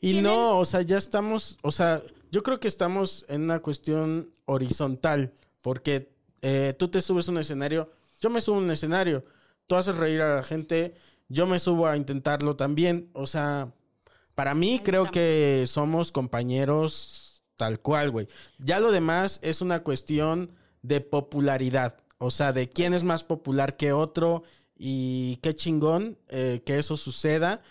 Y 0.01 0.11
Tienen- 0.13 0.23
no, 0.23 0.59
o 0.59 0.65
sea, 0.65 0.81
ya 0.81 0.97
estamos, 0.97 1.57
o 1.63 1.71
sea, 1.71 2.01
yo 2.31 2.43
creo 2.43 2.59
que 2.59 2.67
estamos 2.67 3.25
en 3.29 3.43
una 3.43 3.59
cuestión 3.61 4.31
horizontal, 4.45 5.33
porque 5.61 6.13
eh, 6.41 6.73
tú 6.77 6.87
te 6.89 7.01
subes 7.01 7.27
a 7.27 7.31
un 7.31 7.37
escenario, 7.39 7.91
yo 8.21 8.29
me 8.29 8.41
subo 8.41 8.57
a 8.57 8.59
un 8.59 8.71
escenario, 8.71 9.25
tú 9.67 9.75
haces 9.75 9.95
reír 9.95 10.21
a 10.21 10.35
la 10.35 10.43
gente, 10.43 10.93
yo 11.29 11.47
me 11.47 11.59
subo 11.59 11.87
a 11.87 11.97
intentarlo 11.97 12.55
también, 12.55 13.09
o 13.13 13.25
sea, 13.25 13.73
para 14.35 14.53
mí 14.53 14.73
Ahí 14.73 14.79
creo 14.79 15.03
estamos. 15.05 15.13
que 15.13 15.63
somos 15.67 16.11
compañeros 16.11 17.43
tal 17.57 17.79
cual, 17.79 18.11
güey. 18.11 18.27
Ya 18.59 18.79
lo 18.79 18.91
demás 18.91 19.39
es 19.41 19.61
una 19.61 19.81
cuestión 19.81 20.51
de 20.81 21.01
popularidad, 21.01 21.97
o 22.17 22.29
sea, 22.31 22.51
de 22.53 22.69
quién 22.69 22.93
es 22.93 23.03
más 23.03 23.23
popular 23.23 23.77
que 23.77 23.91
otro 23.93 24.43
y 24.77 25.37
qué 25.37 25.55
chingón 25.55 26.17
eh, 26.27 26.61
que 26.65 26.77
eso 26.77 26.97
suceda, 26.97 27.61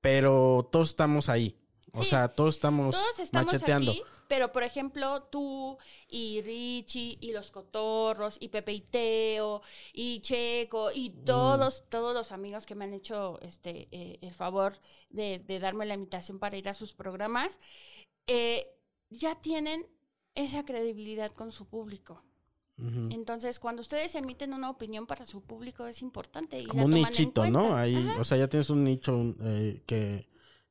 pero 0.00 0.68
todos 0.70 0.90
estamos 0.90 1.28
ahí. 1.28 1.56
O 1.92 2.02
Sí, 2.04 2.10
sea, 2.10 2.28
todos 2.28 2.54
estamos, 2.54 2.94
Todos 2.94 3.18
estamos 3.18 3.52
macheteando. 3.52 3.90
aquí, 3.90 4.02
pero 4.28 4.52
por 4.52 4.62
ejemplo, 4.62 5.22
tú 5.24 5.76
y 6.08 6.40
Richie 6.42 7.18
y 7.20 7.32
los 7.32 7.50
Cotorros 7.50 8.36
y 8.40 8.48
Pepe 8.48 8.72
y 8.74 8.80
Teo 8.80 9.60
y 9.92 10.20
Checo 10.20 10.92
y 10.92 11.10
Mm. 11.10 11.24
todos, 11.24 11.84
todos 11.88 12.14
los 12.14 12.30
amigos 12.32 12.64
que 12.66 12.74
me 12.76 12.84
han 12.84 12.94
hecho 12.94 13.38
este 13.42 13.88
eh, 13.90 14.18
el 14.22 14.32
favor 14.32 14.78
de, 15.08 15.40
de 15.40 15.58
darme 15.58 15.84
la 15.86 15.94
invitación 15.94 16.38
para 16.38 16.56
ir 16.56 16.68
a 16.68 16.74
sus 16.74 16.92
programas, 16.94 17.58
eh, 18.26 18.66
ya 19.10 19.34
tienen 19.40 19.86
esa 20.36 20.64
credibilidad 20.64 21.32
con 21.32 21.50
su 21.52 21.66
público. 21.66 22.22
Entonces, 23.10 23.58
cuando 23.58 23.82
ustedes 23.82 24.14
emiten 24.14 24.54
una 24.54 24.70
opinión 24.70 25.06
para 25.06 25.26
su 25.26 25.42
público 25.42 25.86
es 25.86 26.00
importante 26.00 26.58
y 26.58 26.64
Como 26.66 26.80
la 26.80 26.86
un 26.86 26.96
en 26.96 27.02
nichito, 27.02 27.44
¿no? 27.50 27.58
cuenta. 27.60 27.80
Ahí, 27.82 27.94
Ajá. 27.94 28.18
o 28.20 28.24
sea, 28.24 28.38
ya 28.38 28.48
tienes 28.48 28.70
un 28.70 28.84
nicho 28.84 29.34
eh, 29.42 29.82
que, 29.84 30.29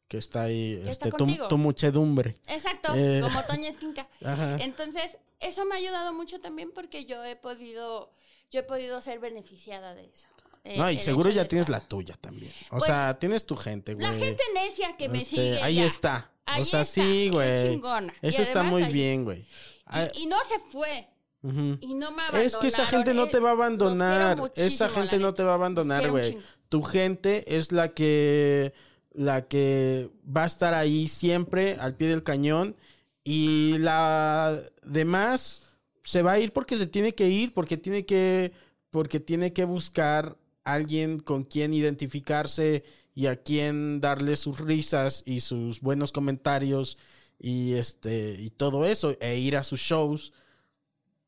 que 0.10 0.18
está 0.18 0.42
ahí, 0.44 0.82
Que 0.84 0.90
está 0.90 1.08
este, 1.08 1.18
tu, 1.48 1.58
muchedumbre. 1.58 2.36
Exacto, 2.48 2.92
Eh. 2.96 3.22
como 3.24 3.42
Toña 3.44 3.70
Esquinca. 3.70 4.10
Ajá. 4.26 4.58
Entonces, 4.60 5.18
eso 5.40 5.64
me 5.66 5.76
ha 5.76 5.78
ayudado 5.78 6.12
mucho 6.14 6.42
también 6.42 6.72
porque 6.74 7.06
yo 7.06 7.24
he 7.24 7.38
podido, 7.38 8.12
yo 8.52 8.60
he 8.60 8.64
podido 8.64 9.02
ser 9.02 9.20
beneficiada 9.20 9.94
de 9.96 10.02
eso. 10.02 10.28
Eh, 10.66 10.78
No, 10.78 10.92
y 10.92 11.00
seguro 11.00 11.30
ya 11.30 11.46
tienes 11.46 11.68
estar- 11.68 11.80
la 11.82 11.88
tuya 11.88 12.16
también. 12.20 12.52
O 12.72 12.80
Pues, 12.80 12.86
sea, 12.86 13.18
tienes 13.18 13.46
tu 13.46 13.56
gente, 13.56 13.94
güey. 13.94 14.06
La 14.06 14.14
gente 14.14 14.44
necia 14.54 14.98
que 14.98 15.08
me 15.08 15.20
Este, 15.20 15.30
sigue. 15.38 15.62
Ahí 15.62 15.76
ya. 15.76 15.86
está. 15.86 16.32
Ahí 16.46 16.64
o 16.64 16.66
sea, 16.66 16.82
está, 16.82 17.02
sí, 17.02 17.30
güey. 17.32 17.70
chingona. 17.70 18.14
Eso 18.22 18.42
está 18.42 18.64
muy 18.64 18.84
ahí- 18.84 18.92
bien, 18.92 19.24
güey. 19.24 19.46
Ah, 19.86 20.08
Y, 20.14 20.24
y 20.24 20.26
no 20.26 20.38
se 20.44 20.60
fue. 20.60 21.08
Y 21.44 21.94
no 21.94 22.12
me 22.12 22.24
abandonaron. 22.24 22.42
Es 22.46 22.56
que 22.58 22.68
esa 22.68 22.86
gente 22.86 23.14
no 23.14 23.28
te 23.30 23.40
va 23.40 23.50
a 23.50 23.54
abandonar. 23.54 24.52
Esa 24.56 24.90
gente 24.90 25.20
no 25.20 25.34
te 25.34 25.44
va 25.44 25.52
a 25.52 25.56
abandonar, 25.56 26.10
güey. 26.12 26.38
Tu 26.68 26.82
gente 26.84 27.56
es 27.56 27.72
la 27.72 27.94
que 27.94 28.74
la 29.12 29.48
que 29.48 30.10
va 30.26 30.44
a 30.44 30.48
estar 30.48 30.74
ahí 30.74 31.08
siempre 31.08 31.76
al 31.80 31.96
pie 31.96 32.10
del 32.10 32.24
cañón 32.24 32.76
y 33.24 33.78
la 33.80 34.62
demás 34.84 35.78
se 36.04 36.22
va 36.22 36.34
a 36.34 36.40
ir 36.40 36.54
porque 36.54 36.78
se 36.78 36.88
tiene 36.88 37.14
que 37.14 37.30
ir, 37.30 37.54
porque 37.54 37.78
tiene 37.78 38.06
que 38.06 38.52
porque 38.90 39.20
tiene 39.20 39.54
que 39.54 39.66
buscar 39.66 40.38
alguien 40.64 41.20
con 41.20 41.44
quien 41.44 41.74
identificarse 41.74 42.84
y 43.14 43.28
a 43.28 43.36
quien 43.36 44.02
darle 44.02 44.36
sus 44.36 44.60
risas 44.60 45.24
y 45.26 45.42
sus 45.42 45.82
buenos 45.82 46.12
comentarios 46.12 46.98
y 47.40 47.74
este 47.74 48.36
y 48.40 48.50
todo 48.50 48.86
eso 48.86 49.16
e 49.20 49.38
ir 49.38 49.58
a 49.58 49.64
sus 49.64 49.80
shows 49.80 50.34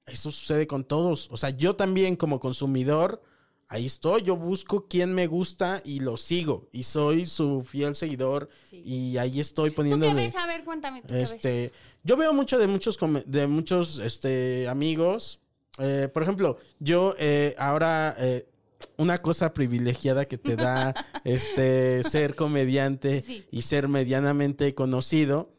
eso 0.05 0.31
sucede 0.31 0.67
con 0.67 0.83
todos. 0.83 1.27
O 1.31 1.37
sea, 1.37 1.51
yo 1.51 1.75
también 1.75 2.15
como 2.15 2.39
consumidor, 2.39 3.21
ahí 3.71 3.85
estoy, 3.85 4.21
yo 4.21 4.35
busco 4.35 4.85
quién 4.87 5.13
me 5.13 5.27
gusta 5.27 5.81
y 5.83 6.01
lo 6.01 6.17
sigo. 6.17 6.67
Y 6.71 6.83
soy 6.83 7.25
su 7.25 7.63
fiel 7.63 7.95
seguidor. 7.95 8.49
Sí. 8.69 8.81
Y 8.85 9.17
ahí 9.17 9.39
estoy 9.39 9.69
¿Tú 9.71 9.77
poniéndole. 9.77 10.11
qué 10.13 10.21
ves? 10.21 10.35
A 10.35 10.45
ver, 10.45 10.63
cuéntame. 10.63 11.01
¿tú 11.01 11.07
qué 11.07 11.13
ves? 11.15 11.31
Este, 11.31 11.71
yo 12.03 12.17
veo 12.17 12.33
mucho 12.33 12.59
de 12.59 12.67
muchos 12.67 12.97
de 13.25 13.47
muchos 13.47 13.99
este 13.99 14.67
amigos. 14.67 15.39
Eh, 15.79 16.09
por 16.13 16.21
ejemplo, 16.21 16.57
yo 16.79 17.15
eh, 17.17 17.55
ahora 17.57 18.13
eh, 18.19 18.45
una 18.97 19.17
cosa 19.19 19.53
privilegiada 19.53 20.25
que 20.25 20.37
te 20.37 20.55
da 20.57 20.93
este 21.23 22.03
ser 22.03 22.35
comediante 22.35 23.21
Sí. 23.25 23.45
y 23.51 23.61
ser 23.61 23.87
medianamente 23.87 24.75
conocido 24.75 25.49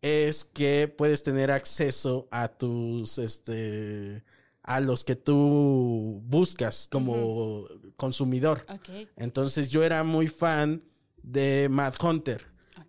es 0.00 0.44
que 0.44 0.86
puedes 0.96 1.24
tener 1.24 1.50
acceso 1.50 2.28
a 2.30 2.46
tus 2.46 3.18
este 3.18 4.22
a 4.68 4.80
los 4.80 5.02
que 5.04 5.16
tú 5.16 6.20
buscas 6.26 6.88
como 6.90 7.66
consumidor. 7.96 8.64
Ok, 8.68 9.08
Entonces 9.16 9.70
yo 9.70 9.82
era 9.82 10.04
muy 10.04 10.28
fan 10.28 10.82
de 11.22 11.68
Mad 11.70 11.94
Hunter 12.02 12.46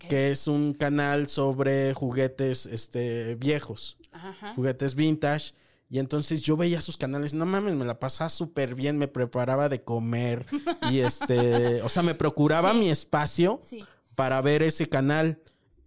que 0.07 0.31
es 0.31 0.47
un 0.47 0.73
canal 0.73 1.27
sobre 1.27 1.93
juguetes 1.93 2.65
este, 2.67 3.35
viejos, 3.35 3.97
Ajá. 4.13 4.53
juguetes 4.55 4.95
vintage. 4.95 5.53
Y 5.89 5.99
entonces 5.99 6.41
yo 6.41 6.55
veía 6.55 6.79
sus 6.79 6.95
canales, 6.95 7.33
no 7.33 7.45
mames, 7.45 7.75
me 7.75 7.83
la 7.83 7.99
pasaba 7.99 8.29
súper 8.29 8.75
bien, 8.75 8.97
me 8.97 9.07
preparaba 9.09 9.67
de 9.67 9.83
comer 9.83 10.45
y 10.89 10.99
este, 10.99 11.81
o 11.83 11.89
sea, 11.89 12.01
me 12.03 12.15
procuraba 12.15 12.71
Sí. 12.73 12.77
mi 12.79 12.89
espacio 12.89 13.61
Sí. 13.67 13.83
para 14.15 14.41
ver 14.41 14.63
ese 14.63 14.87
canal. 14.87 15.39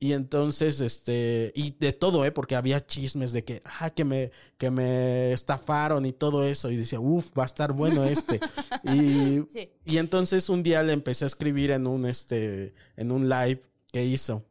Y 0.03 0.15
entonces, 0.15 0.81
este, 0.81 1.53
y 1.55 1.77
de 1.79 1.93
todo, 1.93 2.25
¿eh? 2.25 2.33
Porque 2.33 2.57
había 2.57 2.85
chismes 2.85 3.33
de 3.33 3.45
que, 3.45 3.63
ah, 3.79 3.91
que 3.91 4.05
me, 4.05 4.33
que 4.59 4.69
me 4.69 5.33
estafaron 5.33 6.05
y 6.05 6.13
todo 6.13 6.43
eso. 6.45 6.73
Y 6.73 6.77
decía, 6.77 6.99
uff, 6.99 7.31
va 7.39 7.45
a 7.45 7.47
estar 7.47 7.73
bueno 7.73 8.03
este. 8.03 8.41
y, 8.83 9.45
Sí. 9.53 9.71
y 9.85 9.99
entonces 9.99 10.49
un 10.49 10.65
día 10.65 10.83
le 10.83 10.93
empecé 10.93 11.25
a 11.25 11.29
escribir 11.29 11.71
en 11.71 11.87
un, 11.87 12.05
este, 12.05 12.75
en 12.97 13.13
un 13.13 13.29
live 13.29 13.63
que 13.93 14.05
hizo. 14.05 14.45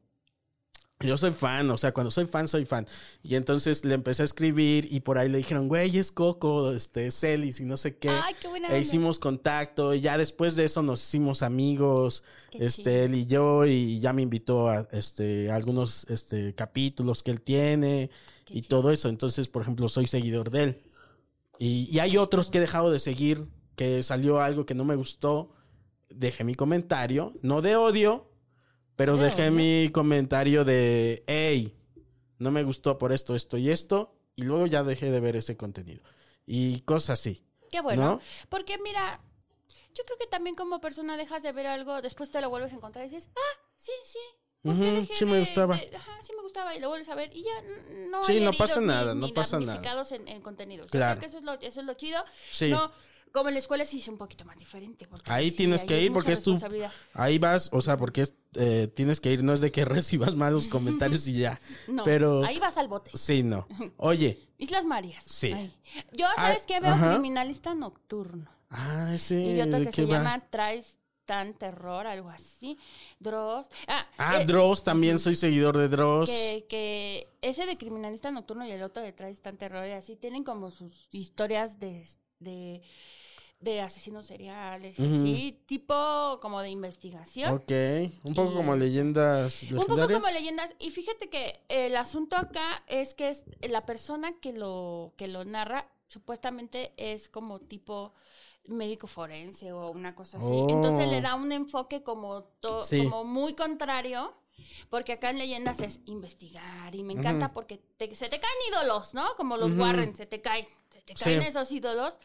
Yo 1.04 1.18
soy 1.18 1.34
fan, 1.34 1.70
o 1.72 1.78
sea, 1.78 1.94
cuando 1.94 2.12
soy 2.12 2.26
fan, 2.26 2.48
soy 2.48 2.66
fan. 2.66 2.88
Y 3.24 3.36
entonces 3.36 3.84
le 3.86 3.94
empecé 3.94 4.22
a 4.22 4.26
escribir 4.26 4.88
y 4.92 5.00
por 5.02 5.18
ahí 5.18 5.30
le 5.30 5.38
dijeron, 5.40 5.68
güey, 5.68 5.98
es 5.98 6.12
Coco, 6.12 6.72
este, 6.72 7.12
Celis 7.12 7.60
y 7.60 7.66
no 7.66 7.78
sé 7.78 7.98
qué. 7.98 8.10
Ay, 8.10 8.36
qué 8.40 8.48
buena 8.48 8.70
E 8.70 8.80
hicimos 8.80 9.20
contacto 9.20 9.94
y 9.94 10.02
ya 10.02 10.18
después 10.18 10.56
de 10.56 10.64
eso 10.66 10.82
nos 10.82 11.02
hicimos 11.02 11.44
amigos, 11.44 12.24
Qué 12.52 12.66
este, 12.66 12.84
chido. 12.84 13.04
él 13.06 13.16
y 13.16 13.26
yo, 13.26 13.66
y 13.66 14.00
ya 14.00 14.14
me 14.14 14.22
invitó 14.22 14.70
a 14.70 14.88
este, 14.92 15.50
a 15.52 15.56
algunos 15.56 16.06
este, 16.10 16.54
capítulos 16.56 17.24
que 17.24 17.32
él 17.32 17.42
tiene 17.42 18.10
Qué 18.46 18.58
y 18.58 18.62
chido. 18.62 18.80
todo 18.82 18.92
eso. 18.92 19.10
Entonces, 19.10 19.48
por 19.48 19.62
ejemplo, 19.62 19.88
soy 19.90 20.08
seguidor 20.08 20.50
de 20.52 20.64
él. 20.64 20.84
Y, 21.60 21.88
y 21.92 22.00
hay 22.00 22.18
otros 22.18 22.50
que 22.50 22.58
he 22.58 22.62
dejado 22.62 22.92
de 22.92 23.00
seguir, 23.00 23.48
que 23.76 24.02
salió 24.04 24.42
algo 24.42 24.66
que 24.66 24.74
no 24.76 24.84
me 24.86 24.96
gustó, 24.96 25.52
dejé 26.10 26.44
mi 26.44 26.56
comentario, 26.56 27.34
no 27.42 27.62
de 27.62 27.76
odio, 27.76 28.31
pero 28.96 29.18
De 29.18 29.26
dejé 29.26 29.52
mi 29.52 29.90
comentario 29.92 30.64
de, 30.66 31.24
hey, 31.28 31.76
no 32.40 32.52
me 32.52 32.64
gustó 32.64 32.98
por 32.98 33.12
esto, 33.12 33.36
esto 33.36 33.58
y 33.58 33.70
esto, 33.70 34.16
y 34.36 34.44
luego 34.44 34.66
ya 34.68 34.84
dejé 34.84 35.12
de 35.12 35.20
ver 35.20 35.36
ese 35.36 35.58
contenido. 35.58 36.04
Y 36.46 36.82
cosas 36.82 37.20
así. 37.20 37.44
Qué 37.72 37.82
bueno. 37.82 38.04
¿No? 38.04 38.22
Porque 38.50 38.78
mira, 38.80 39.22
yo 39.94 40.04
creo 40.06 40.18
que 40.18 40.28
también 40.28 40.56
como 40.56 40.82
persona 40.82 41.18
dejas 41.18 41.44
de 41.44 41.52
ver 41.52 41.68
algo, 41.68 42.02
después 42.02 42.30
te 42.32 42.42
lo 42.42 42.50
vuelves 42.50 42.74
a 42.74 42.76
encontrar 42.76 43.06
y 43.06 43.10
dices, 43.10 43.30
ah, 43.36 43.60
sí, 43.78 43.92
sí. 44.04 44.20
¿por 44.64 44.76
qué 44.76 44.82
Ujú, 44.82 44.92
dejé 45.02 45.16
sí 45.16 45.26
me 45.26 45.40
gustaba. 45.40 45.76
de- 45.76 45.96
ajá, 45.98 46.12
sí 46.22 46.34
me 46.36 46.44
gustaba 46.44 46.76
y 46.76 46.80
lo 46.80 46.90
vuelves 46.90 47.10
a 47.10 47.16
ver 47.16 47.36
y 47.36 47.44
ya 47.44 47.52
no 48.12 48.24
Sí, 48.24 48.40
no 48.42 48.52
pasa 48.54 48.80
ni- 48.80 48.86
nada, 48.88 49.16
no 49.16 49.26
ni 49.26 49.34
pasa 49.34 49.60
nada. 49.60 49.82
en, 50.12 50.28
en 50.28 50.42
contenido. 50.42 50.86
O 50.86 50.88
sea, 50.88 50.92
Claro. 50.92 51.20
creo 51.20 51.22
que 51.22 51.26
eso 51.26 51.38
es 51.40 51.44
lo, 51.44 51.54
eso 51.54 51.80
es 51.80 51.86
lo 51.88 51.94
chido. 51.96 52.24
Sí. 52.52 52.70
No, 52.70 52.92
como 53.32 53.50
en 53.50 53.54
la 53.56 53.60
escuela 53.60 53.86
sí 53.86 54.00
es 54.00 54.08
un 54.08 54.18
poquito 54.18 54.46
más 54.46 54.58
diferente. 54.58 55.08
Ahí 55.26 55.50
sí, 55.52 55.58
tienes 55.58 55.82
ahí 55.82 55.88
que 55.88 56.02
ir 56.04 56.14
porque 56.14 56.34
es 56.34 56.44
tu... 56.44 56.58
Ahí 57.14 57.40
vas, 57.40 57.70
o 57.72 57.82
sea, 57.82 57.98
porque 57.98 58.22
es, 58.24 58.36
eh, 58.56 58.88
tienes 58.96 59.20
que 59.20 59.32
ir, 59.32 59.44
no 59.44 59.54
es 59.54 59.62
de 59.62 59.72
que 59.72 59.86
recibas 59.86 60.36
malos 60.36 60.68
comentarios 60.70 61.28
y 61.28 61.40
ya. 61.40 61.60
No, 61.88 62.04
pero... 62.04 62.44
ahí 62.46 62.60
vas 62.60 62.78
al 62.78 62.88
bote. 62.88 63.10
Sí, 63.14 63.44
no. 63.44 63.68
Oye, 63.98 64.48
Islas 64.58 64.86
Marías. 64.86 65.24
Sí. 65.28 65.54
Yo, 66.14 66.26
Ah, 66.38 66.48
¿sabes 66.48 66.66
qué? 66.66 66.80
Veo 66.80 66.92
ajá. 66.92 67.12
criminalista 67.14 67.74
nocturno. 67.74 68.50
ah, 68.70 69.16
sí. 69.18 69.36
Y 69.36 69.62
otro 69.62 69.80
¿de 69.80 69.86
que 69.88 69.92
se 69.92 70.06
va? 70.06 70.18
llama 70.18 70.44
Traes 70.50 70.98
tan 71.26 71.54
terror, 71.54 72.08
algo 72.08 72.30
así. 72.30 72.78
Dross. 73.20 73.68
Ah, 73.88 74.06
Ah, 74.18 74.42
eh, 74.42 74.46
Dross, 74.46 74.84
también 74.84 75.18
soy 75.20 75.36
seguidor 75.36 75.78
de 75.78 75.88
Dross. 75.88 76.30
Que, 76.30 76.66
que 76.68 77.30
ese 77.42 77.66
de 77.66 77.78
criminalista 77.78 78.32
nocturno 78.32 78.66
y 78.68 78.72
el 78.72 78.84
otro 78.84 79.02
de 79.02 79.14
Traes 79.14 79.42
tan 79.42 79.58
terror 79.58 79.88
y 79.88 79.92
así 79.92 80.16
tienen 80.18 80.44
como 80.44 80.72
sus 80.72 81.08
historias 81.12 81.80
de, 81.80 82.06
de, 82.40 82.82
de 83.62 83.80
asesinos 83.82 84.26
seriales 84.26 85.00
Ujú. 85.00 85.10
así, 85.10 85.62
tipo 85.68 86.40
como 86.42 86.62
de 86.62 86.70
investigación. 86.70 87.54
Ok, 87.54 87.72
un 88.24 88.34
poco 88.34 88.52
Y- 88.52 88.56
como 88.56 88.76
leyendas 88.76 89.64
Un 89.64 89.70
poco 89.70 89.82
legendarias. 89.96 90.20
como 90.20 90.32
leyendas. 90.34 90.76
Y 90.80 90.92
fíjate 90.92 91.30
que 91.30 91.62
el 91.70 91.96
asunto 91.96 92.36
acá 92.36 92.84
es 92.88 93.14
que 93.14 93.30
es 93.30 93.46
la 93.70 93.86
persona 93.86 94.34
que 94.40 94.54
lo, 94.54 95.14
que 95.16 95.28
lo 95.28 95.46
narra 95.46 95.88
supuestamente 96.08 96.94
es 96.98 97.30
como 97.30 97.60
tipo 97.60 98.14
médico 98.68 99.08
forense 99.08 99.72
o 99.72 99.92
una 99.92 100.14
cosa 100.16 100.38
así. 100.38 100.48
Oh. 100.50 100.68
Entonces 100.70 101.08
le 101.10 101.22
da 101.22 101.36
un 101.36 101.52
enfoque 101.52 102.04
como, 102.04 102.44
to- 102.60 102.84
Sí. 102.84 103.04
como 103.04 103.24
muy 103.24 103.54
contrario. 103.56 104.34
Porque 104.90 105.14
acá 105.14 105.32
en 105.32 105.38
leyendas 105.40 105.80
es 105.82 106.02
investigar 106.06 106.94
y 106.94 107.04
me 107.04 107.14
encanta 107.14 107.52
porque 107.52 107.78
te- 107.98 108.14
se 108.16 108.30
te 108.30 108.40
caen 108.40 108.54
ídolos, 108.70 109.14
¿no? 109.16 109.36
Como 109.36 109.58
los 109.58 109.72
Ujú. 109.72 109.82
Warren, 109.82 110.16
se 110.16 110.26
te 110.28 110.40
caen, 110.42 110.68
se 110.90 111.02
te 111.02 111.14
caen 111.16 111.42
Sí. 111.42 111.48
esos 111.48 111.72
ídolos. 111.72 112.20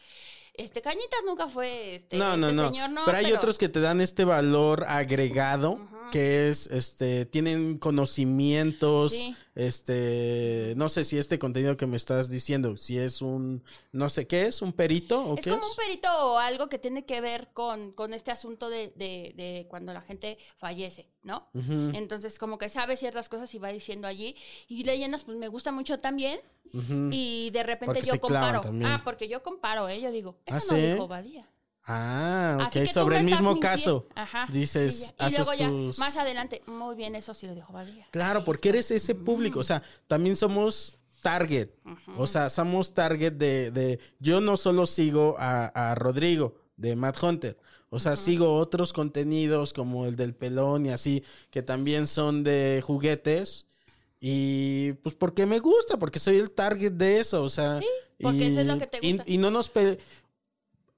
Este, 0.57 0.81
Cañitas 0.81 1.19
nunca 1.25 1.47
fue 1.47 1.95
este, 1.95 2.17
No, 2.17 2.35
no, 2.35 2.47
este 2.47 2.55
no. 2.57 2.69
señor, 2.69 2.89
no. 2.89 3.01
pero 3.05 3.17
hay 3.19 3.31
otros 3.31 3.59
que 3.59 3.69
te 3.69 3.79
dan 3.79 4.01
este 4.01 4.25
valor 4.25 4.85
agregado. 4.87 5.77
Que 6.11 6.49
es, 6.49 6.67
este, 6.67 7.25
tienen 7.25 7.77
conocimientos, 7.77 9.11
Sí. 9.11 9.35
este, 9.55 10.73
no 10.77 10.89
sé 10.89 11.03
si 11.03 11.17
este 11.17 11.39
contenido 11.39 11.77
que 11.77 11.87
me 11.87 11.97
estás 11.97 12.29
diciendo, 12.29 12.77
si 12.77 12.97
es 12.97 13.21
un, 13.21 13.63
no 13.91 14.09
sé 14.09 14.27
qué 14.27 14.43
es, 14.47 14.61
un 14.61 14.73
perito 14.73 15.23
o 15.23 15.37
Es 15.37 15.43
qué 15.43 15.49
como 15.51 15.63
es. 15.63 15.69
un 15.69 15.75
perito 15.75 16.07
o 16.33 16.37
algo 16.37 16.67
que 16.69 16.79
tiene 16.79 17.05
que 17.05 17.21
ver 17.21 17.49
con, 17.53 17.91
con 17.91 18.13
este 18.13 18.31
asunto 18.31 18.69
de, 18.69 18.93
de, 18.95 19.33
de 19.35 19.65
cuando 19.69 19.93
la 19.93 20.01
gente 20.01 20.37
fallece, 20.57 21.09
¿no? 21.23 21.49
Entonces, 21.93 22.37
como 22.39 22.57
que 22.57 22.69
sabe 22.69 22.97
ciertas 22.97 23.29
cosas 23.29 23.53
y 23.53 23.59
va 23.59 23.69
diciendo 23.69 24.07
allí. 24.07 24.35
Y 24.67 24.83
leyendas, 24.83 25.23
pues 25.23 25.37
me 25.37 25.47
gusta 25.47 25.71
mucho 25.71 25.99
también. 25.99 26.39
Y 27.11 27.49
de 27.51 27.63
repente 27.63 27.85
Porque 27.95 28.01
yo 28.07 28.19
comparo. 28.19 28.61
Ah, 28.85 29.01
porque 29.03 29.27
yo 29.27 29.41
comparo, 29.41 29.87
¿eh? 29.89 30.01
Yo 30.01 30.11
digo, 30.11 30.37
eso 30.45 30.55
¿Ah, 30.71 30.75
no 30.75 30.77
sí? 30.77 30.91
dijo 30.91 31.07
Badía. 31.07 31.49
Ah, 31.87 32.57
ok, 32.67 32.85
sobre 32.85 33.17
el 33.17 33.23
mismo 33.23 33.59
caso. 33.59 34.07
Ajá. 34.15 34.45
Dices, 34.51 34.99
sí, 34.99 35.05
ya. 35.17 35.25
Y 35.25 35.27
haces 35.27 35.39
luego 35.39 35.53
ya, 35.53 35.67
tus- 35.69 35.97
más 35.99 36.17
adelante, 36.17 36.61
muy 36.67 36.95
bien, 36.95 37.15
eso 37.15 37.33
sí 37.33 37.47
lo 37.47 37.55
dijo 37.55 37.71
Badía. 37.73 38.07
Claro, 38.11 38.43
porque 38.43 38.69
eres 38.69 38.91
ese 38.91 39.15
público. 39.15 39.59
O 39.59 39.63
sea, 39.63 39.81
también 40.07 40.35
somos 40.35 40.97
target. 41.21 41.69
O 42.17 42.27
sea, 42.27 42.49
somos 42.49 42.93
target 42.93 43.33
de. 43.33 43.71
de- 43.71 43.99
yo 44.19 44.41
no 44.41 44.57
solo 44.57 44.85
sigo 44.85 45.35
a, 45.39 45.67
a 45.67 45.95
Rodrigo 45.95 46.55
de 46.75 46.95
Mad 46.95 47.15
Hunter. 47.23 47.57
O 47.89 47.99
sea, 47.99 48.17
sigo 48.17 48.55
otros 48.57 48.91
contenidos 48.91 49.71
como 49.71 50.05
el 50.07 50.17
del 50.17 50.35
pelón 50.35 50.85
y 50.85 50.89
así, 50.89 51.23
que 51.49 51.63
también 51.63 52.05
son 52.05 52.43
de 52.43 52.83
juguetes. 52.85 53.65
Y 54.19 54.93
pues 55.03 55.15
porque 55.15 55.45
me 55.45 55.59
gusta, 55.59 55.97
porque 55.97 56.19
soy 56.19 56.37
el 56.37 56.51
target 56.51 56.91
de 56.91 57.19
eso. 57.19 57.43
O 57.43 57.49
sea. 57.49 57.79
porque 58.21 58.39
y, 58.39 58.43
eso 58.43 58.59
es 58.61 58.67
lo 58.67 58.77
que 58.77 58.87
te 58.87 58.99
y- 59.01 59.11
gusta. 59.13 59.23
Y, 59.31 59.37
no 59.37 59.51
nos 59.51 59.69
pe- 59.69 59.99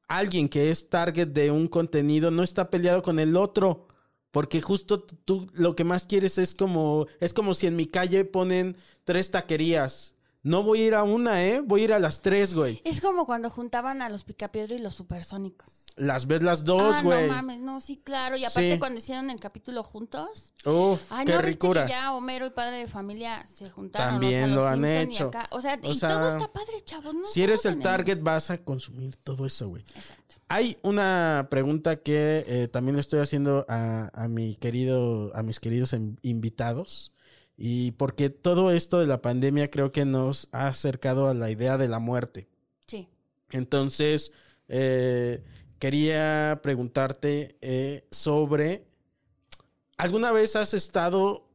Alguien 0.10 0.49
que 0.49 0.72
es 0.72 0.90
target 0.90 1.27
de 1.27 1.52
un 1.52 1.68
contenido 1.68 2.31
no 2.31 2.44
está 2.44 2.69
peleado 2.69 3.02
con 3.02 3.19
el 3.19 3.38
otro. 3.38 3.88
Porque 4.31 4.61
justo 4.61 5.02
tú 5.02 5.48
lo 5.53 5.76
que 5.76 5.84
más 5.84 6.06
quieres 6.06 6.38
es 6.38 6.53
como. 6.53 7.07
Es 7.19 7.34
como 7.34 7.53
si 7.53 7.68
en 7.68 7.76
mi 7.76 7.88
calle 7.88 8.26
ponen 8.26 8.76
tres 9.03 9.31
taquerías. 9.31 10.15
No 10.41 10.64
voy 10.64 10.82
a 10.84 10.86
ir 10.88 10.95
a 10.95 11.03
una, 11.03 11.44
¿eh? 11.44 11.60
Voy 11.60 11.82
a 11.82 11.84
ir 11.84 11.94
a 11.94 11.99
las 11.99 12.22
tres, 12.22 12.53
güey. 12.53 12.82
Es 12.86 13.02
como 13.02 13.26
cuando 13.26 13.49
juntaban 13.49 14.02
a 14.02 14.07
los 14.10 14.24
Picapiedra 14.24 14.74
y 14.74 14.80
los 14.80 14.95
supersónicos. 14.95 15.86
Las 15.98 16.28
ves 16.28 16.44
las 16.44 16.64
dos, 16.64 16.95
ah, 16.98 17.02
güey. 17.03 17.28
no 17.28 17.34
mames, 17.34 17.60
no, 17.60 17.82
sí, 17.82 17.98
claro. 18.02 18.38
Y 18.38 18.45
aparte 18.45 18.74
Sí. 18.74 18.80
cuando 18.80 18.99
hicieron 18.99 19.30
el 19.32 19.40
capítulo 19.41 19.84
juntos, 19.84 20.53
Uf, 20.66 21.11
Ay, 21.11 21.26
qué 21.26 21.34
¿no 21.34 21.38
viste 21.40 21.52
ricura. 21.52 21.86
que 21.86 21.91
ya 21.91 22.14
Homero 22.14 22.45
y 22.45 22.52
Padre 22.52 22.78
de 22.78 22.88
Familia 22.88 23.45
se 23.53 23.70
juntaron? 23.70 24.11
También 24.22 24.44
o 24.44 24.45
sea, 24.45 24.56
los 24.56 24.64
lo 24.64 24.70
han 24.70 24.82
Simpson 24.84 25.11
y 25.11 25.16
hecho. 25.16 25.28
acá. 25.28 25.48
O 25.52 25.60
sea, 25.60 25.74
O 25.84 25.91
y 25.91 25.99
todo 25.99 26.30
está 26.30 26.53
padre, 26.53 26.82
chavos. 26.86 27.14
No 27.14 27.26
Si 27.28 27.44
eres 27.44 27.66
el 27.66 27.74
enemigos. 27.74 27.91
target, 27.91 28.22
vas 28.22 28.49
a 28.49 28.57
consumir 28.64 29.18
todo 29.18 29.45
eso, 29.45 29.68
güey. 29.68 29.84
Exacto. 29.94 30.36
Hay 30.48 30.78
una 30.84 31.48
pregunta 31.52 31.98
que 31.98 32.45
eh, 32.48 32.68
también 32.70 32.95
le 32.95 33.02
estoy 33.02 33.20
haciendo 33.20 33.66
a, 33.68 34.10
a 34.14 34.28
mi 34.30 34.56
querido, 34.56 35.32
a 35.36 35.44
mis 35.44 35.60
queridos 35.60 35.94
invitados. 36.22 37.11
Y 37.61 37.91
porque 37.91 38.30
todo 38.30 38.72
esto 38.72 39.02
de 39.02 39.06
la 39.06 39.22
pandemia 39.22 39.69
creo 39.69 39.91
que 39.91 40.06
nos 40.06 40.48
ha 40.53 40.68
acercado 40.68 41.27
a 41.27 41.34
la 41.34 41.52
idea 41.52 41.77
de 41.77 41.90
la 41.90 41.99
muerte. 41.99 42.48
Sí. 42.88 43.10
Entonces, 43.52 44.31
eh, 44.69 45.44
quería 45.77 46.61
preguntarte 46.64 47.57
eh, 47.60 48.07
sobre, 48.11 48.88
¿alguna 49.98 50.31
vez 50.31 50.56
has 50.56 50.73
estado 50.73 51.49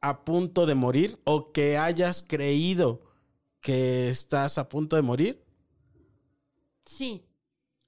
a 0.00 0.24
punto 0.24 0.66
de 0.66 0.74
morir 0.74 1.20
o 1.22 1.52
que 1.52 1.78
hayas 1.78 2.24
creído 2.26 3.02
que 3.60 4.08
estás 4.08 4.58
a 4.58 4.68
punto 4.68 4.96
de 4.96 5.02
morir? 5.02 5.44
Sí. 6.84 7.22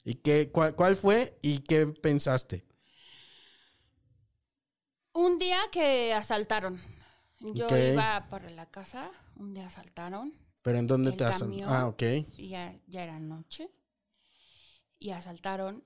¿Y 0.05 0.14
qué, 0.14 0.52
cuál, 0.52 0.76
cuál 0.76 0.94
fue 0.94 1.36
y 1.43 1.59
qué 1.59 1.89
pensaste? 1.89 2.64
Un 5.12 5.40
día 5.40 5.59
que 5.72 6.14
asaltaron. 6.14 6.80
Yo 7.40 7.66
iba 7.77 8.27
por 8.28 8.51
la 8.51 8.66
casa, 8.66 9.10
un 9.36 9.55
día 9.55 9.66
asaltaron. 9.66 10.32
¿Pero 10.62 10.78
en 10.78 10.86
dónde 10.86 11.12
te 11.12 11.24
camión. 11.24 11.69
Ah, 11.73 11.86
ok. 11.86 12.02
y 12.36 12.48
ya, 12.48 12.77
ya 12.86 13.05
era 13.05 13.19
noche. 13.19 13.70
Y 14.98 15.10
asaltaron. 15.10 15.85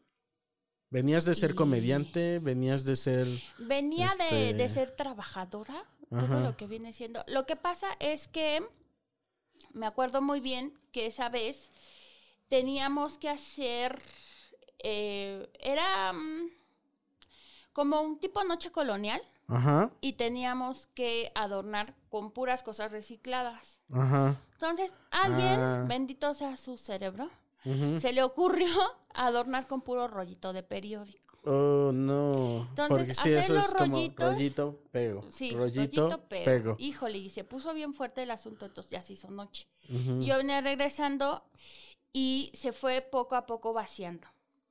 ¿Venías 0.90 1.24
de 1.24 1.34
ser 1.34 1.50
Y- 1.52 1.54
comediante? 1.54 2.38
¿Venías 2.38 2.84
de 2.84 2.96
ser...? 2.96 3.26
Venía 3.58 4.08
de, 4.18 4.24
Este- 4.24 4.54
de 4.54 4.68
ser 4.68 4.90
trabajadora, 4.96 5.84
Ajá. 6.10 6.26
todo 6.26 6.40
lo 6.40 6.56
que 6.56 6.66
viene 6.66 6.92
siendo. 6.92 7.22
Lo 7.28 7.46
que 7.46 7.56
pasa 7.56 7.88
es 8.00 8.28
que 8.28 8.66
me 9.72 9.86
acuerdo 9.86 10.20
muy 10.22 10.40
bien 10.40 10.78
que 10.90 11.06
esa 11.06 11.28
vez 11.28 11.70
teníamos 12.48 13.16
que 13.18 13.28
hacer, 13.30 14.02
eh, 14.82 15.50
era 15.60 16.12
mm, 16.12 16.50
como 17.72 18.00
un 18.02 18.18
tipo 18.18 18.42
noche 18.44 18.70
colonial 18.70 19.22
Ajá, 19.52 19.90
y 20.00 20.14
teníamos 20.14 20.86
que 20.88 21.30
adornar 21.34 21.94
con 22.08 22.30
puras 22.32 22.62
cosas 22.62 22.90
recicladas. 22.92 23.80
ajá. 23.92 24.40
Entonces, 24.54 24.94
alguien, 25.10 25.58
Ah. 25.60 25.84
bendito 25.88 26.34
sea 26.34 26.56
su 26.56 26.76
cerebro, 26.78 27.28
se 27.96 28.12
le 28.12 28.22
ocurrió 28.22 28.66
adornar 29.14 29.66
con 29.66 29.82
puro 29.82 30.08
rollito 30.08 30.52
de 30.52 30.62
periódico. 30.62 31.38
Oh, 31.44 31.90
no. 31.92 32.66
Entonces, 32.70 32.88
Porque 32.88 33.14
sí, 33.14 33.20
hacer 33.30 33.38
eso 33.38 33.54
los 33.54 33.64
es 33.66 33.74
como 33.74 33.96
rollitos- 33.98 34.32
rollito, 34.34 34.80
pego. 34.92 35.24
Sí, 35.30 35.50
rollito, 35.52 36.02
rollito, 36.08 36.28
pego. 36.28 36.44
pego. 36.44 36.76
Híjole, 36.78 37.18
y 37.18 37.30
se 37.30 37.42
puso 37.42 37.74
bien 37.74 37.94
fuerte 37.94 38.22
el 38.22 38.30
asunto, 38.30 38.66
entonces 38.66 38.92
ya 38.92 39.02
se 39.02 39.14
hizo 39.14 39.28
noche. 39.30 39.66
Yo 39.88 40.36
venía 40.36 40.60
regresando 40.60 41.42
y 42.12 42.52
se 42.54 42.72
fue 42.72 43.00
poco 43.00 43.34
a 43.34 43.46
poco 43.46 43.72
vaciando, 43.72 44.28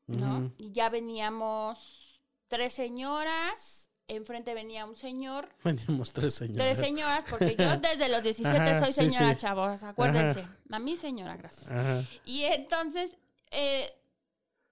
¿no? 0.08 0.54
Y 0.58 0.72
ya 0.72 0.90
veníamos 0.90 2.24
tres 2.48 2.74
señoras, 2.74 3.91
enfrente 4.16 4.54
venía 4.54 4.86
un 4.86 4.96
señor, 4.96 5.50
Veníamos 5.64 6.14
tres 6.14 6.34
señores. 6.36 6.78
tres 6.78 6.78
señoras, 6.80 7.24
porque 7.30 7.56
yo 7.58 7.78
desde 7.82 8.10
los 8.10 8.24
17 8.24 8.58
Ajá, 8.58 8.80
soy 8.86 8.94
señora, 8.94 9.34
sí. 9.34 9.40
chavos, 9.42 9.84
acuérdense. 9.84 10.48
A 10.70 10.80
mí 10.80 10.98
señora, 10.98 11.36
gracias. 11.38 11.72
Ajá. 11.72 12.04
Y 12.26 12.44
entonces, 12.44 13.12
eh, 13.52 13.92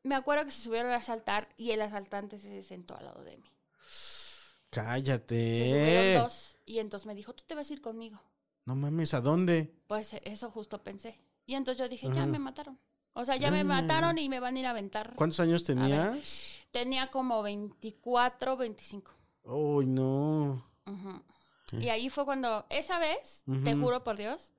me 0.03 0.15
acuerdo 0.15 0.45
que 0.45 0.51
se 0.51 0.61
subieron 0.63 0.91
a 0.91 0.97
asaltar 0.97 1.49
y 1.57 1.71
el 1.71 1.81
asaltante 1.81 2.37
se 2.39 2.61
sentó 2.63 2.95
al 2.97 3.05
lado 3.05 3.23
de 3.23 3.37
mí. 3.37 3.51
Se 3.87 4.79
Cállate. 4.81 5.69
subieron 5.69 6.23
dos 6.23 6.57
y 6.65 6.79
entonces 6.79 7.05
me 7.07 7.15
dijo, 7.15 7.33
tú 7.33 7.43
te 7.47 7.55
vas 7.55 7.69
a 7.69 7.73
ir 7.73 7.81
conmigo. 7.81 8.21
No 8.65 8.75
mames, 8.75 9.13
¿a 9.15 9.21
dónde? 9.21 9.73
Pues 9.87 10.13
eh, 10.13 10.21
eso 10.25 10.51
justo 10.51 10.83
pensé. 10.83 11.19
Y 11.45 11.55
entonces 11.55 11.79
yo 11.81 11.89
dije, 11.89 12.05
ya 12.07 12.21
Ajá. 12.21 12.25
me 12.27 12.37
mataron. 12.39 12.77
O 13.13 13.25
sea, 13.25 13.35
ya 13.35 13.49
me 13.51 13.63
mataron 13.63 14.17
y 14.19 14.29
me 14.29 14.39
van 14.39 14.55
a 14.55 14.59
ir 14.59 14.65
a 14.67 14.69
aventar. 14.69 15.13
¿Cuántos 15.15 15.39
años 15.39 15.63
tenías? 15.63 16.51
Tenía 16.71 17.09
como 17.09 17.41
24, 17.41 18.55
25. 18.55 19.11
Uy, 19.49 19.85
no. 19.87 20.63
Y 21.71 21.89
ahí 21.89 22.09
fue 22.09 22.25
cuando, 22.25 22.65
esa 22.69 22.99
vez, 22.99 23.43
te 23.63 23.75
juro 23.75 24.03
por 24.03 24.17
Dios, 24.17 24.53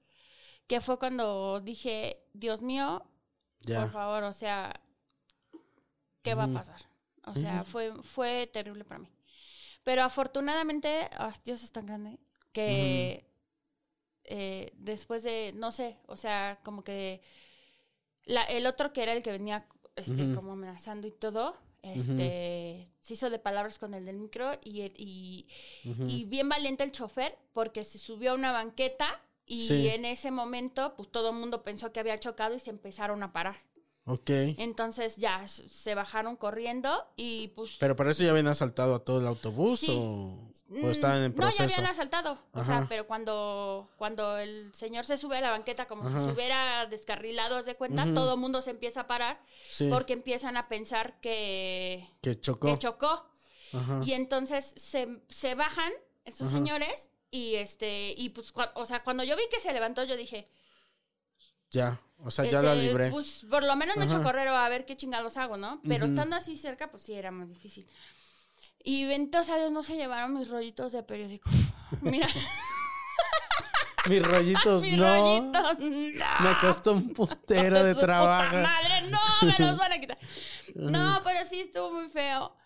que 0.67 0.81
fue 0.81 0.99
cuando 0.99 1.61
dije, 1.61 2.23
Dios 2.33 2.63
mío, 2.63 3.05
Ya. 3.63 3.81
por 3.83 3.93
favor, 3.93 4.23
o 4.25 4.33
sea, 4.33 4.81
¿qué 6.23 6.35
va 6.35 6.45
a 6.45 6.53
pasar? 6.53 6.81
O 7.25 7.35
sea, 7.35 7.65
fue, 7.65 7.93
fue 8.03 8.49
terrible 8.53 8.85
para 8.85 9.01
mí. 9.01 9.11
Pero 9.85 10.03
afortunadamente, 10.03 11.09
Dios 11.45 11.63
es 11.63 11.73
tan 11.73 11.87
grande, 11.87 12.19
que 12.53 13.27
eh, 14.25 14.73
después 14.77 15.23
de, 15.23 15.53
no 15.55 15.73
sé, 15.73 15.99
o 16.07 16.17
sea, 16.17 16.61
como 16.63 16.85
que 16.85 17.23
la- 18.25 18.45
el 18.45 18.67
otro 18.67 18.93
que 18.93 19.03
era 19.03 19.13
el 19.13 19.23
que 19.23 19.33
venía 19.33 19.67
este, 19.97 20.33
como 20.35 20.53
amenazando 20.53 21.07
y 21.07 21.13
todo, 21.13 21.57
este, 21.83 22.93
se 23.01 23.15
hizo 23.15 23.31
de 23.31 23.39
palabras 23.39 23.79
con 23.79 23.95
el 23.95 24.05
del 24.05 24.19
micro 24.19 24.53
y, 24.65 24.83
y, 25.85 26.25
bien 26.27 26.49
valiente 26.49 26.85
el 26.85 26.93
chofer 26.93 27.39
porque 27.53 27.85
se 27.85 27.99
subió 27.99 28.33
a 28.33 28.35
una 28.35 28.53
banqueta 28.53 29.21
y 29.47 29.67
Sí. 29.67 29.89
en 29.89 30.05
ese 30.05 30.31
momento 30.31 30.95
pues 30.97 31.11
todo 31.11 31.31
el 31.31 31.37
mundo 31.37 31.63
pensó 31.65 31.93
que 31.93 32.01
había 32.01 32.19
chocado 32.21 32.55
y 32.55 32.61
se 32.61 32.71
empezaron 32.71 33.23
a 33.23 33.33
parar. 33.33 33.57
Ok. 34.13 34.31
Entonces 34.59 35.17
ya 35.17 35.47
se 35.47 35.95
bajaron 35.95 36.37
corriendo 36.37 37.07
y 37.17 37.49
pues... 37.49 37.77
¿Pero 37.79 37.95
para 37.95 38.11
eso 38.11 38.25
ya 38.25 38.31
habían 38.31 38.49
asaltado 38.49 38.95
a 38.97 39.05
todo 39.05 39.21
el 39.21 39.27
autobús 39.27 39.81
Sí. 39.81 39.95
o, 39.97 40.51
mm, 40.69 40.85
o 40.85 40.91
estaban 40.91 41.19
en 41.19 41.23
No, 41.23 41.29
ya 41.29 41.35
proceso? 41.37 41.63
habían 41.63 41.87
asaltado. 41.87 42.39
O 42.53 42.65
sea, 42.65 42.87
pero 42.89 43.07
cuando, 43.07 43.89
cuando 43.97 44.37
el 44.39 44.75
señor 44.75 45.05
se 45.05 45.17
sube 45.17 45.37
a 45.37 45.41
la 45.41 45.51
banqueta 45.51 45.87
como 45.87 46.05
si 46.09 46.15
se 46.15 46.33
hubiera 46.33 46.87
descarrilado, 46.87 47.57
haz 47.57 47.67
de 47.67 47.77
cuenta, 47.77 48.05
todo 48.15 48.35
el 48.35 48.41
mundo 48.41 48.63
se 48.63 48.71
empieza 48.71 49.03
a 49.03 49.07
parar 49.07 49.41
sí, 49.69 49.89
porque 49.91 50.13
empiezan 50.15 50.57
a 50.57 50.69
pensar 50.69 51.21
que, 51.21 52.09
que 52.21 52.41
chocó. 52.41 52.67
que 52.69 52.79
chocó. 52.79 53.27
Ajá. 53.73 54.01
Y 54.05 54.15
entonces 54.15 54.73
se, 54.77 55.21
se 55.29 55.55
bajan 55.55 55.93
estos 56.25 56.51
señores 56.51 57.11
y 57.31 57.55
este, 57.55 58.13
y 58.17 58.31
pues, 58.31 58.53
o 58.75 58.85
sea, 58.87 59.05
cuando 59.05 59.23
yo 59.23 59.37
vi 59.37 59.43
que 59.53 59.61
se 59.61 59.73
levantó, 59.73 60.03
yo 60.03 60.17
dije, 60.17 60.49
Ya, 61.71 62.01
o 62.25 62.31
sea, 62.31 62.45
ya 62.45 62.63
la 62.63 62.75
este, 62.75 62.87
libré. 62.87 63.11
Pues 63.11 63.47
por 63.49 63.65
lo 63.65 63.77
menos 63.77 63.97
me 63.97 64.05
echo 64.05 64.17
Ajá. 64.17 64.25
correr 64.25 64.49
o 64.49 64.57
a 64.57 64.69
ver 64.69 64.87
qué 64.87 64.97
chingados 64.97 65.37
hago, 65.37 65.57
¿no? 65.57 65.81
Pero 65.87 66.05
estando 66.05 66.37
así 66.37 66.57
cerca, 66.57 66.91
pues 66.91 67.03
sí 67.03 67.15
era 67.15 67.31
más 67.31 67.49
difícil. 67.49 67.87
Y 68.83 69.05
bendito 69.05 69.45
sea 69.45 69.57
Dios, 69.57 69.71
no 69.71 69.83
se 69.83 69.97
llevaron 69.97 70.35
mis 70.35 70.49
rollitos 70.49 70.93
de 70.93 71.03
periódico. 71.03 71.51
Mira, 72.01 72.29
Mis 74.09 74.23
rollitos, 74.23 74.83
mis 74.87 74.97
no. 74.97 75.05
rollitos. 75.05 75.79
No. 75.79 75.89
Me 75.89 76.61
costó 76.61 76.93
un 76.93 77.13
putero 77.13 77.85
de 77.85 77.95
puta 77.95 78.07
trabajo. 78.07 78.57
madre, 78.57 79.03
no, 79.09 79.19
me 79.43 79.67
los 79.67 79.77
van 79.77 79.93
a 79.93 80.01
quitar. 80.01 80.19
No, 80.75 81.21
pero 81.25 81.45
sí 81.45 81.61
estuvo 81.61 81.93
muy 81.93 82.09
feo. 82.09 82.57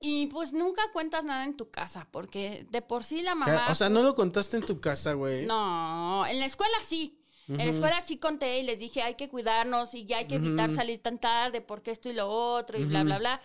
Y 0.00 0.26
pues 0.26 0.52
nunca 0.52 0.82
cuentas 0.92 1.22
nada 1.22 1.44
en 1.44 1.56
tu 1.56 1.70
casa, 1.70 2.08
porque 2.10 2.66
de 2.70 2.82
por 2.82 3.04
sí 3.04 3.22
la 3.22 3.34
mamá. 3.36 3.52
O 3.70 3.74
sea, 3.74 3.86
pues, 3.86 3.90
no 3.90 4.02
lo 4.02 4.14
contaste 4.14 4.56
en 4.56 4.66
tu 4.66 4.80
casa, 4.80 5.12
güey. 5.12 5.46
No, 5.46 6.26
en 6.26 6.40
la 6.40 6.46
escuela 6.46 6.76
sí. 6.82 7.21
En 7.48 7.56
la 7.58 7.70
escuela 7.70 8.00
sí 8.00 8.16
conté 8.18 8.58
y 8.60 8.62
les 8.62 8.78
dije 8.78 9.02
hay 9.02 9.14
que 9.14 9.28
cuidarnos 9.28 9.94
y 9.94 10.04
ya 10.04 10.18
hay 10.18 10.26
que 10.26 10.36
evitar 10.36 10.68
Ujú. 10.68 10.76
salir 10.76 11.02
tan 11.02 11.18
tarde 11.18 11.60
porque 11.60 11.90
esto 11.90 12.08
y 12.08 12.12
lo 12.14 12.28
otro 12.28 12.78
y 12.78 12.84
bla, 12.84 13.04
bla, 13.04 13.18
bla. 13.18 13.40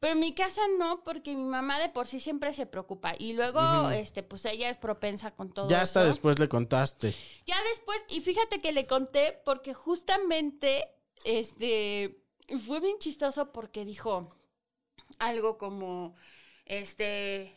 Pero 0.00 0.12
en 0.14 0.20
mi 0.20 0.34
casa 0.34 0.62
no, 0.78 1.02
porque 1.04 1.34
mi 1.34 1.44
mamá 1.44 1.78
de 1.78 1.88
por 1.88 2.06
sí 2.06 2.20
siempre 2.20 2.52
se 2.54 2.66
preocupa. 2.66 3.14
Y 3.18 3.32
luego, 3.32 3.90
este, 3.90 4.22
pues 4.22 4.44
ella 4.44 4.70
es 4.70 4.76
propensa 4.76 5.32
con 5.32 5.52
todo 5.52 5.68
ya 5.68 5.82
hasta 5.82 6.00
eso. 6.00 6.06
después 6.06 6.38
le 6.38 6.48
contaste. 6.48 7.14
Ya 7.46 7.56
después, 7.70 7.98
y 8.08 8.20
fíjate 8.20 8.60
que 8.60 8.72
le 8.72 8.86
conté 8.86 9.40
porque 9.44 9.74
justamente, 9.74 10.88
este, 11.24 12.22
fue 12.66 12.80
bien 12.80 12.98
chistoso 12.98 13.52
porque 13.52 13.84
dijo 13.84 14.28
algo 15.18 15.58
como, 15.58 16.14
este, 16.64 17.54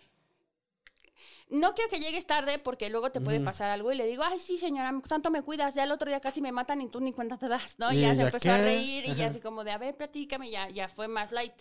no 1.51 1.73
quiero 1.73 1.89
que 1.91 1.99
llegues 1.99 2.25
tarde 2.25 2.57
porque 2.59 2.89
luego 2.89 3.11
te 3.11 3.21
puede 3.21 3.39
pasar 3.41 3.69
algo. 3.69 3.91
Y 3.91 3.95
le 3.97 4.07
digo, 4.07 4.23
ay, 4.23 4.39
sí, 4.39 4.57
señora, 4.57 4.91
tanto 5.07 5.29
me 5.29 5.41
cuidas, 5.43 5.75
ya 5.75 5.83
el 5.83 5.91
otro 5.91 6.09
día 6.09 6.19
casi 6.19 6.41
me 6.41 6.51
matan 6.51 6.81
y 6.81 6.89
tú 6.89 6.99
ni 7.01 7.13
cuenta 7.13 7.37
te 7.37 7.47
das, 7.47 7.75
¿no? 7.77 7.91
Y 7.91 7.97
¿Y 7.97 8.01
ya 8.01 8.15
se 8.15 8.23
empezó 8.23 8.51
a 8.51 8.57
reír 8.57 9.05
y 9.05 9.15
ya 9.15 9.27
así 9.27 9.39
como 9.39 9.63
de, 9.63 9.71
a 9.71 9.77
ver, 9.77 9.95
platícame, 9.95 10.49
ya, 10.49 10.69
ya 10.69 10.87
fue 10.89 11.07
más 11.07 11.31
light. 11.31 11.53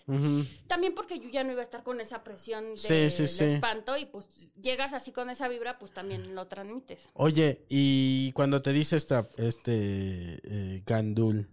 También 0.68 0.94
porque 0.94 1.18
yo 1.18 1.28
ya 1.28 1.44
no 1.44 1.52
iba 1.52 1.60
a 1.60 1.64
estar 1.64 1.82
con 1.82 2.00
esa 2.00 2.22
presión 2.24 2.70
de, 2.74 2.76
Sí, 2.78 3.10
sí, 3.10 3.22
de 3.22 3.28
sí. 3.28 3.44
espanto 3.44 3.96
y 3.96 4.06
pues 4.06 4.28
llegas 4.62 4.92
así 4.92 5.12
con 5.12 5.28
esa 5.28 5.48
vibra, 5.48 5.78
pues 5.78 5.92
también 5.92 6.34
lo 6.34 6.46
transmites. 6.46 7.08
Oye, 7.14 7.64
y 7.68 8.32
cuando 8.32 8.62
te 8.62 8.72
dice 8.72 8.96
esta, 8.96 9.28
este 9.36 10.40
eh, 10.44 10.82
Gandul, 10.86 11.48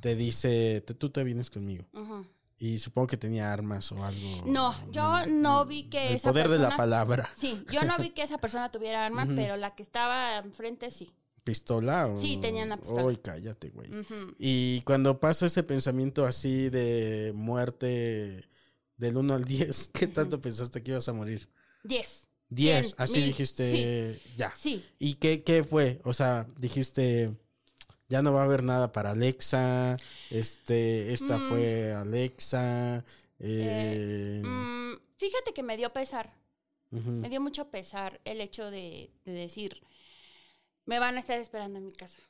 te 0.00 0.16
dice, 0.16 0.82
"Tú- 0.86 0.94
tú 0.94 1.10
te 1.10 1.22
vienes 1.24 1.50
conmigo. 1.50 1.84
Y 2.56 2.78
supongo 2.78 3.08
que 3.08 3.16
tenía 3.16 3.52
armas 3.52 3.90
o 3.92 4.04
algo. 4.04 4.44
No, 4.46 4.74
yo 4.92 5.26
no 5.26 5.66
vi 5.66 5.88
que 5.90 6.08
El 6.08 6.14
esa 6.14 6.30
poder 6.30 6.48
de 6.48 6.58
la 6.58 6.76
palabra. 6.76 7.28
Sí, 7.34 7.64
yo 7.70 7.82
no 7.82 7.98
vi 7.98 8.10
que 8.10 8.22
esa 8.22 8.38
persona 8.38 8.70
tuviera 8.70 9.04
armas, 9.04 9.28
pero 9.34 9.56
la 9.56 9.74
que 9.74 9.82
estaba 9.82 10.36
enfrente 10.38 10.90
sí. 10.90 11.10
¿Pistola? 11.42 12.06
O... 12.06 12.16
Sí, 12.16 12.38
tenía 12.40 12.64
una 12.64 12.80
pistola. 12.80 13.04
Uy, 13.04 13.16
cállate, 13.18 13.68
güey. 13.70 13.90
Y 14.38 14.80
cuando 14.82 15.20
pasa 15.20 15.46
ese 15.46 15.62
pensamiento 15.62 16.24
así 16.24 16.70
de 16.70 17.32
muerte 17.34 18.48
del 18.96 19.16
1 19.16 19.34
al 19.34 19.44
10, 19.44 19.90
¿qué 19.92 20.06
tanto 20.06 20.40
pensaste 20.40 20.82
que 20.82 20.92
ibas 20.92 21.08
a 21.08 21.12
morir? 21.12 21.48
Diez. 21.82 22.28
10, 22.50 22.86
Cien, 22.86 22.94
así 22.98 23.16
mil. 23.18 23.26
dijiste, 23.26 24.22
ya. 24.36 24.52
Sí. 24.54 24.84
¿Y 24.98 25.14
qué, 25.14 25.42
qué 25.42 25.64
fue? 25.64 26.00
O 26.04 26.12
sea, 26.12 26.46
dijiste, 26.56 27.34
ya 28.08 28.22
no 28.22 28.32
va 28.32 28.42
a 28.42 28.44
haber 28.44 28.62
nada 28.62 28.92
para 28.92 29.10
Alexa, 29.12 29.96
este, 30.30 31.12
esta 31.12 31.38
Mm. 31.38 31.48
fue 31.48 31.92
Alexa, 31.92 33.04
eh, 33.38 34.42
Mm, 34.44 34.94
fíjate 35.18 35.52
que 35.54 35.62
me 35.62 35.76
dio 35.76 35.92
pesar. 35.92 36.32
Me 36.90 37.28
dio 37.28 37.40
mucho 37.40 37.70
pesar 37.70 38.20
el 38.24 38.40
hecho 38.40 38.70
de, 38.70 39.10
de 39.24 39.32
decir, 39.32 39.82
me 40.86 40.98
van 41.00 41.16
a 41.16 41.20
estar 41.20 41.38
esperando 41.38 41.78
en 41.78 41.86
mi 41.86 41.92
casa. 41.92 42.20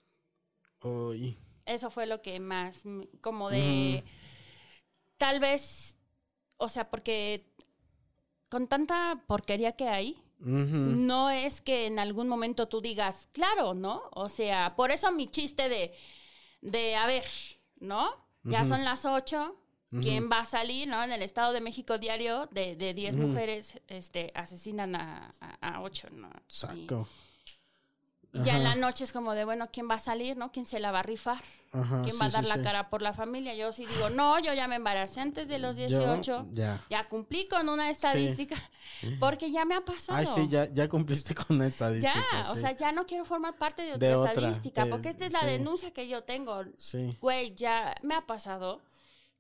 uy, 0.82 1.36
Eso 1.66 1.90
fue 1.90 2.06
lo 2.06 2.22
que 2.22 2.40
más, 2.40 2.84
mm, 2.84 3.02
como 3.20 3.50
de, 3.50 4.04
tal 5.18 5.40
vez, 5.40 5.96
o 6.56 6.68
sea, 6.68 6.90
porque 6.90 7.46
con 8.48 8.68
tanta 8.68 9.22
porquería 9.26 9.72
que 9.72 9.88
hay, 9.88 10.22
no 11.06 11.30
es 11.30 11.60
que 11.60 11.86
en 11.86 11.98
algún 11.98 12.28
momento 12.28 12.68
tú 12.68 12.80
digas, 12.80 13.28
claro, 13.32 13.74
¿no? 13.74 14.02
O 14.12 14.28
sea, 14.28 14.74
por 14.76 14.90
eso 14.90 15.10
mi 15.12 15.26
chiste 15.28 15.68
de, 15.68 15.94
de 16.60 16.96
a 16.96 17.06
ver, 17.06 17.24
¿no? 17.80 18.10
Ya 18.44 18.64
son 18.64 18.84
las 18.84 19.04
8. 19.04 19.56
¿Quién 20.02 20.28
va 20.28 20.40
a 20.40 20.44
salir, 20.44 20.88
no? 20.88 21.00
En 21.04 21.12
el 21.12 21.22
Estado 21.22 21.52
de 21.52 21.60
México 21.60 21.98
diario, 21.98 22.48
de, 22.50 22.74
de 22.74 22.94
10 22.94 23.14
mujeres 23.14 23.80
este, 23.86 24.32
asesinan 24.34 24.96
a, 24.96 25.30
a, 25.40 25.76
a 25.76 25.82
8, 25.82 26.08
¿no? 26.10 26.28
Y- 26.28 26.52
Saco. 26.52 27.08
Y 28.32 28.42
ya 28.42 28.56
en 28.56 28.64
la 28.64 28.74
noche 28.74 29.04
es 29.04 29.12
como 29.12 29.34
de, 29.34 29.44
bueno, 29.44 29.68
¿quién 29.72 29.88
va 29.88 29.94
a 29.94 29.98
salir, 30.00 30.36
no? 30.36 30.50
¿Quién 30.50 30.66
se 30.66 30.80
la 30.80 30.90
va 30.90 30.98
a 30.98 31.02
rifar? 31.04 31.44
Ajá, 31.74 32.02
¿Quién 32.02 32.12
sí, 32.12 32.18
va 32.20 32.26
a 32.26 32.30
dar 32.30 32.42
sí, 32.44 32.48
la 32.48 32.54
sí. 32.54 32.62
cara 32.62 32.88
por 32.88 33.02
la 33.02 33.12
familia? 33.12 33.54
Yo 33.54 33.72
sí 33.72 33.84
digo, 33.84 34.08
no, 34.10 34.38
yo 34.38 34.54
ya 34.54 34.68
me 34.68 34.76
embaracé 34.76 35.20
antes 35.20 35.48
de 35.48 35.58
los 35.58 35.76
18. 35.76 36.46
ya. 36.52 36.84
Ya 36.88 37.08
cumplí 37.08 37.48
con 37.48 37.68
una 37.68 37.90
estadística. 37.90 38.56
Porque 39.18 39.50
ya 39.50 39.64
me 39.64 39.74
ha 39.74 39.80
pasado. 39.84 40.18
Ay, 40.18 40.26
sí, 40.26 40.46
ya, 40.48 40.72
ya 40.72 40.88
cumpliste 40.88 41.34
con 41.34 41.58
Ya, 41.58 41.66
estadística. 41.66 42.22
o 42.50 42.54
sí. 42.54 42.60
sea, 42.60 42.72
ya 42.76 42.92
no 42.92 43.06
quiero 43.06 43.24
formar 43.24 43.58
parte 43.58 43.82
de 43.82 43.98
De 43.98 44.14
otra 44.14 44.32
estadística, 44.32 44.84
de- 44.84 44.90
porque 44.90 45.08
esta 45.08 45.26
es 45.26 45.32
la 45.32 45.44
denuncia 45.44 45.92
que 45.92 46.06
yo 46.08 46.22
tengo. 46.24 46.62
Sí. 46.78 47.18
Güey, 47.20 47.54
ya 47.54 47.94
me 48.02 48.14
ha 48.14 48.26
pasado 48.26 48.80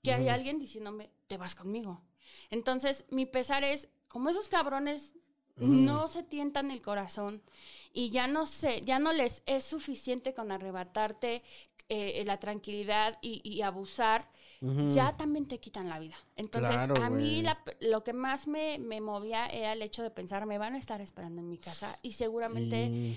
que 0.02 0.12
hay 0.12 0.28
alguien 0.28 0.58
diciéndome, 0.58 1.10
te 1.28 1.36
vas 1.38 1.54
conmigo. 1.54 2.02
Entonces, 2.50 3.04
mi 3.10 3.26
pesar 3.26 3.64
es, 3.64 3.88
como 4.08 4.28
esos 4.28 4.48
cabrones 4.48 5.14
no 5.56 6.08
se 6.08 6.22
tientan 6.24 6.70
el 6.72 6.82
corazón 6.82 7.40
y 7.92 8.10
ya 8.10 8.26
no 8.26 8.44
sé, 8.44 8.80
ya 8.82 8.98
no 8.98 9.12
les 9.12 9.42
es 9.46 9.62
suficiente 9.64 10.34
con 10.34 10.50
arrebatarte 10.50 11.44
eh, 11.88 12.22
la 12.26 12.38
tranquilidad 12.38 13.18
y, 13.22 13.40
y 13.48 13.62
abusar, 13.62 14.28
ya 14.90 15.14
también 15.16 15.46
te 15.46 15.60
quitan 15.60 15.90
la 15.90 15.98
vida. 15.98 16.16
Entonces, 16.36 16.70
Claro, 16.74 16.96
a 17.02 17.10
mí 17.10 17.42
la- 17.42 17.62
lo 17.80 18.02
que 18.02 18.14
más 18.14 18.46
me, 18.46 18.78
me 18.78 19.00
movía 19.02 19.46
era 19.46 19.74
el 19.74 19.82
hecho 19.82 20.02
de 20.02 20.10
pensar, 20.10 20.46
me 20.46 20.56
van 20.56 20.74
a 20.74 20.78
estar 20.78 21.02
esperando 21.02 21.42
en 21.42 21.48
mi 21.50 21.58
casa 21.58 21.98
y 22.02 22.12
seguramente 22.12 22.86
Y- 22.86 23.10
no 23.10 23.16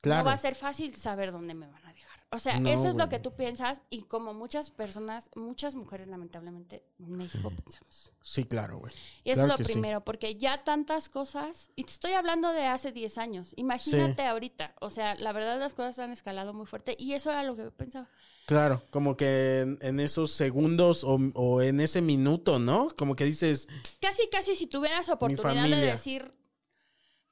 Claro. 0.00 0.26
va 0.26 0.32
a 0.32 0.36
ser 0.36 0.54
fácil 0.54 0.94
saber 0.94 1.32
dónde 1.32 1.54
me 1.54 1.66
van 1.66 1.84
a 1.84 1.92
dejar. 1.92 2.19
O 2.32 2.38
sea, 2.38 2.60
No, 2.60 2.68
eso 2.68 2.88
es 2.88 2.94
lo 2.94 3.08
que 3.08 3.18
tú 3.18 3.34
piensas 3.34 3.82
y 3.90 4.02
como 4.02 4.32
muchas 4.34 4.70
personas, 4.70 5.30
muchas 5.34 5.74
mujeres 5.74 6.06
lamentablemente 6.06 6.84
en 7.00 7.16
México 7.16 7.50
pensamos. 7.50 8.12
Sí, 8.22 8.44
claro, 8.44 8.78
güey. 8.78 8.92
Y 9.24 9.30
eso 9.30 9.40
Claro 9.40 9.54
es 9.54 9.58
lo 9.60 9.64
sí. 9.66 9.72
primero, 9.72 10.04
porque 10.04 10.36
ya 10.36 10.62
tantas 10.62 11.08
cosas, 11.08 11.72
y 11.74 11.82
te 11.84 11.90
estoy 11.90 12.12
hablando 12.12 12.52
de 12.52 12.66
hace 12.66 12.92
10 12.92 13.18
años, 13.18 13.52
imagínate 13.56 14.22
ahorita, 14.26 14.74
o 14.80 14.90
sea, 14.90 15.16
la 15.16 15.32
verdad 15.32 15.58
las 15.58 15.74
cosas 15.74 15.98
han 15.98 16.12
escalado 16.12 16.54
muy 16.54 16.66
fuerte 16.66 16.94
y 16.98 17.14
eso 17.14 17.30
era 17.30 17.42
lo 17.42 17.56
que 17.56 17.62
yo 17.64 17.72
pensaba. 17.72 18.08
Claro, 18.46 18.82
como 18.90 19.16
que 19.16 19.60
en, 19.60 19.78
en 19.80 20.00
esos 20.00 20.30
segundos 20.32 21.04
o, 21.04 21.18
o 21.34 21.62
en 21.62 21.80
ese 21.80 22.00
minuto, 22.00 22.58
¿no? 22.58 22.88
Como 22.96 23.14
que 23.16 23.24
dices, 23.24 23.68
Casi, 24.00 24.28
casi 24.28 24.54
si 24.56 24.66
tuvieras 24.66 25.08
oportunidad 25.08 25.68
de 25.68 25.76
decir, 25.76 26.32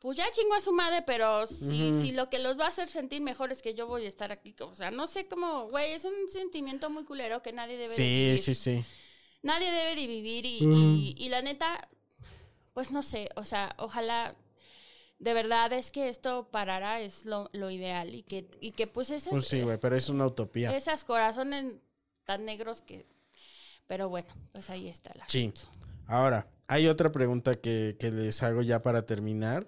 pues 0.00 0.16
ya 0.16 0.30
chingo 0.30 0.54
a 0.54 0.60
su 0.60 0.72
madre, 0.72 1.02
pero 1.02 1.46
si, 1.46 1.92
si 2.00 2.12
lo 2.12 2.30
que 2.30 2.38
los 2.38 2.58
va 2.58 2.66
a 2.66 2.68
hacer 2.68 2.88
sentir 2.88 3.20
mejor 3.20 3.50
es 3.52 3.62
que 3.62 3.74
yo 3.74 3.86
voy 3.86 4.04
a 4.04 4.08
estar 4.08 4.30
aquí, 4.32 4.54
o 4.60 4.74
sea, 4.74 4.90
no 4.90 5.06
sé 5.06 5.26
cómo, 5.26 5.68
güey, 5.68 5.92
es 5.92 6.04
un 6.04 6.12
sentimiento 6.28 6.88
muy 6.90 7.04
culero 7.04 7.42
que 7.42 7.52
nadie 7.52 7.76
debe 7.76 7.88
de 7.90 7.94
sí, 7.96 8.02
vivir. 8.02 8.38
sí, 8.38 8.54
sí. 8.54 8.84
nadie 9.42 9.70
debe 9.70 9.94
de 10.00 10.06
vivir 10.06 10.46
y, 10.46 10.58
y- 10.62 11.14
y 11.16 11.28
la 11.30 11.42
neta, 11.42 11.88
pues 12.74 12.90
no 12.92 13.02
sé, 13.02 13.28
o 13.36 13.44
sea, 13.44 13.74
ojalá 13.78 14.36
de 15.18 15.34
verdad 15.34 15.72
es 15.72 15.90
que 15.90 16.08
esto 16.08 16.48
parara, 16.52 17.00
es 17.00 17.24
lo, 17.26 17.50
lo 17.52 17.70
ideal 17.72 18.14
y 18.14 18.22
que, 18.22 18.48
y 18.60 18.70
que 18.70 18.86
pues 18.86 19.10
esas, 19.10 19.32
Pues 19.32 19.48
sí, 19.48 19.62
güey, 19.62 19.78
pero 19.78 19.96
es 19.96 20.08
una 20.08 20.26
utopía. 20.26 20.76
esas 20.76 21.02
corazones 21.04 21.74
tan 22.24 22.44
negros 22.44 22.82
que... 22.82 23.04
Pero 23.88 24.08
bueno, 24.10 24.28
pues 24.52 24.70
ahí 24.70 24.86
está 24.86 25.10
la 25.16 25.26
Sí. 25.28 25.52
Ahora, 26.06 26.46
hay 26.68 26.86
otra 26.86 27.10
pregunta 27.10 27.56
que, 27.60 27.96
que 27.98 28.12
les 28.12 28.42
hago 28.44 28.62
ya 28.62 28.80
para 28.82 29.06
terminar. 29.06 29.66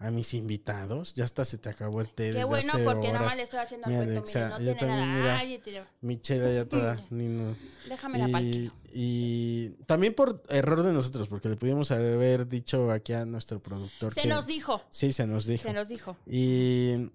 A 0.00 0.12
mis 0.12 0.32
invitados, 0.34 1.14
ya 1.14 1.24
hasta 1.24 1.44
se 1.44 1.58
te 1.58 1.68
acabó 1.68 2.00
el 2.00 2.08
té. 2.08 2.30
Qué 2.30 2.44
bueno, 2.44 2.72
hace 2.72 2.84
porque 2.84 3.08
nada 3.12 3.24
más 3.26 3.36
le 3.36 3.42
estoy 3.42 3.58
haciendo 3.58 3.88
Mira, 3.88 4.04
cuento, 4.04 4.20
Alexa, 4.20 4.38
mire, 4.38 4.50
no 4.50 4.58
yo 4.58 4.64
tiene 4.76 4.78
también, 4.78 5.08
nada. 5.08 5.20
mira. 5.22 5.38
Ay, 5.38 5.62
Mi 6.02 6.20
chela 6.20 6.52
ya 6.52 6.64
toda. 6.66 6.96
ni 7.10 7.24
no. 7.26 7.56
déjame 7.88 8.18
la 8.28 8.40
Y, 8.40 8.70
y 8.92 9.68
también 9.86 10.14
por 10.14 10.40
error 10.50 10.84
de 10.84 10.92
nosotros, 10.92 11.26
porque 11.28 11.48
le 11.48 11.56
pudimos 11.56 11.90
haber 11.90 12.46
dicho 12.46 12.92
aquí 12.92 13.12
a 13.12 13.24
nuestro 13.26 13.60
productor. 13.60 14.14
Se 14.14 14.22
que- 14.22 14.28
nos 14.28 14.46
dijo, 14.46 14.80
Sí, 14.90 15.12
se 15.12 15.26
nos 15.26 15.46
dijo. 15.46 15.64
se 15.64 15.72
nos 15.72 15.88
dijo. 15.88 16.16
Y 16.26 17.10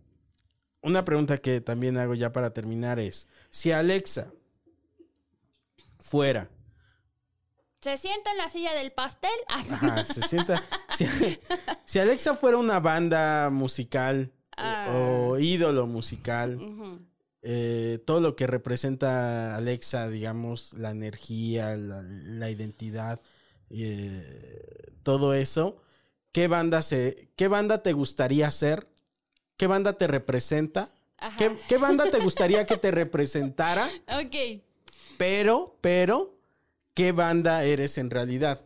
una 0.81 1.05
pregunta 1.05 1.37
que 1.37 1.61
también 1.61 1.97
hago 1.97 2.15
ya 2.15 2.33
para 2.33 2.51
terminar 2.53 2.99
es, 2.99 3.27
si 3.49 3.71
Alexa 3.71 4.33
fuera, 6.01 6.49
Se 7.83 7.97
sienta 7.97 8.31
en 8.31 8.37
la 8.37 8.49
silla 8.49 8.73
del 8.73 8.91
pastel. 8.91 9.29
Ajá, 9.49 10.05
se 10.05 10.21
sienta, 10.21 10.63
si, 10.95 11.05
si 11.85 11.99
Alexa 11.99 12.33
fuera 12.35 12.57
una 12.57 12.79
banda 12.79 13.49
musical 13.51 14.31
Ah. 14.55 14.87
o 14.95 15.39
ídolo 15.39 15.87
musical, 15.87 16.59
eh, 17.41 17.99
todo 18.05 18.21
lo 18.21 18.35
que 18.35 18.47
representa 18.47 19.55
Alexa, 19.55 20.09
digamos, 20.09 20.73
la 20.73 20.91
energía, 20.91 21.75
la, 21.75 22.03
la 22.03 22.49
identidad, 22.49 23.19
eh, 23.69 24.93
todo 25.03 25.33
eso, 25.33 25.77
¿qué 26.31 26.47
banda, 26.47 26.81
se, 26.81 27.29
¿qué 27.35 27.47
banda 27.47 27.81
te 27.81 27.93
gustaría 27.93 28.49
ser? 28.51 28.87
¿Qué 29.57 29.67
banda 29.67 29.93
te 29.93 30.07
representa? 30.07 30.89
¿Qué, 31.37 31.57
qué 31.67 31.77
banda 31.77 32.09
te 32.09 32.19
gustaría 32.19 32.65
que 32.65 32.77
te 32.77 32.91
representara? 32.91 33.89
Ok. 34.23 34.61
Pero, 35.17 35.77
pero, 35.81 36.32
¿qué 36.93 37.11
banda 37.11 37.63
eres 37.63 37.97
en 37.97 38.09
realidad? 38.09 38.61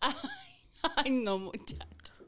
Ay, 0.96 1.10
no, 1.10 1.38
muchachos. 1.38 2.24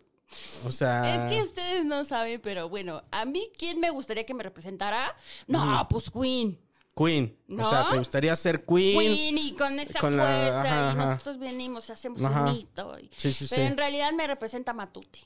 O 0.64 0.72
sea, 0.72 1.26
Es 1.28 1.32
que 1.32 1.42
ustedes 1.42 1.84
no 1.84 2.04
saben, 2.04 2.40
pero 2.42 2.68
bueno, 2.68 3.02
a 3.10 3.24
mí, 3.24 3.48
¿quién 3.58 3.78
me 3.80 3.90
gustaría 3.90 4.24
que 4.26 4.34
me 4.34 4.42
representara? 4.42 5.14
No, 5.46 5.86
pues 5.88 6.10
Queen. 6.10 6.58
Queen. 6.96 7.38
O 7.50 7.52
¿No? 7.54 7.68
sea, 7.68 7.88
¿te 7.90 7.98
gustaría 7.98 8.34
ser 8.34 8.64
Queen? 8.64 8.98
Queen 8.98 9.38
y 9.38 9.54
con 9.54 9.78
esa 9.78 10.00
Con 10.00 10.16
la- 10.16 10.24
fuerza 10.24 10.60
ajá, 10.62 10.68
y 10.68 10.98
ajá. 10.98 11.04
nosotros 11.12 11.38
venimos 11.38 11.88
y 11.88 11.92
hacemos 11.92 12.22
Ajá. 12.24 12.44
un 12.44 12.52
mito. 12.54 12.98
y- 12.98 13.10
Sí, 13.16 13.32
sí, 13.34 13.46
pero 13.50 13.62
sí. 13.62 13.66
en 13.68 13.76
realidad 13.76 14.12
me 14.12 14.26
representa 14.26 14.72
Matute. 14.72 15.20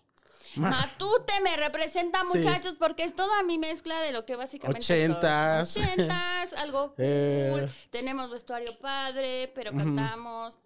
Ma- 0.56 0.70
Matute 0.70 1.32
me 1.42 1.56
representa, 1.56 2.20
Sí. 2.30 2.38
muchachos, 2.38 2.76
porque 2.76 3.04
es 3.04 3.14
toda 3.14 3.42
mi 3.42 3.58
mezcla 3.58 4.00
de 4.00 4.12
lo 4.12 4.24
que 4.26 4.36
básicamente 4.36 4.80
Ochentas. 4.80 5.68
soy. 5.70 5.82
Ochentas, 5.84 6.52
algo 6.54 6.88
cool. 6.94 6.94
Eh. 6.98 7.68
Tenemos 7.90 8.30
vestuario 8.30 8.76
padre, 8.78 9.50
pero 9.54 9.72
cantamos. 9.72 10.58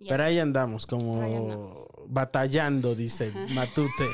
Pero 0.00 0.22
así. 0.22 0.30
ahí 0.34 0.38
andamos, 0.38 0.86
como 0.86 1.14
Pero 1.20 1.26
ahí 1.26 1.34
andamos. 1.34 1.86
batallando, 2.06 2.94
dice 2.94 3.32
Matute. 3.50 4.06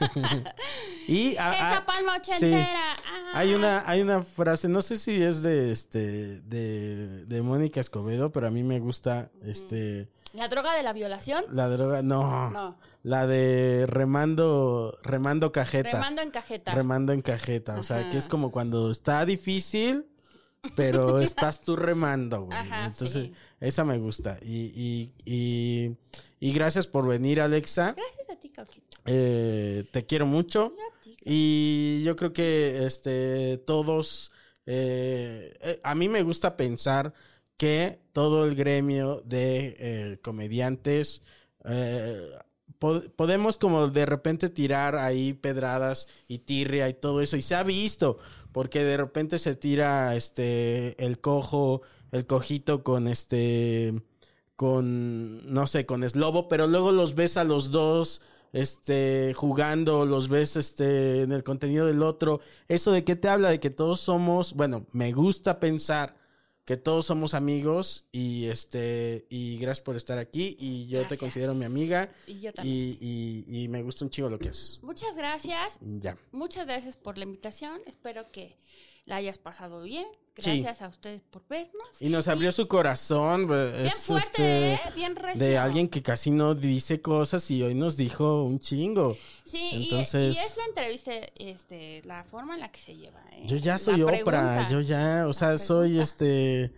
y 1.08 1.36
a- 1.38 1.54
Esa 1.54 1.78
a- 1.78 1.86
palma 1.86 2.14
sí. 2.22 2.32
ochentera. 2.32 2.96
ah. 3.06 3.30
Hay 3.34 3.54
una, 3.54 3.82
hay 3.88 4.02
una 4.02 4.22
frase, 4.22 4.68
no 4.68 4.82
sé 4.82 4.98
si 4.98 5.22
es 5.22 5.42
de 5.42 5.72
este, 5.72 6.40
de, 6.42 7.24
de 7.24 7.42
Mónica 7.42 7.80
Escobedo, 7.80 8.30
pero 8.30 8.46
a 8.46 8.50
mí 8.50 8.62
me 8.62 8.78
gusta 8.78 9.30
este 9.42 10.10
¿La 10.34 10.48
droga 10.48 10.74
de 10.74 10.82
la 10.82 10.92
violación? 10.92 11.44
la 11.52 11.68
droga, 11.68 12.02
no, 12.02 12.50
No. 12.50 12.78
la 13.02 13.26
de 13.26 13.84
remando, 13.86 14.96
remando 15.02 15.52
cajeta. 15.52 15.90
Remando 15.92 16.22
en 16.22 16.30
cajeta. 16.30 16.74
Remando 16.74 17.12
en 17.12 17.22
cajeta. 17.22 17.78
O 17.78 17.82
sea, 17.82 18.08
que 18.10 18.16
es 18.18 18.28
como 18.28 18.50
cuando 18.50 18.90
está 18.90 19.24
difícil, 19.26 20.06
pero 20.76 21.18
estás 21.20 21.60
tú 21.60 21.76
remando, 21.76 22.42
güey. 22.46 22.56
Ajá, 22.58 22.86
Entonces, 22.86 23.24
sí. 23.26 23.32
esa 23.60 23.84
me 23.84 23.98
gusta. 23.98 24.38
Y, 24.42 24.72
y, 24.74 25.12
y, 25.24 25.96
y 26.40 26.52
gracias 26.52 26.86
por 26.86 27.06
venir, 27.06 27.40
Alexa. 27.40 27.94
Gracias 27.96 28.30
a 28.30 28.36
ti, 28.40 28.48
Coquito. 28.50 28.98
Eh, 29.04 29.84
te 29.92 30.06
quiero 30.06 30.26
mucho. 30.26 30.74
Ti. 31.02 31.16
Y 31.24 32.02
yo 32.04 32.16
creo 32.16 32.32
que 32.32 32.86
este 32.86 33.58
todos. 33.58 34.30
eh, 34.66 35.52
eh, 35.60 35.80
a 35.82 35.94
mí 35.94 36.08
me 36.08 36.22
gusta 36.22 36.56
pensar 36.56 37.12
que 37.62 38.00
todo 38.12 38.44
el 38.46 38.54
gremio 38.56 39.22
de 39.24 39.76
eh, 39.78 40.18
comediantes. 40.22 41.22
eh, 41.64 42.28
po- 42.78 43.02
podemos 43.16 43.56
como 43.56 43.88
de 43.88 44.06
repente 44.06 44.48
tirar 44.50 44.96
ahí 44.96 45.32
pedradas 45.34 46.08
y 46.28 46.38
tirria 46.40 46.88
y 46.88 46.94
todo 46.94 47.20
eso. 47.20 47.36
Y 47.36 47.42
se 47.42 47.54
ha 47.54 47.62
visto. 47.62 48.18
Porque 48.52 48.84
de 48.84 48.96
repente 48.96 49.38
se 49.38 49.54
tira 49.56 50.14
este 50.16 51.02
el 51.04 51.20
cojo, 51.20 51.82
el 52.12 52.26
cojito 52.26 52.82
con 52.84 53.08
este 53.08 53.94
con, 54.56 55.44
no 55.52 55.66
sé, 55.66 55.86
con 55.86 56.08
Slobo, 56.08 56.48
pero 56.48 56.66
luego 56.66 56.92
los 56.92 57.14
ves 57.14 57.36
a 57.36 57.44
los 57.44 57.70
dos, 57.70 58.22
este, 58.52 59.32
jugando, 59.34 60.06
los 60.06 60.28
ves, 60.28 60.56
este, 60.56 61.22
en 61.22 61.32
el 61.32 61.42
contenido 61.44 61.86
del 61.86 62.02
otro. 62.02 62.40
Eso 62.68 62.92
de 62.92 63.04
qué 63.04 63.16
te 63.16 63.28
habla, 63.28 63.48
de 63.50 63.60
que 63.60 63.70
todos 63.70 64.00
somos, 64.00 64.54
bueno, 64.54 64.86
me 64.92 65.12
gusta 65.12 65.58
pensar 65.60 66.16
que 66.64 66.76
todos 66.76 67.06
somos 67.06 67.34
amigos 67.34 68.06
y, 68.12 68.46
este, 68.46 69.26
y 69.30 69.58
gracias 69.58 69.84
por 69.84 69.96
estar 69.96 70.18
aquí 70.18 70.56
y 70.60 70.86
yo 70.86 71.06
te 71.06 71.18
considero 71.18 71.54
mi 71.54 71.64
amiga 71.64 72.12
Y 72.26 72.40
yo 72.40 72.52
también. 72.52 72.76
y, 73.00 73.44
y, 73.48 73.62
y 73.64 73.68
me 73.68 73.82
gusta 73.82 74.04
un 74.04 74.10
chingo 74.10 74.30
lo 74.30 74.38
que 74.38 74.50
haces. 74.50 74.78
Muchas 74.82 75.16
gracias. 75.16 75.78
Ya. 75.80 76.16
Muchas 76.30 76.66
gracias 76.66 76.96
por 76.96 77.18
la 77.18 77.24
invitación. 77.24 77.80
Espero 77.86 78.30
que 78.30 78.56
la 79.04 79.16
hayas 79.16 79.38
pasado 79.38 79.82
bien. 79.82 80.06
Sí. 80.38 80.62
Gracias 80.62 80.80
a 80.82 80.88
ustedes 80.88 81.20
por 81.30 81.46
vernos. 81.46 82.00
Y 82.00 82.08
nos 82.08 82.26
abrió 82.26 82.52
su 82.52 82.66
corazón. 82.66 83.46
Bien 83.48 83.72
Bien 83.76 83.90
fuerte, 83.90 84.72
¿eh? 84.74 84.80
Bien 84.94 85.14
recio. 85.14 85.44
De 85.44 85.58
alguien 85.58 85.88
que 85.88 86.02
casi 86.02 86.30
no 86.30 86.54
dice 86.54 87.02
cosas 87.02 87.50
y 87.50 87.62
hoy 87.62 87.74
nos 87.74 87.98
dijo 87.98 88.42
un 88.44 88.58
chingo. 88.58 89.14
Sí, 89.44 89.68
Entonces- 89.72 90.36
y, 90.36 90.40
es 90.40 90.56
la 90.56 90.64
entrevista, 90.64 91.12
este, 91.36 92.00
la 92.06 92.24
forma 92.24 92.54
en 92.54 92.60
la 92.60 92.72
que 92.72 92.80
se 92.80 92.96
lleva. 92.96 93.20
¿eh? 93.32 93.42
Yo 93.46 93.56
ya 93.58 93.72
La 93.72 93.78
soy 93.78 94.00
Oprah, 94.02 94.24
pregunta. 94.24 94.68
yo 94.70 94.80
ya, 94.80 95.26
o 95.28 95.34
sea, 95.34 95.50
La 95.50 95.58
soy 95.58 96.00
este 96.00 96.72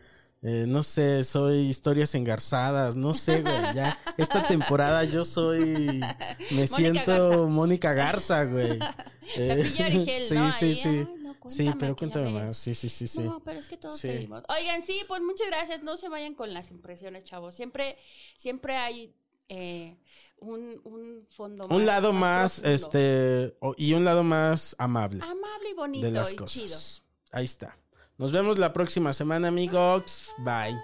eh, 0.46 0.66
no 0.68 0.82
sé, 0.82 1.24
soy 1.24 1.70
historias 1.70 2.14
engarzadas, 2.14 2.96
no 2.96 3.14
sé, 3.14 3.40
güey, 3.40 3.54
ya. 3.74 3.98
Esta 4.18 4.46
temporada 4.46 5.02
yo 5.04 5.24
soy, 5.24 6.02
me 6.50 6.66
siento 6.66 7.30
Garza. 7.30 7.46
Mónica 7.46 7.94
Garza, 7.94 8.44
güey. 8.44 8.78
Origel, 9.38 10.22
sí, 10.22 10.34
¿no? 10.34 10.52
sí, 10.52 10.64
Ahí, 10.66 10.74
sí. 10.74 11.06
Sí, 11.46 11.70
pero 11.78 11.96
cuéntame 11.96 12.30
más. 12.30 12.56
Sí, 12.56 12.74
sí, 12.74 12.88
sí, 12.88 13.06
sí. 13.08 13.20
No, 13.20 13.40
pero 13.42 13.58
es 13.60 13.68
que 13.68 13.76
todos 13.76 13.98
Sí. 13.98 14.08
te 14.08 14.18
dimos. 14.18 14.42
Oigan, 14.48 14.82
sí, 14.82 15.00
pues 15.08 15.20
muchas 15.22 15.46
gracias. 15.48 15.82
No 15.82 15.96
se 15.96 16.08
vayan 16.08 16.34
con 16.34 16.52
las 16.54 16.70
impresiones, 16.70 17.24
chavos. 17.24 17.54
Siempre, 17.54 17.96
siempre 18.36 18.76
hay 18.76 19.14
eh, 19.48 19.96
un, 20.38 20.80
un 20.84 21.26
fondo 21.30 21.68
más. 21.68 21.76
un 21.76 21.84
lado 21.86 22.12
más, 22.12 22.60
este, 22.64 23.54
y 23.76 23.92
un 23.92 24.04
lado 24.04 24.22
más 24.24 24.74
amable 24.78 25.20
Amable 25.22 25.70
y 25.70 25.74
bonito 25.74 26.06
de 26.06 26.12
las 26.12 26.32
y 26.32 26.36
cosas. 26.36 26.52
chido. 26.54 27.04
Ahí 27.32 27.44
está. 27.44 27.78
Nos 28.16 28.32
vemos 28.32 28.58
la 28.58 28.72
próxima 28.72 29.12
semana, 29.12 29.48
amigos. 29.48 30.32
Bye. 30.38 30.72
Bye. 30.72 30.80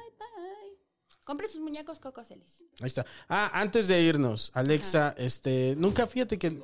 Compre 1.24 1.46
sus 1.46 1.60
muñecos 1.60 2.00
Coco 2.00 2.24
Celis. 2.24 2.64
Ahí 2.80 2.88
está. 2.88 3.06
Ah, 3.28 3.50
antes 3.54 3.86
de 3.86 4.00
irnos, 4.02 4.50
Alexa, 4.52 5.14
este, 5.16 5.74
nunca 5.78 6.06
fíjate 6.06 6.38
que. 6.38 6.60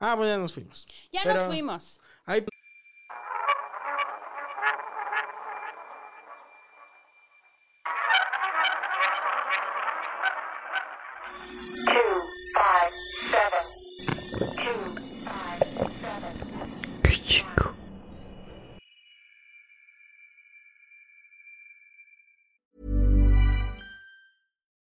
Ah, 0.00 0.16
bueno, 0.16 0.32
ya 0.32 0.38
nos 0.38 0.52
fuimos. 0.52 0.86
Ya 1.12 1.20
Pero- 1.22 1.40
nos 1.40 1.46
fuimos. 1.46 2.00
Ay, 2.24 2.40